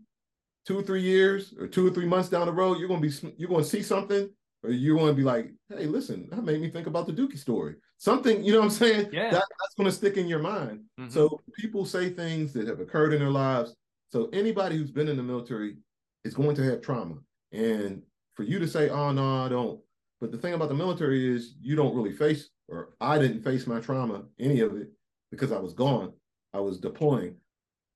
two 0.67 0.79
or 0.79 0.83
three 0.83 1.03
years 1.03 1.55
or 1.59 1.67
two 1.67 1.87
or 1.87 1.91
three 1.91 2.07
months 2.07 2.29
down 2.29 2.47
the 2.47 2.53
road, 2.53 2.79
you're 2.79 2.89
gonna 2.89 3.01
be 3.01 3.13
you're 3.37 3.49
gonna 3.49 3.65
see 3.65 3.83
something, 3.83 4.29
or 4.63 4.71
you're 4.71 4.97
gonna 4.97 5.13
be 5.13 5.23
like, 5.23 5.53
hey, 5.69 5.87
listen, 5.87 6.29
that 6.31 6.45
made 6.45 6.61
me 6.61 6.71
think 6.71 6.87
about 6.87 7.07
the 7.07 7.13
Dookie 7.13 7.39
story. 7.39 7.77
Something, 7.99 8.43
you 8.43 8.53
know 8.53 8.59
what 8.59 8.67
I'm 8.67 8.71
saying? 8.71 9.11
Yeah. 9.13 9.31
That, 9.31 9.45
that's 9.61 9.75
gonna 9.77 9.93
stick 9.93 10.17
in 10.17 10.29
your 10.29 10.41
mind. 10.41 10.81
Mm-hmm. 10.99 11.11
So 11.11 11.41
people 11.59 11.85
say 11.85 12.11
things 12.11 12.53
that 12.55 12.67
have 12.69 12.81
occurred 12.81 13.13
in 13.13 13.21
their 13.21 13.31
lives. 13.31 13.75
So 14.11 14.29
anybody 14.33 14.77
who's 14.77 14.91
been 14.91 15.09
in 15.09 15.17
the 15.17 15.23
military 15.23 15.77
is 16.25 16.35
going 16.35 16.57
to 16.57 16.63
have 16.65 16.81
trauma. 16.81 17.17
And 17.53 18.03
for 18.35 18.43
you 18.43 18.59
to 18.59 18.69
say, 18.69 18.89
oh 18.89 19.13
no, 19.13 19.45
I 19.45 19.49
don't. 19.49 19.81
But 20.21 20.33
the 20.33 20.39
thing 20.39 20.55
about 20.55 20.69
the 20.69 20.75
military 20.75 21.35
is 21.35 21.55
you 21.61 21.75
don't 21.75 21.95
really 21.95 22.13
face 22.13 22.51
or 22.69 22.91
I 23.01 23.19
didn't 23.19 23.43
face 23.43 23.67
my 23.67 23.81
trauma, 23.81 24.25
any 24.39 24.61
of 24.61 24.77
it, 24.77 24.89
because 25.31 25.53
I 25.53 25.59
was 25.59 25.75
gone. 25.75 26.13
I 26.53 26.61
was 26.61 26.79
deploying. 26.79 27.37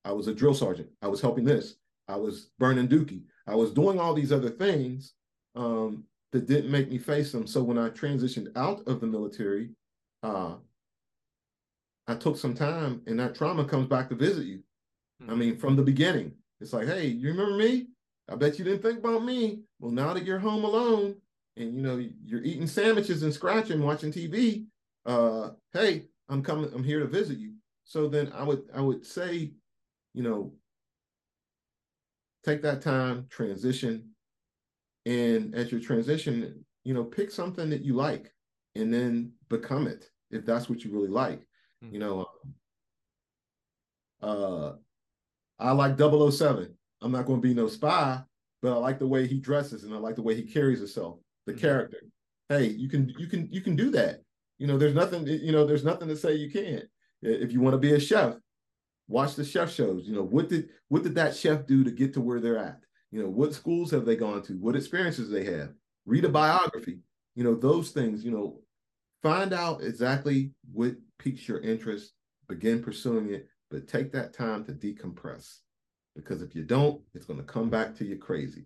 I 0.05 0.11
was 0.11 0.27
a 0.27 0.33
drill 0.33 0.53
sergeant. 0.53 0.89
I 1.01 1.07
was 1.07 1.19
helping 1.19 1.45
this. 1.45 1.75
I 2.07 2.15
was 2.15 2.49
burning 2.59 2.87
dookie. 2.87 3.23
I 3.47 3.55
was 3.55 3.71
doing 3.71 3.99
all 3.99 4.13
these 4.13 4.31
other 4.31 4.49
things 4.49 5.13
um, 5.55 6.03
that 6.31 6.47
didn't 6.47 6.71
make 6.71 6.89
me 6.89 6.97
face 6.97 7.31
them. 7.31 7.47
So 7.47 7.63
when 7.63 7.77
I 7.77 7.89
transitioned 7.89 8.55
out 8.55 8.87
of 8.87 9.01
the 9.01 9.07
military, 9.07 9.69
uh, 10.23 10.55
I 12.07 12.15
took 12.15 12.37
some 12.37 12.53
time 12.53 13.01
and 13.07 13.19
that 13.19 13.35
trauma 13.35 13.65
comes 13.65 13.87
back 13.87 14.09
to 14.09 14.15
visit 14.15 14.45
you. 14.45 14.63
Mm-hmm. 15.21 15.31
I 15.31 15.35
mean, 15.35 15.57
from 15.57 15.75
the 15.75 15.83
beginning, 15.83 16.33
it's 16.59 16.73
like, 16.73 16.87
hey, 16.87 17.07
you 17.07 17.29
remember 17.29 17.55
me? 17.55 17.87
I 18.29 18.35
bet 18.35 18.59
you 18.59 18.65
didn't 18.65 18.81
think 18.81 18.99
about 18.99 19.23
me. 19.23 19.61
Well, 19.79 19.91
now 19.91 20.13
that 20.13 20.25
you're 20.25 20.39
home 20.39 20.63
alone, 20.63 21.15
and 21.55 21.73
you 21.73 21.81
know 21.81 22.03
you're 22.23 22.43
eating 22.43 22.67
sandwiches 22.67 23.23
and 23.23 23.33
scratching, 23.33 23.81
watching 23.81 24.11
TV, 24.11 24.65
uh, 25.05 25.51
hey, 25.73 26.05
I'm 26.29 26.43
coming. 26.43 26.69
I'm 26.73 26.83
here 26.83 26.99
to 26.99 27.07
visit 27.07 27.37
you. 27.37 27.53
So 27.85 28.07
then 28.07 28.31
I 28.35 28.43
would 28.43 28.63
I 28.75 28.81
would 28.81 29.05
say, 29.05 29.51
you 30.13 30.23
know, 30.23 30.51
take 32.47 32.61
that 32.61 32.81
time, 32.81 33.27
transition, 33.29 34.09
and 35.05 35.53
at 35.53 35.71
your 35.71 35.81
transition, 35.81 36.65
you 36.83 36.93
know, 36.93 37.03
pick 37.03 37.29
something 37.29 37.69
that 37.69 37.83
you 37.83 37.93
like, 37.93 38.31
and 38.75 38.93
then 38.93 39.33
become 39.49 39.87
it 39.87 40.09
if 40.31 40.45
that's 40.45 40.69
what 40.69 40.83
you 40.83 40.91
really 40.91 41.09
like. 41.09 41.41
Mm-hmm. 41.83 41.93
You 41.93 41.99
know, 41.99 42.25
uh, 44.21 44.73
I 45.59 45.71
like 45.71 45.97
007. 45.97 46.73
I'm 47.01 47.11
not 47.11 47.25
going 47.25 47.41
to 47.41 47.47
be 47.47 47.53
no 47.53 47.67
spy, 47.67 48.21
but 48.61 48.73
I 48.73 48.77
like 48.77 48.99
the 48.99 49.07
way 49.07 49.27
he 49.27 49.39
dresses 49.39 49.83
and 49.83 49.93
I 49.93 49.97
like 49.97 50.15
the 50.15 50.23
way 50.23 50.35
he 50.35 50.43
carries 50.43 50.79
himself 50.79 51.19
the 51.45 51.53
mm-hmm. 51.53 51.61
character. 51.61 51.97
Hey, 52.49 52.67
you 52.67 52.87
can 52.87 53.13
you 53.17 53.27
can 53.27 53.49
you 53.51 53.61
can 53.61 53.75
do 53.75 53.91
that. 53.91 54.21
You 54.57 54.67
know, 54.67 54.77
there's 54.77 54.95
nothing 54.95 55.27
you 55.27 55.51
know, 55.51 55.65
there's 55.65 55.83
nothing 55.83 56.07
to 56.07 56.15
say 56.15 56.35
you 56.35 56.49
can't. 56.49 56.85
If 57.21 57.51
you 57.51 57.61
want 57.61 57.73
to 57.73 57.79
be 57.79 57.93
a 57.93 57.99
chef, 57.99 58.35
watch 59.07 59.35
the 59.35 59.45
chef 59.45 59.71
shows. 59.73 60.07
You 60.07 60.15
know, 60.15 60.23
what 60.23 60.49
did 60.49 60.69
what 60.89 61.03
did 61.03 61.15
that 61.15 61.35
chef 61.35 61.65
do 61.65 61.83
to 61.83 61.91
get 61.91 62.13
to 62.13 62.21
where 62.21 62.39
they're 62.39 62.57
at? 62.57 62.79
You 63.11 63.23
know, 63.23 63.29
what 63.29 63.53
schools 63.53 63.91
have 63.91 64.05
they 64.05 64.15
gone 64.15 64.41
to? 64.43 64.53
What 64.53 64.75
experiences 64.75 65.29
they 65.29 65.45
have? 65.45 65.73
Read 66.05 66.25
a 66.25 66.29
biography. 66.29 66.99
You 67.35 67.43
know, 67.43 67.55
those 67.55 67.91
things, 67.91 68.23
you 68.23 68.31
know, 68.31 68.61
find 69.21 69.53
out 69.53 69.83
exactly 69.83 70.51
what 70.73 70.95
piques 71.19 71.47
your 71.47 71.59
interest, 71.61 72.13
begin 72.47 72.83
pursuing 72.83 73.31
it, 73.33 73.47
but 73.69 73.87
take 73.87 74.11
that 74.11 74.33
time 74.33 74.65
to 74.65 74.73
decompress. 74.73 75.59
Because 76.15 76.41
if 76.41 76.55
you 76.55 76.63
don't, 76.63 77.01
it's 77.13 77.25
going 77.25 77.39
to 77.39 77.45
come 77.45 77.69
back 77.69 77.95
to 77.97 78.05
you 78.05 78.17
crazy. 78.17 78.65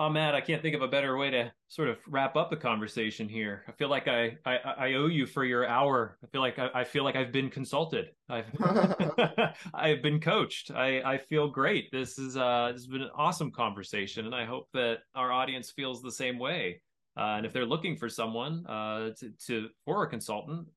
Oh, 0.00 0.08
Matt, 0.08 0.36
I 0.36 0.40
can't 0.40 0.62
think 0.62 0.76
of 0.76 0.82
a 0.82 0.86
better 0.86 1.16
way 1.16 1.28
to 1.30 1.52
sort 1.66 1.88
of 1.88 1.98
wrap 2.06 2.36
up 2.36 2.50
the 2.50 2.56
conversation 2.56 3.28
here. 3.28 3.64
I 3.66 3.72
feel 3.72 3.88
like 3.88 4.06
I 4.06 4.38
I, 4.46 4.56
I 4.56 4.92
owe 4.94 5.08
you 5.08 5.26
for 5.26 5.44
your 5.44 5.66
hour. 5.66 6.16
I 6.22 6.28
feel 6.28 6.40
like 6.40 6.56
I, 6.60 6.70
I 6.72 6.84
feel 6.84 7.02
like 7.02 7.16
I've 7.16 7.32
been 7.32 7.50
consulted. 7.50 8.10
I've 8.28 8.46
I've 9.74 10.00
been 10.00 10.20
coached. 10.20 10.70
I 10.70 11.02
I 11.02 11.18
feel 11.18 11.48
great. 11.48 11.90
This 11.90 12.16
is 12.16 12.36
uh 12.36 12.70
this 12.72 12.82
has 12.82 12.86
been 12.86 13.02
an 13.02 13.10
awesome 13.12 13.50
conversation, 13.50 14.26
and 14.26 14.36
I 14.36 14.44
hope 14.44 14.68
that 14.72 14.98
our 15.16 15.32
audience 15.32 15.72
feels 15.72 16.00
the 16.00 16.12
same 16.12 16.38
way. 16.38 16.80
Uh, 17.16 17.34
and 17.38 17.44
if 17.44 17.52
they're 17.52 17.66
looking 17.66 17.96
for 17.96 18.08
someone 18.08 18.64
uh, 18.68 19.10
to, 19.18 19.32
to 19.48 19.68
for 19.84 20.04
a 20.04 20.08
consultant, 20.08 20.68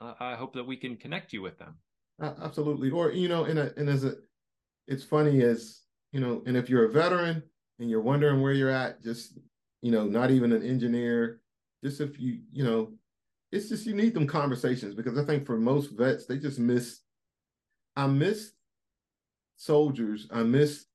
uh, 0.00 0.14
I 0.18 0.34
hope 0.34 0.52
that 0.54 0.64
we 0.64 0.76
can 0.76 0.96
connect 0.96 1.32
you 1.32 1.42
with 1.42 1.56
them. 1.58 1.76
Absolutely, 2.20 2.90
or 2.90 3.12
you 3.12 3.28
know, 3.28 3.44
and 3.44 3.60
a, 3.60 3.72
and 3.76 3.88
as 3.88 4.02
a, 4.02 4.14
it's 4.88 5.04
funny 5.04 5.44
as 5.44 5.82
you 6.10 6.18
know, 6.18 6.42
and 6.46 6.56
if 6.56 6.68
you're 6.68 6.86
a 6.86 6.90
veteran 6.90 7.44
and 7.78 7.90
you're 7.90 8.00
wondering 8.00 8.40
where 8.40 8.52
you're 8.52 8.70
at, 8.70 9.02
just 9.02 9.38
you 9.82 9.90
know, 9.90 10.04
not 10.04 10.30
even 10.30 10.52
an 10.52 10.62
engineer, 10.62 11.40
just 11.84 12.00
if 12.00 12.18
you, 12.18 12.40
you 12.50 12.64
know, 12.64 12.92
it's 13.52 13.68
just 13.68 13.86
you 13.86 13.94
need 13.94 14.14
them 14.14 14.26
conversations 14.26 14.94
because 14.94 15.18
I 15.18 15.24
think 15.24 15.44
for 15.46 15.58
most 15.58 15.90
vets, 15.92 16.26
they 16.26 16.38
just 16.38 16.58
miss. 16.58 17.00
I 17.96 18.06
miss 18.06 18.52
soldiers. 19.56 20.26
I 20.32 20.42
miss 20.42 20.86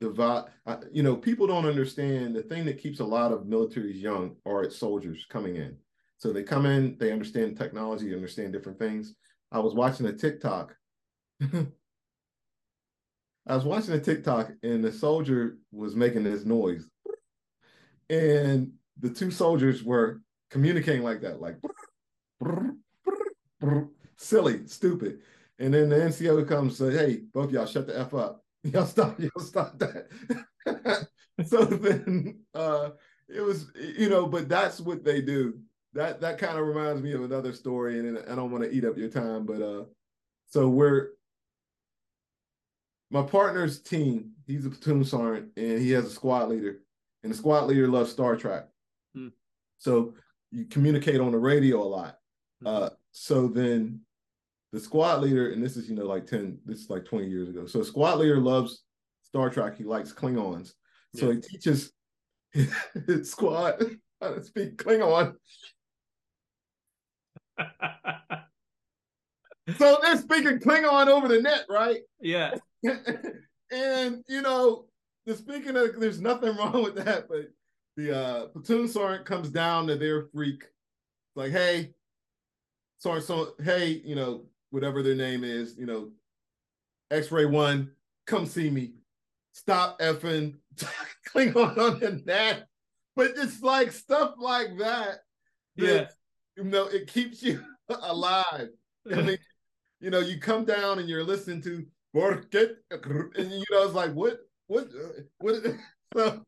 the 0.00 0.10
vibe. 0.10 0.48
You 0.92 1.02
know, 1.02 1.16
people 1.16 1.46
don't 1.46 1.64
understand 1.64 2.34
the 2.34 2.42
thing 2.42 2.64
that 2.66 2.82
keeps 2.82 3.00
a 3.00 3.04
lot 3.04 3.32
of 3.32 3.44
militaries 3.44 4.00
young 4.00 4.36
are 4.44 4.64
its 4.64 4.76
soldiers 4.76 5.26
coming 5.30 5.56
in. 5.56 5.76
So 6.18 6.32
they 6.32 6.42
come 6.42 6.66
in, 6.66 6.96
they 6.98 7.12
understand 7.12 7.56
technology, 7.56 8.14
understand 8.14 8.52
different 8.52 8.78
things. 8.78 9.14
I 9.52 9.60
was 9.60 9.74
watching 9.74 10.06
a 10.06 10.12
TikTok 10.12 10.74
I 13.46 13.54
was 13.54 13.64
watching 13.64 13.94
a 13.94 14.00
TikTok 14.00 14.52
and 14.62 14.82
the 14.82 14.92
soldier 14.92 15.58
was 15.70 15.94
making 15.94 16.24
this 16.24 16.44
noise. 16.44 16.88
And 18.08 18.72
the 18.98 19.10
two 19.10 19.30
soldiers 19.30 19.82
were 19.82 20.20
communicating 20.50 21.02
like 21.02 21.20
that, 21.22 21.40
like 21.40 21.56
silly, 24.16 24.66
stupid. 24.66 25.20
And 25.58 25.72
then 25.74 25.88
the 25.88 25.96
NCO 25.96 26.46
comes 26.48 26.80
and 26.80 26.92
say, 26.92 26.98
Hey, 26.98 27.20
both 27.32 27.50
y'all 27.50 27.66
shut 27.66 27.86
the 27.86 27.98
F 27.98 28.14
up. 28.14 28.40
Y'all 28.64 28.86
stop, 28.86 29.20
y'all 29.20 29.30
stop 29.40 29.78
that. 29.78 30.06
so 31.46 31.64
then 31.66 32.38
uh 32.54 32.90
it 33.28 33.42
was, 33.42 33.70
you 33.98 34.08
know, 34.08 34.26
but 34.26 34.48
that's 34.48 34.80
what 34.80 35.04
they 35.04 35.20
do. 35.20 35.58
That 35.92 36.22
that 36.22 36.38
kind 36.38 36.58
of 36.58 36.66
reminds 36.66 37.02
me 37.02 37.12
of 37.12 37.22
another 37.22 37.52
story, 37.52 37.98
and 37.98 38.18
I 38.26 38.34
don't 38.34 38.50
want 38.50 38.64
to 38.64 38.70
eat 38.70 38.86
up 38.86 38.96
your 38.96 39.10
time, 39.10 39.44
but 39.44 39.60
uh 39.60 39.84
so 40.46 40.68
we're 40.70 41.10
my 43.14 43.22
partner's 43.22 43.80
team, 43.80 44.32
he's 44.44 44.66
a 44.66 44.70
platoon 44.70 45.04
sergeant 45.04 45.52
and 45.56 45.80
he 45.80 45.92
has 45.92 46.04
a 46.04 46.10
squad 46.10 46.48
leader, 46.48 46.80
and 47.22 47.32
the 47.32 47.36
squad 47.36 47.68
leader 47.68 47.86
loves 47.86 48.10
Star 48.10 48.34
Trek. 48.34 48.66
Hmm. 49.14 49.28
So 49.78 50.14
you 50.50 50.64
communicate 50.64 51.20
on 51.20 51.30
the 51.30 51.38
radio 51.38 51.80
a 51.80 51.86
lot. 51.86 52.18
Hmm. 52.60 52.66
Uh, 52.66 52.88
so 53.12 53.46
then 53.46 54.00
the 54.72 54.80
squad 54.80 55.22
leader, 55.22 55.52
and 55.52 55.62
this 55.62 55.76
is 55.76 55.88
you 55.88 55.94
know 55.94 56.06
like 56.06 56.26
ten, 56.26 56.58
this 56.66 56.80
is 56.80 56.90
like 56.90 57.04
twenty 57.04 57.28
years 57.28 57.48
ago. 57.48 57.66
So 57.66 57.84
squad 57.84 58.18
leader 58.18 58.40
loves 58.40 58.82
Star 59.22 59.48
Trek. 59.48 59.76
He 59.78 59.84
likes 59.84 60.12
Klingons, 60.12 60.72
so 61.14 61.28
yeah. 61.28 61.34
he 61.34 61.40
teaches 61.40 61.92
his, 62.50 62.74
his 63.06 63.30
squad 63.30 63.80
how 64.20 64.34
to 64.34 64.42
speak 64.42 64.76
Klingon. 64.76 65.34
so 69.78 69.98
they're 70.02 70.16
speaking 70.16 70.58
Klingon 70.58 71.06
over 71.06 71.28
the 71.28 71.40
net, 71.40 71.66
right? 71.68 72.00
Yeah. 72.20 72.56
and 73.72 74.22
you 74.28 74.42
know, 74.42 74.86
the 75.26 75.34
speaking 75.36 75.76
of, 75.76 75.98
there's 75.98 76.20
nothing 76.20 76.56
wrong 76.56 76.82
with 76.82 76.96
that, 76.96 77.28
but 77.28 77.50
the 77.96 78.16
uh 78.16 78.46
platoon 78.48 78.88
sergeant 78.88 79.26
comes 79.26 79.50
down 79.50 79.86
to 79.86 79.96
their 79.96 80.26
freak, 80.34 80.64
like, 81.36 81.52
hey, 81.52 81.94
sergeant, 82.98 83.26
so 83.26 83.54
hey, 83.62 84.02
you 84.04 84.14
know, 84.14 84.44
whatever 84.70 85.02
their 85.02 85.14
name 85.14 85.44
is, 85.44 85.76
you 85.78 85.86
know, 85.86 86.10
X-ray 87.10 87.46
one, 87.46 87.92
come 88.26 88.46
see 88.46 88.70
me. 88.70 88.94
Stop 89.52 90.00
effing 90.00 90.54
Klingon 91.28 91.78
on 91.78 92.00
the 92.00 92.22
net. 92.26 92.66
But 93.16 93.32
it's 93.36 93.62
like 93.62 93.92
stuff 93.92 94.34
like 94.38 94.76
that. 94.78 95.20
that 95.76 95.86
Yeah. 95.86 96.06
You 96.56 96.64
know, 96.64 96.86
it 96.86 97.06
keeps 97.06 97.42
you 97.42 97.64
alive. 97.88 98.68
I 99.12 99.22
mean, 99.22 99.38
you 100.00 100.10
know, 100.10 100.20
you 100.20 100.38
come 100.38 100.64
down 100.64 100.98
and 100.98 101.08
you're 101.08 101.24
listening 101.24 101.62
to 101.62 101.86
Borket, 102.14 102.76
and 102.90 103.50
you 103.50 103.64
know, 103.70 103.84
it's 103.84 103.94
like, 103.94 104.12
what, 104.12 104.38
what, 104.66 104.88
what? 105.38 105.56
So 106.16 106.40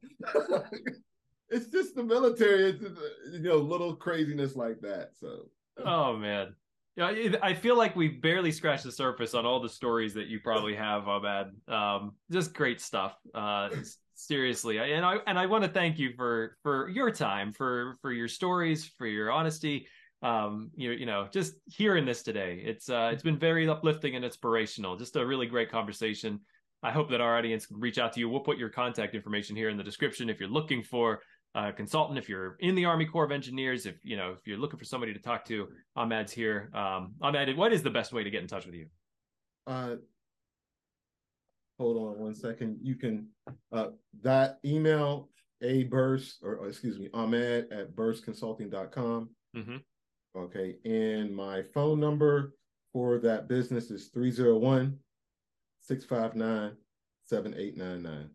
it's 1.48 1.70
just 1.72 1.96
the 1.96 2.04
military. 2.04 2.70
It's 2.70 2.80
just, 2.80 2.94
you 3.32 3.40
know, 3.40 3.56
little 3.56 3.96
craziness 3.96 4.54
like 4.54 4.80
that. 4.82 5.10
So 5.18 5.48
Oh 5.84 6.16
man. 6.16 6.54
Yeah, 6.96 7.36
I 7.42 7.52
feel 7.52 7.76
like 7.76 7.94
we 7.94 8.08
barely 8.08 8.50
scratched 8.50 8.84
the 8.84 8.92
surface 8.92 9.34
on 9.34 9.44
all 9.44 9.60
the 9.60 9.68
stories 9.68 10.14
that 10.14 10.28
you 10.28 10.40
probably 10.40 10.74
have, 10.74 11.06
Ahmad. 11.08 11.50
Um, 11.68 12.12
just 12.30 12.54
great 12.54 12.80
stuff. 12.80 13.14
Uh, 13.34 13.68
seriously, 14.14 14.78
and 14.78 15.04
I 15.04 15.18
and 15.26 15.38
I 15.38 15.44
want 15.44 15.62
to 15.64 15.68
thank 15.68 15.98
you 15.98 16.14
for 16.16 16.56
for 16.62 16.88
your 16.88 17.10
time, 17.10 17.52
for 17.52 17.98
for 18.00 18.12
your 18.12 18.28
stories, 18.28 18.86
for 18.96 19.06
your 19.06 19.30
honesty. 19.30 19.86
Um, 20.22 20.70
you 20.74 20.92
you 20.92 21.06
know, 21.06 21.28
just 21.32 21.54
hearing 21.66 22.04
this 22.04 22.22
today, 22.22 22.62
it's 22.64 22.88
uh, 22.88 23.10
it's 23.12 23.22
been 23.22 23.38
very 23.38 23.68
uplifting 23.68 24.16
and 24.16 24.24
inspirational. 24.24 24.96
Just 24.96 25.16
a 25.16 25.24
really 25.24 25.46
great 25.46 25.70
conversation. 25.70 26.40
I 26.82 26.90
hope 26.92 27.10
that 27.10 27.20
our 27.20 27.36
audience 27.36 27.66
can 27.66 27.78
reach 27.80 27.98
out 27.98 28.12
to 28.14 28.20
you. 28.20 28.28
We'll 28.28 28.40
put 28.40 28.58
your 28.58 28.68
contact 28.68 29.14
information 29.14 29.56
here 29.56 29.68
in 29.68 29.76
the 29.76 29.82
description 29.84 30.28
if 30.30 30.38
you're 30.40 30.48
looking 30.48 30.82
for 30.82 31.20
a 31.54 31.72
consultant, 31.72 32.18
if 32.18 32.28
you're 32.28 32.56
in 32.60 32.74
the 32.74 32.84
Army 32.84 33.06
Corps 33.06 33.24
of 33.24 33.32
Engineers, 33.32 33.86
if 33.86 33.96
you 34.02 34.16
know 34.16 34.32
if 34.32 34.46
you're 34.46 34.58
looking 34.58 34.78
for 34.78 34.84
somebody 34.84 35.12
to 35.12 35.18
talk 35.20 35.44
to. 35.46 35.68
Ahmad's 35.96 36.32
here. 36.32 36.70
Um, 36.74 37.14
Ahmad, 37.20 37.54
what 37.56 37.72
is 37.72 37.82
the 37.82 37.90
best 37.90 38.12
way 38.12 38.24
to 38.24 38.30
get 38.30 38.42
in 38.42 38.48
touch 38.48 38.66
with 38.66 38.74
you? 38.74 38.86
uh 39.66 39.96
hold 41.78 41.96
on 41.96 42.18
one 42.18 42.34
second. 42.34 42.78
You 42.82 42.94
can 42.94 43.28
uh 43.72 43.88
that 44.22 44.58
email 44.64 45.28
a 45.62 45.84
burst 45.84 46.38
or, 46.42 46.56
or 46.56 46.68
excuse 46.68 46.98
me, 46.98 47.08
Ahmad 47.12 47.66
at 47.72 47.94
burseconsulting.com. 47.96 49.30
Mhm. 49.56 49.82
Okay. 50.36 50.76
And 50.84 51.34
my 51.34 51.62
phone 51.74 51.98
number 52.00 52.54
for 52.92 53.18
that 53.18 53.48
business 53.48 53.90
is 53.90 54.08
301 54.08 54.98
659 55.80 56.76
7899. 57.24 58.30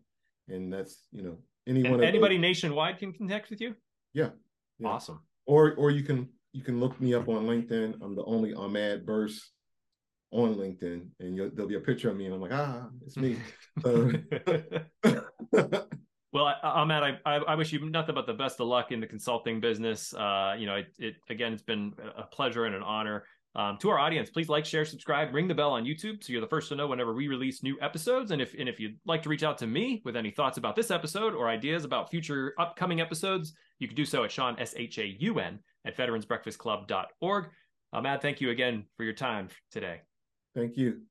And 0.48 0.72
that's, 0.72 1.06
you 1.12 1.22
know, 1.22 1.38
anyone 1.66 1.94
And 1.94 2.04
anybody 2.04 2.36
those- 2.36 2.42
nationwide 2.42 2.98
can 2.98 3.12
connect 3.12 3.50
with 3.50 3.60
you. 3.60 3.74
Yeah. 4.14 4.30
Yeah. 4.78 4.88
Awesome. 4.88 5.20
or 5.46 5.74
or 5.74 5.90
you 5.90 6.02
can 6.02 6.28
you 6.52 6.62
can 6.62 6.80
look 6.80 7.00
me 7.00 7.14
up 7.14 7.28
on 7.28 7.46
LinkedIn. 7.46 7.98
I'm 8.02 8.14
the 8.14 8.24
only 8.24 8.52
Ahmad 8.52 9.06
Burse 9.06 9.52
on 10.32 10.54
LinkedIn, 10.56 11.08
and 11.20 11.36
you'll, 11.36 11.50
there'll 11.50 11.68
be 11.68 11.76
a 11.76 11.80
picture 11.80 12.10
of 12.10 12.16
me, 12.16 12.26
and 12.26 12.34
I'm 12.34 12.40
like, 12.40 12.52
ah, 12.52 12.88
it's 13.06 13.16
me. 13.16 13.36
So- 13.82 14.12
well, 16.32 16.54
Ahmad, 16.62 17.02
I, 17.02 17.18
I 17.26 17.36
I 17.36 17.54
wish 17.54 17.72
you 17.72 17.90
nothing 17.90 18.14
but 18.14 18.26
the 18.26 18.32
best 18.32 18.58
of 18.60 18.66
luck 18.66 18.90
in 18.90 19.00
the 19.00 19.06
consulting 19.06 19.60
business. 19.60 20.14
Uh, 20.14 20.54
you 20.58 20.66
know, 20.66 20.76
it, 20.76 20.86
it 20.98 21.14
again, 21.28 21.52
it's 21.52 21.62
been 21.62 21.92
a 22.16 22.22
pleasure 22.22 22.64
and 22.64 22.74
an 22.74 22.82
honor. 22.82 23.24
Um, 23.54 23.76
to 23.78 23.90
our 23.90 23.98
audience, 23.98 24.30
please 24.30 24.48
like, 24.48 24.64
share, 24.64 24.86
subscribe, 24.86 25.34
ring 25.34 25.46
the 25.46 25.54
bell 25.54 25.72
on 25.72 25.84
YouTube 25.84 26.24
so 26.24 26.32
you're 26.32 26.40
the 26.40 26.46
first 26.46 26.70
to 26.70 26.74
know 26.74 26.86
whenever 26.86 27.12
we 27.12 27.28
release 27.28 27.62
new 27.62 27.76
episodes. 27.82 28.30
And 28.30 28.40
if 28.40 28.54
and 28.58 28.66
if 28.66 28.80
you'd 28.80 28.98
like 29.04 29.22
to 29.24 29.28
reach 29.28 29.42
out 29.42 29.58
to 29.58 29.66
me 29.66 30.00
with 30.06 30.16
any 30.16 30.30
thoughts 30.30 30.56
about 30.56 30.74
this 30.74 30.90
episode 30.90 31.34
or 31.34 31.48
ideas 31.48 31.84
about 31.84 32.10
future 32.10 32.54
upcoming 32.58 33.02
episodes, 33.02 33.52
you 33.78 33.86
can 33.86 33.94
do 33.94 34.06
so 34.06 34.24
at 34.24 34.30
Sean 34.30 34.58
S 34.58 34.74
H 34.74 34.98
A 34.98 35.16
U 35.20 35.38
N 35.38 35.58
at 35.84 35.96
veteransbreakfastclub.org. 35.98 37.50
Ahmad, 37.92 38.22
thank 38.22 38.40
you 38.40 38.48
again 38.48 38.84
for 38.96 39.04
your 39.04 39.12
time 39.12 39.48
today. 39.70 40.00
Thank 40.54 40.78
you. 40.78 41.02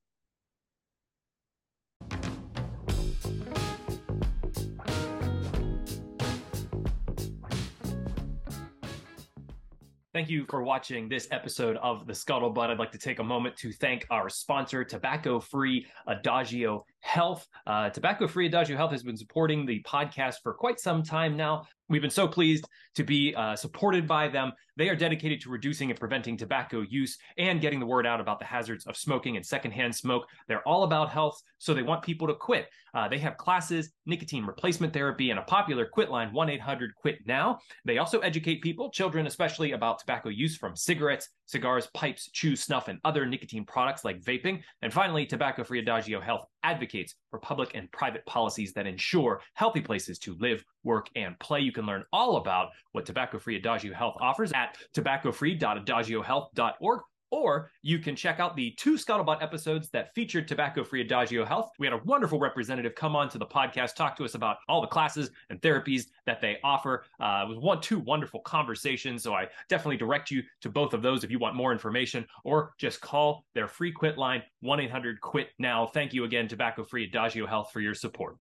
Thank 10.13 10.29
you 10.29 10.45
for 10.49 10.61
watching 10.61 11.07
this 11.07 11.29
episode 11.31 11.77
of 11.77 12.05
The 12.05 12.11
Scuttlebutt. 12.11 12.69
I'd 12.69 12.79
like 12.79 12.91
to 12.91 12.97
take 12.97 13.19
a 13.19 13.23
moment 13.23 13.55
to 13.57 13.71
thank 13.71 14.05
our 14.09 14.27
sponsor, 14.27 14.83
Tobacco 14.83 15.39
Free 15.39 15.87
Adagio 16.05 16.85
Health. 17.01 17.47
Uh, 17.67 17.89
Tobacco 17.89 18.27
Free 18.27 18.47
Adagio 18.47 18.77
Health 18.77 18.91
has 18.91 19.03
been 19.03 19.17
supporting 19.17 19.65
the 19.65 19.83
podcast 19.83 20.35
for 20.41 20.53
quite 20.53 20.79
some 20.79 21.03
time 21.03 21.35
now. 21.35 21.67
We've 21.89 22.01
been 22.01 22.09
so 22.09 22.27
pleased 22.27 22.65
to 22.95 23.03
be 23.03 23.35
uh, 23.35 23.55
supported 23.55 24.07
by 24.07 24.29
them. 24.29 24.53
They 24.77 24.87
are 24.87 24.95
dedicated 24.95 25.41
to 25.41 25.49
reducing 25.49 25.89
and 25.91 25.99
preventing 25.99 26.37
tobacco 26.37 26.81
use 26.81 27.17
and 27.37 27.59
getting 27.59 27.81
the 27.81 27.85
word 27.85 28.07
out 28.07 28.21
about 28.21 28.39
the 28.39 28.45
hazards 28.45 28.85
of 28.85 28.95
smoking 28.95 29.35
and 29.35 29.45
secondhand 29.45 29.93
smoke. 29.93 30.25
They're 30.47 30.65
all 30.65 30.83
about 30.83 31.09
health, 31.09 31.41
so 31.57 31.73
they 31.73 31.83
want 31.83 32.01
people 32.01 32.27
to 32.27 32.33
quit. 32.33 32.69
Uh, 32.93 33.09
they 33.09 33.17
have 33.19 33.35
classes, 33.35 33.91
nicotine 34.05 34.45
replacement 34.45 34.93
therapy, 34.93 35.31
and 35.31 35.39
a 35.39 35.43
popular 35.43 35.85
quit 35.85 36.09
line 36.09 36.31
1 36.31 36.49
800 36.49 36.95
Quit 36.95 37.19
Now. 37.25 37.59
They 37.83 37.97
also 37.97 38.19
educate 38.19 38.61
people, 38.61 38.89
children 38.89 39.27
especially, 39.27 39.73
about 39.73 39.99
tobacco 39.99 40.29
use 40.29 40.55
from 40.55 40.77
cigarettes, 40.77 41.29
cigars, 41.51 41.87
pipes, 41.93 42.29
chews, 42.31 42.61
snuff, 42.61 42.87
and 42.87 42.99
other 43.03 43.25
nicotine 43.25 43.65
products 43.65 44.05
like 44.05 44.21
vaping. 44.21 44.61
And 44.81 44.93
finally, 44.93 45.25
Tobacco 45.25 45.63
Free 45.63 45.79
Adagio 45.79 46.21
Health 46.21 46.45
advocates 46.63 47.15
for 47.29 47.39
public 47.39 47.71
and 47.75 47.91
private 47.91 48.25
policies 48.25 48.73
that 48.73 48.87
ensure 48.87 49.41
healthy 49.53 49.81
places 49.81 50.17
to 50.19 50.35
live, 50.39 50.63
work, 50.83 51.09
and 51.15 51.37
play. 51.39 51.59
You 51.59 51.71
can 51.71 51.85
learn 51.85 52.03
all 52.13 52.37
about 52.37 52.69
what 52.93 53.05
Tobacco 53.05 53.39
Free 53.39 53.57
Adagio 53.57 53.93
Health 53.93 54.15
offers 54.21 54.51
at 54.53 54.77
tobaccofree.adagiohealth.org. 54.95 57.01
Or 57.31 57.71
you 57.81 57.99
can 57.99 58.15
check 58.15 58.39
out 58.39 58.55
the 58.55 58.71
two 58.71 58.95
Scuttlebutt 58.95 59.41
episodes 59.41 59.89
that 59.89 60.13
featured 60.13 60.47
tobacco 60.47 60.83
free 60.83 61.01
Adagio 61.01 61.45
Health. 61.45 61.71
We 61.79 61.87
had 61.87 61.93
a 61.93 62.01
wonderful 62.05 62.39
representative 62.39 62.93
come 62.93 63.15
on 63.15 63.29
to 63.29 63.37
the 63.37 63.45
podcast, 63.45 63.95
talk 63.95 64.15
to 64.17 64.25
us 64.25 64.35
about 64.35 64.57
all 64.67 64.81
the 64.81 64.87
classes 64.87 65.31
and 65.49 65.61
therapies 65.61 66.07
that 66.25 66.41
they 66.41 66.57
offer. 66.63 67.05
Uh, 67.19 67.45
it 67.45 67.49
was 67.49 67.57
one, 67.57 67.81
two 67.81 67.99
wonderful 67.99 68.41
conversations. 68.41 69.23
So 69.23 69.33
I 69.33 69.47
definitely 69.69 69.97
direct 69.97 70.29
you 70.29 70.43
to 70.61 70.69
both 70.69 70.93
of 70.93 71.01
those 71.01 71.23
if 71.23 71.31
you 71.31 71.39
want 71.39 71.55
more 71.55 71.71
information 71.71 72.25
or 72.43 72.73
just 72.77 73.01
call 73.01 73.45
their 73.53 73.67
free 73.67 73.91
quit 73.91 74.17
line 74.17 74.43
1 74.61 74.79
800 74.79 75.21
quit 75.21 75.49
now. 75.57 75.87
Thank 75.87 76.13
you 76.13 76.25
again, 76.25 76.47
Tobacco 76.47 76.83
Free 76.83 77.05
Adagio 77.05 77.47
Health, 77.47 77.71
for 77.71 77.79
your 77.79 77.95
support. 77.95 78.29